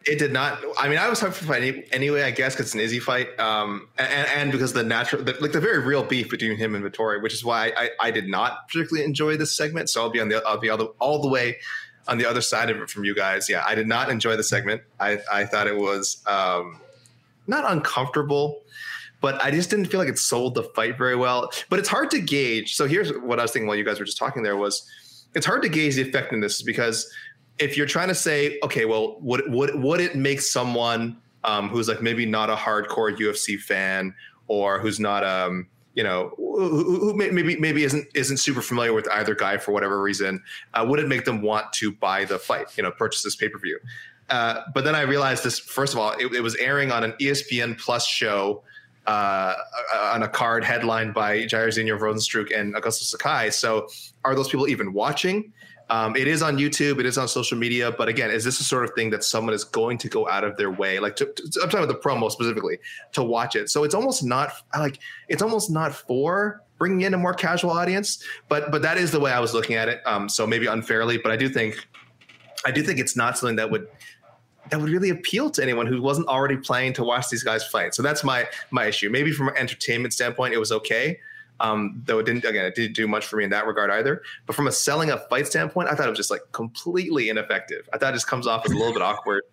It 0.06 0.20
did 0.20 0.34
not. 0.34 0.62
I 0.78 0.90
mean, 0.90 0.98
I 0.98 1.08
was 1.08 1.22
hyped 1.22 1.34
for 1.34 1.46
the 1.46 1.48
fight 1.48 1.64
any, 1.64 1.84
anyway. 1.92 2.24
I 2.24 2.32
guess 2.32 2.54
because 2.54 2.68
it's 2.68 2.74
an 2.74 2.82
Izzy 2.82 3.00
fight, 3.00 3.40
um, 3.40 3.88
and, 3.98 4.28
and 4.36 4.52
because 4.52 4.74
the 4.74 4.84
natural, 4.84 5.24
the, 5.24 5.36
like 5.40 5.54
the 5.54 5.62
very 5.62 5.80
real 5.80 6.04
beef 6.04 6.30
between 6.30 6.58
him 6.58 6.76
and 6.76 6.84
Vettori, 6.84 7.22
which 7.22 7.34
is 7.34 7.46
why 7.46 7.72
I, 7.78 7.90
I 8.02 8.12
did 8.12 8.28
not 8.28 8.68
particularly 8.68 9.06
enjoy 9.06 9.38
this 9.38 9.56
segment. 9.56 9.90
So 9.90 10.02
I'll 10.02 10.10
be 10.10 10.20
on 10.20 10.28
the 10.28 10.44
I'll 10.46 10.58
be 10.58 10.70
all 10.70 10.78
the, 10.78 10.88
all 11.00 11.22
the 11.22 11.30
way 11.30 11.58
on 12.08 12.18
the 12.18 12.26
other 12.26 12.42
side 12.42 12.70
of 12.70 12.78
it 12.78 12.90
from 12.90 13.06
you 13.06 13.16
guys. 13.16 13.50
Yeah, 13.50 13.64
I 13.66 13.76
did 13.76 13.88
not 13.88 14.10
enjoy 14.10 14.36
the 14.36 14.44
segment. 14.44 14.82
I 15.00 15.20
I 15.32 15.46
thought 15.46 15.68
it 15.68 15.78
was 15.78 16.22
um, 16.28 16.82
not 17.48 17.70
uncomfortable, 17.72 18.64
but 19.22 19.42
I 19.42 19.52
just 19.52 19.70
didn't 19.70 19.86
feel 19.86 20.02
like 20.02 20.10
it 20.10 20.20
sold 20.20 20.56
the 20.56 20.64
fight 20.64 20.98
very 20.98 21.16
well. 21.16 21.50
But 21.70 21.80
it's 21.80 21.90
hard 21.90 22.12
to 22.12 22.20
gauge. 22.20 22.76
So 22.76 22.88
here's 22.88 23.12
what 23.14 23.40
I 23.40 23.44
was 23.44 23.52
thinking 23.52 23.68
while 23.68 23.78
you 23.78 23.86
guys 23.86 24.00
were 24.00 24.06
just 24.06 24.18
talking. 24.18 24.44
There 24.44 24.58
was 24.58 24.86
it's 25.36 25.46
hard 25.46 25.62
to 25.64 25.70
gauge 25.70 25.96
the 25.96 26.02
effectiveness 26.02 26.62
because 26.62 27.10
if 27.64 27.78
you're 27.78 27.88
trying 27.88 28.10
to 28.10 28.16
say, 28.16 28.60
okay, 28.64 28.86
well, 28.86 29.18
would 29.22 29.44
would 29.48 29.76
would 29.76 30.00
it 30.00 30.16
make 30.16 30.42
someone 30.42 31.18
um, 31.44 31.70
who's 31.70 31.88
like 31.88 32.02
maybe 32.02 32.26
not 32.26 32.50
a 32.50 32.56
hardcore 32.56 33.16
UFC 33.16 33.60
fan 33.60 34.14
or 34.48 34.80
who's 34.80 35.00
not 35.00 35.24
um 35.24 35.68
you 35.96 36.04
know 36.04 36.34
who, 36.38 37.00
who 37.00 37.14
maybe 37.14 37.58
maybe 37.58 37.84
isn't 37.84 38.08
isn't 38.14 38.38
super 38.38 38.62
familiar 38.62 38.94
with 38.94 39.08
either 39.12 39.36
guy 39.36 39.58
for 39.58 39.72
whatever 39.72 40.02
reason, 40.02 40.42
uh, 40.74 40.86
would 40.88 41.00
it 41.00 41.08
make 41.08 41.26
them 41.26 41.42
want 41.42 41.72
to 41.74 41.92
buy 41.92 42.26
the 42.26 42.40
fight? 42.40 42.76
You 42.78 42.84
know, 42.84 42.92
purchase 42.92 43.24
this 43.24 43.36
pay 43.36 43.50
per 43.50 43.60
view. 43.60 43.80
Uh, 44.30 44.62
but 44.74 44.84
then 44.84 44.96
I 44.96 45.02
realized 45.02 45.44
this. 45.44 45.60
First 45.60 45.94
of 45.94 46.00
all, 46.00 46.14
it, 46.14 46.34
it 46.34 46.42
was 46.42 46.56
airing 46.56 46.92
on 46.92 47.04
an 47.04 47.14
ESPN 47.20 47.78
Plus 47.78 48.08
show 48.08 48.64
uh, 49.06 49.54
on 49.96 50.24
a 50.24 50.28
card 50.28 50.64
headlined 50.64 51.14
by 51.14 51.44
Jairzinho 51.44 52.00
Rozenstruik 52.00 52.58
and 52.58 52.74
Augusto 52.74 53.04
Sakai. 53.04 53.50
So, 53.52 53.88
are 54.24 54.34
those 54.34 54.48
people 54.48 54.68
even 54.68 54.94
watching? 54.94 55.52
Um, 55.90 56.16
it 56.16 56.28
is 56.28 56.42
on 56.42 56.58
YouTube. 56.58 57.00
It 57.00 57.06
is 57.06 57.18
on 57.18 57.28
social 57.28 57.58
media. 57.58 57.92
But 57.92 58.08
again, 58.08 58.32
is 58.32 58.44
this 58.44 58.58
the 58.58 58.64
sort 58.64 58.84
of 58.84 58.92
thing 58.96 59.10
that 59.12 59.24
someone 59.24 59.54
is 59.54 59.64
going 59.64 59.98
to 60.00 60.10
go 60.10 60.28
out 60.28 60.44
of 60.44 60.58
their 60.58 60.72
way? 60.72 61.00
Like, 61.00 61.16
to, 61.18 61.26
to, 61.26 61.44
I'm 61.62 61.70
talking 61.70 61.84
about 61.84 61.90
the 61.90 62.10
promo 62.10 62.32
specifically 62.32 62.80
to 63.12 63.24
watch 63.24 63.56
it. 63.56 63.70
So 63.70 63.84
it's 63.84 63.94
almost 63.94 64.24
not 64.24 64.54
like 64.78 65.00
it's 65.28 65.42
almost 65.42 65.70
not 65.70 65.94
for 65.94 66.62
bringing 66.78 67.02
in 67.02 67.14
a 67.14 67.18
more 67.18 67.34
casual 67.34 67.72
audience. 67.72 68.24
But 68.50 68.72
but 68.72 68.82
that 68.82 68.98
is 68.98 69.12
the 69.12 69.20
way 69.20 69.32
I 69.32 69.40
was 69.40 69.54
looking 69.54 69.76
at 69.76 69.90
it. 69.90 70.02
Um, 70.06 70.30
so 70.30 70.48
maybe 70.48 70.68
unfairly, 70.68 71.18
but 71.18 71.32
I 71.32 71.38
do 71.38 71.50
think 71.50 71.86
I 72.66 72.72
do 72.72 72.82
think 72.82 73.00
it's 73.00 73.16
not 73.16 73.38
something 73.38 73.58
that 73.58 73.70
would 73.70 73.88
that 74.70 74.80
would 74.80 74.90
really 74.90 75.10
appeal 75.10 75.50
to 75.52 75.62
anyone 75.62 75.86
who 75.86 76.02
wasn't 76.02 76.28
already 76.28 76.58
planning 76.58 76.94
to 76.94 77.04
watch 77.04 77.30
these 77.30 77.44
guys 77.44 77.66
fight. 77.68 77.94
So 77.94 78.02
that's 78.02 78.24
my 78.24 78.48
my 78.72 78.86
issue. 78.86 79.10
Maybe 79.10 79.32
from 79.32 79.50
an 79.50 79.58
entertainment 79.58 80.14
standpoint, 80.14 80.54
it 80.54 80.58
was 80.58 80.72
okay. 80.72 81.20
Um, 81.60 82.02
though 82.06 82.20
it 82.20 82.26
didn't 82.26 82.46
again, 82.46 82.66
it 82.66 82.76
didn't 82.76 82.96
do 82.96 83.08
much 83.08 83.26
for 83.26 83.38
me 83.38 83.44
in 83.44 83.50
that 83.52 83.68
regard 83.68 83.90
either. 83.92 84.22
But 84.46 84.56
from 84.56 84.68
a 84.68 84.72
selling 84.72 85.12
a 85.12 85.18
fight 85.18 85.48
standpoint, 85.48 85.88
I 85.90 85.96
thought 85.96 86.08
it 86.08 86.10
was 86.10 86.18
just 86.18 86.32
like 86.32 86.42
completely 86.52 87.30
ineffective. 87.30 87.88
I 87.94 87.98
thought 87.98 88.10
it 88.10 88.16
just 88.16 88.28
comes 88.28 88.48
off 88.48 88.66
as 88.66 88.72
a 88.72 88.76
little 88.76 88.94
bit 88.94 89.02
awkward. 89.02 89.44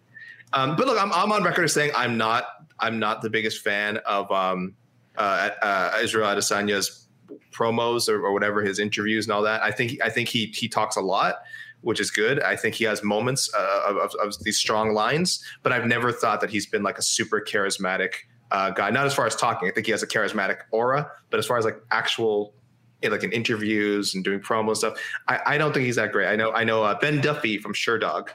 Um, 0.52 0.76
but 0.76 0.86
look, 0.86 1.00
I'm, 1.00 1.12
I'm 1.12 1.30
on 1.30 1.44
record 1.44 1.64
as 1.64 1.72
saying 1.72 1.92
I'm 1.94 2.16
not 2.18 2.46
I'm 2.80 2.98
not 2.98 3.22
the 3.22 3.30
biggest 3.30 3.62
fan 3.62 3.98
of 3.98 4.30
um, 4.32 4.74
uh, 5.16 5.50
uh, 5.62 5.98
Israel 6.00 6.28
Adesanya's 6.28 7.08
promos 7.52 8.08
or, 8.08 8.24
or 8.24 8.32
whatever 8.32 8.62
his 8.62 8.78
interviews 8.78 9.26
and 9.26 9.32
all 9.32 9.42
that. 9.42 9.62
I 9.62 9.70
think 9.70 10.00
I 10.02 10.08
think 10.08 10.28
he 10.28 10.46
he 10.46 10.68
talks 10.68 10.96
a 10.96 11.00
lot, 11.00 11.36
which 11.82 12.00
is 12.00 12.10
good. 12.10 12.42
I 12.42 12.56
think 12.56 12.74
he 12.74 12.84
has 12.84 13.02
moments 13.02 13.52
uh, 13.54 13.82
of, 13.86 13.96
of, 13.96 14.14
of 14.22 14.34
these 14.42 14.58
strong 14.58 14.92
lines, 14.94 15.44
but 15.62 15.72
I've 15.72 15.86
never 15.86 16.10
thought 16.10 16.40
that 16.40 16.50
he's 16.50 16.66
been 16.66 16.82
like 16.82 16.98
a 16.98 17.02
super 17.02 17.40
charismatic 17.40 18.14
uh, 18.50 18.70
guy. 18.70 18.90
Not 18.90 19.06
as 19.06 19.14
far 19.14 19.26
as 19.26 19.36
talking. 19.36 19.68
I 19.68 19.72
think 19.72 19.86
he 19.86 19.92
has 19.92 20.02
a 20.02 20.06
charismatic 20.06 20.58
aura, 20.70 21.10
but 21.30 21.38
as 21.38 21.46
far 21.46 21.58
as 21.58 21.64
like 21.64 21.80
actual 21.90 22.54
like 23.02 23.22
in 23.24 23.32
interviews 23.32 24.14
and 24.14 24.22
doing 24.22 24.40
promo 24.40 24.76
stuff, 24.76 24.98
I, 25.26 25.40
I 25.46 25.58
don't 25.58 25.72
think 25.72 25.86
he's 25.86 25.96
that 25.96 26.12
great. 26.12 26.26
I 26.28 26.36
know 26.36 26.52
I 26.52 26.64
know 26.64 26.82
uh, 26.84 26.98
Ben 27.00 27.20
Duffy 27.20 27.58
from 27.58 27.72
Sherdog 27.72 28.28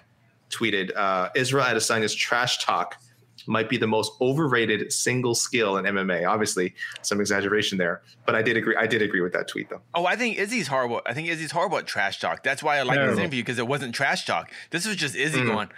tweeted 0.50 0.92
uh, 0.96 1.30
Israel 1.36 1.66
Adesanya's 1.66 2.16
trash 2.16 2.64
talk 2.64 2.96
might 3.48 3.70
be 3.70 3.78
the 3.78 3.86
most 3.86 4.12
overrated 4.22 4.92
single 4.92 5.36
skill 5.36 5.78
in 5.78 5.86
MMA. 5.86 6.28
Obviously, 6.28 6.74
some 7.04 7.20
exaggeration 7.22 7.78
there, 7.78 8.02
but 8.26 8.34
I 8.34 8.42
did 8.42 8.58
agree. 8.58 8.76
I 8.76 8.88
did 8.88 9.04
agree 9.04 9.22
with 9.22 9.34
that 9.34 9.48
tweet 9.48 9.70
though. 9.70 9.82
Oh, 9.94 10.08
I 10.08 10.16
think 10.16 10.38
Izzy's 10.40 10.68
horrible. 10.68 11.02
I 11.06 11.14
think 11.14 11.28
Izzy's 11.28 11.52
horrible 11.52 11.78
at 11.78 11.86
trash 11.86 12.20
talk. 12.20 12.42
That's 12.42 12.64
why 12.64 12.78
I 12.78 12.82
like 12.82 12.98
this 12.98 13.20
interview 13.20 13.44
because 13.44 13.60
it 13.60 13.68
wasn't 13.68 13.94
trash 13.94 14.26
talk. 14.26 14.52
This 14.72 14.88
was 14.88 14.96
just 14.96 15.16
Izzy 15.16 15.42
Mm. 15.42 15.48
going. 15.48 15.70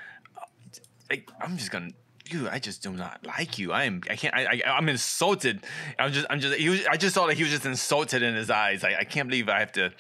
Like, 1.10 1.30
I'm 1.42 1.58
just 1.58 1.72
gonna. 1.72 1.90
Dude, 2.30 2.48
I 2.48 2.60
just 2.60 2.84
do 2.84 2.92
not 2.92 3.26
like 3.26 3.58
you. 3.58 3.72
I 3.72 3.84
am. 3.86 4.02
I 4.10 4.16
can't. 4.16 4.34
I, 4.36 4.62
I. 4.66 4.78
I'm 4.78 4.90
insulted. 4.90 5.64
I'm 5.98 6.12
just. 6.12 6.26
I'm 6.30 6.40
just. 6.40 6.56
He 6.58 6.70
was. 6.70 6.86
I 6.86 6.98
just 6.98 7.16
saw 7.16 7.28
that 7.28 7.38
he 7.38 7.44
was 7.44 7.52
just 7.52 7.66
insulted 7.66 8.22
in 8.22 8.36
his 8.36 8.50
eyes. 8.50 8.84
I, 8.84 8.96
I 9.00 9.04
can't 9.04 9.28
believe 9.30 9.50
I 9.50 9.60
have 9.60 9.72
to. 9.74 9.92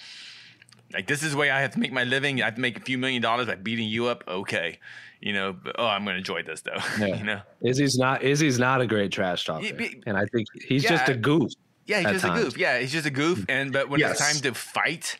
Like 0.93 1.07
this 1.07 1.21
is 1.23 1.31
the 1.33 1.37
way 1.37 1.49
I 1.49 1.61
have 1.61 1.71
to 1.71 1.79
make 1.79 1.91
my 1.91 2.03
living. 2.03 2.41
I 2.41 2.45
have 2.45 2.55
to 2.55 2.61
make 2.61 2.77
a 2.77 2.81
few 2.81 2.97
million 2.97 3.21
dollars 3.21 3.47
by 3.47 3.55
beating 3.55 3.87
you 3.89 4.07
up. 4.07 4.23
Okay, 4.27 4.79
you 5.21 5.33
know. 5.33 5.53
But, 5.53 5.75
oh, 5.79 5.85
I'm 5.85 6.05
gonna 6.05 6.17
enjoy 6.17 6.43
this 6.43 6.61
though. 6.61 6.77
Yeah. 6.99 7.15
you 7.15 7.23
know. 7.23 7.41
Izzy's 7.61 7.97
not 7.97 8.23
Izzy's 8.23 8.57
not 8.59 8.81
a 8.81 8.87
great 8.87 9.11
trash 9.11 9.45
talker, 9.45 9.65
Yeah, 9.65 9.73
but- 9.77 9.91
and 10.05 10.17
I 10.17 10.25
think 10.25 10.47
he's 10.67 10.83
Yeah, 10.83 10.89
just 10.91 11.09
a 11.09 11.15
goof. 11.15 11.51
Yeah, 11.85 11.99
he's 12.01 12.21
just 12.21 12.25
a 12.25 12.41
goof. 12.41 12.57
Yeah, 12.57 12.79
he's 12.79 12.91
just 12.91 13.05
a 13.07 13.11
goof. 13.11 13.45
And 13.49 13.71
but 13.71 13.89
when 13.89 14.01
it's 14.01 14.19
time 14.19 14.41
to 14.41 14.53
fight, 14.53 15.19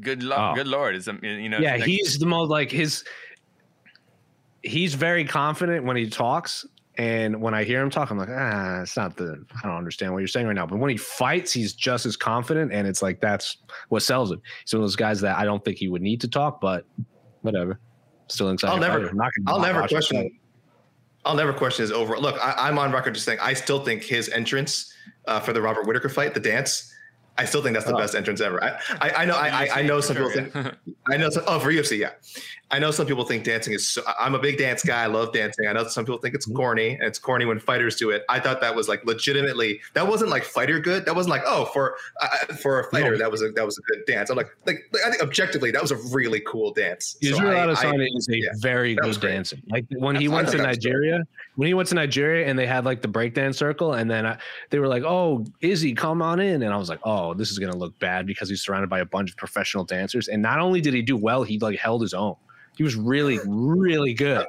good 0.00 0.22
luck. 0.22 0.52
Oh. 0.52 0.54
Good 0.56 0.68
lord, 0.68 0.94
it's 0.96 1.08
um, 1.08 1.20
you 1.22 1.48
know. 1.48 1.58
yeah, 1.58 1.72
like- 1.76 1.84
he's 1.84 2.18
the 2.18 2.26
most 2.26 2.50
like 2.50 2.70
his. 2.70 3.04
He's 4.66 4.94
very 4.94 5.24
confident 5.24 5.84
when 5.84 5.96
he 5.96 6.08
talks, 6.10 6.66
and 6.98 7.40
when 7.40 7.54
I 7.54 7.64
hear 7.64 7.80
him 7.82 7.90
talk, 7.90 8.10
I'm 8.10 8.18
like, 8.18 8.28
ah, 8.30 8.82
it's 8.82 8.96
not 8.96 9.16
the. 9.16 9.44
I 9.62 9.66
don't 9.68 9.76
understand 9.76 10.12
what 10.12 10.18
you're 10.18 10.28
saying 10.28 10.46
right 10.46 10.54
now. 10.56 10.66
But 10.66 10.78
when 10.78 10.90
he 10.90 10.96
fights, 10.96 11.52
he's 11.52 11.72
just 11.74 12.06
as 12.06 12.16
confident, 12.16 12.72
and 12.72 12.86
it's 12.86 13.02
like 13.02 13.20
that's 13.20 13.58
what 13.88 14.02
sells 14.02 14.30
him. 14.32 14.40
He's 14.64 14.72
one 14.74 14.82
of 14.82 14.84
those 14.84 14.96
guys 14.96 15.20
that 15.20 15.36
I 15.38 15.44
don't 15.44 15.64
think 15.64 15.78
he 15.78 15.88
would 15.88 16.02
need 16.02 16.20
to 16.22 16.28
talk, 16.28 16.60
but 16.60 16.84
whatever. 17.42 17.78
Still 18.28 18.48
inside. 18.50 18.68
I'll 18.70 18.78
never. 18.78 19.08
I'm 19.08 19.16
not 19.16 19.30
gonna 19.36 19.56
I'll 19.56 19.60
never 19.62 19.86
question. 19.86 20.22
fight. 20.22 20.32
I'll 21.24 21.34
never 21.36 21.52
question 21.52 21.82
his 21.82 21.92
overall. 21.92 22.20
Look, 22.22 22.36
I, 22.42 22.68
I'm 22.68 22.78
on 22.78 22.92
record 22.92 23.14
just 23.14 23.26
saying 23.26 23.38
I 23.40 23.52
still 23.52 23.84
think 23.84 24.02
his 24.02 24.28
entrance 24.30 24.92
uh, 25.26 25.40
for 25.40 25.52
the 25.52 25.60
Robert 25.60 25.86
Whitaker 25.86 26.08
fight, 26.08 26.34
the 26.34 26.40
dance, 26.40 26.92
I 27.36 27.44
still 27.44 27.62
think 27.62 27.74
that's 27.74 27.84
the 27.86 27.94
Oh. 27.94 27.98
best 27.98 28.14
entrance 28.14 28.40
ever. 28.40 28.62
I, 28.62 28.78
I, 29.00 29.10
I 29.10 29.24
know, 29.24 29.34
I, 29.36 29.48
I, 29.48 29.68
I 29.76 29.82
know 29.82 30.00
some 30.00 30.16
people 30.16 30.30
think. 30.30 30.54
I 31.10 31.16
know 31.16 31.28
some. 31.30 31.42
Oh, 31.46 31.58
for 31.58 31.70
UFC, 31.72 31.98
yeah. 31.98 32.10
I 32.68 32.80
know 32.80 32.90
some 32.90 33.06
people 33.06 33.24
think 33.24 33.44
dancing 33.44 33.74
is. 33.74 33.88
So, 33.88 34.02
I'm 34.18 34.34
a 34.34 34.40
big 34.40 34.58
dance 34.58 34.82
guy. 34.82 35.04
I 35.04 35.06
love 35.06 35.32
dancing. 35.32 35.68
I 35.68 35.72
know 35.72 35.86
some 35.86 36.04
people 36.04 36.18
think 36.18 36.34
it's 36.34 36.46
corny, 36.46 36.94
and 36.94 37.04
it's 37.04 37.18
corny 37.18 37.44
when 37.44 37.60
fighters 37.60 37.94
do 37.94 38.10
it. 38.10 38.24
I 38.28 38.40
thought 38.40 38.60
that 38.60 38.74
was 38.74 38.88
like 38.88 39.04
legitimately. 39.04 39.80
That 39.94 40.08
wasn't 40.08 40.30
like 40.30 40.42
fighter 40.42 40.80
good. 40.80 41.04
That 41.04 41.14
wasn't 41.14 41.30
like 41.30 41.42
oh 41.46 41.66
for 41.66 41.96
uh, 42.20 42.54
for 42.56 42.80
a 42.80 42.90
fighter 42.90 43.12
No. 43.12 43.18
that 43.18 43.30
was 43.30 43.42
a 43.42 43.50
that 43.50 43.64
was 43.64 43.78
a 43.78 43.82
good 43.82 44.04
dance. 44.06 44.30
I'm 44.30 44.36
like 44.36 44.48
like 44.66 44.84
I 45.06 45.10
think 45.10 45.22
objectively 45.22 45.70
that 45.70 45.80
was 45.80 45.92
a 45.92 45.96
really 46.12 46.40
cool 46.40 46.72
dance. 46.72 47.16
So 47.22 47.28
Israel 47.28 47.56
I- 47.70 47.72
Adesanya 47.72 48.08
is 48.16 48.28
a 48.28 48.36
yeah, 48.36 48.48
very 48.58 48.96
good 48.96 49.20
dancer. 49.20 49.56
Like 49.70 49.84
when 49.98 50.16
he 50.16 50.28
went 50.28 50.48
to. 50.48 50.56
Nigeria, 50.66 51.22
when 51.54 51.68
he 51.68 51.74
went 51.74 51.88
to 51.90 51.94
Nigeria 51.94 52.48
and 52.48 52.58
they 52.58 52.66
had 52.66 52.84
like 52.84 53.00
the 53.00 53.08
breakdance 53.08 53.54
circle, 53.54 53.92
and 53.92 54.10
then 54.10 54.26
I, 54.26 54.38
they 54.70 54.80
were 54.80 54.88
like, 54.88 55.04
"Oh, 55.04 55.44
Izzy, 55.60 55.94
come 55.94 56.20
on 56.20 56.40
in," 56.40 56.62
and 56.62 56.74
I 56.74 56.76
was 56.76 56.88
like, 56.88 56.98
"Oh, 57.04 57.34
this 57.34 57.52
is 57.52 57.60
gonna 57.60 57.76
look 57.76 57.96
bad 58.00 58.26
because 58.26 58.48
he's 58.48 58.62
surrounded 58.62 58.90
by 58.90 58.98
a 58.98 59.04
bunch 59.04 59.30
of 59.30 59.36
professional 59.36 59.84
dancers." 59.84 60.26
And 60.26 60.42
not 60.42 60.58
only 60.58 60.80
did 60.80 60.94
he 60.94 61.02
do 61.02 61.16
well, 61.16 61.44
he 61.44 61.60
like 61.60 61.78
held 61.78 62.02
his 62.02 62.12
own. 62.12 62.34
He 62.76 62.82
was 62.84 62.94
really, 62.94 63.38
really 63.46 64.14
good. 64.14 64.46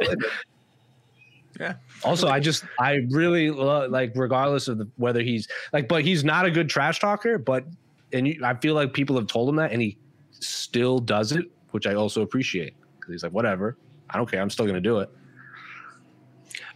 Yeah. 1.60 1.74
Also, 2.04 2.28
I 2.28 2.40
just 2.40 2.66
I 2.80 3.00
really 3.10 3.50
lo- 3.50 3.88
like 3.90 4.12
regardless 4.16 4.68
of 4.68 4.78
the, 4.78 4.88
whether 4.98 5.22
he's 5.22 5.48
like, 5.74 5.88
but 5.88 6.04
he's 6.04 6.24
not 6.24 6.46
a 6.46 6.52
good 6.52 6.70
trash 6.70 7.00
talker. 7.00 7.40
But 7.40 7.66
and 8.14 8.28
you, 8.28 8.42
I 8.44 8.54
feel 8.56 8.76
like 8.76 8.94
people 8.94 9.16
have 9.16 9.28
told 9.28 9.50
him 9.50 9.56
that, 9.56 9.72
and 9.72 9.82
he 9.82 9.98
still 10.32 11.00
does 11.00 11.32
it, 11.32 11.46
which 11.72 11.88
I 11.88 11.96
also 11.96 12.22
appreciate 12.22 12.76
because 13.00 13.14
he's 13.14 13.24
like, 13.24 13.32
whatever, 13.32 13.76
I 14.10 14.18
don't 14.18 14.30
care, 14.30 14.42
I'm 14.42 14.52
still 14.52 14.68
gonna 14.68 14.80
do 14.82 15.00
it. 15.00 15.10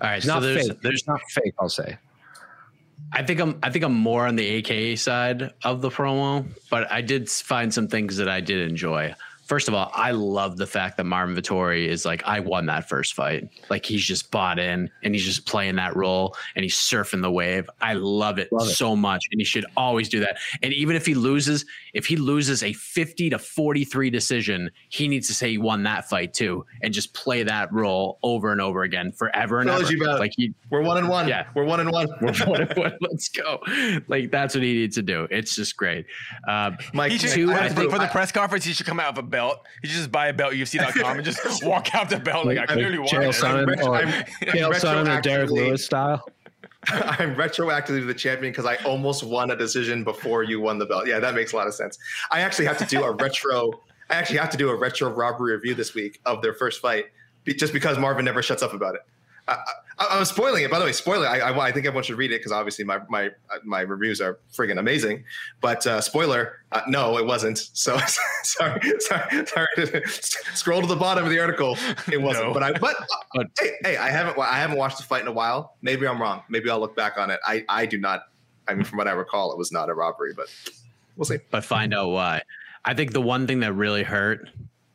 All 0.02 0.10
right, 0.10 0.18
It's 0.18 0.26
so 0.26 0.34
not 0.34 0.40
there's 0.40 0.68
fake. 0.70 0.82
there's 0.82 1.06
not 1.08 1.22
fake. 1.30 1.54
I'll 1.60 1.70
say. 1.70 1.98
I 3.14 3.22
think 3.24 3.40
I'm 3.40 3.60
I 3.62 3.70
think 3.70 3.84
I'm 3.86 3.94
more 3.94 4.26
on 4.26 4.36
the 4.36 4.46
AKA 4.48 4.96
side 4.96 5.52
of 5.64 5.82
the 5.82 5.90
promo, 5.90 6.46
but 6.72 6.92
I 6.92 7.02
did 7.02 7.30
find 7.30 7.72
some 7.72 7.88
things 7.88 8.18
that 8.18 8.30
I 8.30 8.40
did 8.40 8.68
enjoy. 8.68 9.14
First 9.52 9.68
of 9.68 9.74
all, 9.74 9.92
I 9.94 10.12
love 10.12 10.56
the 10.56 10.66
fact 10.66 10.96
that 10.96 11.04
Marvin 11.04 11.36
Vettori 11.36 11.86
is 11.86 12.06
like, 12.06 12.24
I 12.24 12.40
won 12.40 12.68
that 12.68 12.88
first 12.88 13.16
fight. 13.16 13.50
Like 13.70 13.86
he's 13.86 14.02
just 14.02 14.32
bought 14.32 14.60
in 14.60 14.90
and 15.04 15.14
he's 15.14 15.26
just 15.26 15.46
playing 15.46 15.76
that 15.76 15.94
role 15.94 16.38
and 16.56 16.64
he's 16.64 16.78
surfing 16.78 17.22
the 17.22 17.30
wave. 17.30 17.70
I 17.82 17.96
love 17.96 18.40
it, 18.40 18.48
Love 18.54 18.70
it. 18.70 18.76
so 18.76 18.96
much. 18.96 19.22
And 19.30 19.42
he 19.42 19.44
should 19.44 19.66
always 19.76 20.08
do 20.08 20.22
that. 20.22 20.38
And 20.64 20.72
even 20.72 20.96
if 20.96 21.06
he 21.06 21.16
loses, 21.16 21.66
if 21.94 22.06
he 22.06 22.16
loses 22.16 22.64
a 22.64 22.72
50 22.72 23.30
to 23.32 23.38
43 23.38 24.10
decision, 24.10 24.72
he 24.88 25.10
needs 25.10 25.28
to 25.28 25.34
say 25.34 25.50
he 25.50 25.58
won 25.58 25.84
that 25.84 26.08
fight 26.08 26.34
too 26.34 26.66
and 26.82 26.94
just 26.94 27.14
play 27.14 27.44
that 27.44 27.74
role 27.74 28.20
over 28.24 28.54
and 28.54 28.62
over 28.62 28.84
again 28.84 29.12
forever 29.12 29.60
and 29.60 29.70
ever. 29.70 29.84
you 29.92 30.02
about 30.02 30.20
like 30.22 30.32
he 30.38 30.54
We're 30.70 30.82
one 30.82 30.98
and 30.98 31.10
one. 31.10 31.28
Yeah. 31.28 31.48
we're 31.56 31.66
one 31.66 31.82
and 31.82 31.92
one. 31.92 32.08
we're 32.22 32.32
one 32.46 32.62
and 32.62 32.78
one. 32.78 32.94
Let's 33.02 33.28
go. 33.28 33.60
Like 34.08 34.32
that's 34.32 34.56
what 34.56 34.64
he 34.64 34.76
needs 34.76 34.96
to 34.96 35.02
do. 35.02 35.28
It's 35.30 35.54
just 35.56 35.76
great. 35.76 36.06
Um, 36.48 36.78
Mike, 36.94 37.12
He 37.12 37.18
should, 37.18 37.32
Two, 37.32 37.52
I 37.52 37.56
I 37.56 37.60
think 37.68 37.80
think- 37.80 37.92
for 37.92 38.00
the 38.00 38.08
press 38.08 38.32
conference, 38.32 38.64
he 38.64 38.72
should 38.72 38.86
come 38.86 39.02
out 39.02 39.10
of 39.10 39.18
a 39.18 39.24
belt. 39.42 39.66
He 39.82 39.88
just 39.88 40.12
buy 40.12 40.28
a 40.28 40.34
belt, 40.34 40.54
UFC.com, 40.54 41.18
and 41.18 41.26
just 41.26 41.64
walk 41.66 41.94
out 41.96 42.10
the 42.10 42.20
belt 42.20 42.46
like, 42.46 42.58
I 42.58 42.66
clearly 42.66 42.98
won. 43.00 43.08
Chael 43.08 43.30
it. 43.30 43.36
Sonnen 43.36 43.68
retro- 43.68 43.88
or 43.88 43.96
I'm- 43.96 44.26
Chael 44.44 44.72
Sonnen 44.74 45.18
or 45.18 45.22
Derrick 45.22 45.50
Lewis 45.50 45.84
style. 45.86 46.24
I'm 46.88 47.36
retroactively 47.36 48.06
the 48.08 48.14
champion 48.14 48.52
because 48.52 48.66
I 48.66 48.76
almost 48.86 49.24
won 49.24 49.52
a 49.52 49.56
decision 49.56 50.04
before 50.04 50.44
you 50.44 50.60
won 50.60 50.80
the 50.80 50.86
belt. 50.86 51.06
Yeah, 51.08 51.20
that 51.20 51.36
makes 51.36 51.54
a 51.54 51.56
lot 51.56 51.68
of 51.68 51.74
sense. 51.76 51.98
I 52.32 52.42
actually 52.42 52.66
have 52.66 52.78
to 52.80 52.86
do 52.86 53.04
a 53.04 53.12
retro. 53.24 53.72
I 54.10 54.16
actually 54.16 54.40
have 54.40 54.50
to 54.52 54.58
do 54.58 54.70
a 54.70 54.76
retro 54.76 55.10
robbery 55.10 55.54
review 55.54 55.76
this 55.76 55.94
week 55.94 56.20
of 56.26 56.42
their 56.42 56.54
first 56.54 56.82
fight, 56.82 57.06
be- 57.44 57.54
just 57.54 57.72
because 57.74 57.98
Marvin 58.00 58.26
never 58.26 58.42
shuts 58.42 58.64
up 58.64 58.74
about 58.74 58.96
it. 58.96 59.02
I, 59.48 59.54
I, 59.54 59.58
I'm 60.10 60.26
spoiling 60.26 60.64
it, 60.64 60.72
by 60.72 60.80
the 60.80 60.86
way. 60.86 60.92
Spoiler. 60.92 61.28
I, 61.28 61.40
I, 61.40 61.68
I 61.68 61.72
think 61.72 61.86
everyone 61.86 62.04
should 62.04 62.18
read 62.18 62.32
it 62.32 62.40
because 62.40 62.52
obviously 62.52 62.86
my 62.86 63.00
my 63.10 63.30
my 63.64 63.82
reviews 63.82 64.20
are 64.22 64.40
friggin' 64.54 64.80
amazing. 64.80 65.24
But 65.62 65.86
uh, 65.86 66.02
spoiler, 66.02 66.58
uh, 66.72 66.82
no, 66.88 67.18
it 67.18 67.26
wasn't. 67.26 67.58
So 67.58 67.98
sorry, 68.44 68.82
sorry, 69.00 69.46
sorry. 69.48 70.04
Scroll 70.54 70.82
to 70.82 70.88
the 70.88 70.96
bottom 70.96 71.24
of 71.24 71.30
the 71.30 71.40
article. 71.40 71.78
It 72.12 72.22
wasn't. 72.22 72.48
No. 72.48 72.54
But 72.54 72.64
I 72.64 72.72
but 72.74 72.96
But- 73.36 73.48
hey, 73.60 73.72
hey, 73.84 73.98
I 73.98 74.10
haven't 74.10 74.38
I 74.40 74.58
haven't 74.58 74.78
watched 74.78 74.98
the 74.98 75.04
fight 75.04 75.22
in 75.22 75.28
a 75.28 75.32
while. 75.34 75.76
Maybe 75.82 76.08
I'm 76.08 76.22
wrong. 76.22 76.44
Maybe 76.50 76.70
I'll 76.70 76.80
look 76.80 76.96
back 76.96 77.18
on 77.18 77.30
it. 77.30 77.40
I 77.46 77.64
I 77.70 77.86
do 77.86 77.98
not. 77.98 78.24
I 78.68 78.74
mean, 78.74 78.84
from 78.84 78.98
what 78.98 79.08
I 79.08 79.12
recall, 79.12 79.52
it 79.52 79.58
was 79.58 79.72
not 79.72 79.90
a 79.90 79.94
robbery, 79.94 80.34
but 80.36 80.48
we'll 81.18 81.26
see. 81.26 81.38
but 81.50 81.64
find 81.66 81.94
out 81.94 82.10
why. 82.10 82.44
I 82.86 82.94
think 82.94 83.12
the 83.14 83.22
one 83.22 83.48
thing 83.48 83.60
that 83.62 83.74
really 83.74 84.04
hurt 84.04 84.50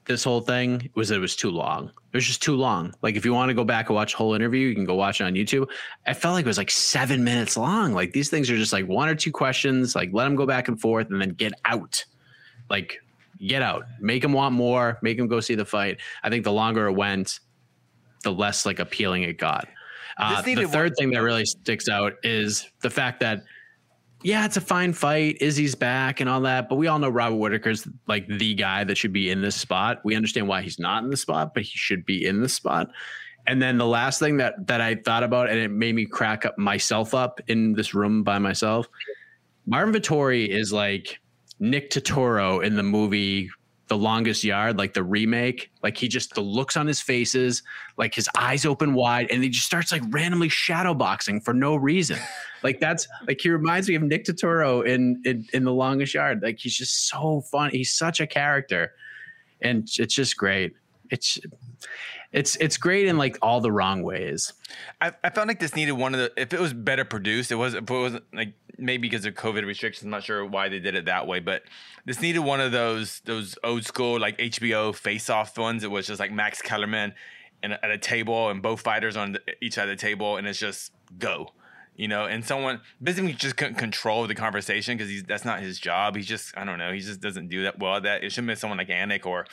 this 0.07 0.25
whole 0.25 0.41
thing 0.41 0.89
was 0.95 1.09
that 1.09 1.17
it 1.17 1.21
was 1.21 1.37
too 1.37 1.51
long. 1.51 1.89
It 1.89 2.17
was 2.17 2.27
just 2.27 2.43
too 2.43 2.57
long. 2.57 2.95
Like 3.03 3.17
if 3.17 3.25
you 3.25 3.35
want 3.35 3.51
to 3.51 3.55
go 3.55 3.65
back 3.65 3.89
and 3.89 3.97
watch 3.97 4.13
the 4.13 4.19
whole 4.19 4.35
interview, 4.35 4.69
you 4.69 4.75
can 4.75 4.85
go 4.85 4.95
watch 4.95 5.21
it 5.21 5.25
on 5.25 5.35
YouTube. 5.35 5.69
I 6.07 6.15
felt 6.15 6.35
like 6.35 6.45
it 6.45 6.49
was 6.49 6.59
like 6.59 6.71
seven 6.71 7.25
minutes 7.25 7.57
long. 7.57 7.93
Like 7.93 8.13
these 8.13 8.31
things 8.31 8.51
are 8.51 8.57
just 8.57 8.73
like 8.73 8.87
one 8.87 9.09
or 9.09 9.15
two 9.15 9.33
questions. 9.33 9.95
Like 9.95 10.11
let 10.13 10.25
them 10.25 10.37
go 10.37 10.47
back 10.47 10.69
and 10.69 10.81
forth 10.81 11.09
and 11.11 11.21
then 11.21 11.31
get 11.31 11.53
out. 11.65 12.05
Like 12.71 13.01
get 13.45 13.63
out. 13.63 13.85
Make 14.01 14.23
them 14.23 14.33
want 14.33 14.55
more. 14.55 14.99
Make 15.03 15.19
them 15.19 15.29
go 15.29 15.41
see 15.41 15.55
the 15.55 15.65
fight. 15.65 15.99
I 16.23 16.31
think 16.31 16.45
the 16.45 16.53
longer 16.53 16.87
it 16.87 16.93
went, 16.93 17.41
the 18.23 18.33
less 18.33 18.65
like 18.65 18.79
appealing 18.79 19.25
it 19.25 19.39
got. 19.39 19.69
Uh, 20.19 20.41
the 20.41 20.67
third 20.67 20.91
one- 20.91 20.95
thing 20.95 21.11
that 21.11 21.23
really 21.23 21.45
sticks 21.45 21.89
out 21.89 22.15
is 22.23 22.71
the 22.81 22.91
fact 22.91 23.21
that 23.21 23.43
yeah, 24.23 24.45
it's 24.45 24.57
a 24.57 24.61
fine 24.61 24.93
fight. 24.93 25.39
Izzy's 25.41 25.75
back 25.75 26.21
and 26.21 26.29
all 26.29 26.41
that, 26.43 26.69
but 26.69 26.77
we 26.77 26.87
all 26.87 26.99
know 26.99 27.09
Robert 27.09 27.37
Whitaker's 27.37 27.87
like 28.07 28.27
the 28.27 28.55
guy 28.55 28.85
that 28.85 28.97
should 28.97 29.13
be 29.13 29.31
in 29.31 29.43
this 29.43 29.57
spot. 29.57 30.01
We 30.05 30.17
understand 30.17 30.49
why 30.49 30.63
he's 30.63 30.79
not 30.79 31.05
in 31.05 31.11
the 31.11 31.17
spot, 31.17 31.55
but 31.55 31.63
he 31.63 31.77
should 31.77 32.05
be 32.07 32.27
in 32.27 32.41
the 32.41 32.49
spot. 32.49 32.89
And 33.47 33.63
then 33.63 33.79
the 33.79 33.87
last 33.87 34.19
thing 34.19 34.39
that 34.39 34.67
that 34.67 34.81
I 34.81 34.97
thought 34.97 35.23
about, 35.23 35.49
and 35.49 35.59
it 35.59 35.71
made 35.71 35.95
me 35.95 36.07
crack 36.07 36.45
up 36.45 36.59
myself 36.59 37.15
up 37.15 37.41
in 37.47 37.75
this 37.75 37.95
room 37.95 38.23
by 38.23 38.39
myself. 38.39 38.89
Marvin 39.67 39.95
Vettori 39.95 40.49
is 40.49 40.73
like 40.73 41.21
Nick 41.61 41.91
Turturro 41.91 42.65
in 42.65 42.77
the 42.77 42.83
movie 42.83 43.51
The 43.89 43.97
Longest 43.97 44.43
Yard, 44.43 44.79
like 44.79 44.95
the 44.95 45.05
remake. 45.05 45.71
Like 45.83 45.97
he 45.97 46.09
just 46.09 46.35
the 46.35 46.41
looks 46.41 46.77
on 46.77 46.87
his 46.87 47.01
faces, 47.01 47.63
like 47.97 48.15
his 48.15 48.29
eyes 48.37 48.67
open 48.67 48.95
wide, 48.95 49.31
and 49.31 49.43
he 49.43 49.49
just 49.49 49.67
starts 49.67 49.93
like 49.93 50.03
randomly 50.11 50.49
shadow 50.49 50.95
boxing 50.95 51.41
for 51.41 51.55
no 51.55 51.77
reason. 51.77 52.19
Like 52.63 52.81
that's 52.81 53.07
like 53.29 53.41
he 53.41 53.51
reminds 53.51 53.89
me 53.89 53.95
of 53.95 54.03
Nick 54.03 54.25
Turturro 54.25 54.85
in, 54.85 55.23
in 55.25 55.47
in 55.53 55.63
The 55.63 55.73
Longest 55.73 56.15
Yard. 56.15 56.41
Like 56.43 56.59
he's 56.59 56.77
just 56.77 57.07
so 57.07 57.43
fun. 57.43 57.71
He's 57.71 57.93
such 57.93 58.19
a 58.19 58.27
character, 58.27 58.93
and 59.61 59.89
it's 59.99 60.15
just 60.15 60.37
great. 60.37 60.73
It's 61.11 61.39
it's 62.33 62.57
it's 62.57 62.77
great 62.77 63.07
in 63.07 63.19
like 63.19 63.39
all 63.43 63.61
the 63.61 63.73
wrong 63.73 64.03
ways. 64.03 64.53
I, 65.01 65.13
I 65.23 65.31
felt 65.31 65.49
like 65.49 65.61
this 65.61 65.75
needed 65.75 65.93
one 65.93 66.15
of 66.15 66.21
the. 66.21 66.33
If 66.37 66.53
it 66.53 66.61
was 66.61 66.73
better 66.73 67.05
produced, 67.05 67.51
it 67.51 67.57
was. 67.57 67.75
If 67.75 67.89
it 67.89 67.91
wasn't 67.91 68.25
like 68.35 68.55
maybe 68.79 69.09
because 69.09 69.25
of 69.25 69.35
COVID 69.35 69.65
restrictions, 69.65 70.05
I'm 70.05 70.11
not 70.11 70.25
sure 70.25 70.45
why 70.45 70.69
they 70.69 70.79
did 70.79 70.95
it 70.95 71.07
that 71.07 71.27
way. 71.27 71.41
But 71.41 71.63
this 72.05 72.21
needed 72.21 72.41
one 72.41 72.61
of 72.61 72.73
those 72.73 73.21
those 73.25 73.57
old 73.65 73.85
school 73.85 74.19
like 74.21 74.39
HBO 74.39 74.95
face 74.95 75.31
off 75.31 75.57
ones. 75.57 75.85
It 75.85 75.91
was 75.91 76.07
just 76.07 76.21
like 76.21 76.33
Max 76.33 76.61
Kellerman 76.63 77.15
and 77.63 77.73
at 77.75 77.91
a 77.91 77.99
table 77.99 78.51
and 78.51 78.63
both 78.63 78.81
fighters 78.81 79.17
on 79.17 79.33
the, 79.33 79.41
each 79.61 79.75
side 79.75 79.89
of 79.89 79.97
the 79.97 80.01
table, 80.01 80.37
and 80.37 80.47
it's 80.47 80.59
just 80.59 80.93
go. 81.19 81.53
You 81.97 82.09
know, 82.09 82.27
and 82.27 82.45
someone 82.45 82.83
basically 83.03 83.33
just 83.33 83.57
couldn't 83.57 83.77
control 83.77 84.27
the 84.27 84.35
conversation 84.35 84.99
because 84.99 85.11
he's 85.11 85.23
that's 85.23 85.47
not 85.47 85.61
his 85.61 85.79
job. 85.79 86.15
He's 86.15 86.27
just 86.27 86.57
I 86.57 86.65
don't 86.65 86.79
know. 86.79 86.93
He 86.93 87.01
just 87.01 87.21
doesn't 87.21 87.49
do 87.49 87.63
that 87.63 87.79
well. 87.79 87.97
at 87.97 88.03
That 88.03 88.25
it 88.25 88.33
should 88.33 88.43
have 88.43 88.49
been 88.49 88.57
someone 88.57 88.77
like 88.77 88.89
Anik 88.89 89.25
or 89.25 89.47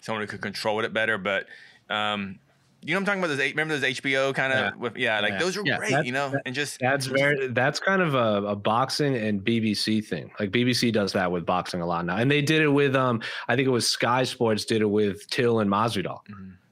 someone 0.00 0.22
who 0.22 0.26
could 0.26 0.40
control 0.40 0.82
it 0.82 0.94
better. 0.94 1.18
But 1.18 1.46
um, 1.90 2.38
you 2.82 2.92
know, 2.92 2.98
what 2.98 3.00
I'm 3.00 3.06
talking 3.06 3.20
about 3.24 3.28
those. 3.38 3.50
Remember 3.52 3.78
those 3.78 3.96
HBO 3.98 4.34
kind 4.34 4.52
of 4.52 4.58
Yeah. 4.58 4.70
with 4.76 4.96
yeah, 4.96 5.20
like 5.20 5.32
Yeah. 5.32 5.38
those 5.38 5.56
are 5.56 5.62
Yeah, 5.64 5.78
great. 5.78 5.90
that- 5.92 6.04
you 6.06 6.12
know, 6.12 6.28
that- 6.30 6.42
and 6.44 6.54
just 6.54 6.78
That's 6.80 7.06
very. 7.06 7.46
That's 7.48 7.80
kind 7.80 8.02
of 8.02 8.14
a, 8.14 8.48
a 8.48 8.56
boxing 8.56 9.16
and 9.16 9.42
BBC 9.42 10.04
thing. 10.04 10.30
Like 10.38 10.50
BBC 10.50 10.92
does 10.92 11.12
that 11.14 11.32
with 11.32 11.46
boxing 11.46 11.80
a 11.80 11.86
lot 11.86 12.04
now, 12.04 12.16
and 12.16 12.30
they 12.30 12.42
did 12.42 12.60
it 12.60 12.68
with 12.68 12.94
um. 12.94 13.22
I 13.48 13.56
think 13.56 13.66
it 13.66 13.70
was 13.70 13.88
Sky 13.88 14.24
Sports 14.24 14.64
did 14.66 14.82
it 14.82 14.90
with 14.90 15.26
Till 15.30 15.60
and 15.60 15.70
Masvidal. 15.70 16.18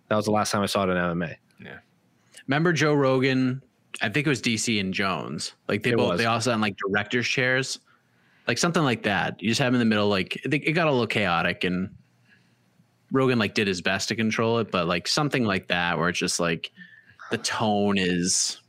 That 0.08 0.16
was 0.16 0.26
the 0.26 0.32
last 0.32 0.50
time 0.50 0.62
I 0.62 0.66
saw 0.66 0.82
it 0.84 0.90
in 0.90 0.96
MMA. 0.98 1.36
Yeah. 1.64 1.78
Remember 2.46 2.72
Joe 2.74 2.92
Rogan? 2.92 3.62
I 4.02 4.08
think 4.10 4.26
it 4.26 4.30
was 4.30 4.42
DC 4.42 4.80
and 4.80 4.92
Jones. 4.92 5.52
Like 5.68 5.82
they 5.82 5.90
It 5.92 5.96
both 5.96 6.10
was. 6.10 6.18
they 6.18 6.26
all 6.26 6.40
sat 6.40 6.54
in 6.54 6.60
like 6.60 6.76
directors' 6.76 7.26
chairs, 7.28 7.78
like 8.46 8.58
something 8.58 8.82
like 8.82 9.02
that. 9.04 9.40
You 9.42 9.48
just 9.48 9.60
have 9.60 9.72
them 9.72 9.80
in 9.80 9.88
the 9.88 9.90
middle. 9.90 10.08
Like 10.08 10.36
it, 10.44 10.52
it 10.52 10.72
got 10.72 10.88
a 10.88 10.90
little 10.90 11.06
chaotic, 11.06 11.64
and 11.64 11.88
Rogan 13.12 13.38
like 13.38 13.54
did 13.54 13.68
his 13.68 13.80
best 13.80 14.08
to 14.08 14.16
control 14.16 14.58
it, 14.58 14.70
but 14.72 14.86
like 14.88 15.06
something 15.06 15.44
like 15.44 15.68
that, 15.68 15.98
where 15.98 16.08
it's 16.08 16.18
just 16.18 16.40
like 16.40 16.72
the 17.30 17.38
tone 17.38 17.96
is. 17.98 18.60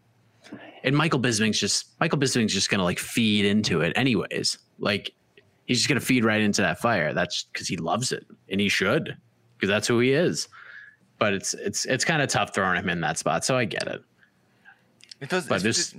and 0.84 0.95
Michael 0.95 1.20
Bisping's 1.20 1.60
just 1.60 1.88
Michael 1.99 2.20
Bisping's 2.20 2.53
just 2.53 2.70
gonna 2.70 2.84
like 2.84 2.99
feed 2.99 3.45
into 3.45 3.82
it 3.82 3.94
anyways. 3.95 4.57
Like 4.80 5.14
he's 5.65 5.78
just 5.80 5.88
gonna 5.88 5.99
feed 6.02 6.26
right 6.26 6.41
into 6.41 6.61
that 6.61 6.80
fire. 6.80 7.14
That's 7.14 7.44
because 7.52 7.68
he 7.68 7.78
loves 7.78 8.11
it 8.11 8.26
and 8.49 8.60
he 8.61 8.70
should 8.70 9.18
because 9.57 9.70
that's 9.70 9.88
who 9.88 9.99
he 9.99 10.11
is. 10.11 10.48
But 11.20 11.34
it's 11.34 11.53
it's 11.53 11.86
it's 11.86 12.03
kind 12.03 12.22
of 12.22 12.28
tough 12.30 12.53
throwing 12.53 12.78
him 12.78 12.90
in 12.90 12.99
that 13.02 13.18
spot. 13.18 13.45
So 13.45 13.57
I 13.57 13.65
get 13.65 13.88
it. 13.88 14.03
It 15.22 15.30
feels, 15.30 15.48
But 15.48 15.61
this- 15.64 15.95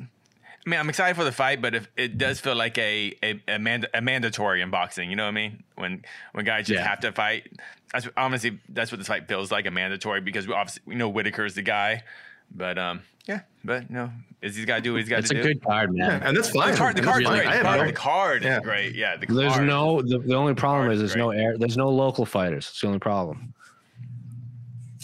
I 0.67 0.71
mean, 0.71 0.81
I'm 0.81 0.89
excited 0.89 1.15
for 1.15 1.25
the 1.25 1.33
fight, 1.33 1.61
but 1.61 1.75
if 1.75 1.89
it 1.97 2.17
does 2.17 2.41
feel 2.41 2.55
like 2.55 2.79
a 2.79 3.15
a, 3.23 3.43
a, 3.49 3.59
mand- 3.59 3.89
a 3.93 4.01
mandatory 4.01 4.63
in 4.63 4.71
boxing. 4.71 5.11
You 5.11 5.17
know 5.17 5.25
what 5.25 5.29
I 5.29 5.33
mean? 5.33 5.63
When 5.77 6.03
when 6.33 6.45
guys 6.45 6.67
just 6.67 6.79
Yeah. 6.81 6.89
have 6.89 7.01
to 7.01 7.13
fight. 7.13 7.49
That's 7.93 8.07
what- 8.07 8.15
honestly 8.17 8.59
that's 8.71 8.91
what 8.91 8.99
this 8.99 9.07
fight 9.09 9.29
feels 9.29 9.53
like 9.53 9.67
a 9.67 9.71
mandatory 9.71 10.21
because 10.21 10.47
we 10.47 10.55
obviously 10.55 10.83
we 10.87 10.95
know 10.95 11.11
Whitaker's 11.11 11.55
the 11.55 11.63
guy, 11.63 12.03
but 12.55 12.79
um 12.79 13.03
yeah, 13.27 13.41
but 13.63 13.91
no, 13.91 14.11
is 14.43 14.55
he's 14.57 14.65
got 14.67 14.77
to 14.77 14.81
do 14.83 14.93
what 14.93 15.01
he's 15.01 15.09
got 15.09 15.23
to 15.25 15.29
do. 15.29 15.37
It's 15.39 15.47
a 15.47 15.49
good 15.55 15.63
card, 15.65 15.95
man. 15.95 16.23
and 16.23 16.37
that's 16.37 16.51
fine. 16.51 16.73
the 16.73 16.77
card, 16.77 16.97
the 16.97 16.99
And 17.01 17.07
that's 17.09 17.13
card's 17.13 17.27
fine. 17.27 17.37
great. 17.39 17.47
I 17.49 17.51
The 17.51 17.57
have 17.57 17.65
card, 17.67 17.81
no- 17.81 17.87
the 17.87 17.93
card 17.93 18.43
Yeah. 18.45 18.57
is 18.59 18.63
great. 18.65 18.95
Yeah, 18.95 19.17
the 19.17 19.27
There's 19.27 19.53
card. 19.55 19.67
no 19.67 20.03
the, 20.03 20.19
the 20.19 20.35
only 20.35 20.55
problem 20.55 20.91
is 20.91 20.99
there's 20.99 21.13
Right. 21.15 21.21
no 21.21 21.31
air 21.31 21.57
there's 21.59 21.77
no 21.77 21.89
local 21.91 22.25
fighters. 22.27 22.69
It's 22.71 22.81
the 22.81 22.87
only 22.87 22.99
problem. 23.01 23.53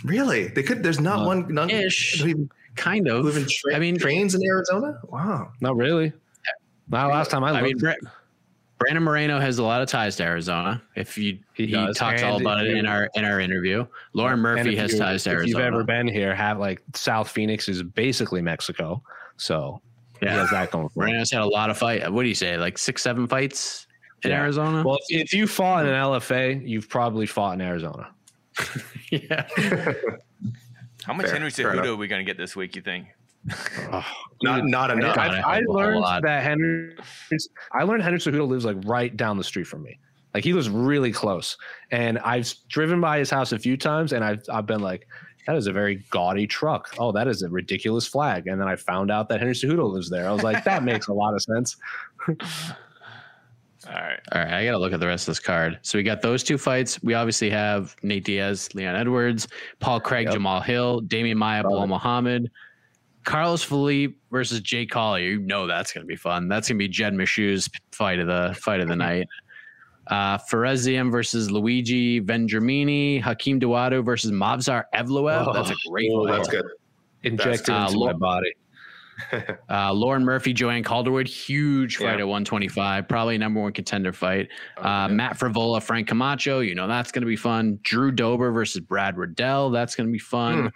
Really, 0.05 0.49
they 0.49 0.62
could. 0.62 0.82
There's 0.82 1.01
not 1.01 1.20
Uh, 1.20 1.27
one. 1.27 1.55
None, 1.55 1.69
ish. 1.70 2.20
who 2.23 2.28
even, 2.28 2.51
Kind 2.76 3.09
of. 3.09 3.22
who 3.22 3.30
even 3.30 3.47
tra- 3.48 3.74
I 3.76 3.78
mean, 3.78 3.97
trains 3.98 4.34
in 4.34 4.42
Arizona. 4.44 4.98
Wow. 5.05 5.52
Not 5.60 5.76
really. 5.76 6.12
Not 6.88 7.09
last 7.10 7.30
time 7.30 7.44
I 7.44 7.48
I 7.48 7.52
looked. 7.52 7.64
mean, 7.64 7.78
Bra- 7.78 7.94
Brandon 8.78 9.02
Moreno 9.02 9.38
has 9.38 9.59
a 9.59 9.62
lot 9.62 9.82
of 9.82 9.88
ties 9.88 10.16
to 10.16 10.24
Arizona. 10.24 10.82
If 10.97 11.18
you 11.18 11.38
He 11.52 11.66
he, 11.66 11.92
talks 11.94 12.22
all 12.22 12.40
about 12.40 12.64
it 12.66 12.76
in 12.76 12.86
our 12.86 13.09
in 13.14 13.24
our 13.24 13.38
interview. 13.40 13.86
Lauren 14.14 14.34
And 14.34 14.42
Murphy 14.42 14.72
if 14.72 14.78
has 14.78 14.92
you- 14.94 14.98
ties 14.98 15.24
to 15.24 15.30
If 15.30 15.34
Arizona. 15.36 15.42
If 15.42 15.48
you've 15.66 15.74
ever 15.74 15.84
been 15.84 16.09
here, 16.09 16.34
have 16.34 16.59
like 16.59 16.80
South 16.94 17.28
Phoenix 17.30 17.68
is 17.68 17.82
basically 17.82 18.40
Mexico. 18.40 19.02
So 19.36 19.80
he 20.20 20.26
yeah, 20.26 20.32
has 20.36 20.51
that 20.51 20.70
going 20.70 20.88
for. 20.88 21.01
Moreno's 21.01 21.30
had 21.30 21.42
a 21.42 21.47
lot 21.47 21.70
of 21.70 21.76
fight. 21.78 22.10
What 22.10 22.22
do 22.22 22.28
you 22.28 22.34
say? 22.34 22.56
Like 22.56 22.78
six, 22.78 23.02
seven 23.02 23.26
fights 23.26 23.86
in 24.24 24.30
Yeah. 24.30 24.40
Arizona. 24.42 24.82
Well, 24.84 24.98
if, 25.09 25.26
if 25.26 25.32
you 25.34 25.47
fought 25.47 25.84
in 25.86 25.92
an 25.92 26.01
LFA, 26.02 26.66
you've 26.66 26.88
probably 26.88 27.26
fought 27.26 27.55
in 27.55 27.60
Arizona. 27.60 28.09
yeah. 29.10 29.47
How 31.05 31.12
much 31.12 31.27
Fair, 31.27 31.35
Henry 31.35 31.51
fair 31.51 31.72
enough. 31.72 31.85
Cejudo 31.85 31.94
are 31.94 31.97
we 31.97 32.09
gonna 32.09 32.24
get 32.24 32.36
this 32.36 32.55
week? 32.56 32.77
You 32.77 32.82
think? 32.82 33.06
Not 34.43 34.66
not 34.66 34.90
enough. 34.90 35.16
I, 35.16 35.28
I 35.28 35.56
I 35.56 35.56
hope 35.56 35.68
a 35.68 35.72
learned 35.72 36.24
that 36.24 36.43
Henry. 36.43 36.97
I 37.72 37.82
learned 37.82 38.02
Henry 38.02 38.18
Cejudo 38.18 38.47
lives 38.47 38.64
like 38.64 38.77
right 38.85 39.14
down 39.14 39.39
the 39.39 39.44
street 39.44 39.66
from 39.66 39.82
me. 39.82 39.98
Like 40.35 40.44
he 40.44 40.52
lives 40.52 40.70
really 40.70 41.12
close, 41.12 41.56
and 41.90 42.18
I've 42.20 42.52
driven 42.68 43.01
by 43.01 43.18
his 43.18 43.31
house 43.31 43.52
a 43.52 43.59
few 43.59 43.77
times, 43.77 44.12
and 44.12 44.24
I've 44.24 44.43
I've 44.51 44.66
been 44.66 44.81
like, 44.81 45.06
that 45.47 45.56
is 45.56 45.66
a 45.66 45.72
very 45.72 46.05
gaudy 46.10 46.47
truck. 46.47 46.94
Oh, 46.98 47.12
that 47.12 47.28
is 47.28 47.43
a 47.43 47.48
ridiculous 47.48 48.06
flag. 48.06 48.47
And 48.47 48.60
then 48.60 48.68
I 48.68 48.77
found 48.77 49.10
out 49.10 49.28
that 49.31 49.40
Henry 49.40 49.55
Cejudo 49.55 49.90
lives 49.90 50.10
there. 50.10 50.28
I 50.28 50.32
was 50.32 50.43
like, 50.43 50.64
that 50.64 50.85
makes 50.85 51.09
a 51.09 51.12
lot 51.12 51.35
of 51.35 51.43
sense. 51.43 51.77
All 53.91 53.97
right. 54.01 54.21
All 54.33 54.41
right, 54.41 54.53
I 54.53 54.65
got 54.65 54.73
to 54.73 54.79
look 54.79 54.93
at 54.93 55.01
the 55.01 55.07
rest 55.07 55.25
of 55.27 55.33
this 55.33 55.41
card. 55.41 55.79
So 55.83 55.99
we 55.99 56.05
got 56.05 56.23
those 56.23 56.45
two 56.45 56.57
fights. 56.57 57.03
We 57.03 57.15
obviously 57.15 57.51
have 57.51 57.97
Nate 58.03 58.25
Diaz, 58.25 58.69
Leon 58.75 58.95
Edwards, 58.95 59.49
Paul 59.81 60.01
Craig, 60.01 60.27
Yep. 60.27 60.35
Jamal 60.35 60.61
Hill, 60.61 61.03
Demian 61.03 61.37
Maia, 61.37 61.62
Love 61.69 61.73
Belal. 61.73 61.89
Muhammad, 61.89 62.51
Carlos 63.25 63.62
Felipe 63.65 64.17
versus 64.31 64.61
Jay 64.61 64.87
Collier. 64.87 65.29
You 65.31 65.41
know 65.41 65.67
that's 65.67 65.93
going 65.93 66.05
to 66.05 66.09
be 66.09 66.15
fun. 66.17 66.47
That's 66.49 66.69
going 66.69 66.79
to 66.79 66.83
be 66.85 66.89
Jed 66.89 67.15
Meshew's 67.15 67.69
fight 67.93 68.21
of 68.21 68.27
the 68.29 68.55
fight 68.61 68.81
of 68.81 68.89
the 68.89 68.97
night. 69.09 69.27
Uh, 70.07 70.39
Fares 70.39 70.87
Ziam 70.87 71.11
versus 71.11 71.51
Luigi 71.51 72.21
Vendramini, 72.21 73.21
Hakeem 73.21 73.61
Dawodu 73.61 74.05
versus 74.05 74.31
Movsar 74.33 74.85
Evloev. 74.95 75.47
Oh, 75.49 75.53
that's 75.53 75.71
a 75.71 75.77
great 75.89 76.11
Oh, 76.12 76.27
fight. 76.27 76.37
that's 76.37 76.49
good. 76.49 76.65
Injected 77.23 77.71
uh, 77.75 77.87
into 77.87 77.99
Lo- 77.99 78.07
my 78.07 78.12
body. 78.15 78.53
Uh, 79.70 79.92
Lauren 79.92 80.24
Murphy, 80.24 80.52
Joanne 80.52 80.82
Calderwood, 80.82 81.28
huge 81.28 81.97
fight 81.98 82.05
Yeah. 82.16 82.22
at 82.22 82.26
125, 82.28 83.09
probably 83.09 83.38
number 83.38 83.60
one 83.60 83.72
contender 83.72 84.12
fight. 84.12 84.48
Uh, 84.78 85.09
Matt 85.09 85.38
Frevola, 85.38 85.80
Frank 85.82 86.09
Camacho, 86.09 86.60
you 86.60 86.74
know 86.74 86.88
that's 86.88 87.12
going 87.12 87.22
to 87.22 87.26
be 87.26 87.36
fun. 87.36 87.78
Drew 87.82 88.10
Dober 88.10 88.51
versus 88.51 88.80
Brad 88.80 89.16
Riddell, 89.16 89.70
that's 89.70 89.94
going 89.94 90.09
to 90.09 90.12
be 90.12 90.18
fun. 90.18 90.72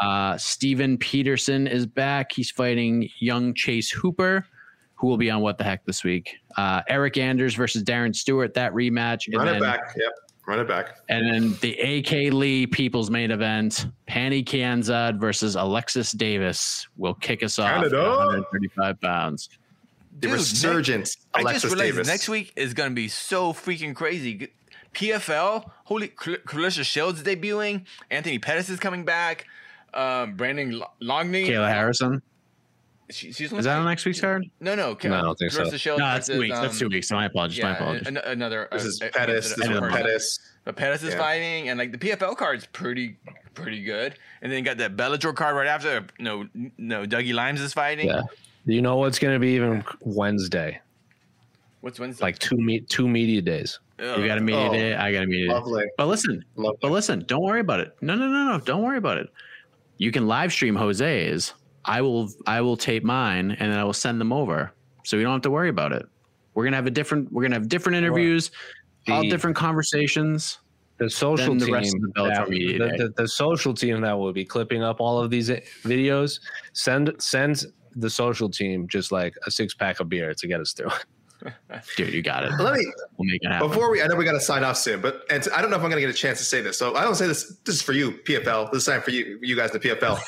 Uh, 0.00 0.36
Steven 0.36 0.96
Peterson 0.98 1.66
is 1.66 1.86
back. 1.86 2.30
He's 2.32 2.50
fighting 2.50 3.08
young 3.18 3.54
Chase 3.54 3.90
Hooper, 3.90 4.46
who 4.94 5.06
will 5.08 5.16
be 5.16 5.30
on 5.30 5.40
What 5.40 5.58
the 5.58 5.64
Heck 5.64 5.84
this 5.86 6.04
week. 6.04 6.36
Uh, 6.56 6.82
Eryk 6.90 7.16
Anders 7.16 7.54
versus 7.54 7.82
Darren 7.82 8.14
Stewart, 8.14 8.54
that 8.54 8.72
rematch. 8.72 9.26
And 9.26 9.36
Run 9.36 9.46
then, 9.46 9.56
it 9.56 9.60
back. 9.60 9.80
Yep. 9.96 10.12
Run 10.46 10.60
it 10.60 10.68
back. 10.68 10.98
And 11.08 11.26
then 11.28 11.56
the 11.60 11.76
AK 11.78 12.32
Lee 12.32 12.66
People's 12.68 13.10
main 13.10 13.32
event, 13.32 13.86
Pannie 14.06 14.44
Kianzad 14.44 15.18
versus 15.18 15.56
Alexis 15.56 16.12
Davis, 16.12 16.86
will 16.96 17.14
kick 17.14 17.42
us 17.42 17.58
off 17.58 17.68
at 17.68 17.74
Canada. 17.90 18.10
135 18.10 19.00
pounds. 19.00 19.48
The 20.20 20.28
Dude, 20.28 20.32
resurgence. 20.32 21.16
I 21.34 21.40
Alexis 21.40 21.62
just 21.62 21.74
realized 21.74 21.94
Davis. 21.96 22.06
next 22.08 22.28
week 22.28 22.52
is 22.56 22.74
going 22.74 22.90
to 22.90 22.94
be 22.94 23.08
so 23.08 23.52
freaking 23.52 23.94
crazy. 23.94 24.48
PFL, 24.94 25.68
holy, 25.84 26.12
Cl- 26.18 26.38
Claressa 26.38 26.84
Shields 26.84 27.20
is 27.20 27.26
debuting. 27.26 27.84
Anthony 28.10 28.38
Pettis 28.38 28.68
is 28.70 28.78
coming 28.78 29.04
back. 29.04 29.46
Um, 29.92 30.34
Brendan 30.36 30.80
Loughnane. 31.02 31.48
Kayla 31.48 31.68
Harrison. 31.68 32.22
She, 33.10 33.32
she's 33.32 33.52
Is 33.52 33.64
that 33.64 33.78
on 33.78 33.84
next 33.84 34.04
week's 34.04 34.20
card? 34.20 34.50
No, 34.60 34.74
no. 34.74 34.96
No, 35.04 35.14
I 35.14 35.20
don't 35.22 35.38
think 35.38 35.52
so. 35.52 35.62
Claressa 35.62 35.78
Shields 35.78 36.00
No, 36.00 36.06
that's 36.06 36.26
two 36.26 36.32
versus, 36.34 36.40
weeks. 36.40 36.58
That's 36.58 36.78
two 36.78 36.86
um, 36.86 36.92
weeks. 36.92 37.08
So 37.08 37.14
my 37.14 37.26
apologies. 37.26 37.62
my 37.62 37.70
Yeah, 37.70 37.76
apologies. 37.76 38.08
an- 38.08 38.16
another. 38.18 38.68
This 38.72 38.84
uh, 38.84 38.88
is 38.88 39.02
uh, 39.02 39.08
Pettis. 39.14 39.54
This 39.54 39.68
is. 39.68 39.80
Pettis. 39.80 40.40
But 40.64 40.76
Pettis 40.76 41.02
is 41.04 41.14
Yeah. 41.14 41.18
fighting, 41.18 41.68
and 41.68 41.78
like 41.78 41.92
the 41.92 41.98
PFL 41.98 42.36
card's 42.36 42.66
pretty, 42.66 43.16
pretty 43.54 43.84
good. 43.84 44.18
And 44.42 44.50
then 44.50 44.58
you 44.58 44.64
got 44.64 44.78
that 44.78 44.96
Bellator 44.96 45.34
card 45.34 45.54
right 45.54 45.68
after. 45.68 46.04
No, 46.18 46.48
no, 46.78 47.04
Dougie 47.04 47.32
Limes 47.32 47.60
is 47.60 47.72
fighting. 47.72 48.08
Yeah. 48.08 48.22
You 48.64 48.82
know 48.82 48.96
what's 48.96 49.20
going 49.20 49.34
to 49.34 49.38
be 49.38 49.50
even 49.50 49.84
Wednesday? 50.00 50.80
What's 51.82 52.00
Wednesday? 52.00 52.24
Like 52.24 52.40
two 52.40 52.56
meet 52.56 52.88
two 52.88 53.06
media 53.06 53.40
days. 53.40 53.78
Ugh. 54.00 54.18
You 54.18 54.26
got 54.26 54.38
a 54.38 54.40
media 54.40 54.68
Oh, 54.68 54.72
day. 54.72 54.94
I 54.94 55.12
got 55.12 55.22
a 55.22 55.26
media 55.26 55.48
day. 55.48 55.84
But 55.96 56.06
listen, 56.08 56.44
Love 56.56 56.74
but 56.82 56.90
listen, 56.90 57.24
don't 57.28 57.42
worry 57.44 57.60
about 57.60 57.78
it. 57.78 57.96
No, 58.00 58.16
no, 58.16 58.26
no, 58.26 58.52
no. 58.52 58.58
Don't 58.64 58.82
worry 58.82 58.98
about 58.98 59.18
it. 59.18 59.28
You 59.98 60.10
can 60.10 60.26
live 60.26 60.52
stream 60.52 60.74
Jose's. 60.74 61.54
I 61.86 62.00
will 62.02 62.28
I 62.46 62.60
will 62.60 62.76
tape 62.76 63.04
mine 63.04 63.52
and 63.52 63.72
then 63.72 63.78
I 63.78 63.84
will 63.84 63.92
send 63.92 64.20
them 64.20 64.32
over. 64.32 64.72
So 65.04 65.16
you 65.16 65.22
don't 65.22 65.32
have 65.32 65.42
to 65.42 65.50
worry 65.50 65.68
about 65.68 65.92
it. 65.92 66.06
We're 66.54 66.64
gonna 66.64 66.76
have 66.76 66.86
a 66.86 66.90
different 66.90 67.32
we're 67.32 67.42
gonna 67.42 67.56
have 67.56 67.68
different 67.68 67.96
interviews, 67.96 68.50
all 69.08 69.22
different 69.22 69.56
conversations. 69.56 70.58
The 70.98 71.10
social 71.10 71.54
the 71.54 71.66
team, 71.66 71.74
rest 71.74 71.94
of 71.94 72.00
the 72.00 72.22
that, 72.22 72.48
the, 72.48 72.78
the, 73.04 73.12
the 73.16 73.28
social 73.28 73.74
team 73.74 74.00
that 74.00 74.18
will 74.18 74.32
be 74.32 74.46
clipping 74.46 74.82
up 74.82 74.98
all 74.98 75.20
of 75.20 75.30
these 75.30 75.50
videos, 75.50 76.40
send 76.72 77.14
send 77.18 77.66
the 77.96 78.08
social 78.08 78.48
team 78.48 78.88
just 78.88 79.12
like 79.12 79.34
a 79.46 79.50
six 79.50 79.74
pack 79.74 80.00
of 80.00 80.08
beer 80.08 80.32
to 80.34 80.46
get 80.46 80.60
us 80.60 80.72
through. 80.72 80.90
Dude, 81.96 82.14
you 82.14 82.22
got 82.22 82.44
it. 82.44 82.52
Let 82.58 82.74
me 82.74 82.92
We'll 83.18 83.28
make 83.28 83.42
it 83.42 83.52
happen. 83.52 83.68
before 83.68 83.90
we. 83.90 84.02
I 84.02 84.06
know 84.06 84.16
we 84.16 84.24
got 84.24 84.32
to 84.32 84.40
sign 84.40 84.64
off 84.64 84.78
soon, 84.78 85.00
but 85.00 85.22
and 85.30 85.46
I 85.54 85.60
don't 85.60 85.70
know 85.70 85.76
if 85.76 85.82
I'm 85.82 85.90
going 85.90 86.00
to 86.00 86.06
get 86.06 86.10
a 86.10 86.18
chance 86.18 86.38
to 86.38 86.44
say 86.44 86.62
this. 86.62 86.78
So 86.78 86.94
I 86.96 87.02
don't 87.02 87.14
say 87.14 87.26
this. 87.26 87.56
This 87.64 87.76
is 87.76 87.82
for 87.82 87.92
you, 87.92 88.12
PFL. 88.12 88.72
This 88.72 88.82
is 88.82 88.86
time 88.86 89.02
for 89.02 89.10
you, 89.10 89.38
you 89.42 89.54
guys, 89.54 89.70
in 89.74 89.80
the 89.80 89.88
PFL. 89.88 90.18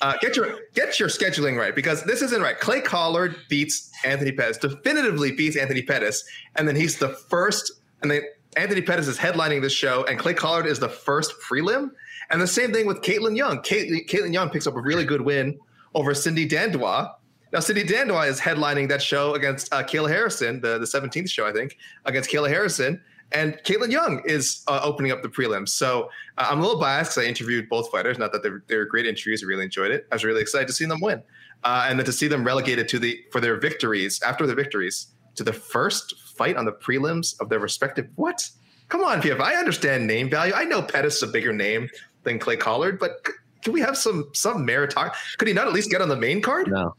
Uh, 0.00 0.14
get 0.20 0.36
your 0.36 0.60
get 0.74 1.00
your 1.00 1.08
scheduling 1.08 1.58
right 1.58 1.74
because 1.74 2.04
this 2.04 2.22
isn't 2.22 2.40
right. 2.40 2.58
Clay 2.58 2.80
Collard 2.80 3.36
beats 3.48 3.90
Anthony 4.04 4.32
Pettis, 4.32 4.58
definitively 4.58 5.32
beats 5.32 5.56
Anthony 5.56 5.82
Pettis, 5.82 6.24
and 6.56 6.68
then 6.68 6.76
he's 6.76 6.98
the 6.98 7.08
first. 7.08 7.72
And 8.00 8.10
then 8.10 8.22
Anthony 8.56 8.80
Pettis 8.80 9.08
is 9.08 9.18
headlining 9.18 9.60
this 9.60 9.72
show, 9.72 10.04
and 10.04 10.18
Clay 10.18 10.34
Collard 10.34 10.66
is 10.66 10.78
the 10.78 10.88
first 10.88 11.34
prelim. 11.40 11.90
And 12.30 12.40
the 12.40 12.46
same 12.46 12.72
thing 12.72 12.86
with 12.86 13.00
Caitlin 13.00 13.36
Young. 13.36 13.58
Caitlin, 13.58 14.06
Caitlin 14.08 14.32
Young 14.32 14.50
picks 14.50 14.66
up 14.66 14.76
a 14.76 14.80
really 14.80 15.04
good 15.04 15.22
win 15.22 15.58
over 15.94 16.14
Cindy 16.14 16.48
Dandois. 16.48 17.10
Now, 17.52 17.60
Cindy 17.60 17.84
Dandois 17.84 18.28
is 18.28 18.38
headlining 18.38 18.88
that 18.90 19.00
show 19.00 19.34
against 19.34 19.72
uh, 19.72 19.82
Kayla 19.82 20.10
Harrison, 20.10 20.60
the, 20.60 20.78
the 20.78 20.84
17th 20.84 21.30
show, 21.30 21.46
I 21.46 21.52
think, 21.52 21.78
against 22.04 22.30
Kayla 22.30 22.48
Harrison. 22.48 23.00
And 23.32 23.54
Caitlin 23.64 23.90
Young 23.90 24.22
is 24.24 24.62
uh, 24.68 24.80
opening 24.82 25.12
up 25.12 25.22
the 25.22 25.28
prelims. 25.28 25.68
So 25.70 26.10
uh, 26.38 26.46
I'm 26.50 26.60
a 26.60 26.62
little 26.62 26.80
biased 26.80 27.10
because 27.12 27.24
I 27.24 27.28
interviewed 27.28 27.68
both 27.68 27.90
fighters. 27.90 28.18
Not 28.18 28.32
that 28.32 28.42
they 28.42 28.50
were, 28.50 28.64
they 28.68 28.76
were 28.76 28.86
great 28.86 29.06
interviews. 29.06 29.42
I 29.42 29.46
really 29.46 29.64
enjoyed 29.64 29.90
it. 29.90 30.06
I 30.10 30.14
was 30.14 30.24
really 30.24 30.40
excited 30.40 30.66
to 30.68 30.72
see 30.74 30.86
them 30.86 31.00
win. 31.00 31.22
Uh, 31.64 31.86
and 31.88 31.98
then 31.98 32.06
to 32.06 32.12
see 32.12 32.28
them 32.28 32.44
relegated 32.44 32.88
to 32.88 32.98
the 32.98 33.22
for 33.32 33.40
their 33.40 33.58
victories 33.58 34.22
after 34.22 34.46
their 34.46 34.56
victories 34.56 35.08
to 35.34 35.44
the 35.44 35.52
first 35.52 36.14
fight 36.36 36.56
on 36.56 36.64
the 36.64 36.72
prelims 36.72 37.38
of 37.40 37.48
their 37.48 37.58
respective 37.58 38.06
what? 38.14 38.48
Come 38.88 39.02
on, 39.02 39.20
PF. 39.20 39.40
I 39.40 39.54
understand 39.56 40.06
name 40.06 40.30
value. 40.30 40.54
I 40.54 40.64
know 40.64 40.80
Pettis 40.80 41.16
is 41.16 41.22
a 41.24 41.26
bigger 41.26 41.52
name 41.52 41.90
than 42.22 42.38
Clay 42.38 42.56
Collard, 42.56 42.98
but 42.98 43.20
c- 43.26 43.32
can 43.62 43.72
we 43.74 43.80
have 43.80 43.98
some 43.98 44.30
some 44.34 44.66
meritocracy? 44.66 45.36
Could 45.36 45.48
he 45.48 45.52
not 45.54 45.66
at 45.66 45.72
least 45.74 45.90
get 45.90 46.00
on 46.00 46.08
the 46.08 46.16
main 46.16 46.40
card? 46.40 46.68
No, 46.70 46.94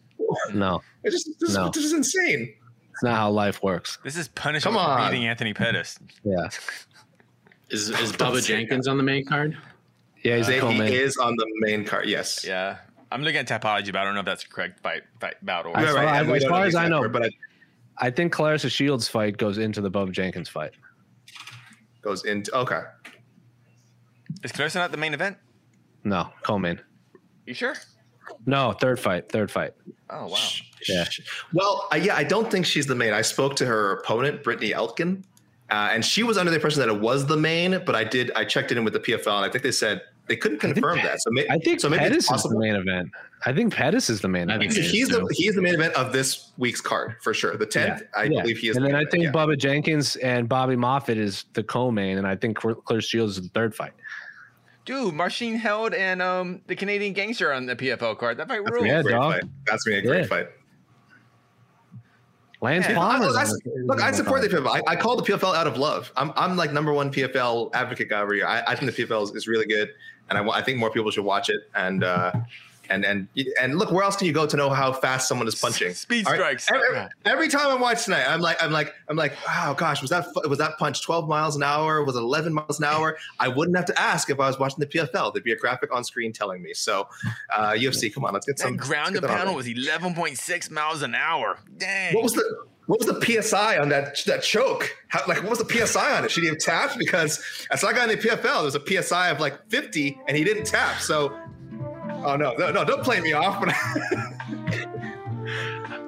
no, 0.54 0.82
It's 1.04 1.16
just 1.26 1.40
this, 1.40 1.56
No. 1.56 1.70
this 1.70 1.84
is 1.86 1.94
insane. 1.94 2.54
It's 3.00 3.04
not 3.06 3.16
how 3.16 3.30
life 3.32 3.64
works. 3.64 3.98
This 4.04 4.18
is 4.18 4.28
punishment 4.28 4.76
Come 4.76 4.84
for 4.86 4.92
on. 4.92 5.10
beating 5.10 5.26
Anthony 5.26 5.54
Pettis. 5.54 5.98
Yeah, 6.26 6.50
Is 7.70 7.90
is 7.92 8.12
Bubba 8.12 8.46
Jenkins 8.46 8.90
on 8.90 8.98
the 8.98 9.04
main 9.04 9.24
card? 9.26 9.58
yeah, 10.22 10.36
he's 10.36 10.50
uh, 10.50 10.52
a 10.52 10.56
They- 10.56 10.60
co-main. 10.60 10.92
is 10.92 11.16
on 11.16 11.34
the 11.38 11.46
main 11.62 11.86
card. 11.86 12.08
Yes. 12.10 12.44
Yeah. 12.46 12.80
I'm 13.10 13.22
looking 13.24 13.40
at 13.40 13.48
Tapology, 13.48 13.86
but 13.94 13.96
I 14.00 14.04
don't 14.04 14.16
know 14.16 14.20
if 14.20 14.26
that's 14.26 14.44
correct 14.44 14.82
fight, 14.82 15.04
fight 15.22 15.36
bout 15.46 15.66
order. 15.66 15.80
As 15.80 15.86
Right, 15.86 15.94
far- 15.96 16.04
right, 16.04 16.20
and 16.20 16.30
we 16.30 16.38
as 16.38 16.44
don't 16.44 16.52
far 16.52 16.62
the 16.62 16.68
as 16.68 16.76
I 16.76 16.80
exact 16.82 16.90
know- 16.92 16.98
order, 16.98 17.10
but 17.10 17.26
it 17.28 17.34
I 18.00 18.12
think 18.12 18.34
Claressa 18.36 18.70
Shields 18.70 19.08
fight 19.08 19.38
goes 19.38 19.58
into 19.58 19.80
the 19.80 19.90
Bub 19.90 20.12
Jenkins 20.12 20.50
fight. 20.50 20.72
goes 22.02 22.26
into 22.26 22.54
okay. 22.58 22.82
Is 24.44 24.52
Clarissa 24.52 24.80
not 24.80 24.92
the 24.92 24.98
main 24.98 25.14
event? 25.14 25.38
No, 26.04 26.30
co-main. 26.44 26.82
You 27.46 27.54
sure? 27.54 27.76
No, 28.46 28.72
third 28.74 29.00
fight, 29.00 29.30
third 29.32 29.52
fight. 29.52 29.74
Oh 30.10 30.28
wow. 30.28 30.38
Yeah. 30.88 31.06
Well, 31.54 31.88
I, 31.92 31.98
yeah, 31.98 32.16
I 32.16 32.24
don't 32.24 32.50
think 32.50 32.66
she's 32.66 32.88
the 32.88 32.96
main. 32.96 33.14
I 33.14 33.22
spoke 33.22 33.56
to 33.58 33.66
her 33.66 33.94
opponent, 33.94 34.44
Brittney 34.44 34.72
Elkin, 34.72 35.24
uh, 35.70 35.90
and 35.92 36.04
she 36.06 36.24
was 36.24 36.38
under 36.38 36.50
the 36.52 36.56
impression 36.56 36.80
that 36.80 36.90
it 36.90 37.00
was 37.00 37.26
the 37.26 37.38
main. 37.38 37.82
But 37.86 37.96
I 37.96 38.04
did, 38.06 38.32
I 38.36 38.46
checked 38.46 38.72
it 38.72 38.78
in 38.78 38.84
with 38.84 38.94
the 38.94 39.00
PFL, 39.00 39.36
and 39.38 39.46
I 39.46 39.50
think 39.50 39.64
they 39.64 39.72
said 39.72 40.02
they 40.28 40.36
couldn't 40.38 40.60
confirm 40.60 40.98
that. 41.00 41.22
So 41.22 41.32
may, 41.32 41.46
I 41.50 41.58
think 41.60 41.80
so. 41.82 41.90
Maybe 41.90 42.00
Pettis 42.04 42.18
it's 42.18 42.24
is 42.26 42.28
the 42.30 42.34
possible. 42.50 42.60
main 42.60 42.76
event. 42.76 43.12
I 43.46 43.54
think 43.54 43.74
Pettis 43.74 44.10
is 44.10 44.22
the 44.22 44.28
main 44.28 44.50
I 44.50 44.56
event. 44.56 44.74
think 44.74 44.86
He's, 44.86 44.94
It 44.94 44.98
is, 45.04 45.10
the 45.10 45.20
too. 45.20 45.28
he 45.32 45.48
is 45.48 45.56
the 45.56 45.62
main 45.62 45.74
event 45.76 45.94
of 45.96 46.12
this 46.12 46.52
week's 46.58 46.82
card 46.82 47.16
for 47.22 47.34
sure. 47.34 47.56
The 47.58 47.66
tenth, 47.66 48.04
I 48.16 48.24
Yeah. 48.24 48.42
believe 48.42 48.58
he 48.58 48.70
is. 48.70 48.76
And 48.78 48.84
the 48.86 48.90
then 48.90 48.98
main 48.98 49.08
I 49.08 49.10
think 49.10 49.24
event, 49.24 49.36
yeah. 49.36 49.46
Bubba 49.46 49.58
Jenkins 49.58 50.16
and 50.18 50.48
Bobby 50.50 50.76
Moffett 50.76 51.18
is 51.18 51.46
the 51.54 51.64
co-main, 51.64 52.18
and 52.18 52.28
I 52.28 52.36
think 52.36 52.58
Claire 52.58 53.02
Shields 53.02 53.38
is 53.38 53.44
the 53.44 53.50
third 53.50 53.74
fight. 53.76 53.94
Dude, 54.86 55.14
Marcin 55.14 55.56
Held 55.56 55.94
and 55.94 56.22
um 56.22 56.62
the 56.68 56.76
Canadian 56.76 57.14
Gangster 57.14 57.54
on 57.54 57.66
the 57.66 57.76
PFL 57.76 58.18
card. 58.18 58.38
That 58.38 58.48
fight 58.48 58.62
That's 58.64 58.72
rules. 58.72 58.82
gonna 58.82 58.84
be 58.84 58.90
a 58.90 58.96
Yeah, 58.98 59.02
great 59.04 59.12
dog. 59.14 59.34
fight. 59.34 59.44
That's 59.66 59.84
gonna 59.84 60.02
be 60.02 60.08
a 60.08 60.12
great 60.12 60.22
Yeah. 60.22 60.28
fight. 60.28 60.48
Lance 62.62 62.88
Yeah. 62.90 62.96
Palmer. 62.96 63.26
Look, 63.28 63.38
I, 63.38 63.46
look, 63.86 64.02
I 64.02 64.12
support 64.12 64.42
the 64.42 64.50
PFL. 64.50 64.68
I, 64.68 64.82
I 64.92 64.96
call 64.98 65.16
the 65.16 65.24
PFL 65.24 65.56
out 65.56 65.66
of 65.68 65.78
love. 65.78 66.12
I'm, 66.18 66.34
I'm 66.36 66.58
like 66.58 66.74
number 66.74 66.92
one 66.92 67.10
PFL 67.12 67.70
advocate 67.74 68.10
guy 68.10 68.20
over 68.22 68.34
here. 68.34 68.46
I, 68.46 68.62
I 68.68 68.76
think 68.76 68.94
the 68.94 69.04
PFL 69.06 69.24
is, 69.24 69.32
is 69.32 69.48
really 69.48 69.66
good, 69.66 69.90
and 70.30 70.38
I, 70.38 70.46
I 70.58 70.62
think 70.62 70.78
more 70.78 70.92
people 70.92 71.10
should 71.12 71.24
watch 71.24 71.50
it. 71.50 71.62
And 71.74 72.04
uh, 72.04 72.34
and 72.90 73.06
and 73.06 73.28
and 73.62 73.78
look, 73.78 73.92
where 73.92 74.04
else 74.04 74.16
can 74.16 74.28
you 74.28 74.34
go 74.34 74.46
to 74.46 74.58
know 74.58 74.70
how 74.70 74.92
fast 74.92 75.28
someone 75.28 75.48
is 75.48 75.56
punching? 75.56 75.94
Speed 75.94 76.26
right? 76.26 76.36
strikes. 76.36 76.70
Every, 76.72 77.08
every 77.26 77.48
time 77.48 77.68
I 77.68 77.76
watch 77.76 78.06
tonight, 78.06 78.26
I'm 78.28 78.42
like, 78.42 78.62
I'm 78.62 78.72
like, 78.72 78.94
I'm 79.08 79.16
like, 79.16 79.34
wow, 79.48 79.74
gosh, 79.74 80.02
was 80.02 80.10
that 80.12 80.28
was 80.48 80.58
that 80.60 80.78
punch 80.78 81.04
12 81.04 81.28
miles 81.28 81.56
an 81.56 81.64
hour? 81.64 82.04
Was 82.04 82.16
it 82.16 82.20
11 82.20 82.54
miles 82.54 82.80
an 82.80 82.86
hour? 82.86 83.18
I 83.40 83.48
wouldn't 83.48 83.78
have 83.78 83.86
to 83.88 84.00
ask 84.00 84.30
if 84.30 84.40
I 84.40 84.48
was 84.48 84.60
watching 84.60 84.80
the 84.80 84.88
PFL. 84.88 85.34
There'd 85.34 85.44
be 85.44 85.52
a 85.52 85.58
graphic 85.58 85.94
on 85.94 86.04
screen 86.04 86.34
telling 86.34 86.62
me. 86.62 86.74
So, 86.74 87.08
uh, 87.56 87.72
UFC, 87.72 88.14
come 88.14 88.26
on, 88.26 88.34
let's 88.34 88.46
get 88.46 88.58
That 88.58 88.64
some 88.64 88.78
ground 88.78 89.16
let's 89.16 89.18
and 89.18 89.22
get 89.22 89.28
that 89.28 89.40
on 89.40 89.46
pound 89.46 89.56
was 89.56 89.68
11.6 89.68 90.72
miles 90.72 91.02
an 91.02 91.16
hour. 91.16 91.60
Dang. 91.78 92.14
What 92.14 92.24
was 92.24 92.34
the 92.34 92.68
what 92.90 92.98
was 92.98 93.08
the 93.08 93.42
PSI 93.42 93.78
on 93.78 93.90
that 93.90 94.18
that 94.26 94.42
choke? 94.42 94.98
How, 95.10 95.22
like 95.28 95.44
what 95.44 95.52
was 95.52 95.60
the 95.60 95.86
PSI 95.86 96.18
on 96.18 96.26
it? 96.26 96.32
Should 96.32 96.42
he 96.42 96.50
have 96.50 96.58
tapped? 96.58 96.98
Because 96.98 97.40
I 97.72 97.76
saw 97.76 97.90
a 97.90 97.94
guy 97.94 98.04
in 98.06 98.10
the 98.10 98.18
PFL. 98.18 98.62
There's 98.62 98.74
a 98.74 99.04
PSI 99.04 99.30
of 99.30 99.40
like 99.40 99.70
50, 99.70 100.20
and 100.28 100.36
he 100.36 100.44
didn't 100.44 100.66
tap. 100.66 101.00
So, 101.00 101.38
oh 102.26 102.36
no, 102.36 102.54
no, 102.58 102.72
no 102.72 102.84
don't 102.84 103.04
play 103.04 103.20
me 103.22 103.34
off. 103.34 103.64
But 103.64 103.74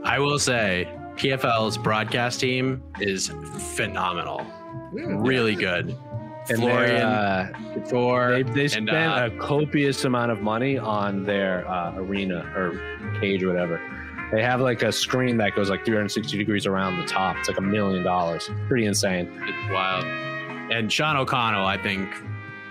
I 0.04 0.18
will 0.20 0.40
say 0.40 0.88
PFL's 1.16 1.78
broadcast 1.78 2.40
team 2.40 2.84
is 3.00 3.32
phenomenal. 3.76 4.46
Really 4.94 5.56
good. 5.56 5.96
and 6.50 6.58
Florian, 6.58 6.96
they're, 6.96 7.06
uh, 7.06 7.74
Couture, 7.74 8.44
they, 8.44 8.44
they 8.44 8.62
and, 8.64 8.88
spent 8.88 8.92
uh, 8.92 9.30
a 9.32 9.38
copious 9.40 10.04
amount 10.06 10.32
of 10.32 10.42
money 10.42 10.78
on 10.78 11.24
their 11.24 11.68
uh, 11.70 11.96
arena 11.96 12.40
or 12.56 12.80
cage 13.20 13.44
or 13.44 13.48
whatever. 13.48 13.80
They 14.32 14.42
have 14.42 14.62
like 14.62 14.82
a 14.82 14.92
screen 14.92 15.38
that 15.38 15.56
goes 15.56 15.70
like 15.70 15.86
360 15.86 16.38
degrees 16.38 16.66
around 16.66 16.98
the 16.98 17.06
top. 17.06 17.36
It's 17.38 17.50
like 17.50 17.58
a 17.58 17.62
million 17.62 18.04
dollars. 18.04 18.50
Pretty 18.68 18.86
insane. 18.86 19.30
It's 19.44 19.72
wild. 19.72 20.06
And 20.72 20.92
Sean 20.92 21.18
O'Connell, 21.18 21.66
I 21.66 21.78
think, 21.78 22.10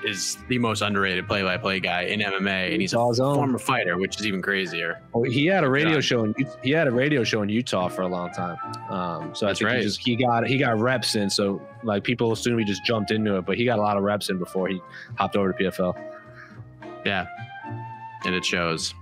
is 0.05 0.39
the 0.49 0.59
most 0.59 0.83
underrated 0.83 1.27
play-by-play 1.27 1.81
guy 1.81 2.03
in 2.03 2.21
MMA, 2.21 2.73
and 2.73 2.81
he's 2.81 2.93
a 2.95 2.97
former 3.15 3.59
fighter, 3.59 3.99
which 3.99 4.19
is 4.19 4.27
even 4.27 4.43
crazier. 4.43 5.01
Oh, 5.15 5.23
he 5.23 5.47
had 5.47 5.65
a 5.65 5.71
radio 5.71 6.01
show 6.01 6.25
in 6.25 6.35
he 6.63 6.71
had 6.71 6.87
a 6.87 6.91
radio 6.91 7.25
show 7.25 7.43
in 7.43 7.49
Utah 7.49 7.89
for 7.89 8.03
a 8.03 8.09
long 8.09 8.31
time. 8.33 8.57
Um, 8.91 9.35
so 9.35 9.47
I 9.47 9.51
That's 9.51 9.59
think 9.59 9.71
right. 9.71 9.79
he 9.79 9.83
just 9.85 10.01
he 10.01 10.17
got 10.17 10.47
he 10.47 10.59
got 10.59 10.79
reps 10.79 11.15
in. 11.15 11.31
So 11.31 11.61
like 11.83 12.05
people 12.05 12.33
assume 12.33 12.59
he 12.59 12.65
just 12.65 12.85
jumped 12.85 13.11
into 13.11 13.37
it, 13.37 13.45
but 13.45 13.57
he 13.57 13.65
got 13.65 13.79
a 13.79 13.83
lot 13.83 13.97
of 13.97 14.03
reps 14.03 14.31
in 14.31 14.39
before 14.39 14.69
he 14.69 14.81
hopped 15.17 15.37
over 15.37 15.53
to 15.53 15.65
PFL. 15.65 15.95
Yeah, 17.05 17.27
and 18.25 18.35
it 18.35 18.45
shows, 18.45 18.95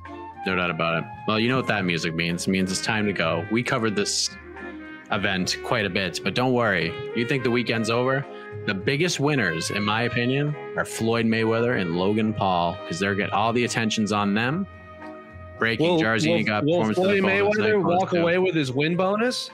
no 0.47 0.57
doubt 0.57 0.71
about 0.71 1.03
it. 1.03 1.09
Well, 1.27 1.39
you 1.41 1.49
know 1.49 1.57
what 1.57 1.67
that 1.67 1.85
music 1.85 2.15
means? 2.15 2.47
It 2.47 2.51
means 2.51 2.71
it's 2.71 2.83
time 2.83 3.07
to 3.07 3.13
go. 3.13 3.47
We 3.51 3.63
covered 3.63 3.97
this 3.97 4.31
event 5.11 5.57
quite 5.65 5.87
a 5.87 5.91
bit, 5.91 6.21
but 6.23 6.35
don't 6.35 6.53
worry. 6.53 6.93
You 7.17 7.27
think 7.27 7.43
the 7.43 7.51
weekend's 7.51 7.91
over? 7.91 8.25
The 8.67 8.75
biggest 8.75 9.19
winners, 9.19 9.71
in 9.71 9.83
my 9.83 10.03
opinion, 10.03 10.55
are 10.77 10.85
Floyd 10.85 11.27
Mayweather 11.27 11.81
and 11.81 11.97
Logan 11.97 12.35
Paul 12.35 12.77
because 12.83 12.99
they're 12.99 13.15
getting 13.15 13.33
all 13.33 13.53
the 13.53 13.65
attention's 13.65 14.13
on 14.13 14.35
them. 14.35 14.67
Breaking 15.59 15.95
Will, 15.95 16.01
Jairzinho 16.01 16.39
will, 16.39 16.45
got 16.45 16.65
will 16.65 16.73
performance 16.73 16.99
of 16.99 17.05
Floyd 17.05 17.19
opponent 17.19 17.55
tonight, 17.55 17.73
Mayweather 17.73 17.99
walk 17.99 18.13
away 18.13 18.39
with 18.39 18.55
his 18.55 18.71
win 18.71 18.97
bonus? 18.97 19.51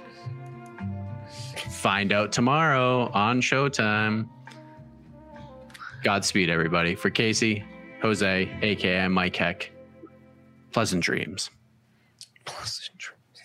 Find 1.70 2.12
out 2.12 2.32
tomorrow 2.32 3.10
on 3.14 3.40
Showtime. 3.40 4.28
Godspeed, 6.02 6.51
everybody. 6.51 6.94
For 6.94 7.09
Casey, 7.09 7.64
Jose, 8.02 8.51
aka 8.62 9.09
Mike 9.09 9.36
Heck, 9.36 9.70
pleasant 10.72 11.02
dreams. 11.02 11.51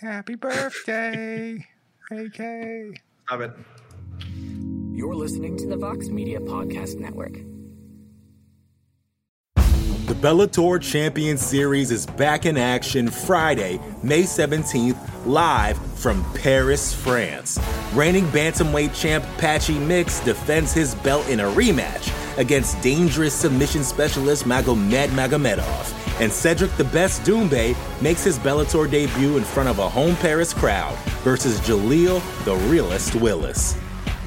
Happy 0.01 0.35
birthday, 0.35 1.65
AK. 2.09 3.01
Stop 3.25 3.41
it. 3.41 3.51
You're 4.99 5.15
listening 5.15 5.55
to 5.59 5.65
the 5.65 5.77
Vox 5.77 6.09
Media 6.09 6.41
Podcast 6.41 6.99
Network. 6.99 7.31
The 9.55 10.13
Bellator 10.13 10.81
Champion 10.81 11.37
Series 11.37 11.89
is 11.89 12.05
back 12.05 12.45
in 12.45 12.57
action 12.57 13.09
Friday, 13.09 13.79
May 14.03 14.23
17th, 14.23 14.97
live 15.25 15.77
from 15.97 16.25
Paris, 16.33 16.93
France. 16.93 17.57
Reigning 17.93 18.25
bantamweight 18.25 18.93
champ 18.93 19.23
Patchy 19.37 19.79
Mix 19.79 20.19
defends 20.19 20.73
his 20.73 20.95
belt 20.95 21.29
in 21.29 21.39
a 21.39 21.49
rematch 21.49 22.11
against 22.37 22.81
dangerous 22.81 23.33
submission 23.33 23.85
specialist 23.85 24.43
Magomed 24.43 25.07
Magomedov. 25.11 26.19
And 26.19 26.29
Cedric 26.29 26.75
the 26.75 26.83
Best 26.83 27.21
Doumbé 27.21 27.73
makes 28.01 28.25
his 28.25 28.37
Bellator 28.37 28.91
debut 28.91 29.37
in 29.37 29.45
front 29.45 29.69
of 29.69 29.79
a 29.79 29.87
home 29.87 30.17
Paris 30.17 30.53
crowd 30.53 30.93
versus 31.23 31.57
Jaleel 31.61 32.21
the 32.43 32.57
Realist 32.67 33.15
Willis. 33.15 33.77